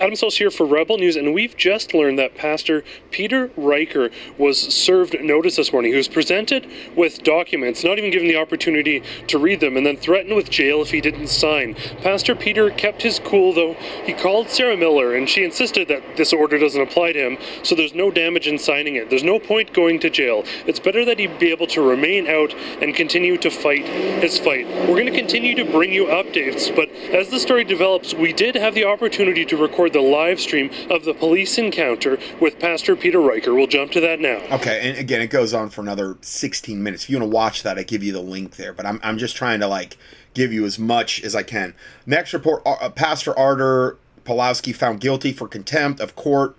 Adam 0.00 0.14
Soos 0.14 0.38
here 0.38 0.50
for 0.50 0.64
Rebel 0.64 0.96
News, 0.96 1.16
and 1.16 1.34
we've 1.34 1.56
just 1.56 1.92
learned 1.92 2.20
that 2.20 2.36
Pastor 2.36 2.84
Peter 3.10 3.50
Riker 3.56 4.10
was 4.36 4.56
served 4.56 5.16
notice 5.20 5.56
this 5.56 5.72
morning. 5.72 5.90
He 5.90 5.96
was 5.96 6.06
presented 6.06 6.70
with 6.94 7.24
documents, 7.24 7.82
not 7.82 7.98
even 7.98 8.12
given 8.12 8.28
the 8.28 8.36
opportunity 8.36 9.02
to 9.26 9.38
read 9.38 9.58
them, 9.58 9.76
and 9.76 9.84
then 9.84 9.96
threatened 9.96 10.36
with 10.36 10.50
jail 10.50 10.82
if 10.82 10.92
he 10.92 11.00
didn't 11.00 11.26
sign. 11.26 11.74
Pastor 12.00 12.36
Peter 12.36 12.70
kept 12.70 13.02
his 13.02 13.18
cool, 13.18 13.52
though. 13.52 13.74
He 14.04 14.12
called 14.12 14.50
Sarah 14.50 14.76
Miller, 14.76 15.16
and 15.16 15.28
she 15.28 15.42
insisted 15.42 15.88
that 15.88 16.16
this 16.16 16.32
order 16.32 16.58
doesn't 16.58 16.80
apply 16.80 17.12
to 17.14 17.18
him, 17.18 17.38
so 17.64 17.74
there's 17.74 17.94
no 17.94 18.12
damage 18.12 18.46
in 18.46 18.56
signing 18.56 18.94
it. 18.94 19.10
There's 19.10 19.24
no 19.24 19.40
point 19.40 19.72
going 19.72 19.98
to 20.00 20.10
jail. 20.10 20.44
It's 20.64 20.78
better 20.78 21.04
that 21.06 21.18
he 21.18 21.26
be 21.26 21.50
able 21.50 21.66
to 21.68 21.82
remain 21.82 22.28
out 22.28 22.54
and 22.80 22.94
continue 22.94 23.36
to 23.38 23.50
fight 23.50 23.84
his 23.84 24.38
fight. 24.38 24.68
We're 24.68 24.94
going 24.94 25.06
to 25.06 25.18
continue 25.18 25.56
to 25.56 25.64
bring 25.64 25.92
you 25.92 26.04
updates, 26.04 26.74
but 26.74 26.88
as 27.12 27.30
the 27.30 27.40
story 27.40 27.64
develops, 27.64 28.14
we 28.14 28.32
did 28.32 28.54
have 28.54 28.76
the 28.76 28.84
opportunity 28.84 29.44
to 29.44 29.56
record 29.56 29.87
the 29.92 30.00
live 30.00 30.40
stream 30.40 30.70
of 30.90 31.04
the 31.04 31.14
police 31.14 31.58
encounter 31.58 32.18
with 32.40 32.58
Pastor 32.58 32.96
Peter 32.96 33.20
Riker. 33.20 33.54
We'll 33.54 33.66
jump 33.66 33.92
to 33.92 34.00
that 34.00 34.20
now. 34.20 34.38
Okay, 34.56 34.88
and 34.88 34.98
again, 34.98 35.20
it 35.20 35.28
goes 35.28 35.54
on 35.54 35.70
for 35.70 35.80
another 35.80 36.16
16 36.20 36.82
minutes. 36.82 37.04
If 37.04 37.10
you 37.10 37.18
want 37.18 37.30
to 37.30 37.34
watch 37.34 37.62
that, 37.62 37.78
I 37.78 37.82
give 37.82 38.02
you 38.02 38.12
the 38.12 38.20
link 38.20 38.56
there. 38.56 38.72
But 38.72 38.86
I'm, 38.86 39.00
I'm 39.02 39.18
just 39.18 39.36
trying 39.36 39.60
to 39.60 39.66
like 39.66 39.96
give 40.34 40.52
you 40.52 40.64
as 40.64 40.78
much 40.78 41.22
as 41.22 41.34
I 41.34 41.42
can. 41.42 41.74
Next 42.06 42.32
report: 42.32 42.62
uh, 42.64 42.90
Pastor 42.90 43.38
Artur 43.38 43.96
Pawlowski 44.24 44.74
found 44.74 45.00
guilty 45.00 45.32
for 45.32 45.48
contempt 45.48 46.00
of 46.00 46.14
court 46.14 46.56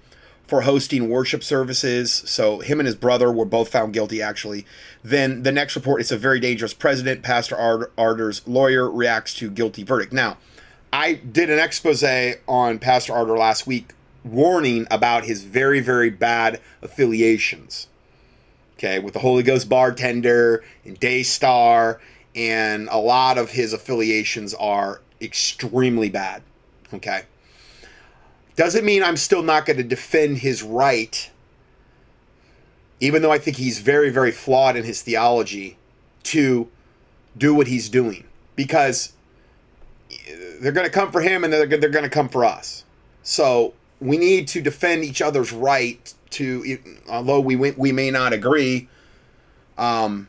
for 0.47 0.61
hosting 0.61 1.09
worship 1.09 1.43
services. 1.43 2.11
So 2.11 2.59
him 2.59 2.79
and 2.79 2.87
his 2.87 2.95
brother 2.95 3.31
were 3.31 3.45
both 3.45 3.69
found 3.69 3.93
guilty. 3.93 4.21
Actually, 4.21 4.65
then 5.03 5.43
the 5.43 5.51
next 5.51 5.75
report: 5.75 6.01
it's 6.01 6.11
a 6.11 6.17
very 6.17 6.39
dangerous 6.39 6.73
president. 6.73 7.23
Pastor 7.23 7.55
Art- 7.55 7.93
Artur's 7.97 8.47
lawyer 8.47 8.89
reacts 8.89 9.33
to 9.35 9.49
guilty 9.49 9.83
verdict. 9.83 10.11
Now, 10.11 10.37
I 10.91 11.13
did 11.13 11.49
an 11.49 11.59
expose 11.59 12.03
on 12.47 12.79
Pastor 12.79 13.13
Artur 13.13 13.37
last 13.37 13.67
week, 13.67 13.93
warning 14.23 14.87
about 14.89 15.25
his 15.25 15.43
very 15.43 15.79
very 15.79 16.09
bad 16.09 16.59
affiliations 16.81 17.87
okay, 18.79 18.97
with 18.97 19.13
the 19.13 19.19
Holy 19.19 19.43
Ghost 19.43 19.67
bartender 19.67 20.63
and 20.85 20.97
Daystar, 20.99 21.99
and 22.33 22.87
a 22.89 22.97
lot 22.97 23.37
of 23.37 23.51
his 23.51 23.73
affiliations 23.73 24.53
are 24.53 25.01
extremely 25.19 26.09
bad. 26.09 26.41
Okay. 26.93 27.23
Doesn't 28.55 28.85
mean 28.85 29.03
I'm 29.03 29.17
still 29.17 29.43
not 29.43 29.65
going 29.65 29.77
to 29.77 29.83
defend 29.83 30.37
his 30.37 30.63
right, 30.63 31.29
even 33.01 33.21
though 33.21 33.31
I 33.31 33.37
think 33.37 33.57
he's 33.57 33.79
very, 33.79 34.09
very 34.09 34.31
flawed 34.31 34.77
in 34.77 34.85
his 34.85 35.01
theology, 35.01 35.77
to 36.23 36.69
do 37.37 37.53
what 37.53 37.67
he's 37.67 37.89
doing. 37.89 38.23
Because 38.55 39.11
they're 40.59 40.71
going 40.71 40.87
to 40.87 40.91
come 40.91 41.11
for 41.11 41.21
him 41.21 41.43
and 41.43 41.51
they're, 41.51 41.65
they're 41.65 41.89
going 41.89 42.03
to 42.03 42.09
come 42.09 42.29
for 42.29 42.45
us. 42.45 42.83
So 43.23 43.73
we 43.99 44.17
need 44.17 44.47
to 44.49 44.61
defend 44.61 45.03
each 45.03 45.21
other's 45.21 45.51
right 45.51 46.13
to, 46.31 46.77
although 47.09 47.39
we 47.39 47.55
we 47.55 47.91
may 47.91 48.11
not 48.11 48.33
agree. 48.33 48.87
Um, 49.77 50.27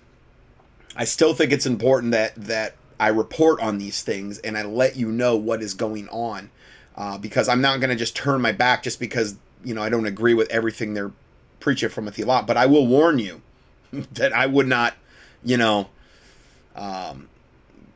I 0.97 1.05
still 1.05 1.35
think 1.35 1.53
it's 1.53 1.67
important 1.67 2.13
that 2.13 2.35
that 2.37 2.75
I 2.99 3.09
report 3.09 3.61
on 3.61 3.79
these 3.79 4.03
things 4.03 4.39
and 4.39 4.57
I 4.59 4.63
let 4.63 4.97
you 4.97 5.11
know 5.11 5.37
what 5.37 5.63
is 5.63 5.75
going 5.75 6.09
on, 6.09 6.51
uh, 6.97 7.19
because 7.19 7.49
I'm 7.49 7.61
not 7.61 7.81
going 7.81 7.91
to 7.91 7.97
just 7.97 8.17
turn 8.17 8.41
my 8.41 8.53
back 8.53 8.83
just 8.83 9.01
because 9.01 9.37
you 9.65 9.75
know 9.75 9.83
I 9.83 9.89
don't 9.89 10.07
agree 10.07 10.35
with 10.35 10.51
everything 10.51 10.95
they're 10.95 11.13
preaching 11.61 11.91
from 11.91 12.09
a 12.09 12.11
theology. 12.11 12.47
But 12.47 12.57
I 12.57 12.67
will 12.67 12.87
warn 12.87 13.19
you 13.19 13.43
that 14.13 14.33
I 14.33 14.47
would 14.47 14.67
not, 14.67 14.95
you 15.45 15.57
know, 15.57 15.89
um, 16.75 17.29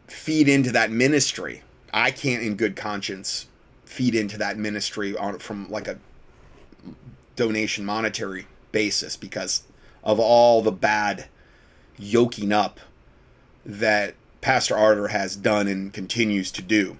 feed 0.07 0.49
into 0.49 0.73
that 0.73 0.91
ministry. 0.91 1.63
I 1.95 2.11
can't, 2.11 2.43
in 2.43 2.57
good 2.57 2.75
conscience, 2.75 3.47
feed 3.85 4.17
into 4.17 4.37
that 4.39 4.59
ministry 4.59 5.17
on 5.17 5.39
from 5.39 5.71
like 5.71 5.87
a 5.87 5.99
donation 7.37 7.85
monetary 7.85 8.49
basis 8.73 9.17
because 9.17 9.63
of 10.03 10.19
all 10.19 10.61
the 10.61 10.73
bad 10.73 11.27
yoking 11.97 12.53
up 12.53 12.81
that 13.65 14.15
Pastor 14.41 14.77
Artur 14.77 15.09
has 15.09 15.37
done 15.37 15.69
and 15.69 15.93
continues 15.93 16.51
to 16.53 16.63
do. 16.63 16.97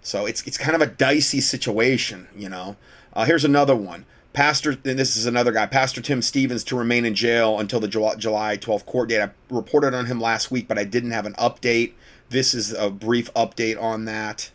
So 0.00 0.26
it's 0.26 0.46
it's 0.46 0.56
kind 0.56 0.76
of 0.76 0.80
a 0.80 0.86
dicey 0.86 1.40
situation, 1.40 2.28
you 2.34 2.48
know. 2.48 2.76
Uh, 3.12 3.24
here's 3.24 3.44
another 3.44 3.74
one. 3.74 4.06
Pastor, 4.32 4.78
and 4.84 4.96
this 4.96 5.16
is 5.16 5.26
another 5.26 5.50
guy, 5.50 5.66
Pastor 5.66 6.00
Tim 6.00 6.22
Stevens, 6.22 6.62
to 6.64 6.76
remain 6.76 7.04
in 7.04 7.16
jail 7.16 7.58
until 7.58 7.80
the 7.80 7.88
July 7.88 8.56
12th 8.56 8.86
court 8.86 9.08
date. 9.08 9.20
I 9.20 9.30
reported 9.50 9.92
on 9.92 10.06
him 10.06 10.20
last 10.20 10.52
week, 10.52 10.68
but 10.68 10.78
I 10.78 10.84
didn't 10.84 11.10
have 11.10 11.26
an 11.26 11.34
update. 11.34 11.94
This 12.30 12.54
is 12.54 12.72
a 12.72 12.90
brief 12.90 13.34
update 13.34 13.80
on 13.82 14.04
that. 14.04 14.52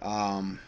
Um, 0.00 0.60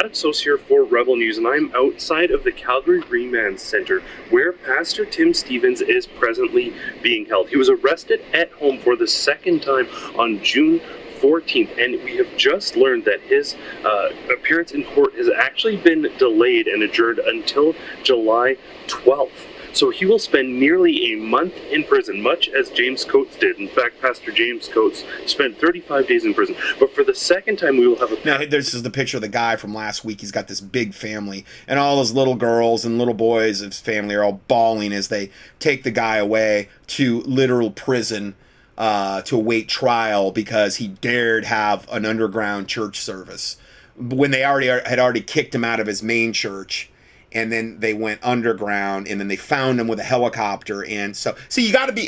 Adam 0.00 0.32
here 0.32 0.56
for 0.56 0.84
Rebel 0.84 1.16
News, 1.16 1.36
and 1.36 1.46
I'm 1.46 1.70
outside 1.74 2.30
of 2.30 2.44
the 2.44 2.52
Calgary 2.52 3.00
Remand 3.00 3.60
Center 3.60 4.02
where 4.30 4.54
Pastor 4.54 5.04
Tim 5.04 5.34
Stevens 5.34 5.82
is 5.82 6.06
presently 6.06 6.74
being 7.02 7.26
held. 7.26 7.50
He 7.50 7.58
was 7.58 7.68
arrested 7.68 8.22
at 8.32 8.52
home 8.52 8.78
for 8.78 8.96
the 8.96 9.06
second 9.06 9.60
time 9.60 9.86
on 10.18 10.42
June 10.42 10.80
14th, 11.20 11.78
and 11.78 12.02
we 12.02 12.16
have 12.16 12.34
just 12.38 12.74
learned 12.74 13.04
that 13.04 13.20
his 13.20 13.54
uh, 13.84 14.08
appearance 14.32 14.72
in 14.72 14.84
court 14.84 15.12
has 15.16 15.28
actually 15.28 15.76
been 15.76 16.10
delayed 16.16 16.68
and 16.68 16.82
adjourned 16.82 17.18
until 17.18 17.74
July 18.02 18.56
12th. 18.86 19.53
So 19.74 19.90
he 19.90 20.06
will 20.06 20.20
spend 20.20 20.60
nearly 20.60 21.12
a 21.12 21.16
month 21.16 21.56
in 21.70 21.82
prison, 21.82 22.22
much 22.22 22.48
as 22.48 22.70
James 22.70 23.04
Coates 23.04 23.36
did. 23.36 23.58
In 23.58 23.68
fact, 23.68 24.00
Pastor 24.00 24.30
James 24.30 24.68
Coates 24.68 25.04
spent 25.26 25.58
35 25.58 26.06
days 26.06 26.24
in 26.24 26.32
prison. 26.32 26.54
But 26.78 26.94
for 26.94 27.02
the 27.02 27.14
second 27.14 27.58
time, 27.58 27.76
we 27.76 27.88
will 27.88 27.98
have 27.98 28.12
a. 28.12 28.24
Now, 28.24 28.38
this 28.38 28.72
is 28.72 28.84
the 28.84 28.90
picture 28.90 29.16
of 29.16 29.22
the 29.22 29.28
guy 29.28 29.56
from 29.56 29.74
last 29.74 30.04
week. 30.04 30.20
He's 30.20 30.30
got 30.30 30.46
this 30.46 30.60
big 30.60 30.94
family, 30.94 31.44
and 31.66 31.80
all 31.80 31.98
his 31.98 32.14
little 32.14 32.36
girls 32.36 32.84
and 32.84 32.98
little 32.98 33.14
boys 33.14 33.60
of 33.62 33.72
his 33.72 33.80
family 33.80 34.14
are 34.14 34.22
all 34.22 34.40
bawling 34.46 34.92
as 34.92 35.08
they 35.08 35.30
take 35.58 35.82
the 35.82 35.90
guy 35.90 36.16
away 36.18 36.68
to 36.86 37.22
literal 37.22 37.72
prison 37.72 38.36
uh, 38.78 39.22
to 39.22 39.36
await 39.36 39.68
trial 39.68 40.30
because 40.30 40.76
he 40.76 40.88
dared 40.88 41.44
have 41.44 41.88
an 41.90 42.04
underground 42.06 42.68
church 42.68 43.00
service 43.00 43.56
when 43.96 44.32
they 44.32 44.44
already 44.44 44.66
had 44.66 44.98
already 44.98 45.20
kicked 45.20 45.54
him 45.54 45.64
out 45.64 45.78
of 45.78 45.86
his 45.86 46.02
main 46.02 46.32
church 46.32 46.90
and 47.34 47.50
then 47.50 47.78
they 47.80 47.92
went 47.92 48.20
underground 48.22 49.08
and 49.08 49.20
then 49.20 49.28
they 49.28 49.36
found 49.36 49.80
him 49.80 49.88
with 49.88 49.98
a 49.98 50.04
helicopter 50.04 50.84
and 50.84 51.16
so 51.16 51.34
so 51.48 51.60
you 51.60 51.72
got 51.72 51.86
to 51.86 51.92
be 51.92 52.06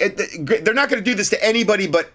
they're 0.60 0.74
not 0.74 0.88
going 0.88 1.02
to 1.02 1.10
do 1.10 1.14
this 1.14 1.28
to 1.30 1.44
anybody 1.44 1.86
but 1.86 2.10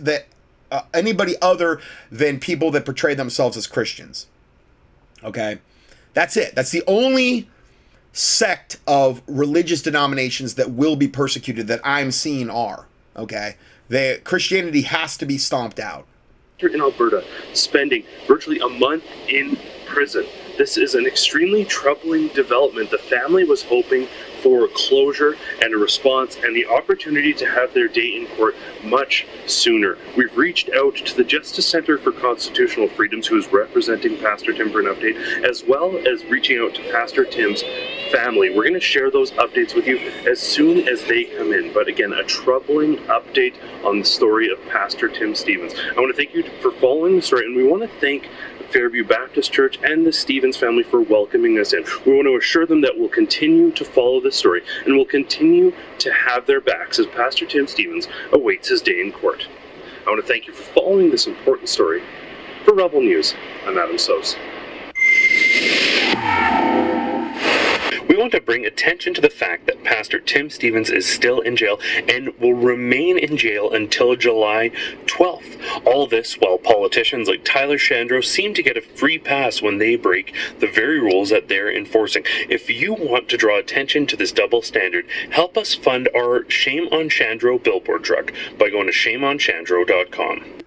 that 0.00 0.26
uh, 0.70 0.82
anybody 0.94 1.34
other 1.42 1.80
than 2.10 2.40
people 2.40 2.70
that 2.70 2.84
portray 2.84 3.14
themselves 3.14 3.58
as 3.58 3.66
Christians. 3.66 4.26
Okay? 5.22 5.58
That's 6.14 6.36
it. 6.36 6.54
That's 6.54 6.70
the 6.70 6.82
only 6.86 7.48
sect 8.14 8.78
of 8.86 9.22
religious 9.26 9.82
denominations 9.82 10.54
that 10.54 10.70
will 10.70 10.96
be 10.96 11.08
persecuted 11.08 11.66
that 11.66 11.80
I'm 11.84 12.10
seeing 12.10 12.50
are 12.50 12.86
okay? 13.16 13.56
The 13.88 14.20
Christianity 14.24 14.82
has 14.82 15.16
to 15.18 15.26
be 15.26 15.38
stomped 15.38 15.78
out. 15.78 16.06
In 16.60 16.80
Alberta 16.80 17.24
spending 17.52 18.04
virtually 18.26 18.60
a 18.60 18.68
month 18.68 19.04
in 19.28 19.58
prison 19.86 20.24
This 20.58 20.76
is 20.76 20.94
an 20.94 21.06
extremely 21.06 21.64
troubling 21.64 22.28
development. 22.28 22.90
The 22.90 22.98
family 22.98 23.44
was 23.44 23.62
hoping 23.62 24.06
for 24.42 24.68
closure 24.74 25.36
and 25.62 25.72
a 25.72 25.78
response 25.78 26.36
and 26.42 26.54
the 26.54 26.66
opportunity 26.66 27.32
to 27.34 27.46
have 27.46 27.72
their 27.72 27.88
day 27.88 28.16
in 28.16 28.26
court 28.36 28.54
much 28.84 29.26
sooner. 29.46 29.96
We've 30.16 30.36
reached 30.36 30.70
out 30.70 30.96
to 30.96 31.16
the 31.16 31.24
Justice 31.24 31.66
Center 31.66 31.98
for 31.98 32.12
Constitutional 32.12 32.88
Freedoms, 32.88 33.26
who 33.26 33.38
is 33.38 33.52
representing 33.52 34.18
Pastor 34.18 34.52
Tim 34.52 34.70
for 34.70 34.80
an 34.80 34.86
update, 34.86 35.16
as 35.48 35.64
well 35.64 35.96
as 36.06 36.24
reaching 36.24 36.58
out 36.58 36.74
to 36.74 36.92
Pastor 36.92 37.24
Tim's 37.24 37.62
family. 38.10 38.50
We're 38.50 38.64
going 38.64 38.74
to 38.74 38.80
share 38.80 39.10
those 39.10 39.30
updates 39.32 39.74
with 39.74 39.86
you 39.86 39.98
as 40.28 40.40
soon 40.40 40.88
as 40.88 41.02
they 41.04 41.24
come 41.24 41.52
in. 41.52 41.72
But 41.72 41.88
again, 41.88 42.12
a 42.12 42.24
troubling 42.24 42.96
update 43.06 43.54
on 43.84 44.00
the 44.00 44.04
story 44.04 44.50
of 44.50 44.60
Pastor 44.68 45.08
Tim 45.08 45.34
Stevens. 45.34 45.74
I 45.96 46.00
want 46.00 46.14
to 46.14 46.16
thank 46.16 46.34
you 46.34 46.42
for 46.60 46.72
following 46.72 47.16
the 47.16 47.22
story, 47.22 47.46
and 47.46 47.56
we 47.56 47.64
want 47.64 47.82
to 47.82 48.00
thank 48.00 48.28
Fairview 48.72 49.04
Baptist 49.04 49.52
Church 49.52 49.78
and 49.82 50.06
the 50.06 50.12
Stevens 50.12 50.56
family 50.56 50.82
for 50.82 51.02
welcoming 51.02 51.58
us 51.58 51.74
in. 51.74 51.84
We 52.06 52.14
want 52.14 52.26
to 52.26 52.36
assure 52.36 52.66
them 52.66 52.80
that 52.80 52.96
we'll 52.96 53.10
continue 53.10 53.70
to 53.72 53.84
follow 53.84 54.20
this 54.20 54.31
story 54.34 54.62
and 54.84 54.94
we'll 54.96 55.04
continue 55.04 55.72
to 55.98 56.12
have 56.12 56.46
their 56.46 56.60
backs 56.60 56.98
as 56.98 57.06
Pastor 57.06 57.46
Tim 57.46 57.66
Stevens 57.66 58.08
awaits 58.32 58.68
his 58.68 58.82
day 58.82 59.00
in 59.00 59.12
court. 59.12 59.48
I 60.06 60.10
want 60.10 60.20
to 60.20 60.26
thank 60.26 60.46
you 60.46 60.52
for 60.52 60.62
following 60.74 61.10
this 61.10 61.26
important 61.26 61.68
story. 61.68 62.02
For 62.64 62.74
Rebel 62.74 63.00
News, 63.00 63.34
I'm 63.66 63.78
Adam 63.78 63.96
Soos. 63.96 64.36
We 68.12 68.18
want 68.18 68.32
to 68.32 68.42
bring 68.42 68.66
attention 68.66 69.14
to 69.14 69.22
the 69.22 69.30
fact 69.30 69.66
that 69.66 69.84
Pastor 69.84 70.20
Tim 70.20 70.50
Stevens 70.50 70.90
is 70.90 71.06
still 71.06 71.40
in 71.40 71.56
jail 71.56 71.80
and 72.06 72.38
will 72.38 72.52
remain 72.52 73.16
in 73.16 73.38
jail 73.38 73.70
until 73.70 74.16
July 74.16 74.70
12th. 75.06 75.58
All 75.86 76.06
this 76.06 76.34
while 76.34 76.58
politicians 76.58 77.26
like 77.26 77.42
Tyler 77.42 77.78
Shandro 77.78 78.22
seem 78.22 78.52
to 78.52 78.62
get 78.62 78.76
a 78.76 78.82
free 78.82 79.18
pass 79.18 79.62
when 79.62 79.78
they 79.78 79.96
break 79.96 80.34
the 80.58 80.66
very 80.66 81.00
rules 81.00 81.30
that 81.30 81.48
they're 81.48 81.74
enforcing. 81.74 82.24
If 82.50 82.68
you 82.68 82.92
want 82.92 83.30
to 83.30 83.38
draw 83.38 83.58
attention 83.58 84.06
to 84.08 84.16
this 84.18 84.30
double 84.30 84.60
standard, 84.60 85.06
help 85.30 85.56
us 85.56 85.74
fund 85.74 86.10
our 86.14 86.44
Shame 86.50 86.88
on 86.88 87.08
Shandro 87.08 87.62
billboard 87.62 88.04
truck 88.04 88.30
by 88.58 88.68
going 88.68 88.88
to 88.88 88.92
shameonshandro.com. 88.92 90.61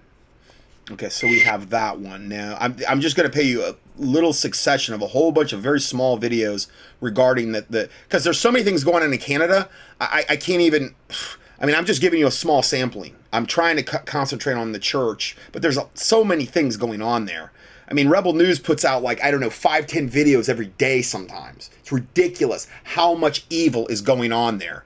Okay, 0.88 1.08
so 1.08 1.26
we 1.26 1.40
have 1.40 1.70
that 1.70 1.98
one 1.98 2.28
now. 2.28 2.56
I'm, 2.60 2.76
I'm 2.88 3.00
just 3.00 3.16
going 3.16 3.28
to 3.28 3.34
pay 3.34 3.42
you 3.42 3.64
a 3.64 3.74
little 3.96 4.32
succession 4.32 4.94
of 4.94 5.02
a 5.02 5.08
whole 5.08 5.32
bunch 5.32 5.52
of 5.52 5.60
very 5.60 5.80
small 5.80 6.18
videos 6.18 6.68
regarding 7.00 7.52
that 7.52 7.70
the 7.72 7.90
because 8.04 8.22
there's 8.22 8.38
so 8.38 8.52
many 8.52 8.64
things 8.64 8.84
going 8.84 9.02
on 9.02 9.12
in 9.12 9.18
Canada. 9.18 9.68
I, 10.00 10.24
I 10.30 10.36
can't 10.36 10.62
even. 10.62 10.94
I 11.58 11.64
mean, 11.64 11.74
I'm 11.74 11.86
just 11.86 12.02
giving 12.02 12.20
you 12.20 12.26
a 12.26 12.30
small 12.30 12.62
sampling. 12.62 13.16
I'm 13.32 13.46
trying 13.46 13.76
to 13.76 13.82
concentrate 13.82 14.54
on 14.54 14.72
the 14.72 14.78
church, 14.78 15.38
but 15.52 15.62
there's 15.62 15.78
a, 15.78 15.88
so 15.94 16.22
many 16.22 16.44
things 16.44 16.76
going 16.76 17.00
on 17.00 17.24
there. 17.24 17.50
I 17.88 17.94
mean, 17.94 18.10
Rebel 18.10 18.34
News 18.34 18.58
puts 18.58 18.84
out 18.84 19.02
like 19.02 19.22
I 19.24 19.30
don't 19.30 19.40
know 19.40 19.48
five, 19.48 19.86
ten 19.86 20.08
videos 20.08 20.50
every 20.50 20.66
day. 20.66 21.00
Sometimes 21.00 21.70
it's 21.80 21.90
ridiculous 21.90 22.68
how 22.84 23.14
much 23.14 23.46
evil 23.48 23.86
is 23.88 24.02
going 24.02 24.32
on 24.32 24.58
there. 24.58 24.84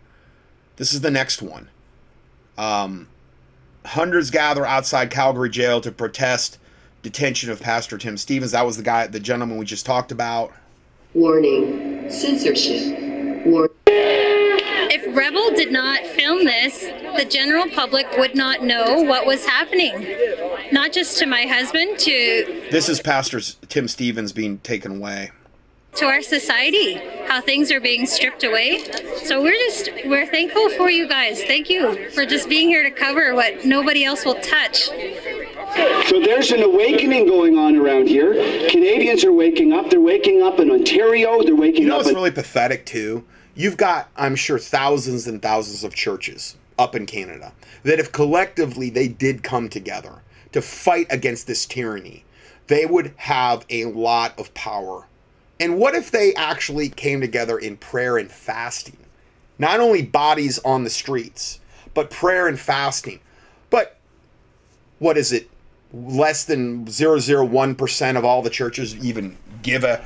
This 0.77 0.95
is 0.95 1.01
the 1.01 1.11
next 1.11 1.43
one. 1.43 1.69
Um, 2.57 3.09
hundreds 3.85 4.31
gather 4.31 4.65
outside 4.67 5.11
Calgary 5.11 5.51
jail 5.51 5.81
to 5.81 5.91
protest 5.91 6.59
detention 7.03 7.51
of 7.51 7.61
Pastor 7.61 7.99
Tim 7.99 8.17
Stevens. 8.17 8.53
That 8.53 8.67
was 8.67 8.77
the 8.77 8.83
guy, 8.83 9.07
the 9.07 9.21
gentleman 9.21 9.57
we 9.59 9.65
just 9.65 9.87
talked 9.87 10.13
about. 10.13 10.53
Warning, 11.15 12.11
censorship. 12.11 13.47
War- 13.47 13.71
If 13.87 15.17
Rebel 15.17 15.51
did 15.57 15.73
not 15.73 16.05
film 16.07 16.45
this, 16.45 16.83
the 17.17 17.25
general 17.29 17.69
public 17.71 18.07
would 18.19 18.35
not 18.35 18.63
know 18.63 19.03
what 19.03 19.27
was 19.27 19.45
happening. 19.47 20.07
Not 20.73 20.93
just 20.93 21.19
to 21.19 21.27
my 21.27 21.43
husband, 21.43 21.99
to 22.01 22.69
This 22.71 22.89
is 22.89 23.01
Pastor 23.01 23.41
Tim 23.69 23.89
Stevens 23.89 24.33
being 24.33 24.59
taken 24.59 24.99
away. 24.99 25.31
To 25.95 26.07
our 26.07 26.23
society, 26.23 26.95
how 27.27 27.41
things 27.41 27.71
are 27.71 27.81
being 27.81 28.07
stripped 28.07 28.45
away. 28.45 28.85
So 29.25 29.43
we're 29.43 29.53
just 29.53 29.91
we're 30.07 30.27
thankful 30.27 30.71
for 30.71 30.91
you 30.91 31.09
guys. 31.09 31.43
Thank 31.43 31.69
you 31.69 32.11
for 32.11 32.25
just 32.25 32.49
being 32.49 32.69
here 32.69 32.83
to 32.83 32.91
cover 32.91 33.35
what 33.35 33.65
nobody 33.65 34.05
else 34.05 34.25
will 34.25 34.41
touch. 34.41 34.89
So 36.09 36.21
there's 36.21 36.51
an 36.51 36.63
awakening 36.63 37.27
going 37.27 37.57
on 37.57 37.77
around 37.77 38.09
here. 38.09 38.33
Canadians 38.69 39.25
are 39.25 39.33
waking 39.33 39.73
up. 39.73 39.91
They're 39.91 40.01
waking 40.01 40.43
up 40.43 40.59
in 40.59 40.71
Ontario. 40.71 41.43
They're 41.43 41.55
waking 41.55 41.77
up. 41.77 41.81
You 41.83 41.87
know 41.89 41.95
up. 41.95 41.99
what's 42.01 42.09
in- 42.11 42.17
really 42.17 42.31
pathetic 42.31 42.87
too? 42.87 43.25
You've 43.55 43.77
got, 43.77 44.09
I'm 44.17 44.37
sure, 44.37 44.59
thousands 44.59 45.27
and 45.27 45.43
thousands 45.43 45.85
of 45.85 45.95
churches 45.95 46.57
up 46.79 46.95
in 46.95 47.05
Canada 47.07 47.53
that 47.83 47.99
if 47.99 48.11
collectively 48.11 48.91
they 48.91 49.07
did 49.09 49.43
come 49.43 49.69
together 49.69 50.23
to 50.53 50.63
fight 50.63 51.07
against 51.11 51.47
this 51.47 51.67
tyranny, 51.67 52.25
they 52.67 52.87
would 52.87 53.13
have 53.17 53.65
a 53.71 53.85
lot 53.87 54.39
of 54.39 54.53
power. 54.55 55.07
And 55.61 55.79
what 55.79 55.95
if 55.95 56.11
they 56.11 56.35
actually 56.35 56.89
came 56.89 57.21
together 57.21 57.59
in 57.59 57.77
prayer 57.77 58.17
and 58.17 58.33
fasting? 58.33 58.97
Not 59.59 59.79
only 59.79 60.01
bodies 60.01 60.59
on 60.61 60.85
the 60.85 60.91
streets, 60.91 61.61
but 61.93 62.11
prayer 62.11 62.49
and 62.49 62.59
fasting. 62.59 63.21
But 63.69 63.99
what 64.99 65.19
is 65.19 65.33
it? 65.33 65.51
Less 65.93 66.45
than 66.45 66.87
001% 66.87 68.17
of 68.17 68.25
all 68.25 68.41
the 68.41 68.51
churches 68.51 68.97
even 69.05 69.37
give 69.63 69.85
a 69.85 70.05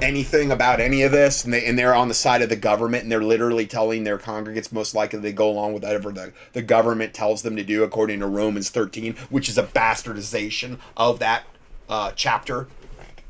anything 0.00 0.52
about 0.52 0.80
any 0.80 1.02
of 1.02 1.10
this 1.10 1.44
and, 1.44 1.52
they, 1.52 1.64
and 1.66 1.76
they're 1.76 1.94
on 1.94 2.06
the 2.06 2.14
side 2.14 2.40
of 2.40 2.48
the 2.48 2.54
government 2.54 3.02
and 3.02 3.10
they're 3.10 3.20
literally 3.20 3.66
telling 3.66 4.04
their 4.04 4.16
congregants 4.16 4.70
most 4.70 4.94
likely 4.94 5.18
they 5.18 5.32
go 5.32 5.50
along 5.50 5.72
with 5.74 5.82
whatever 5.82 6.12
the, 6.12 6.32
the 6.52 6.62
government 6.62 7.12
tells 7.12 7.42
them 7.42 7.56
to 7.56 7.64
do 7.64 7.82
according 7.82 8.20
to 8.20 8.26
romans 8.28 8.70
13 8.70 9.16
which 9.28 9.48
is 9.48 9.58
a 9.58 9.64
bastardization 9.64 10.78
of 10.96 11.18
that 11.18 11.42
uh, 11.88 12.12
chapter 12.14 12.68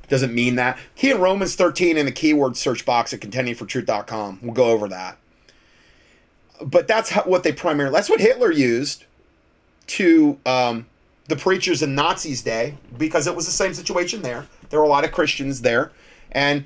doesn't 0.09 0.35
mean 0.35 0.57
that. 0.57 0.79
Key 0.97 1.11
in 1.11 1.21
romans 1.21 1.55
13 1.55 1.97
in 1.97 2.07
the 2.07 2.13
keyword 2.13 2.57
search 2.57 2.85
box 2.85 3.13
at 3.13 3.21
contendingfortruth.com 3.21 4.41
we'll 4.43 4.55
go 4.55 4.71
over 4.71 4.89
that. 4.89 5.19
But 6.61 6.89
that's 6.89 7.11
how, 7.11 7.23
what 7.23 7.43
they 7.43 7.53
primarily 7.53 7.95
that's 7.95 8.11
what 8.11 8.21
hitler 8.21 8.51
used 8.51 9.05
to 9.89 10.39
um, 10.45 10.87
the 11.27 11.37
preachers 11.37 11.83
in 11.83 11.95
nazis 11.95 12.43
day 12.43 12.75
because 12.97 13.27
it 13.27 13.35
was 13.35 13.47
the 13.47 13.53
same 13.53 13.75
situation 13.75 14.23
there. 14.23 14.47
There 14.71 14.81
were 14.81 14.87
a 14.87 14.91
lot 14.91 15.05
of 15.05 15.13
christians 15.13 15.63
there. 15.63 15.93
And 16.31 16.65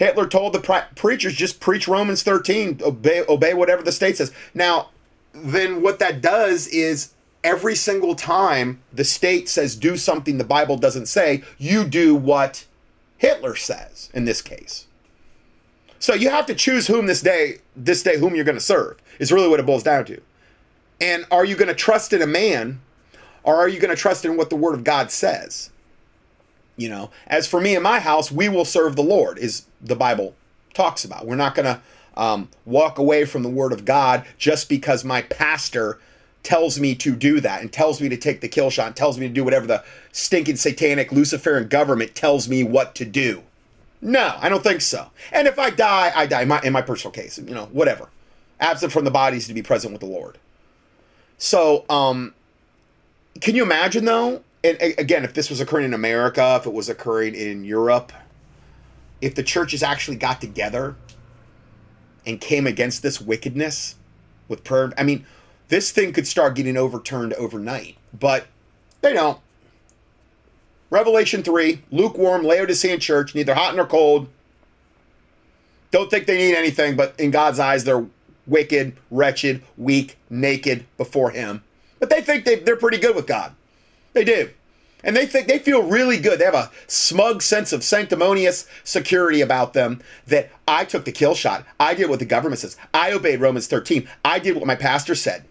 Hitler 0.00 0.26
told 0.26 0.54
the 0.54 0.60
pre- 0.60 0.80
preachers 0.94 1.34
just 1.34 1.60
preach 1.60 1.86
Romans 1.86 2.22
13, 2.22 2.80
obey 2.82 3.22
obey 3.28 3.52
whatever 3.52 3.82
the 3.82 3.92
state 3.92 4.16
says. 4.16 4.32
Now, 4.54 4.88
then 5.34 5.82
what 5.82 5.98
that 5.98 6.22
does 6.22 6.66
is 6.68 7.12
every 7.44 7.74
single 7.74 8.14
time 8.14 8.80
the 8.92 9.04
state 9.04 9.46
says 9.46 9.76
do 9.76 9.98
something 9.98 10.38
the 10.38 10.44
Bible 10.44 10.78
doesn't 10.78 11.04
say, 11.04 11.42
you 11.58 11.84
do 11.84 12.14
what 12.14 12.64
Hitler 13.20 13.54
says 13.54 14.08
in 14.14 14.24
this 14.24 14.40
case. 14.40 14.86
So 15.98 16.14
you 16.14 16.30
have 16.30 16.46
to 16.46 16.54
choose 16.54 16.86
whom 16.86 17.04
this 17.04 17.20
day 17.20 17.58
this 17.76 18.02
day 18.02 18.18
whom 18.18 18.34
you're 18.34 18.46
going 18.46 18.56
to 18.56 18.64
serve. 18.64 18.96
Is 19.18 19.30
really 19.30 19.48
what 19.48 19.60
it 19.60 19.66
boils 19.66 19.82
down 19.82 20.06
to. 20.06 20.22
And 21.02 21.26
are 21.30 21.44
you 21.44 21.54
going 21.54 21.68
to 21.68 21.74
trust 21.74 22.14
in 22.14 22.22
a 22.22 22.26
man 22.26 22.80
or 23.42 23.56
are 23.56 23.68
you 23.68 23.78
going 23.78 23.94
to 23.94 24.00
trust 24.00 24.24
in 24.24 24.38
what 24.38 24.48
the 24.48 24.56
word 24.56 24.72
of 24.74 24.84
God 24.84 25.10
says? 25.10 25.68
You 26.78 26.88
know, 26.88 27.10
as 27.26 27.46
for 27.46 27.60
me 27.60 27.74
and 27.74 27.82
my 27.82 28.00
house, 28.00 28.32
we 28.32 28.48
will 28.48 28.64
serve 28.64 28.96
the 28.96 29.02
Lord, 29.02 29.36
is 29.36 29.66
the 29.82 29.96
Bible 29.96 30.34
talks 30.72 31.04
about. 31.04 31.26
We're 31.26 31.36
not 31.36 31.54
going 31.54 31.66
to 31.66 31.82
um, 32.16 32.48
walk 32.64 32.96
away 32.96 33.26
from 33.26 33.42
the 33.42 33.50
Word 33.50 33.72
of 33.74 33.84
God 33.84 34.24
just 34.38 34.70
because 34.70 35.04
my 35.04 35.20
pastor 35.20 35.98
tells 36.42 36.80
me 36.80 36.94
to 36.94 37.14
do 37.14 37.40
that 37.40 37.60
and 37.60 37.72
tells 37.72 38.00
me 38.00 38.08
to 38.08 38.16
take 38.16 38.40
the 38.40 38.48
kill 38.48 38.70
shot 38.70 38.86
and 38.86 38.96
tells 38.96 39.18
me 39.18 39.28
to 39.28 39.32
do 39.32 39.44
whatever 39.44 39.66
the 39.66 39.84
stinking 40.12 40.56
satanic 40.56 41.12
Luciferian 41.12 41.68
government 41.68 42.14
tells 42.14 42.48
me 42.48 42.64
what 42.64 42.94
to 42.94 43.04
do. 43.04 43.42
No, 44.00 44.36
I 44.40 44.48
don't 44.48 44.62
think 44.62 44.80
so. 44.80 45.10
And 45.32 45.46
if 45.46 45.58
I 45.58 45.70
die, 45.70 46.12
I 46.14 46.26
die. 46.26 46.42
In 46.42 46.48
my, 46.48 46.60
in 46.62 46.72
my 46.72 46.82
personal 46.82 47.12
case, 47.12 47.38
you 47.38 47.54
know, 47.54 47.66
whatever. 47.66 48.08
Absent 48.58 48.92
from 48.92 49.04
the 49.04 49.10
bodies 49.10 49.46
to 49.48 49.54
be 49.54 49.62
present 49.62 49.92
with 49.92 50.00
the 50.00 50.06
Lord. 50.06 50.38
So, 51.36 51.84
um, 51.88 52.34
can 53.40 53.54
you 53.54 53.62
imagine 53.62 54.04
though? 54.04 54.42
And 54.62 54.76
again, 54.80 55.24
if 55.24 55.32
this 55.32 55.48
was 55.48 55.60
occurring 55.60 55.86
in 55.86 55.94
America, 55.94 56.56
if 56.60 56.66
it 56.66 56.72
was 56.72 56.88
occurring 56.88 57.34
in 57.34 57.64
Europe, 57.64 58.12
if 59.20 59.34
the 59.34 59.42
churches 59.42 59.82
actually 59.82 60.16
got 60.16 60.40
together 60.40 60.96
and 62.26 62.40
came 62.40 62.66
against 62.66 63.02
this 63.02 63.20
wickedness 63.20 63.96
with 64.48 64.62
prayer, 64.64 64.92
I 64.98 65.02
mean, 65.02 65.24
this 65.70 65.92
thing 65.92 66.12
could 66.12 66.26
start 66.26 66.56
getting 66.56 66.76
overturned 66.76 67.32
overnight, 67.34 67.96
but 68.12 68.46
they 69.00 69.12
don't. 69.12 69.38
Revelation 70.90 71.44
3, 71.44 71.82
lukewarm 71.92 72.42
Laodicean 72.42 72.98
church, 72.98 73.34
neither 73.34 73.54
hot 73.54 73.76
nor 73.76 73.86
cold. 73.86 74.28
Don't 75.92 76.10
think 76.10 76.26
they 76.26 76.36
need 76.36 76.56
anything, 76.56 76.96
but 76.96 77.14
in 77.18 77.30
God's 77.30 77.60
eyes, 77.60 77.84
they're 77.84 78.06
wicked, 78.46 78.96
wretched, 79.10 79.62
weak, 79.76 80.18
naked 80.28 80.86
before 80.96 81.30
Him. 81.30 81.62
But 82.00 82.10
they 82.10 82.20
think 82.20 82.44
they, 82.44 82.56
they're 82.56 82.76
pretty 82.76 82.98
good 82.98 83.14
with 83.14 83.28
God. 83.28 83.54
They 84.12 84.24
do. 84.24 84.50
And 85.04 85.16
they 85.16 85.24
think 85.24 85.46
they 85.46 85.60
feel 85.60 85.82
really 85.84 86.18
good. 86.18 86.40
They 86.40 86.44
have 86.44 86.54
a 86.54 86.70
smug 86.88 87.42
sense 87.42 87.72
of 87.72 87.84
sanctimonious 87.84 88.66
security 88.82 89.40
about 89.40 89.72
them 89.72 90.02
that 90.26 90.50
I 90.66 90.84
took 90.84 91.04
the 91.04 91.12
kill 91.12 91.34
shot. 91.34 91.64
I 91.78 91.94
did 91.94 92.10
what 92.10 92.18
the 92.18 92.26
government 92.26 92.58
says. 92.58 92.76
I 92.92 93.12
obeyed 93.12 93.40
Romans 93.40 93.68
13. 93.68 94.08
I 94.24 94.40
did 94.40 94.56
what 94.56 94.66
my 94.66 94.74
pastor 94.74 95.14
said. 95.14 95.44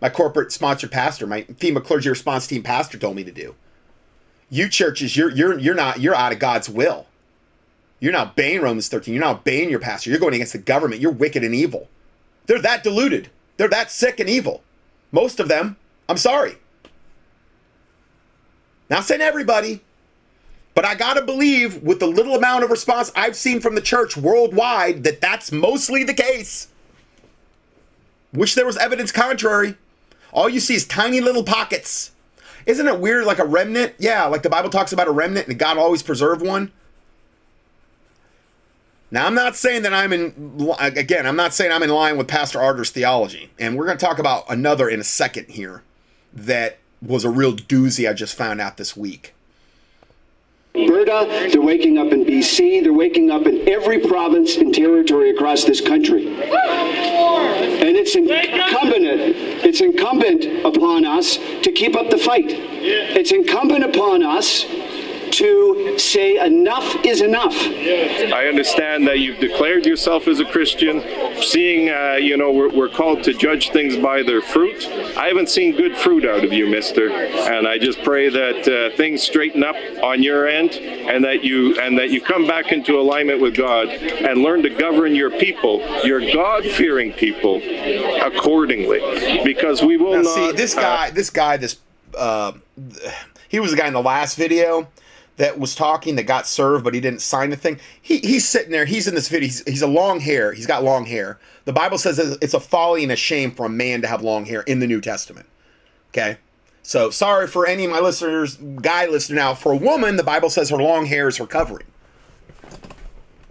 My 0.00 0.08
corporate 0.08 0.52
sponsored 0.52 0.92
pastor, 0.92 1.26
my 1.26 1.42
FEMA 1.42 1.84
clergy 1.84 2.08
response 2.08 2.46
team 2.46 2.62
pastor 2.62 2.98
told 2.98 3.16
me 3.16 3.24
to 3.24 3.32
do. 3.32 3.54
You 4.50 4.68
churches, 4.68 5.16
you're 5.16 5.30
you're 5.30 5.58
you're 5.58 5.74
not 5.74 6.00
you're 6.00 6.14
out 6.14 6.32
of 6.32 6.38
God's 6.38 6.68
will. 6.68 7.06
You're 8.00 8.12
not 8.12 8.28
obeying 8.28 8.60
Romans 8.60 8.88
13. 8.88 9.12
You're 9.12 9.24
not 9.24 9.40
obeying 9.40 9.70
your 9.70 9.80
pastor. 9.80 10.10
You're 10.10 10.20
going 10.20 10.34
against 10.34 10.52
the 10.52 10.58
government. 10.58 11.00
You're 11.00 11.10
wicked 11.10 11.42
and 11.42 11.54
evil. 11.54 11.88
They're 12.46 12.62
that 12.62 12.84
deluded. 12.84 13.28
They're 13.56 13.68
that 13.68 13.90
sick 13.90 14.20
and 14.20 14.28
evil. 14.28 14.62
Most 15.10 15.40
of 15.40 15.48
them. 15.48 15.76
I'm 16.08 16.16
sorry. 16.16 16.58
Not 18.88 19.04
saying 19.04 19.20
everybody, 19.20 19.82
but 20.74 20.84
I 20.84 20.94
got 20.94 21.14
to 21.14 21.22
believe 21.22 21.82
with 21.82 21.98
the 21.98 22.06
little 22.06 22.36
amount 22.36 22.64
of 22.64 22.70
response 22.70 23.12
I've 23.14 23.36
seen 23.36 23.60
from 23.60 23.74
the 23.74 23.80
church 23.80 24.16
worldwide 24.16 25.04
that 25.04 25.20
that's 25.20 25.52
mostly 25.52 26.04
the 26.04 26.14
case. 26.14 26.68
Wish 28.32 28.54
there 28.54 28.64
was 28.64 28.76
evidence 28.76 29.12
contrary. 29.12 29.76
All 30.32 30.48
you 30.48 30.60
see 30.60 30.74
is 30.74 30.86
tiny 30.86 31.20
little 31.20 31.44
pockets. 31.44 32.12
Isn't 32.66 32.86
it 32.86 33.00
weird 33.00 33.24
like 33.24 33.38
a 33.38 33.44
remnant? 33.44 33.94
Yeah, 33.98 34.24
like 34.26 34.42
the 34.42 34.50
Bible 34.50 34.70
talks 34.70 34.92
about 34.92 35.08
a 35.08 35.10
remnant 35.12 35.48
and 35.48 35.58
God 35.58 35.78
always 35.78 36.02
preserve 36.02 36.42
one. 36.42 36.70
Now, 39.10 39.26
I'm 39.26 39.34
not 39.34 39.56
saying 39.56 39.82
that 39.82 39.94
I'm 39.94 40.12
in, 40.12 40.68
again, 40.78 41.26
I'm 41.26 41.36
not 41.36 41.54
saying 41.54 41.72
I'm 41.72 41.82
in 41.82 41.88
line 41.88 42.18
with 42.18 42.28
Pastor 42.28 42.60
Artur's 42.60 42.90
theology. 42.90 43.50
And 43.58 43.76
we're 43.76 43.86
going 43.86 43.96
to 43.96 44.04
talk 44.04 44.18
about 44.18 44.44
another 44.50 44.86
in 44.88 45.00
a 45.00 45.04
second 45.04 45.48
here 45.48 45.82
that 46.34 46.78
was 47.00 47.24
a 47.24 47.30
real 47.30 47.54
doozy 47.54 48.08
I 48.08 48.12
just 48.12 48.36
found 48.36 48.60
out 48.60 48.76
this 48.76 48.94
week. 48.96 49.32
Alberta, 50.74 51.48
they're 51.50 51.60
waking 51.60 51.98
up 51.98 52.12
in 52.12 52.24
BC, 52.24 52.82
they're 52.82 52.92
waking 52.92 53.30
up 53.30 53.46
in 53.46 53.68
every 53.68 53.98
province 53.98 54.56
and 54.56 54.74
territory 54.74 55.30
across 55.30 55.64
this 55.64 55.80
country. 55.80 56.28
And 56.28 57.96
it's 57.96 58.14
incumbent, 58.14 59.04
it's 59.64 59.80
incumbent 59.80 60.64
upon 60.64 61.04
us 61.04 61.36
to 61.62 61.72
keep 61.72 61.96
up 61.96 62.10
the 62.10 62.18
fight. 62.18 62.46
It's 62.50 63.32
incumbent 63.32 63.84
upon 63.84 64.22
us 64.22 64.64
to 65.32 65.98
say 65.98 66.44
enough 66.44 67.04
is 67.04 67.20
enough. 67.20 67.54
I 67.54 68.46
understand 68.48 69.06
that 69.06 69.18
you've 69.18 69.38
declared 69.38 69.86
yourself 69.86 70.28
as 70.28 70.40
a 70.40 70.44
Christian. 70.44 71.02
Seeing, 71.42 71.88
uh, 71.88 72.14
you 72.14 72.36
know, 72.36 72.52
we're, 72.52 72.68
we're, 72.70 72.88
called 72.88 73.22
to 73.22 73.34
judge 73.34 73.70
things 73.70 73.96
by 73.96 74.22
their 74.22 74.40
fruit. 74.40 74.86
I 75.16 75.28
haven't 75.28 75.48
seen 75.48 75.76
good 75.76 75.96
fruit 75.96 76.24
out 76.24 76.44
of 76.44 76.52
you, 76.52 76.66
mister. 76.66 77.10
And 77.10 77.68
I 77.68 77.78
just 77.78 78.02
pray 78.02 78.28
that 78.28 78.66
uh, 78.66 78.96
things 78.96 79.22
straighten 79.22 79.62
up 79.62 79.76
on 80.02 80.22
your 80.22 80.48
end 80.48 80.72
and 80.72 81.22
that 81.24 81.44
you 81.44 81.78
and 81.78 81.98
that 81.98 82.10
you 82.10 82.20
come 82.20 82.46
back 82.46 82.72
into 82.72 82.98
alignment 82.98 83.40
with 83.40 83.56
God 83.56 83.88
and 83.88 84.42
learn 84.42 84.62
to 84.62 84.70
govern 84.70 85.14
your 85.14 85.30
people, 85.30 85.80
your 86.04 86.20
God-fearing 86.20 87.12
people, 87.12 87.60
accordingly. 88.22 89.00
Because 89.44 89.82
we 89.82 89.96
will 89.96 90.14
now, 90.14 90.22
not. 90.22 90.34
See, 90.34 90.52
this 90.52 90.74
guy, 90.74 91.08
uh, 91.08 91.10
this 91.10 91.30
guy, 91.30 91.56
this. 91.56 91.76
Uh, 92.16 92.52
he 93.48 93.60
was 93.60 93.70
the 93.70 93.76
guy 93.76 93.86
in 93.86 93.94
the 93.94 94.02
last 94.02 94.36
video 94.36 94.88
that 95.38 95.58
was 95.58 95.74
talking 95.74 96.16
that 96.16 96.24
got 96.24 96.46
served, 96.46 96.84
but 96.84 96.94
he 96.94 97.00
didn't 97.00 97.22
sign 97.22 97.50
the 97.50 97.56
thing. 97.56 97.80
He, 98.02 98.18
he's 98.18 98.46
sitting 98.46 98.70
there. 98.70 98.84
He's 98.84 99.08
in 99.08 99.14
this 99.14 99.28
video. 99.28 99.46
He's, 99.46 99.64
he's 99.66 99.82
a 99.82 99.86
long 99.86 100.20
hair. 100.20 100.52
He's 100.52 100.66
got 100.66 100.84
long 100.84 101.06
hair. 101.06 101.38
The 101.64 101.72
Bible 101.72 101.96
says 101.96 102.18
it's 102.18 102.54
a 102.54 102.60
folly 102.60 103.04
and 103.04 103.12
a 103.12 103.16
shame 103.16 103.52
for 103.52 103.66
a 103.66 103.70
man 103.70 104.02
to 104.02 104.08
have 104.08 104.22
long 104.22 104.44
hair 104.44 104.62
in 104.62 104.80
the 104.80 104.86
New 104.86 105.00
Testament. 105.00 105.46
Okay. 106.10 106.38
So 106.82 107.10
sorry 107.10 107.46
for 107.46 107.66
any 107.66 107.84
of 107.84 107.90
my 107.90 108.00
listeners, 108.00 108.56
guy 108.56 109.06
listening 109.06 109.36
now. 109.36 109.54
For 109.54 109.72
a 109.72 109.76
woman, 109.76 110.16
the 110.16 110.24
Bible 110.24 110.50
says 110.50 110.70
her 110.70 110.76
long 110.76 111.06
hair 111.06 111.28
is 111.28 111.36
her 111.36 111.46
covering. 111.46 111.86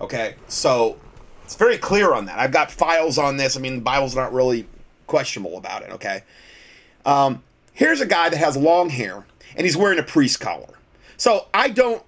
Okay. 0.01 0.35
So 0.47 0.99
it's 1.45 1.55
very 1.55 1.77
clear 1.77 2.13
on 2.13 2.25
that. 2.25 2.37
I've 2.37 2.51
got 2.51 2.69
files 2.69 3.17
on 3.17 3.37
this. 3.37 3.55
I 3.55 3.61
mean, 3.61 3.75
the 3.75 3.81
Bible's 3.81 4.15
not 4.15 4.33
really 4.33 4.67
questionable 5.05 5.57
about 5.57 5.83
it. 5.83 5.91
Okay. 5.91 6.23
Um, 7.05 7.43
here's 7.71 8.01
a 8.01 8.05
guy 8.05 8.27
that 8.27 8.37
has 8.37 8.57
long 8.57 8.89
hair 8.89 9.25
and 9.55 9.65
he's 9.65 9.77
wearing 9.77 9.99
a 9.99 10.03
priest 10.03 10.41
collar. 10.41 10.76
So 11.17 11.47
I 11.53 11.69
don't 11.69 12.03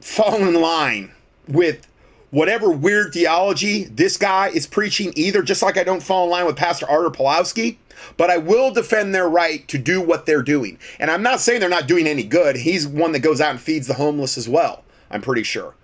fall 0.00 0.36
in 0.36 0.54
line 0.54 1.12
with 1.48 1.86
whatever 2.30 2.70
weird 2.70 3.12
theology 3.12 3.84
this 3.84 4.16
guy 4.16 4.48
is 4.48 4.66
preaching 4.66 5.12
either, 5.16 5.42
just 5.42 5.62
like 5.62 5.76
I 5.76 5.84
don't 5.84 6.02
fall 6.02 6.24
in 6.24 6.30
line 6.30 6.46
with 6.46 6.56
Pastor 6.56 6.88
Artur 6.88 7.10
Pawlowski, 7.10 7.76
but 8.16 8.30
I 8.30 8.38
will 8.38 8.70
defend 8.70 9.14
their 9.14 9.28
right 9.28 9.66
to 9.68 9.78
do 9.78 10.00
what 10.00 10.26
they're 10.26 10.42
doing. 10.42 10.78
And 10.98 11.10
I'm 11.10 11.22
not 11.22 11.40
saying 11.40 11.60
they're 11.60 11.68
not 11.68 11.86
doing 11.86 12.06
any 12.06 12.24
good. 12.24 12.56
He's 12.56 12.86
one 12.86 13.12
that 13.12 13.20
goes 13.20 13.40
out 13.40 13.50
and 13.50 13.60
feeds 13.60 13.86
the 13.86 13.94
homeless 13.94 14.36
as 14.36 14.48
well, 14.48 14.84
I'm 15.10 15.22
pretty 15.22 15.42
sure. 15.42 15.74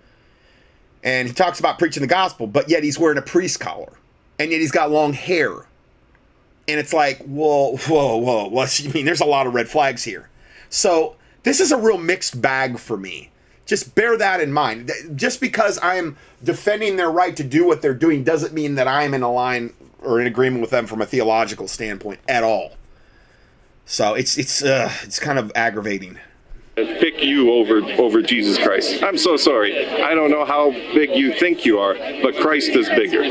And 1.03 1.27
he 1.27 1.33
talks 1.33 1.59
about 1.59 1.79
preaching 1.79 2.01
the 2.01 2.07
gospel, 2.07 2.45
but 2.45 2.69
yet 2.69 2.83
he's 2.83 2.99
wearing 2.99 3.17
a 3.17 3.23
priest 3.23 3.59
collar. 3.59 3.93
And 4.37 4.51
yet 4.51 4.59
he's 4.59 4.71
got 4.71 4.91
long 4.91 5.13
hair. 5.13 5.53
And 6.67 6.79
it's 6.79 6.93
like, 6.93 7.19
whoa, 7.23 7.77
whoa, 7.77 8.17
whoa. 8.17 8.47
What 8.47 8.79
you 8.79 8.91
mean? 8.91 9.05
There's 9.05 9.21
a 9.21 9.25
lot 9.25 9.47
of 9.47 9.53
red 9.53 9.69
flags 9.69 10.03
here. 10.03 10.29
So 10.69 11.15
this 11.43 11.59
is 11.59 11.71
a 11.71 11.77
real 11.77 11.97
mixed 11.97 12.41
bag 12.41 12.79
for 12.79 12.97
me. 12.97 13.31
Just 13.65 13.93
bear 13.93 14.17
that 14.17 14.41
in 14.41 14.51
mind. 14.51 14.91
Just 15.15 15.39
because 15.39 15.77
I'm 15.83 16.17
defending 16.43 16.95
their 16.95 17.11
right 17.11 17.35
to 17.37 17.43
do 17.43 17.67
what 17.67 17.81
they're 17.81 17.93
doing 17.93 18.23
doesn't 18.23 18.53
mean 18.53 18.75
that 18.75 18.87
I'm 18.87 19.13
in 19.13 19.21
a 19.21 19.31
line 19.31 19.73
or 20.01 20.19
in 20.19 20.27
agreement 20.27 20.61
with 20.61 20.71
them 20.71 20.87
from 20.87 21.01
a 21.01 21.05
theological 21.05 21.67
standpoint 21.67 22.19
at 22.27 22.43
all. 22.43 22.73
So 23.85 24.13
it's 24.13 24.37
it's 24.37 24.63
uh, 24.63 24.91
it's 25.03 25.19
kind 25.19 25.37
of 25.39 25.51
aggravating. 25.55 26.17
Pick 26.75 27.23
you 27.23 27.51
over 27.51 27.81
over 27.99 28.21
Jesus 28.21 28.57
Christ. 28.57 29.03
I'm 29.03 29.17
so 29.17 29.35
sorry. 29.35 29.85
I 30.01 30.15
don't 30.15 30.31
know 30.31 30.45
how 30.45 30.71
big 30.71 31.11
you 31.11 31.33
think 31.33 31.65
you 31.65 31.79
are, 31.79 31.95
but 32.21 32.35
Christ 32.37 32.69
is 32.69 32.87
bigger. 32.89 33.23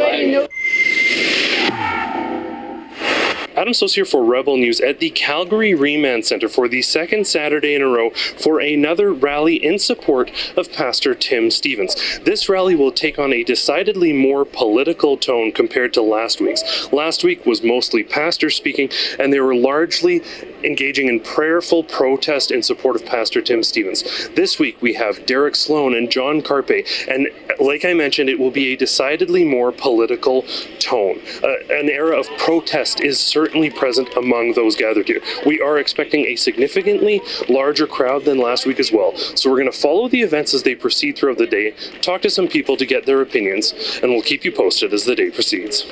Adam 3.58 3.72
Soos 3.72 3.96
here 3.96 4.04
for 4.04 4.24
Rebel 4.24 4.56
News 4.56 4.80
at 4.80 5.00
the 5.00 5.10
Calgary 5.10 5.74
Remand 5.74 6.24
Center 6.24 6.48
for 6.48 6.68
the 6.68 6.80
second 6.80 7.26
Saturday 7.26 7.74
in 7.74 7.82
a 7.82 7.88
row 7.88 8.10
for 8.10 8.60
another 8.60 9.12
rally 9.12 9.56
in 9.56 9.80
support 9.80 10.30
of 10.56 10.72
Pastor 10.72 11.12
Tim 11.12 11.50
Stevens. 11.50 12.20
This 12.20 12.48
rally 12.48 12.76
will 12.76 12.92
take 12.92 13.18
on 13.18 13.32
a 13.32 13.42
decidedly 13.42 14.12
more 14.12 14.44
political 14.44 15.16
tone 15.16 15.50
compared 15.50 15.92
to 15.94 16.02
last 16.02 16.40
week's. 16.40 16.92
Last 16.92 17.24
week 17.24 17.46
was 17.46 17.60
mostly 17.60 18.04
pastors 18.04 18.54
speaking, 18.54 18.90
and 19.18 19.32
they 19.32 19.40
were 19.40 19.56
largely 19.56 20.22
engaging 20.62 21.08
in 21.08 21.18
prayerful 21.18 21.82
protest 21.82 22.52
in 22.52 22.62
support 22.62 22.94
of 22.94 23.04
Pastor 23.04 23.42
Tim 23.42 23.64
Stevens. 23.64 24.28
This 24.36 24.60
week 24.60 24.80
we 24.80 24.94
have 24.94 25.26
Derek 25.26 25.56
Sloan 25.56 25.94
and 25.94 26.12
John 26.12 26.42
Carpay, 26.42 26.86
and 27.08 27.26
like 27.58 27.84
I 27.84 27.92
mentioned, 27.92 28.30
it 28.30 28.38
will 28.38 28.52
be 28.52 28.72
a 28.72 28.76
decidedly 28.76 29.44
more 29.44 29.72
political 29.72 30.42
tone. 30.78 31.20
Uh, 31.42 31.74
an 31.74 31.88
era 31.88 32.16
of 32.16 32.28
protest 32.38 33.00
is 33.00 33.18
certainly 33.18 33.47
certainly 33.48 33.70
present 33.70 34.14
among 34.14 34.52
those 34.52 34.76
gathered 34.76 35.08
here. 35.08 35.22
We 35.46 35.58
are 35.62 35.78
expecting 35.78 36.26
a 36.26 36.36
significantly 36.36 37.22
larger 37.48 37.86
crowd 37.86 38.26
than 38.26 38.36
last 38.38 38.66
week 38.66 38.78
as 38.78 38.92
well. 38.92 39.16
So 39.16 39.48
we're 39.48 39.56
going 39.56 39.72
to 39.72 39.78
follow 39.78 40.06
the 40.06 40.20
events 40.20 40.52
as 40.52 40.64
they 40.64 40.74
proceed 40.74 41.16
throughout 41.16 41.38
the 41.38 41.46
day, 41.46 41.70
talk 42.02 42.20
to 42.22 42.30
some 42.30 42.46
people 42.46 42.76
to 42.76 42.84
get 42.84 43.06
their 43.06 43.22
opinions, 43.22 43.72
and 44.02 44.12
we'll 44.12 44.20
keep 44.20 44.44
you 44.44 44.52
posted 44.52 44.92
as 44.92 45.06
the 45.06 45.14
day 45.14 45.30
proceeds. 45.30 45.86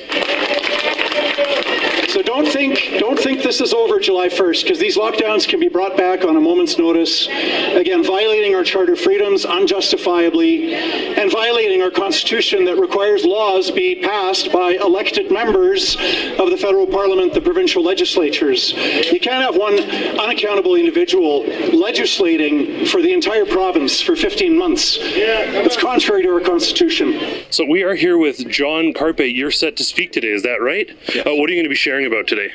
So 2.07 2.21
don't 2.21 2.47
think 2.47 2.95
don't 2.99 3.19
think 3.19 3.43
this 3.43 3.59
is 3.59 3.73
over 3.73 3.99
July 3.99 4.29
1st 4.29 4.63
because 4.63 4.79
these 4.79 4.95
lockdowns 4.97 5.47
can 5.47 5.59
be 5.59 5.67
brought 5.67 5.97
back 5.97 6.23
on 6.23 6.37
a 6.37 6.39
moment's 6.39 6.77
notice. 6.77 7.27
Again, 7.27 8.03
violating 8.03 8.55
our 8.55 8.63
charter 8.63 8.95
freedoms 8.95 9.45
unjustifiably 9.45 10.73
and 10.73 11.29
violating 11.29 11.81
our 11.81 11.91
constitution 11.91 12.63
that 12.65 12.77
requires 12.77 13.25
laws 13.25 13.71
be 13.71 13.95
passed 13.95 14.53
by 14.53 14.71
elected 14.73 15.31
members 15.31 15.97
of 16.39 16.49
the 16.49 16.57
federal 16.57 16.87
parliament, 16.87 17.33
the 17.33 17.41
provincial 17.41 17.83
legislatures. 17.83 18.71
You 19.11 19.19
can't 19.19 19.43
have 19.43 19.57
one 19.57 19.77
unaccountable 20.17 20.75
individual 20.75 21.45
legislating 21.75 22.85
for 22.85 23.01
the 23.01 23.11
entire 23.11 23.45
province 23.45 24.01
for 24.01 24.15
15 24.15 24.57
months. 24.57 24.97
It's 25.01 25.77
contrary 25.77 26.23
to 26.23 26.33
our 26.33 26.41
constitution. 26.41 27.19
So 27.49 27.65
we 27.65 27.83
are 27.83 27.95
here 27.95 28.17
with 28.17 28.47
John 28.49 28.93
Carpay. 28.93 29.35
You're 29.35 29.51
set 29.51 29.75
to 29.77 29.83
speak 29.83 30.13
today, 30.13 30.29
is 30.31 30.43
that 30.43 30.61
right? 30.61 30.89
Yes. 31.13 31.27
Uh, 31.27 31.35
what 31.35 31.49
are 31.49 31.53
you 31.53 31.57
going 31.57 31.63
to 31.63 31.69
be 31.69 31.75
sharing 31.75 31.96
about 32.05 32.27
today? 32.27 32.53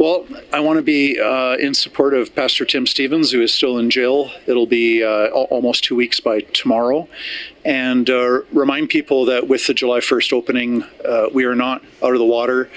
Well, 0.00 0.26
I 0.50 0.60
want 0.60 0.78
to 0.78 0.82
be 0.82 1.20
uh, 1.20 1.56
in 1.56 1.74
support 1.74 2.14
of 2.14 2.34
Pastor 2.34 2.64
Tim 2.64 2.86
Stevens, 2.86 3.32
who 3.32 3.42
is 3.42 3.52
still 3.52 3.76
in 3.76 3.90
jail. 3.90 4.30
It'll 4.46 4.66
be 4.66 5.04
uh, 5.04 5.28
almost 5.28 5.84
two 5.84 5.94
weeks 5.94 6.20
by 6.20 6.40
tomorrow. 6.40 7.06
And 7.66 8.08
uh, 8.08 8.40
remind 8.50 8.88
people 8.88 9.26
that 9.26 9.46
with 9.46 9.66
the 9.66 9.74
July 9.74 9.98
1st 9.98 10.32
opening, 10.32 10.84
uh, 11.04 11.26
we 11.34 11.44
are 11.44 11.54
not 11.54 11.84
out 12.02 12.14
of 12.14 12.18
the 12.18 12.24
water. 12.24 12.70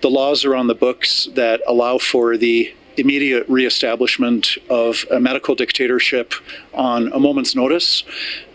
The 0.00 0.08
laws 0.08 0.46
are 0.46 0.56
on 0.56 0.68
the 0.68 0.74
books 0.74 1.28
that 1.34 1.60
allow 1.68 1.98
for 1.98 2.38
the 2.38 2.74
immediate 2.96 3.48
reestablishment 3.48 4.58
of 4.68 5.04
a 5.10 5.20
medical 5.20 5.54
dictatorship 5.54 6.34
on 6.74 7.12
a 7.12 7.20
moment's 7.20 7.54
notice. 7.54 8.04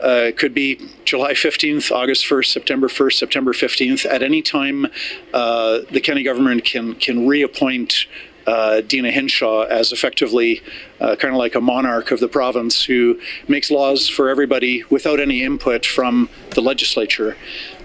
Uh, 0.03 0.27
it 0.27 0.37
could 0.37 0.53
be 0.53 0.79
July 1.03 1.33
15th, 1.33 1.91
August 1.91 2.25
1st, 2.25 2.45
September 2.45 2.87
1st, 2.87 3.13
September 3.13 3.53
15th. 3.53 4.05
At 4.05 4.21
any 4.21 4.41
time, 4.41 4.87
uh, 5.33 5.79
the 5.91 6.01
Kenney 6.01 6.23
government 6.23 6.63
can 6.63 6.95
can 6.95 7.27
reappoint 7.27 8.07
uh, 8.47 8.81
Deena 8.81 9.11
Hinshaw 9.11 9.63
as 9.63 9.91
effectively 9.91 10.61
uh, 10.99 11.15
kind 11.15 11.33
of 11.33 11.39
like 11.39 11.55
a 11.55 11.61
monarch 11.61 12.11
of 12.11 12.19
the 12.19 12.27
province 12.27 12.83
who 12.83 13.19
makes 13.47 13.71
laws 13.71 14.07
for 14.07 14.29
everybody 14.29 14.83
without 14.89 15.19
any 15.19 15.43
input 15.43 15.85
from 15.85 16.29
the 16.51 16.61
legislature. 16.61 17.35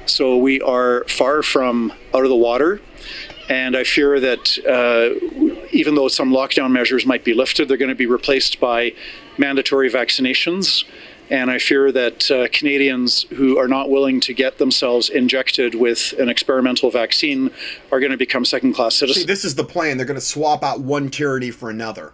So 0.07 0.37
we 0.37 0.61
are 0.61 1.05
far 1.05 1.43
from 1.43 1.93
out 2.15 2.25
of 2.25 2.29
the 2.29 2.37
water. 2.37 2.81
And 3.51 3.77
I 3.77 3.83
fear 3.83 4.21
that 4.21 4.59
uh, 4.65 5.67
even 5.73 5.97
though 5.97 6.07
some 6.07 6.31
lockdown 6.31 6.71
measures 6.71 7.05
might 7.05 7.25
be 7.25 7.35
lifted, 7.35 7.69
they're 7.69 7.77
going 7.77 7.89
to 7.89 7.97
be 7.97 8.07
replaced 8.07 8.61
by 8.61 8.95
mandatory 9.39 9.91
vaccinations. 9.91 10.85
And 11.31 11.51
I 11.51 11.59
fear 11.59 11.91
that 11.91 12.31
uh, 12.31 12.47
Canadians 12.53 13.23
who 13.31 13.59
are 13.59 13.69
not 13.69 13.91
willing 13.91 14.21
to 14.21 14.35
get 14.35 14.59
themselves 14.59 15.09
injected 15.09 15.75
with 15.75 16.15
an 16.19 16.29
experimental 16.29 16.91
vaccine 16.91 17.51
are 17.91 17.99
going 17.99 18.13
to 18.13 18.17
become 18.17 18.45
second 18.45 18.75
class 18.75 18.95
citizens. 18.95 19.25
See, 19.25 19.27
this 19.27 19.45
is 19.45 19.57
the 19.57 19.65
plan. 19.65 19.97
They're 19.97 20.07
going 20.07 20.15
to 20.15 20.25
swap 20.25 20.63
out 20.63 20.81
one 20.81 21.11
tyranny 21.11 21.51
for 21.51 21.71
another. 21.71 22.13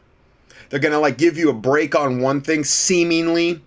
They're 0.71 0.81
going 0.81 0.93
to 0.93 0.99
like 0.99 1.19
give 1.19 1.37
you 1.37 1.51
a 1.51 1.55
break 1.55 1.95
on 1.95 2.21
one 2.21 2.41
thing, 2.41 2.65
seemingly, 2.65 3.61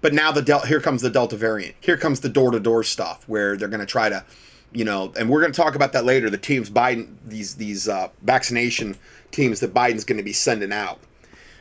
but 0.00 0.12
now 0.12 0.32
the 0.32 0.42
del- 0.42 0.66
here 0.66 0.80
comes 0.80 1.02
the 1.02 1.10
Delta 1.10 1.36
variant. 1.36 1.74
Here 1.80 1.96
comes 1.96 2.20
the 2.20 2.28
door 2.28 2.50
to 2.50 2.60
door 2.60 2.82
stuff 2.82 3.24
where 3.26 3.56
they're 3.56 3.68
going 3.68 3.80
to 3.80 3.86
try 3.86 4.08
to, 4.08 4.24
you 4.74 4.84
know, 4.84 5.12
and 5.18 5.28
we're 5.28 5.40
going 5.40 5.52
to 5.52 5.60
talk 5.60 5.74
about 5.74 5.92
that 5.92 6.04
later. 6.04 6.30
The 6.30 6.38
teams 6.38 6.70
Biden 6.70 7.14
these 7.26 7.54
these 7.54 7.88
uh, 7.88 8.08
vaccination 8.22 8.96
teams 9.30 9.60
that 9.60 9.74
Biden's 9.74 10.04
going 10.04 10.18
to 10.18 10.24
be 10.24 10.32
sending 10.32 10.72
out. 10.72 10.98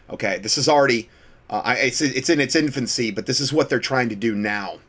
Okay, 0.10 0.40
this 0.40 0.58
is 0.58 0.68
already 0.68 1.10
uh, 1.52 1.62
I, 1.66 1.76
it's 1.76 2.02
it's 2.02 2.30
in 2.30 2.40
its 2.40 2.56
infancy, 2.56 3.12
but 3.12 3.26
this 3.26 3.42
is 3.42 3.52
what 3.52 3.70
they're 3.70 3.80
trying 3.80 4.10
to 4.10 4.16
do 4.16 4.34
now, 4.34 4.80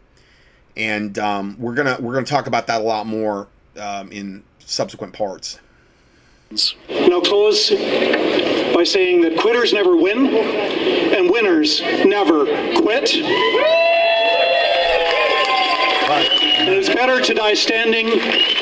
and 0.76 1.18
um, 1.18 1.56
we're 1.58 1.74
gonna 1.74 1.96
we're 2.00 2.14
gonna 2.14 2.24
talk 2.24 2.46
about 2.46 2.68
that 2.68 2.80
a 2.80 2.84
lot 2.84 3.06
more 3.06 3.48
um, 3.76 4.12
in 4.12 4.44
subsequent 4.60 5.12
parts. 5.12 5.58
And 6.88 7.12
I'll 7.12 7.20
close 7.20 7.70
by 7.70 8.84
saying 8.84 9.22
that 9.22 9.38
quitters 9.38 9.72
never 9.72 9.96
win, 9.96 10.26
and 10.26 11.30
winners 11.30 11.80
never 12.04 12.44
quit. 12.80 14.01
And 16.62 16.70
it's 16.70 16.88
better 16.88 17.20
to 17.20 17.34
die 17.34 17.54
standing 17.54 18.06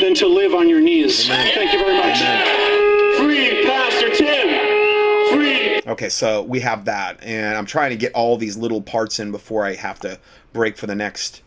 than 0.01 0.15
to 0.15 0.27
live 0.27 0.55
on 0.55 0.71
your 0.71 0.81
knees. 0.81 1.29
Thank 1.29 1.71
you 1.71 1.79
very 1.79 1.99
much. 1.99 2.19
Free 3.19 3.63
Pastor 3.67 4.09
Tim! 4.09 5.31
Free! 5.31 5.83
Okay, 5.87 6.09
so 6.09 6.43
we 6.43 6.61
have 6.61 6.87
that, 6.87 7.23
and 7.23 7.59
I'm 7.59 7.67
trying 7.67 7.91
to 7.91 7.97
get 7.97 8.15
all 8.15 8.39
these 8.39 8.57
little 8.57 8.81
parts 8.81 9.19
in 9.19 9.31
before 9.31 9.67
I 9.67 9.75
have 9.75 10.01
to 10.01 10.19
break 10.55 10.79
for 10.79 10.87
the 10.87 10.95
next 10.95 11.43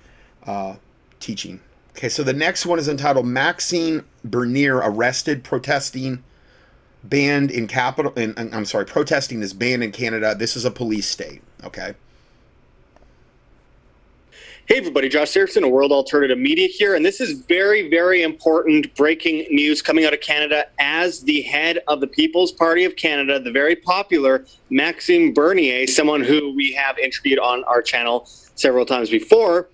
uh, 0.46 0.76
teaching. 1.20 1.60
Okay, 1.98 2.08
so 2.08 2.22
the 2.22 2.34
next 2.34 2.68
one 2.68 2.78
is 2.78 2.88
entitled 2.88 3.26
Maxime 3.26 4.06
Bernier 4.24 4.78
arrested 4.78 5.44
protesting 5.44 6.24
banned 7.04 7.50
in 7.50 7.66
capital. 7.66 8.14
In, 8.14 8.36
I'm 8.38 8.66
sorry, 8.66 8.86
protesting 8.86 9.42
is 9.42 9.56
banned 9.56 9.84
in 9.84 9.92
Canada. 9.92 10.36
This 10.38 10.56
is 10.56 10.66
a 10.66 10.72
police 10.72 11.08
state. 11.08 11.42
Okay. 11.64 11.96
Hey 14.66 14.78
everybody, 14.78 15.10
Josh 15.10 15.34
Sigurdson 15.34 15.66
of 15.66 15.72
World 15.72 15.92
Alternative 15.92 16.38
Media 16.38 16.70
here, 16.70 16.96
and 16.96 17.06
this 17.06 17.20
is 17.20 17.42
very, 17.42 17.90
very 17.90 18.24
important 18.24 18.96
breaking 18.96 19.46
news 19.54 19.82
coming 19.82 20.06
out 20.06 20.14
of 20.14 20.22
Canada 20.22 20.68
as 20.80 21.20
the 21.20 21.42
head 21.42 21.80
of 21.90 22.00
the 22.00 22.08
People's 22.08 22.54
Party 22.54 22.86
of 22.86 22.96
Canada, 22.96 23.42
the 23.42 23.52
very 23.52 23.76
popular 23.76 24.46
Maxime 24.70 25.34
Bernier, 25.34 25.86
someone 25.86 26.24
who 26.24 26.56
we 26.56 26.72
have 26.72 26.98
interviewed 26.98 27.40
on 27.40 27.66
our 27.66 27.82
channel 27.82 28.24
several 28.56 28.86
times 28.86 29.10
before, 29.10 29.68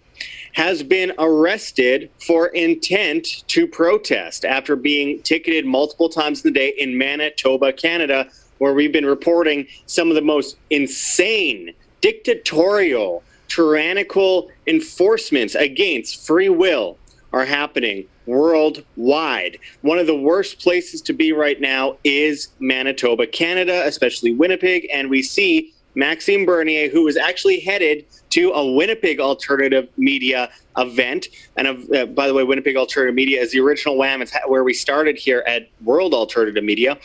has 0.53 0.81
been 0.81 1.13
arrested 1.19 2.09
for 2.25 2.47
intent 2.47 3.47
to 3.47 3.67
protest 3.67 4.43
after 4.43 4.75
being 4.75 5.21
ticketed 5.21 5.67
multiple 5.67 6.09
times 6.09 6.43
in 6.43 6.51
the 6.51 6.59
day 6.59 6.73
in 6.79 6.97
Manitoba, 6.97 7.71
Canada, 7.73 8.27
where 8.57 8.73
we've 8.73 8.91
been 8.91 9.05
reporting 9.05 9.67
some 9.85 10.09
of 10.09 10.15
the 10.15 10.21
most 10.21 10.57
insane, 10.71 11.75
dictatorial, 12.01 13.23
tyrannical 13.49 14.49
enforcements 14.67 15.55
against 15.55 16.26
free 16.26 16.49
will 16.49 16.97
are 17.34 17.45
happening 17.45 18.07
worldwide. 18.26 19.57
One 19.81 19.97
of 19.97 20.07
the 20.07 20.15
worst 20.15 20.59
places 20.59 21.01
to 21.03 21.13
be 21.13 21.34
right 21.34 21.59
now 21.59 21.97
is 22.03 22.49
Manitoba, 22.59 23.27
Canada, 23.27 23.84
especially 23.85 24.34
Winnipeg. 24.34 24.88
And 24.93 25.09
we 25.09 25.23
see 25.23 25.73
Maxime 25.95 26.45
Bernier, 26.45 26.89
who 26.89 27.03
was 27.03 27.17
actually 27.17 27.59
headed 27.59 28.05
to 28.30 28.51
a 28.51 28.71
Winnipeg 28.71 29.19
Alternative 29.19 29.89
Media 29.97 30.51
event. 30.77 31.27
And 31.57 31.67
uh, 31.67 32.05
by 32.05 32.27
the 32.27 32.34
way, 32.34 32.43
Winnipeg 32.43 32.77
Alternative 32.77 33.15
Media 33.15 33.41
is 33.41 33.51
the 33.51 33.59
original 33.59 33.97
WAM. 33.97 34.21
It's 34.21 34.34
where 34.47 34.63
we 34.63 34.73
started 34.73 35.17
here 35.17 35.43
at 35.47 35.67
World 35.84 36.13
Alternative 36.13 36.63
Media. 36.63 36.97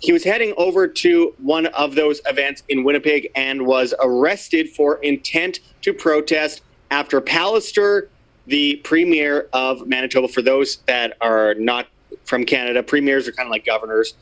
He 0.00 0.12
was 0.12 0.24
heading 0.24 0.52
over 0.56 0.86
to 0.86 1.34
one 1.38 1.66
of 1.66 1.94
those 1.94 2.20
events 2.26 2.62
in 2.68 2.84
Winnipeg 2.84 3.30
and 3.34 3.66
was 3.66 3.94
arrested 4.00 4.70
for 4.70 4.96
intent 4.98 5.60
to 5.82 5.92
protest 5.94 6.62
after 6.90 7.20
Pallister, 7.20 8.08
the 8.46 8.76
premier 8.84 9.48
of 9.52 9.86
Manitoba, 9.86 10.28
for 10.28 10.42
those 10.42 10.78
that 10.86 11.16
are 11.20 11.54
not 11.54 11.88
from 12.24 12.44
Canada, 12.44 12.82
premiers 12.82 13.26
are 13.26 13.32
kind 13.32 13.46
of 13.46 13.50
like 13.50 13.64
governors. 13.64 14.14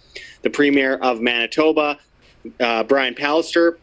The 0.43 0.51
premier 0.51 0.97
of 0.97 1.21
Manitoba, 1.21 1.99
uh, 2.61 2.85
Brian 2.85 3.15
Pallister, 3.15 3.77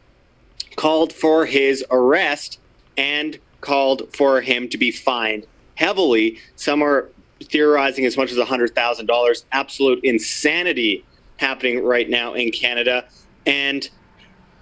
called 0.76 1.12
for 1.12 1.46
his 1.46 1.84
arrest 1.92 2.60
and 2.98 3.38
called 3.62 4.14
for 4.16 4.42
him 4.42 4.68
to 4.70 4.78
be 4.78 4.92
fined 4.92 5.46
heavily. 5.76 6.38
Some 6.56 6.82
are 6.84 7.10
theorizing 7.44 8.06
as 8.06 8.18
much 8.18 8.32
as 8.32 8.38
$100,000. 8.38 9.44
Absolute 9.52 10.00
insanity 10.04 11.04
happening 11.42 11.84
right 11.84 12.10
now 12.10 12.34
in 12.34 12.52
Canada. 12.52 13.06
And 13.46 13.90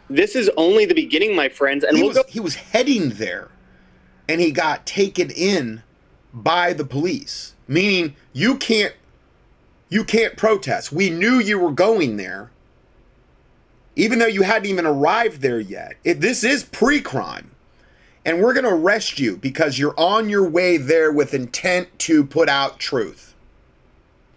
this 0.09 0.35
is 0.35 0.49
only 0.57 0.85
the 0.85 0.95
beginning, 0.95 1.35
my 1.35 1.49
friends. 1.49 1.83
And 1.83 1.95
he, 1.95 2.01
we'll 2.01 2.09
was, 2.09 2.17
go- 2.17 2.23
he 2.27 2.39
was 2.39 2.55
heading 2.55 3.09
there 3.09 3.49
and 4.27 4.41
he 4.41 4.51
got 4.51 4.85
taken 4.87 5.29
in 5.29 5.83
by 6.33 6.73
the 6.73 6.85
police, 6.85 7.53
meaning 7.67 8.15
you 8.33 8.57
can't 8.57 8.93
you 9.89 10.03
can't 10.03 10.37
protest. 10.37 10.91
We 10.91 11.09
knew 11.09 11.39
you 11.39 11.57
were 11.57 11.71
going 11.71 12.17
there, 12.17 12.51
even 13.95 14.19
though 14.19 14.27
you 14.27 14.43
hadn't 14.43 14.69
even 14.69 14.85
arrived 14.85 15.41
there 15.41 15.59
yet. 15.59 15.95
It, 16.03 16.21
this 16.21 16.43
is 16.43 16.63
pre-crime, 16.63 17.49
and 18.23 18.39
we're 18.39 18.53
going 18.53 18.65
to 18.65 18.71
arrest 18.73 19.19
you 19.19 19.35
because 19.35 19.79
you're 19.79 19.99
on 19.99 20.29
your 20.29 20.47
way 20.47 20.77
there 20.77 21.11
with 21.11 21.33
intent 21.33 21.87
to 21.99 22.23
put 22.23 22.49
out 22.49 22.77
truth. 22.77 23.28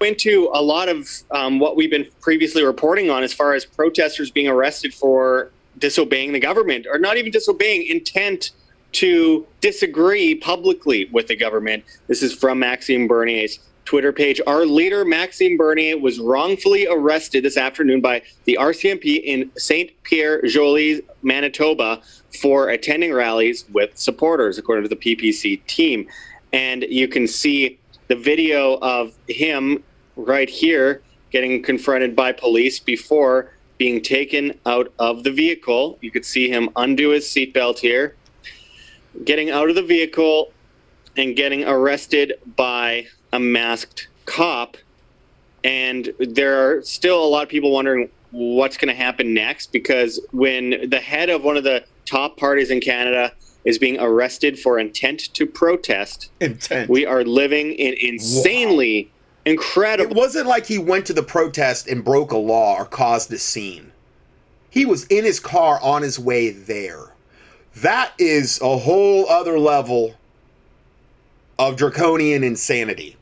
Into 0.03 0.51
a 0.53 0.61
lot 0.61 0.89
of 0.89 1.09
um, 1.31 1.61
what 1.61 1.77
we've 1.77 1.91
been 1.91 2.09
previously 2.21 2.65
reporting 2.65 3.09
on 3.09 3.23
as 3.23 3.33
far 3.33 3.55
as 3.55 3.65
protesters 3.65 4.33
being 4.33 4.49
arrested 4.49 4.93
for 4.93 5.53
disobeying 5.79 6.33
the 6.33 6.41
government 6.41 6.87
or 6.91 6.99
not 6.99 7.17
even 7.17 7.31
disobeying 7.31 7.87
intent 7.87 8.51
to 8.93 9.47
disagree 9.61 10.35
publicly 10.35 11.09
with 11.13 11.29
the 11.29 11.37
government. 11.37 11.85
This 12.09 12.23
is 12.23 12.35
from 12.35 12.59
Maxime 12.59 13.07
Bernier's 13.07 13.61
Twitter 13.85 14.13
page. 14.13 14.41
Our 14.47 14.67
leader, 14.67 15.05
Maxime 15.05 15.57
Bernier, 15.57 15.99
was 15.99 16.19
wrongfully 16.19 16.87
arrested 16.89 17.45
this 17.45 17.57
afternoon 17.57 18.01
by 18.01 18.23
the 18.45 18.59
RCMP 18.61 19.23
in 19.23 19.51
St. 19.57 19.91
Pierre 20.03 20.43
Jolys, 20.43 21.01
Manitoba, 21.23 22.01
for 22.41 22.71
attending 22.71 23.13
rallies 23.13 23.65
with 23.73 23.97
supporters, 23.97 24.59
according 24.59 24.89
to 24.89 24.89
the 24.89 24.97
PPC 24.97 25.65
team. 25.67 26.09
And 26.53 26.83
you 26.83 27.09
can 27.09 27.27
see 27.27 27.79
the 28.09 28.17
video 28.17 28.79
of 28.83 29.15
him 29.29 29.83
right 30.17 30.49
here 30.49 31.03
getting 31.31 31.63
confronted 31.63 32.15
by 32.15 32.33
police 32.33 32.79
before 32.79 33.53
being 33.79 34.03
taken 34.03 34.59
out 34.67 34.93
of 34.99 35.25
the 35.25 35.31
vehicle. 35.31 35.99
You 36.01 36.11
could 36.11 36.25
see 36.25 36.49
him 36.49 36.69
undo 36.77 37.11
his 37.11 37.25
seatbelt 37.25 37.79
here, 37.79 38.15
getting 39.25 39.51
out 39.51 39.69
of 39.69 39.75
the 39.75 39.83
vehicle 39.83 40.53
and 41.17 41.35
getting 41.35 41.65
arrested 41.65 42.35
by 42.57 43.07
a 43.33 43.41
masked 43.41 44.09
cop. 44.27 44.77
And 45.65 46.13
there 46.19 46.59
are 46.59 46.83
still 46.83 47.23
a 47.25 47.27
lot 47.27 47.45
of 47.45 47.49
people 47.49 47.73
wondering 47.73 48.11
what's 48.31 48.77
going 48.77 48.89
to 48.89 48.95
happen 48.95 49.35
next 49.35 49.73
because 49.73 50.21
when 50.33 50.89
the 50.89 51.01
head 51.01 51.31
of 51.31 51.45
one 51.45 51.57
of 51.57 51.65
the 51.65 51.85
top 52.05 52.37
parties 52.37 52.71
in 52.71 52.81
Canada 52.81 53.33
is 53.65 53.79
being 53.79 53.99
arrested 54.01 54.59
for 54.59 54.79
intent 54.79 55.33
to 55.35 55.47
protest, 55.47 56.31
Intent. 56.41 56.91
we 56.91 57.07
are 57.07 57.25
living 57.25 57.73
in 57.73 57.95
insanely 58.01 59.12
incredible. 59.45 60.13
It 60.13 60.17
wasn't 60.17 60.47
like 60.47 60.67
he 60.67 60.79
went 60.79 61.07
to 61.07 61.13
the 61.13 61.23
protest 61.23 61.89
and 61.89 62.05
broke 62.05 62.33
a 62.33 62.37
law 62.37 62.77
or 62.79 62.85
caused 62.85 63.33
a 63.33 63.39
scene. 63.39 63.93
He 64.71 64.87
was 64.87 65.05
in 65.07 65.25
his 65.25 65.41
car 65.41 65.79
on 65.83 66.03
his 66.03 66.19
way 66.19 66.51
there. 66.51 67.13
That 67.77 68.13
is 68.19 68.61
a 68.61 68.79
whole 68.79 69.29
other 69.29 69.59
level 69.59 70.15
of 71.59 71.77
draconian 71.77 72.45
insanity. 72.45 73.17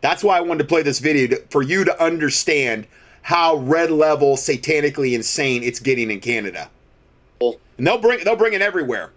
That's 0.00 0.24
why 0.24 0.36
I 0.36 0.40
wanted 0.40 0.64
to 0.64 0.68
play 0.68 0.82
this 0.82 0.98
video 0.98 1.28
to, 1.28 1.42
for 1.48 1.62
you 1.62 1.84
to 1.84 2.02
understand 2.02 2.86
how 3.22 3.56
red 3.56 3.90
level 3.90 4.36
satanically 4.36 5.14
insane 5.14 5.62
it's 5.62 5.78
getting 5.78 6.10
in 6.10 6.20
Canada. 6.20 6.68
And 7.78 7.86
they'll 7.86 7.98
bring 7.98 8.22
they'll 8.24 8.36
bring 8.36 8.52
it 8.52 8.62
everywhere. 8.62 9.10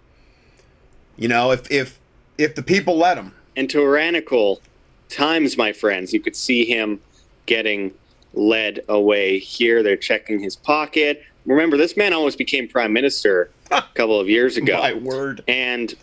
You 1.16 1.28
know, 1.28 1.50
if 1.52 1.70
if 1.70 1.98
if 2.38 2.54
the 2.54 2.62
people 2.62 2.96
let 2.96 3.14
them. 3.16 3.34
and 3.56 3.68
tyrannical 3.68 4.60
times, 5.08 5.56
my 5.56 5.72
friends. 5.72 6.12
You 6.12 6.20
could 6.20 6.36
see 6.36 6.64
him 6.64 7.00
getting 7.46 7.92
led 8.34 8.80
away 8.88 9.38
here. 9.38 9.82
They're 9.82 9.96
checking 9.96 10.40
his 10.40 10.56
pocket. 10.56 11.22
Remember, 11.46 11.76
this 11.76 11.96
man 11.96 12.12
almost 12.12 12.38
became 12.38 12.68
prime 12.68 12.92
minister 12.92 13.50
a 13.70 13.82
couple 13.94 14.20
of 14.20 14.28
years 14.28 14.56
ago. 14.56 14.78
My 14.78 14.94
word. 14.94 15.42
And 15.48 15.94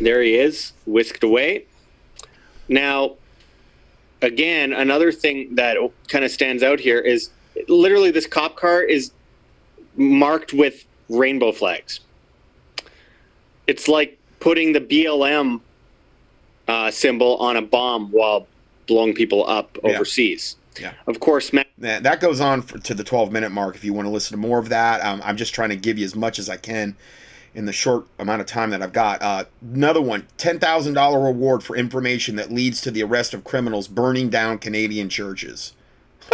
there 0.00 0.22
he 0.22 0.36
is, 0.36 0.72
whisked 0.86 1.22
away. 1.22 1.66
Now, 2.68 3.16
again, 4.22 4.72
another 4.72 5.12
thing 5.12 5.54
that 5.56 5.76
kind 6.08 6.24
of 6.24 6.30
stands 6.30 6.62
out 6.62 6.80
here 6.80 6.98
is 6.98 7.30
literally 7.68 8.10
this 8.10 8.26
cop 8.26 8.56
car 8.56 8.82
is 8.82 9.12
marked 9.96 10.52
with 10.52 10.84
rainbow 11.08 11.52
flags. 11.52 12.00
It's 13.66 13.86
like 13.86 14.18
putting 14.40 14.72
the 14.72 14.80
BLM 14.80 15.60
uh, 16.68 16.90
symbol 16.90 17.36
on 17.36 17.56
a 17.56 17.62
bomb 17.62 18.10
while 18.10 18.46
blowing 18.86 19.14
people 19.14 19.48
up 19.48 19.78
overseas. 19.82 20.56
Yeah. 20.80 20.92
Of 21.06 21.20
course, 21.20 21.52
Matt. 21.52 21.68
That, 21.78 22.20
goes 22.20 22.40
on 22.40 22.62
for, 22.62 22.78
to 22.78 22.94
the 22.94 23.04
12 23.04 23.32
minute 23.32 23.50
mark 23.50 23.76
if 23.76 23.84
you 23.84 23.92
want 23.92 24.06
to 24.06 24.10
listen 24.10 24.32
to 24.32 24.40
more 24.40 24.58
of 24.58 24.68
that. 24.70 25.04
Um, 25.04 25.20
I'm 25.24 25.36
just 25.36 25.54
trying 25.54 25.68
to 25.70 25.76
give 25.76 25.98
you 25.98 26.04
as 26.04 26.16
much 26.16 26.38
as 26.38 26.48
I 26.48 26.56
can 26.56 26.96
in 27.54 27.66
the 27.66 27.72
short 27.72 28.06
amount 28.18 28.40
of 28.40 28.46
time 28.46 28.70
that 28.70 28.82
I've 28.82 28.92
got. 28.92 29.22
Uh, 29.22 29.44
another 29.62 30.02
one 30.02 30.26
$10,000 30.38 31.24
reward 31.24 31.62
for 31.62 31.76
information 31.76 32.36
that 32.36 32.50
leads 32.50 32.80
to 32.82 32.90
the 32.90 33.02
arrest 33.02 33.34
of 33.34 33.44
criminals 33.44 33.86
burning 33.88 34.28
down 34.28 34.58
Canadian 34.58 35.08
churches. 35.08 35.72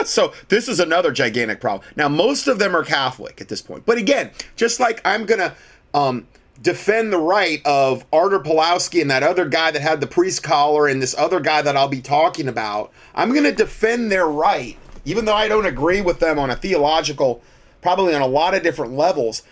So 0.04 0.32
this 0.48 0.68
is 0.68 0.78
another 0.78 1.10
gigantic 1.10 1.60
problem. 1.60 1.86
Now 1.96 2.08
most 2.08 2.46
of 2.46 2.60
them 2.60 2.76
are 2.76 2.84
Catholic 2.84 3.40
at 3.40 3.48
this 3.48 3.60
point, 3.60 3.84
but 3.84 3.98
again, 3.98 4.30
just 4.54 4.78
like 4.78 5.00
I'm 5.04 5.26
gonna 5.26 5.56
um, 5.92 6.28
defend 6.62 7.12
the 7.12 7.18
right 7.18 7.62
of 7.64 8.04
Artur 8.12 8.40
Pawlowski 8.40 9.00
and 9.00 9.10
that 9.10 9.22
other 9.22 9.46
guy 9.46 9.70
that 9.70 9.80
had 9.80 10.00
the 10.00 10.06
priest 10.06 10.42
collar 10.42 10.86
and 10.86 11.00
this 11.00 11.14
other 11.16 11.40
guy 11.40 11.62
that 11.62 11.76
I'll 11.76 11.88
be 11.88 12.02
talking 12.02 12.48
about, 12.48 12.92
I'm 13.14 13.34
gonna 13.34 13.52
defend 13.52 14.12
their 14.12 14.26
right, 14.26 14.76
even 15.04 15.24
though 15.24 15.34
I 15.34 15.48
don't 15.48 15.66
agree 15.66 16.00
with 16.00 16.20
them 16.20 16.38
on 16.38 16.50
a 16.50 16.56
theological, 16.56 17.42
probably 17.80 18.14
on 18.14 18.22
a 18.22 18.26
lot 18.26 18.54
of 18.54 18.62
different 18.62 18.92
levels. 18.92 19.42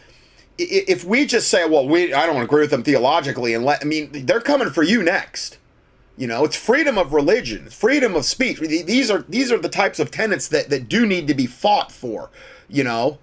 If 0.58 1.04
we 1.04 1.24
just 1.24 1.48
say, 1.48 1.68
well, 1.68 1.86
we 1.86 2.12
I 2.12 2.26
don't 2.26 2.42
agree 2.42 2.62
with 2.62 2.70
them 2.70 2.82
theologically, 2.82 3.54
and 3.54 3.64
let 3.64 3.80
I 3.80 3.84
mean 3.84 4.26
they're 4.26 4.40
coming 4.40 4.70
for 4.70 4.82
you 4.82 5.02
next. 5.02 5.58
You 6.16 6.26
know, 6.26 6.44
it's 6.44 6.56
freedom 6.56 6.98
of 6.98 7.12
religion, 7.12 7.70
freedom 7.70 8.16
of 8.16 8.24
speech. 8.24 8.58
These 8.58 9.08
are 9.08 9.24
these 9.28 9.52
are 9.52 9.58
the 9.58 9.68
types 9.68 10.00
of 10.00 10.10
tenets 10.10 10.48
that 10.48 10.68
that 10.68 10.88
do 10.88 11.06
need 11.06 11.28
to 11.28 11.34
be 11.34 11.46
fought 11.46 11.92
for. 11.92 12.28
You 12.68 12.82
know, 12.82 13.18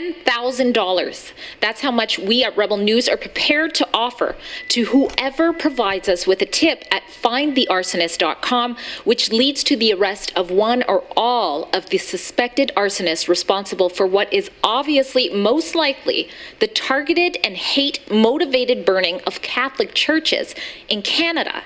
$10,000. 0.00 1.32
That's 1.60 1.80
how 1.80 1.90
much 1.90 2.18
we 2.18 2.44
at 2.44 2.56
Rebel 2.56 2.76
News 2.76 3.08
are 3.08 3.16
prepared 3.16 3.74
to 3.76 3.88
offer 3.92 4.36
to 4.68 4.86
whoever 4.86 5.52
provides 5.52 6.08
us 6.08 6.26
with 6.26 6.40
a 6.42 6.46
tip 6.46 6.84
at 6.90 7.02
findthearsonist.com, 7.04 8.76
which 9.04 9.30
leads 9.30 9.62
to 9.64 9.76
the 9.76 9.92
arrest 9.92 10.32
of 10.36 10.50
one 10.50 10.82
or 10.84 11.04
all 11.16 11.68
of 11.72 11.90
the 11.90 11.98
suspected 11.98 12.72
arsonists 12.76 13.28
responsible 13.28 13.88
for 13.88 14.06
what 14.06 14.32
is 14.32 14.50
obviously 14.64 15.28
most 15.30 15.74
likely 15.74 16.28
the 16.60 16.66
targeted 16.66 17.36
and 17.44 17.56
hate 17.56 18.10
motivated 18.10 18.84
burning 18.84 19.20
of 19.26 19.42
Catholic 19.42 19.94
churches 19.94 20.54
in 20.88 21.02
Canada. 21.02 21.62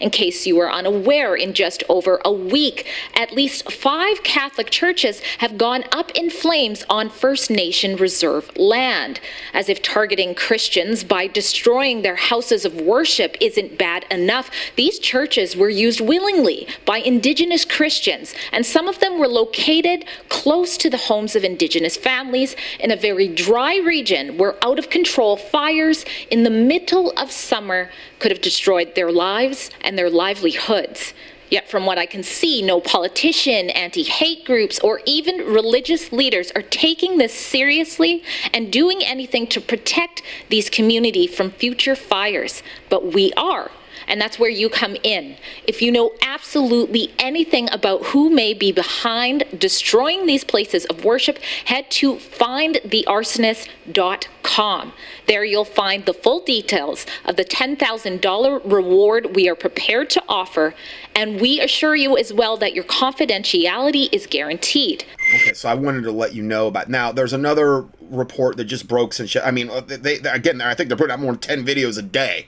In 0.00 0.10
case 0.10 0.46
you 0.46 0.58
are 0.60 0.70
unaware, 0.70 1.34
in 1.34 1.54
just 1.54 1.82
over 1.88 2.20
a 2.24 2.32
week, 2.32 2.86
at 3.14 3.32
least 3.32 3.72
five 3.72 4.22
Catholic 4.22 4.70
churches 4.70 5.20
have 5.38 5.58
gone 5.58 5.84
up 5.90 6.10
in 6.12 6.30
flames 6.30 6.84
on 6.88 7.10
First 7.10 7.50
Nation 7.50 7.96
reserve 7.96 8.56
land. 8.56 9.20
As 9.52 9.68
if 9.68 9.82
targeting 9.82 10.34
Christians 10.34 11.02
by 11.02 11.26
destroying 11.26 12.02
their 12.02 12.16
houses 12.16 12.64
of 12.64 12.80
worship 12.80 13.36
isn't 13.40 13.78
bad 13.78 14.04
enough, 14.10 14.50
these 14.76 14.98
churches 14.98 15.56
were 15.56 15.68
used 15.68 16.00
willingly 16.00 16.68
by 16.84 16.98
Indigenous 16.98 17.64
Christians, 17.64 18.34
and 18.52 18.64
some 18.64 18.88
of 18.88 19.00
them 19.00 19.18
were 19.18 19.28
located 19.28 20.04
close 20.28 20.76
to 20.76 20.88
the 20.88 20.96
homes 20.96 21.34
of 21.34 21.44
Indigenous 21.44 21.96
families 21.96 22.54
in 22.78 22.90
a 22.90 22.96
very 22.96 23.26
dry 23.26 23.78
region 23.78 24.38
where 24.38 24.54
out 24.64 24.78
of 24.78 24.90
control 24.90 25.36
fires 25.36 26.04
in 26.30 26.44
the 26.44 26.50
middle 26.50 27.12
of 27.16 27.32
summer 27.32 27.90
could 28.18 28.30
have 28.30 28.40
destroyed 28.40 28.94
their 28.94 29.12
lives 29.12 29.70
and 29.80 29.98
their 29.98 30.10
livelihoods. 30.10 31.12
Yet, 31.50 31.70
from 31.70 31.86
what 31.86 31.96
I 31.96 32.04
can 32.04 32.22
see, 32.22 32.60
no 32.60 32.80
politician, 32.80 33.70
anti 33.70 34.02
hate 34.02 34.44
groups, 34.44 34.78
or 34.80 35.00
even 35.06 35.38
religious 35.38 36.12
leaders 36.12 36.50
are 36.54 36.62
taking 36.62 37.16
this 37.16 37.32
seriously 37.32 38.22
and 38.52 38.70
doing 38.70 39.02
anything 39.02 39.46
to 39.48 39.60
protect 39.60 40.22
these 40.50 40.68
communities 40.68 41.34
from 41.34 41.50
future 41.50 41.96
fires. 41.96 42.62
But 42.90 43.14
we 43.14 43.32
are. 43.34 43.70
And 44.08 44.20
that's 44.20 44.38
where 44.38 44.50
you 44.50 44.68
come 44.68 44.96
in. 45.02 45.36
If 45.66 45.80
you 45.80 45.90
know 45.92 46.12
absolutely 46.22 47.12
anything 47.18 47.70
about 47.70 48.04
who 48.06 48.30
may 48.30 48.54
be 48.54 48.72
behind 48.72 49.44
destroying 49.56 50.26
these 50.26 50.42
places 50.44 50.84
of 50.86 51.04
worship, 51.04 51.38
head 51.66 51.90
to 51.92 52.16
findthearsonist.com. 52.16 54.92
There 55.26 55.44
you'll 55.44 55.66
find 55.66 56.06
the 56.06 56.14
full 56.14 56.40
details 56.40 57.04
of 57.26 57.36
the 57.36 57.44
$10,000 57.44 58.60
reward 58.64 59.36
we 59.36 59.48
are 59.48 59.54
prepared 59.54 60.10
to 60.10 60.20
offer, 60.28 60.74
and 61.14 61.40
we 61.40 61.60
assure 61.60 61.94
you 61.94 62.16
as 62.16 62.32
well 62.32 62.56
that 62.56 62.74
your 62.74 62.82
confidentiality 62.84 64.08
is 64.10 64.26
guaranteed. 64.26 65.04
Okay, 65.34 65.52
so 65.52 65.68
I 65.68 65.74
wanted 65.74 66.02
to 66.04 66.12
let 66.12 66.34
you 66.34 66.42
know 66.42 66.68
about. 66.68 66.88
Now, 66.88 67.12
there's 67.12 67.34
another 67.34 67.84
report 68.00 68.56
that 68.56 68.64
just 68.64 68.88
broke 68.88 69.12
since. 69.12 69.36
I 69.36 69.50
mean, 69.50 69.70
they, 69.86 70.16
they 70.18 70.30
again, 70.30 70.62
I 70.62 70.74
think 70.74 70.88
they're 70.88 70.96
putting 70.96 71.12
out 71.12 71.20
more 71.20 71.32
than 71.32 71.40
ten 71.40 71.66
videos 71.66 71.98
a 71.98 72.02
day. 72.02 72.46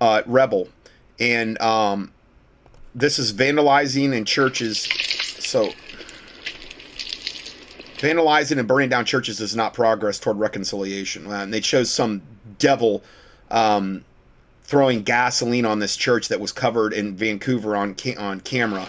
Uh, 0.00 0.22
Rebel, 0.26 0.68
and 1.22 1.60
um, 1.62 2.12
this 2.94 3.18
is 3.18 3.32
vandalizing 3.32 4.12
in 4.12 4.24
churches. 4.24 4.82
So, 5.38 5.70
vandalizing 7.98 8.58
and 8.58 8.66
burning 8.66 8.88
down 8.88 9.04
churches 9.04 9.40
is 9.40 9.54
not 9.54 9.72
progress 9.72 10.18
toward 10.18 10.38
reconciliation. 10.38 11.26
Uh, 11.26 11.42
And 11.42 11.54
they 11.54 11.60
show 11.60 11.84
some 11.84 12.22
devil 12.58 13.02
um, 13.50 14.04
throwing 14.62 15.02
gasoline 15.02 15.64
on 15.64 15.78
this 15.78 15.96
church 15.96 16.26
that 16.28 16.40
was 16.40 16.50
covered 16.52 16.92
in 16.92 17.14
Vancouver 17.16 17.76
on 17.76 17.94
ca- 17.94 18.16
on 18.16 18.40
camera 18.40 18.88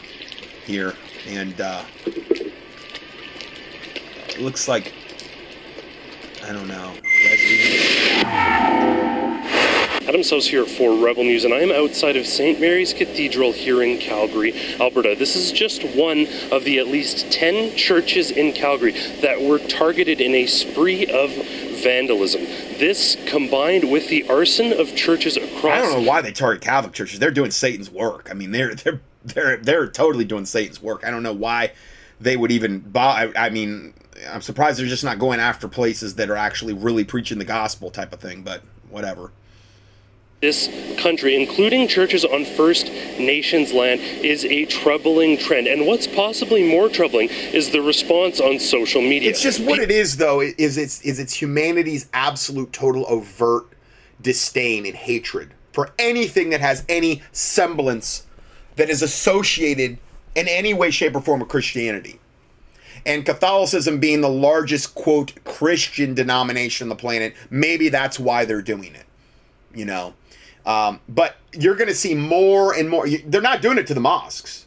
here, 0.65 0.93
and. 1.27 1.61
Uh, 1.61 1.83
looks 4.39 4.67
like 4.67 4.91
I 6.43 6.51
don't 6.51 6.67
know. 6.67 6.91
Adam 10.05 10.19
Soos 10.19 10.49
here 10.49 10.65
for 10.65 11.01
Rebel 11.01 11.23
News, 11.23 11.45
and 11.45 11.53
I'm 11.53 11.71
outside 11.71 12.17
of 12.17 12.27
St. 12.27 12.59
Mary's 12.59 12.91
Cathedral 12.91 13.53
here 13.53 13.81
in 13.81 13.99
Calgary, 13.99 14.53
Alberta. 14.77 15.15
This 15.17 15.37
is 15.37 15.49
just 15.53 15.81
one 15.95 16.27
of 16.51 16.65
the 16.65 16.77
at 16.77 16.87
least 16.87 17.31
10 17.31 17.77
churches 17.77 18.29
in 18.29 18.51
Calgary 18.51 18.91
that 19.21 19.41
were 19.41 19.59
targeted 19.59 20.19
in 20.19 20.35
a 20.35 20.45
spree 20.45 21.05
of 21.05 21.31
vandalism. 21.81 22.41
This 22.79 23.15
combined 23.27 23.89
with 23.89 24.09
the 24.09 24.29
arson 24.29 24.73
of 24.73 24.93
churches 24.93 25.37
across 25.37 25.77
I 25.77 25.79
don't 25.79 26.03
know 26.03 26.09
why 26.09 26.21
they 26.21 26.33
target 26.33 26.61
Catholic 26.61 26.91
churches. 26.91 27.19
They're 27.19 27.31
doing 27.31 27.51
Satan's 27.51 27.89
work. 27.89 28.27
I 28.29 28.33
mean, 28.33 28.51
they're 28.51 28.75
they're 28.75 28.99
they're 29.23 29.55
they're 29.55 29.87
totally 29.87 30.25
doing 30.25 30.45
Satan's 30.45 30.81
work. 30.81 31.05
I 31.07 31.11
don't 31.11 31.23
know 31.23 31.31
why 31.31 31.71
they 32.19 32.35
would 32.35 32.51
even 32.51 32.79
buy. 32.79 33.31
I, 33.37 33.45
I 33.45 33.49
mean, 33.51 33.93
I'm 34.29 34.41
surprised 34.41 34.79
they're 34.79 34.85
just 34.85 35.05
not 35.05 35.17
going 35.17 35.39
after 35.39 35.69
places 35.69 36.15
that 36.15 36.29
are 36.29 36.35
actually 36.35 36.73
really 36.73 37.05
preaching 37.05 37.37
the 37.37 37.45
gospel 37.45 37.89
type 37.89 38.11
of 38.11 38.19
thing. 38.19 38.41
But 38.41 38.63
whatever. 38.89 39.31
This 40.43 40.69
country, 40.97 41.41
including 41.41 41.87
churches 41.87 42.25
on 42.25 42.43
First 42.43 42.87
Nations 43.17 43.71
land, 43.71 44.01
is 44.01 44.43
a 44.45 44.65
troubling 44.65 45.37
trend. 45.37 45.67
And 45.67 45.87
what's 45.87 46.05
possibly 46.05 46.67
more 46.67 46.89
troubling 46.89 47.29
is 47.29 47.69
the 47.69 47.81
response 47.81 48.41
on 48.41 48.59
social 48.59 49.01
media. 49.01 49.29
It's 49.29 49.41
just 49.41 49.61
what 49.61 49.79
it 49.79 49.89
is, 49.89 50.17
though. 50.17 50.41
Is 50.41 50.77
it's 50.77 51.01
is 51.01 51.17
it's 51.17 51.33
humanity's 51.33 52.09
absolute 52.13 52.73
total 52.73 53.05
overt 53.07 53.67
disdain 54.21 54.85
and 54.85 54.95
hatred 54.95 55.53
for 55.71 55.93
anything 55.97 56.49
that 56.51 56.61
has 56.61 56.83
any 56.89 57.21
semblance 57.31 58.27
that 58.75 58.89
is 58.89 59.01
associated 59.01 59.97
in 60.35 60.47
any 60.47 60.73
way, 60.73 60.91
shape, 60.91 61.15
or 61.15 61.21
form 61.21 61.39
with 61.39 61.49
Christianity. 61.49 62.19
And 63.05 63.25
Catholicism 63.25 63.99
being 63.99 64.21
the 64.21 64.29
largest 64.29 64.95
quote 64.95 65.33
Christian 65.43 66.13
denomination 66.13 66.85
on 66.85 66.89
the 66.89 66.95
planet, 66.95 67.33
maybe 67.49 67.89
that's 67.89 68.19
why 68.19 68.45
they're 68.45 68.61
doing 68.61 68.95
it. 68.95 69.05
You 69.73 69.85
know, 69.85 70.13
um, 70.65 70.99
but 71.09 71.35
you're 71.53 71.75
going 71.75 71.89
to 71.89 71.95
see 71.95 72.15
more 72.15 72.73
and 72.73 72.89
more. 72.89 73.07
They're 73.07 73.41
not 73.41 73.61
doing 73.61 73.77
it 73.77 73.87
to 73.87 73.93
the 73.93 73.99
mosques. 73.99 74.65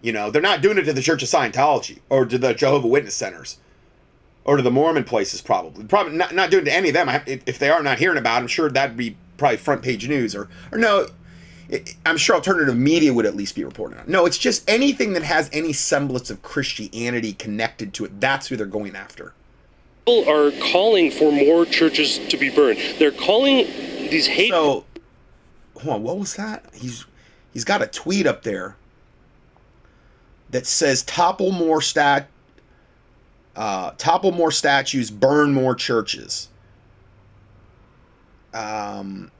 You 0.00 0.12
know, 0.12 0.30
they're 0.30 0.42
not 0.42 0.62
doing 0.62 0.78
it 0.78 0.84
to 0.84 0.92
the 0.92 1.02
Church 1.02 1.22
of 1.22 1.28
Scientology 1.28 1.98
or 2.08 2.24
to 2.24 2.38
the 2.38 2.54
Jehovah 2.54 2.86
Witness 2.86 3.14
centers 3.14 3.58
or 4.44 4.56
to 4.56 4.62
the 4.62 4.70
Mormon 4.70 5.04
places. 5.04 5.40
Probably, 5.40 5.84
probably 5.84 6.16
not, 6.16 6.34
not 6.34 6.50
doing 6.50 6.62
it 6.62 6.70
to 6.70 6.74
any 6.74 6.88
of 6.88 6.94
them. 6.94 7.08
I, 7.08 7.22
if, 7.26 7.42
if 7.46 7.58
they 7.58 7.68
are 7.68 7.82
not 7.82 7.98
hearing 7.98 8.18
about, 8.18 8.36
it, 8.36 8.42
I'm 8.42 8.46
sure 8.46 8.70
that'd 8.70 8.96
be 8.96 9.16
probably 9.36 9.56
front 9.56 9.82
page 9.82 10.08
news 10.08 10.34
or 10.34 10.48
or 10.72 10.78
no. 10.78 11.08
I'm 12.06 12.16
sure 12.16 12.34
alternative 12.34 12.76
media 12.76 13.12
would 13.12 13.26
at 13.26 13.36
least 13.36 13.54
be 13.54 13.62
reporting 13.62 13.98
on. 13.98 14.04
No, 14.08 14.24
it's 14.24 14.38
just 14.38 14.68
anything 14.70 15.12
that 15.12 15.22
has 15.22 15.50
any 15.52 15.74
semblance 15.74 16.30
of 16.30 16.40
Christianity 16.40 17.34
connected 17.34 17.92
to 17.94 18.06
it. 18.06 18.20
That's 18.20 18.46
who 18.46 18.56
they're 18.56 18.64
going 18.64 18.96
after. 18.96 19.34
People 20.06 20.26
are 20.30 20.50
calling 20.72 21.10
for 21.10 21.30
more 21.30 21.66
churches 21.66 22.18
to 22.28 22.38
be 22.38 22.48
burned. 22.48 22.78
They're 22.98 23.12
calling 23.12 23.66
these 24.08 24.26
hate. 24.26 24.48
So, 24.50 24.86
hold 25.80 25.96
on, 25.96 26.02
what 26.02 26.18
was 26.18 26.36
that? 26.36 26.64
He's 26.72 27.04
he's 27.52 27.64
got 27.64 27.82
a 27.82 27.86
tweet 27.86 28.26
up 28.26 28.42
there 28.42 28.76
that 30.50 30.66
says 30.66 31.02
topple 31.02 31.52
more 31.52 31.80
stat 31.80 32.28
uh, 33.58 33.90
topple 33.98 34.30
more 34.30 34.52
statues, 34.52 35.10
burn 35.10 35.52
more 35.52 35.74
churches. 35.74 36.48
Um, 38.54 39.32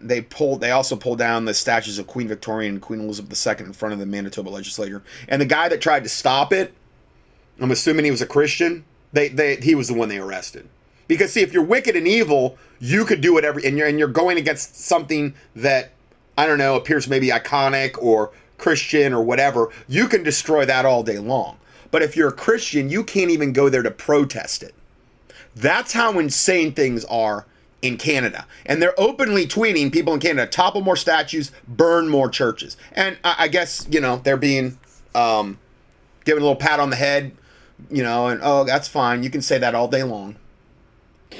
they 0.00 0.20
pulled. 0.20 0.60
They 0.60 0.72
also 0.72 0.96
pulled 0.96 1.20
down 1.20 1.44
the 1.44 1.54
statues 1.54 2.00
of 2.00 2.08
Queen 2.08 2.26
Victoria 2.26 2.68
and 2.68 2.82
Queen 2.82 3.00
Elizabeth 3.00 3.46
II 3.46 3.66
in 3.66 3.72
front 3.72 3.92
of 3.92 4.00
the 4.00 4.06
Manitoba 4.06 4.50
legislature. 4.50 5.00
And 5.28 5.40
the 5.40 5.46
guy 5.46 5.68
that 5.68 5.80
tried 5.80 6.02
to 6.02 6.08
stop 6.08 6.52
it, 6.52 6.74
I'm 7.60 7.70
assuming 7.70 8.04
he 8.04 8.10
was 8.10 8.20
a 8.20 8.26
Christian. 8.26 8.84
They, 9.12 9.28
they, 9.28 9.56
he 9.56 9.76
was 9.76 9.86
the 9.86 9.94
one 9.94 10.08
they 10.08 10.18
arrested. 10.18 10.68
Because 11.12 11.30
see, 11.30 11.42
if 11.42 11.52
you're 11.52 11.62
wicked 11.62 11.94
and 11.94 12.08
evil, 12.08 12.56
you 12.80 13.04
could 13.04 13.20
do 13.20 13.34
whatever, 13.34 13.60
and 13.62 13.76
you're 13.76 13.86
and 13.86 13.98
you're 13.98 14.08
going 14.08 14.38
against 14.38 14.80
something 14.80 15.34
that 15.54 15.90
I 16.38 16.46
don't 16.46 16.56
know 16.56 16.74
appears 16.74 17.06
maybe 17.06 17.28
iconic 17.28 18.02
or 18.02 18.30
Christian 18.56 19.12
or 19.12 19.22
whatever. 19.22 19.68
You 19.88 20.08
can 20.08 20.22
destroy 20.22 20.64
that 20.64 20.86
all 20.86 21.02
day 21.02 21.18
long. 21.18 21.58
But 21.90 22.00
if 22.00 22.16
you're 22.16 22.30
a 22.30 22.32
Christian, 22.32 22.88
you 22.88 23.04
can't 23.04 23.30
even 23.30 23.52
go 23.52 23.68
there 23.68 23.82
to 23.82 23.90
protest 23.90 24.62
it. 24.62 24.74
That's 25.54 25.92
how 25.92 26.18
insane 26.18 26.72
things 26.72 27.04
are 27.04 27.44
in 27.82 27.98
Canada. 27.98 28.46
And 28.64 28.80
they're 28.80 28.98
openly 28.98 29.46
tweeting 29.46 29.92
people 29.92 30.14
in 30.14 30.20
Canada 30.20 30.50
topple 30.50 30.80
more 30.80 30.96
statues, 30.96 31.52
burn 31.68 32.08
more 32.08 32.30
churches. 32.30 32.78
And 32.92 33.18
I, 33.22 33.34
I 33.40 33.48
guess, 33.48 33.86
you 33.90 34.00
know, 34.00 34.16
they're 34.24 34.38
being 34.38 34.78
um, 35.14 35.58
given 36.24 36.42
a 36.42 36.46
little 36.46 36.56
pat 36.56 36.80
on 36.80 36.88
the 36.88 36.96
head, 36.96 37.36
you 37.90 38.02
know, 38.02 38.28
and 38.28 38.40
oh, 38.42 38.64
that's 38.64 38.88
fine. 38.88 39.22
You 39.22 39.28
can 39.28 39.42
say 39.42 39.58
that 39.58 39.74
all 39.74 39.88
day 39.88 40.04
long. 40.04 40.36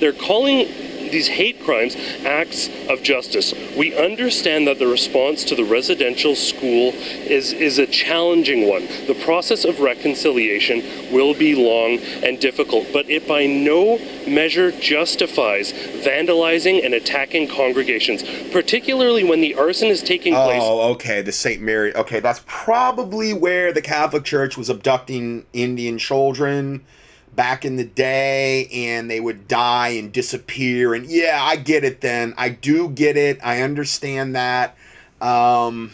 They're 0.00 0.12
calling 0.12 0.66
these 1.12 1.28
hate 1.28 1.62
crimes 1.62 1.94
acts 2.24 2.68
of 2.88 3.02
justice. 3.02 3.54
We 3.76 3.96
understand 3.96 4.66
that 4.66 4.78
the 4.78 4.86
response 4.86 5.44
to 5.44 5.54
the 5.54 5.64
residential 5.64 6.34
school 6.34 6.92
is, 6.94 7.52
is 7.52 7.78
a 7.78 7.86
challenging 7.86 8.68
one. 8.68 8.86
The 9.06 9.20
process 9.22 9.64
of 9.64 9.78
reconciliation 9.78 10.82
will 11.12 11.34
be 11.34 11.54
long 11.54 11.98
and 12.24 12.40
difficult, 12.40 12.88
but 12.92 13.08
it 13.08 13.28
by 13.28 13.46
no 13.46 13.98
measure 14.26 14.72
justifies 14.72 15.72
vandalizing 15.72 16.84
and 16.84 16.94
attacking 16.94 17.48
congregations, 17.48 18.22
particularly 18.50 19.22
when 19.22 19.40
the 19.40 19.54
arson 19.54 19.88
is 19.88 20.02
taking 20.02 20.34
place. 20.34 20.62
Oh, 20.64 20.92
okay, 20.92 21.20
the 21.22 21.32
St. 21.32 21.60
Mary. 21.60 21.94
Okay, 21.94 22.20
that's 22.20 22.42
probably 22.46 23.34
where 23.34 23.72
the 23.72 23.82
Catholic 23.82 24.24
Church 24.24 24.56
was 24.56 24.70
abducting 24.70 25.44
Indian 25.52 25.98
children 25.98 26.84
back 27.34 27.64
in 27.64 27.76
the 27.76 27.84
day 27.84 28.66
and 28.66 29.10
they 29.10 29.20
would 29.20 29.48
die 29.48 29.88
and 29.88 30.12
disappear. 30.12 30.94
And 30.94 31.06
yeah 31.06 31.40
i 31.42 31.56
get 31.56 31.84
it 31.84 32.00
then. 32.00 32.34
I 32.36 32.50
do 32.50 32.88
get 32.88 33.16
it. 33.16 33.38
I 33.42 33.62
understand 33.62 34.34
that. 34.34 34.76
Um 35.20 35.92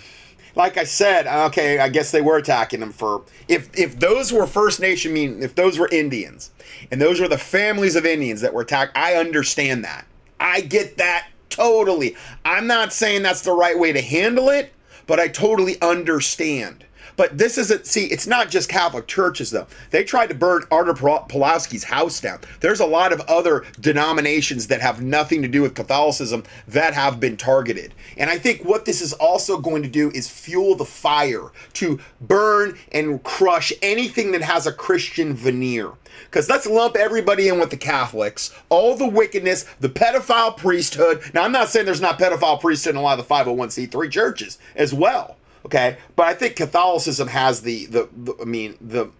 like 0.59 0.77
i 0.77 0.85
said 0.85 1.27
okay 1.27 1.79
i 1.79 1.89
guess 1.89 2.11
they 2.11 2.21
were 2.21 2.37
attacking 2.37 2.81
them 2.81 2.93
for 2.93 3.23
if 3.47 3.71
if 3.79 3.99
those 4.01 4.33
were 4.33 4.47
first 4.47 4.81
nation 4.81 5.13
mean 5.13 5.43
if 5.43 5.55
those 5.55 5.79
were 5.79 5.89
indians 5.93 6.51
and 6.91 7.01
those 7.01 7.21
were 7.21 7.29
the 7.29 7.39
families 7.39 7.95
of 7.95 8.05
indians 8.05 8.41
that 8.41 8.53
were 8.53 8.63
attacked 8.63 8.95
i 8.97 9.15
understand 9.15 9.85
that. 9.85 10.05
I 10.41 10.61
get 10.61 10.99
that 10.99 11.29
totally. 11.49 12.15
I'm 12.45 12.69
not 12.69 12.93
saying 12.93 13.23
that's 13.23 13.43
the 13.43 13.53
right 13.53 13.77
way 13.79 13.93
to 13.93 14.01
handle 14.01 14.51
it 14.51 14.73
but 15.07 15.19
i 15.21 15.29
totally 15.29 15.81
understand 15.81 16.85
but 17.19 17.37
this 17.37 17.59
isn't, 17.59 17.85
see, 17.85 18.07
it's 18.07 18.29
not 18.29 18.49
just 18.49 18.69
Catholic 18.69 19.09
churches, 19.09 19.51
though. 19.51 19.67
They 19.91 20.05
tried 20.05 20.29
to 20.29 20.37
burn 20.37 20.63
Artur 20.71 20.95
Pawlowski's 20.95 21.83
house 21.83 22.21
down. 22.21 22.39
There's 22.61 22.79
a 22.79 22.87
lot 22.87 23.13
of 23.13 23.21
other 23.23 23.65
denominations 23.81 24.69
that 24.69 24.81
have 24.81 25.03
nothing 25.03 25.43
to 25.43 25.49
do 25.49 25.61
with 25.63 25.75
Catholicism 25.75 26.45
that 26.69 26.95
have 26.95 27.19
been 27.19 27.37
targeted. 27.37 27.93
And 28.17 28.31
I 28.31 28.39
think 28.39 28.65
what 28.65 28.85
this 28.85 29.03
is 29.03 29.13
also 29.15 29.59
going 29.59 29.83
to 29.83 29.89
do 29.89 30.13
is 30.13 30.31
fuel 30.31 30.77
the 30.77 30.85
fire 30.85 31.51
to 31.75 31.99
burn 32.21 32.79
and 32.93 33.21
crush 33.25 33.73
anything 33.83 34.31
that 34.31 34.43
has 34.43 34.69
a 34.69 34.73
Christian 34.73 35.35
veneer. 35.35 35.91
Because 36.27 36.49
let's 36.49 36.67
lump 36.67 36.95
everybody 36.95 37.49
in 37.49 37.59
with 37.59 37.71
the 37.71 37.77
Catholics, 37.77 38.55
all 38.69 38.97
the 38.97 39.09
wickedness, 39.09 39.65
the 39.81 39.89
pedophile 39.89 40.57
priesthood. 40.57 41.21
Now, 41.35 41.43
I'm 41.43 41.53
not 41.53 41.69
saying 41.69 41.85
there's 41.85 42.01
not 42.01 42.21
pedophile 42.21 42.61
priesthood 42.61 42.95
in 42.95 43.01
a 43.01 43.03
lot 43.03 43.19
of 43.19 43.27
the 43.27 43.35
501c3 43.35 44.09
churches 44.09 44.59
as 44.77 44.95
well. 44.95 45.37
Okay, 45.69 45.99
but 46.17 46.27
I 46.27 46.33
think 46.33 46.57
Catholicism 46.57 47.29
has 47.29 47.61
the, 47.61 47.85
the, 47.87 48.09
the 48.17 48.35
I 48.41 48.47
mean 48.47 48.79
the 48.81 49.11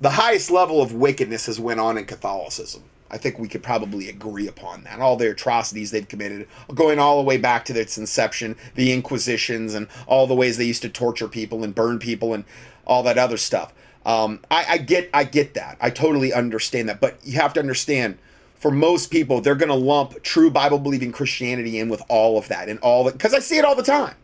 the 0.00 0.08
highest 0.08 0.50
level 0.50 0.80
of 0.80 0.94
wickedness 0.94 1.44
has 1.46 1.60
went 1.60 1.80
on 1.80 1.98
in 1.98 2.06
Catholicism. 2.06 2.82
I 3.10 3.18
think 3.18 3.38
we 3.38 3.46
could 3.46 3.62
probably 3.62 4.08
agree 4.08 4.48
upon 4.48 4.84
that. 4.84 5.00
All 5.00 5.16
the 5.16 5.30
atrocities 5.30 5.90
they've 5.90 6.08
committed, 6.08 6.48
going 6.74 6.98
all 6.98 7.18
the 7.18 7.26
way 7.26 7.36
back 7.36 7.66
to 7.66 7.78
its 7.78 7.98
inception, 7.98 8.56
the 8.74 8.90
Inquisitions, 8.90 9.74
and 9.74 9.86
all 10.06 10.26
the 10.26 10.34
ways 10.34 10.56
they 10.56 10.64
used 10.64 10.80
to 10.80 10.88
torture 10.88 11.28
people 11.28 11.62
and 11.62 11.74
burn 11.74 11.98
people 11.98 12.32
and 12.32 12.44
all 12.86 13.02
that 13.02 13.18
other 13.18 13.36
stuff. 13.36 13.74
Um, 14.06 14.40
I, 14.50 14.64
I 14.66 14.78
get, 14.78 15.10
I 15.12 15.24
get 15.24 15.52
that. 15.54 15.76
I 15.78 15.90
totally 15.90 16.32
understand 16.32 16.88
that. 16.88 17.02
But 17.02 17.18
you 17.22 17.34
have 17.34 17.52
to 17.52 17.60
understand, 17.60 18.16
for 18.54 18.70
most 18.70 19.10
people, 19.10 19.42
they're 19.42 19.54
going 19.54 19.68
to 19.68 19.74
lump 19.74 20.22
true 20.22 20.50
Bible 20.50 20.78
believing 20.78 21.12
Christianity 21.12 21.78
in 21.78 21.90
with 21.90 22.02
all 22.08 22.38
of 22.38 22.48
that 22.48 22.70
and 22.70 22.78
all 22.78 23.04
that 23.04 23.12
because 23.12 23.34
I 23.34 23.40
see 23.40 23.58
it 23.58 23.66
all 23.66 23.74
the 23.74 23.82
time. 23.82 24.14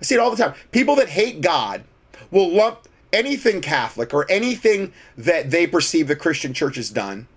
I 0.00 0.04
see 0.04 0.14
it 0.14 0.18
all 0.18 0.30
the 0.30 0.36
time. 0.36 0.54
People 0.72 0.96
that 0.96 1.08
hate 1.08 1.40
God 1.40 1.84
will 2.30 2.50
lump 2.50 2.88
anything 3.12 3.60
Catholic 3.60 4.12
or 4.12 4.30
anything 4.30 4.92
that 5.16 5.50
they 5.50 5.66
perceive 5.66 6.08
the 6.08 6.16
Christian 6.16 6.52
church 6.52 6.76
has 6.76 6.90
done. 6.90 7.28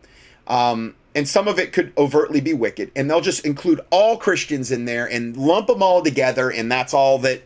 Um, 0.47 0.95
and 1.15 1.27
some 1.27 1.47
of 1.47 1.59
it 1.59 1.73
could 1.73 1.93
overtly 1.97 2.41
be 2.41 2.53
wicked, 2.53 2.91
and 2.95 3.09
they'll 3.09 3.21
just 3.21 3.45
include 3.45 3.81
all 3.89 4.17
Christians 4.17 4.71
in 4.71 4.85
there 4.85 5.05
and 5.05 5.35
lump 5.35 5.67
them 5.67 5.81
all 5.81 6.01
together, 6.01 6.49
and 6.49 6.71
that's 6.71 6.93
all 6.93 7.17
that 7.19 7.43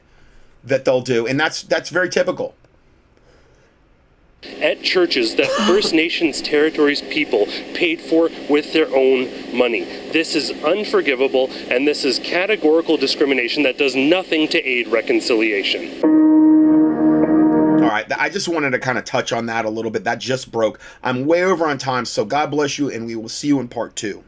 that 0.65 0.85
they'll 0.85 1.01
do, 1.01 1.27
and 1.27 1.39
that's 1.39 1.63
that's 1.63 1.89
very 1.89 2.09
typical 2.09 2.55
at 4.61 4.81
churches 4.81 5.35
that 5.35 5.49
First 5.67 5.93
Nations 6.03 6.41
territories 6.41 7.01
people 7.01 7.45
paid 7.73 8.01
for 8.01 8.29
with 8.49 8.73
their 8.73 8.87
own 8.95 9.55
money. 9.55 9.83
This 10.11 10.35
is 10.35 10.51
unforgivable, 10.63 11.49
and 11.69 11.87
this 11.87 12.03
is 12.05 12.19
categorical 12.19 12.97
discrimination 12.97 13.63
that 13.63 13.77
does 13.77 13.95
nothing 13.95 14.47
to 14.49 14.59
aid 14.59 14.87
reconciliation. 14.87 16.01
All 16.03 17.89
right, 17.89 18.05
I 18.17 18.29
just 18.29 18.47
wanted 18.47 18.71
to 18.71 18.79
kind 18.79 18.97
of 18.97 19.05
touch 19.05 19.33
on 19.33 19.47
that 19.47 19.65
a 19.65 19.69
little 19.69 19.91
bit. 19.91 20.05
That 20.05 20.19
just 20.19 20.51
broke. 20.51 20.79
I'm 21.03 21.25
way 21.25 21.43
over 21.43 21.65
on 21.65 21.77
time, 21.77 22.05
so 22.05 22.25
God 22.25 22.49
bless 22.49 22.79
you, 22.79 22.89
and 22.89 23.05
we 23.05 23.15
will 23.15 23.29
see 23.29 23.47
you 23.47 23.59
in 23.59 23.67
part 23.67 23.95
two. 23.95 24.23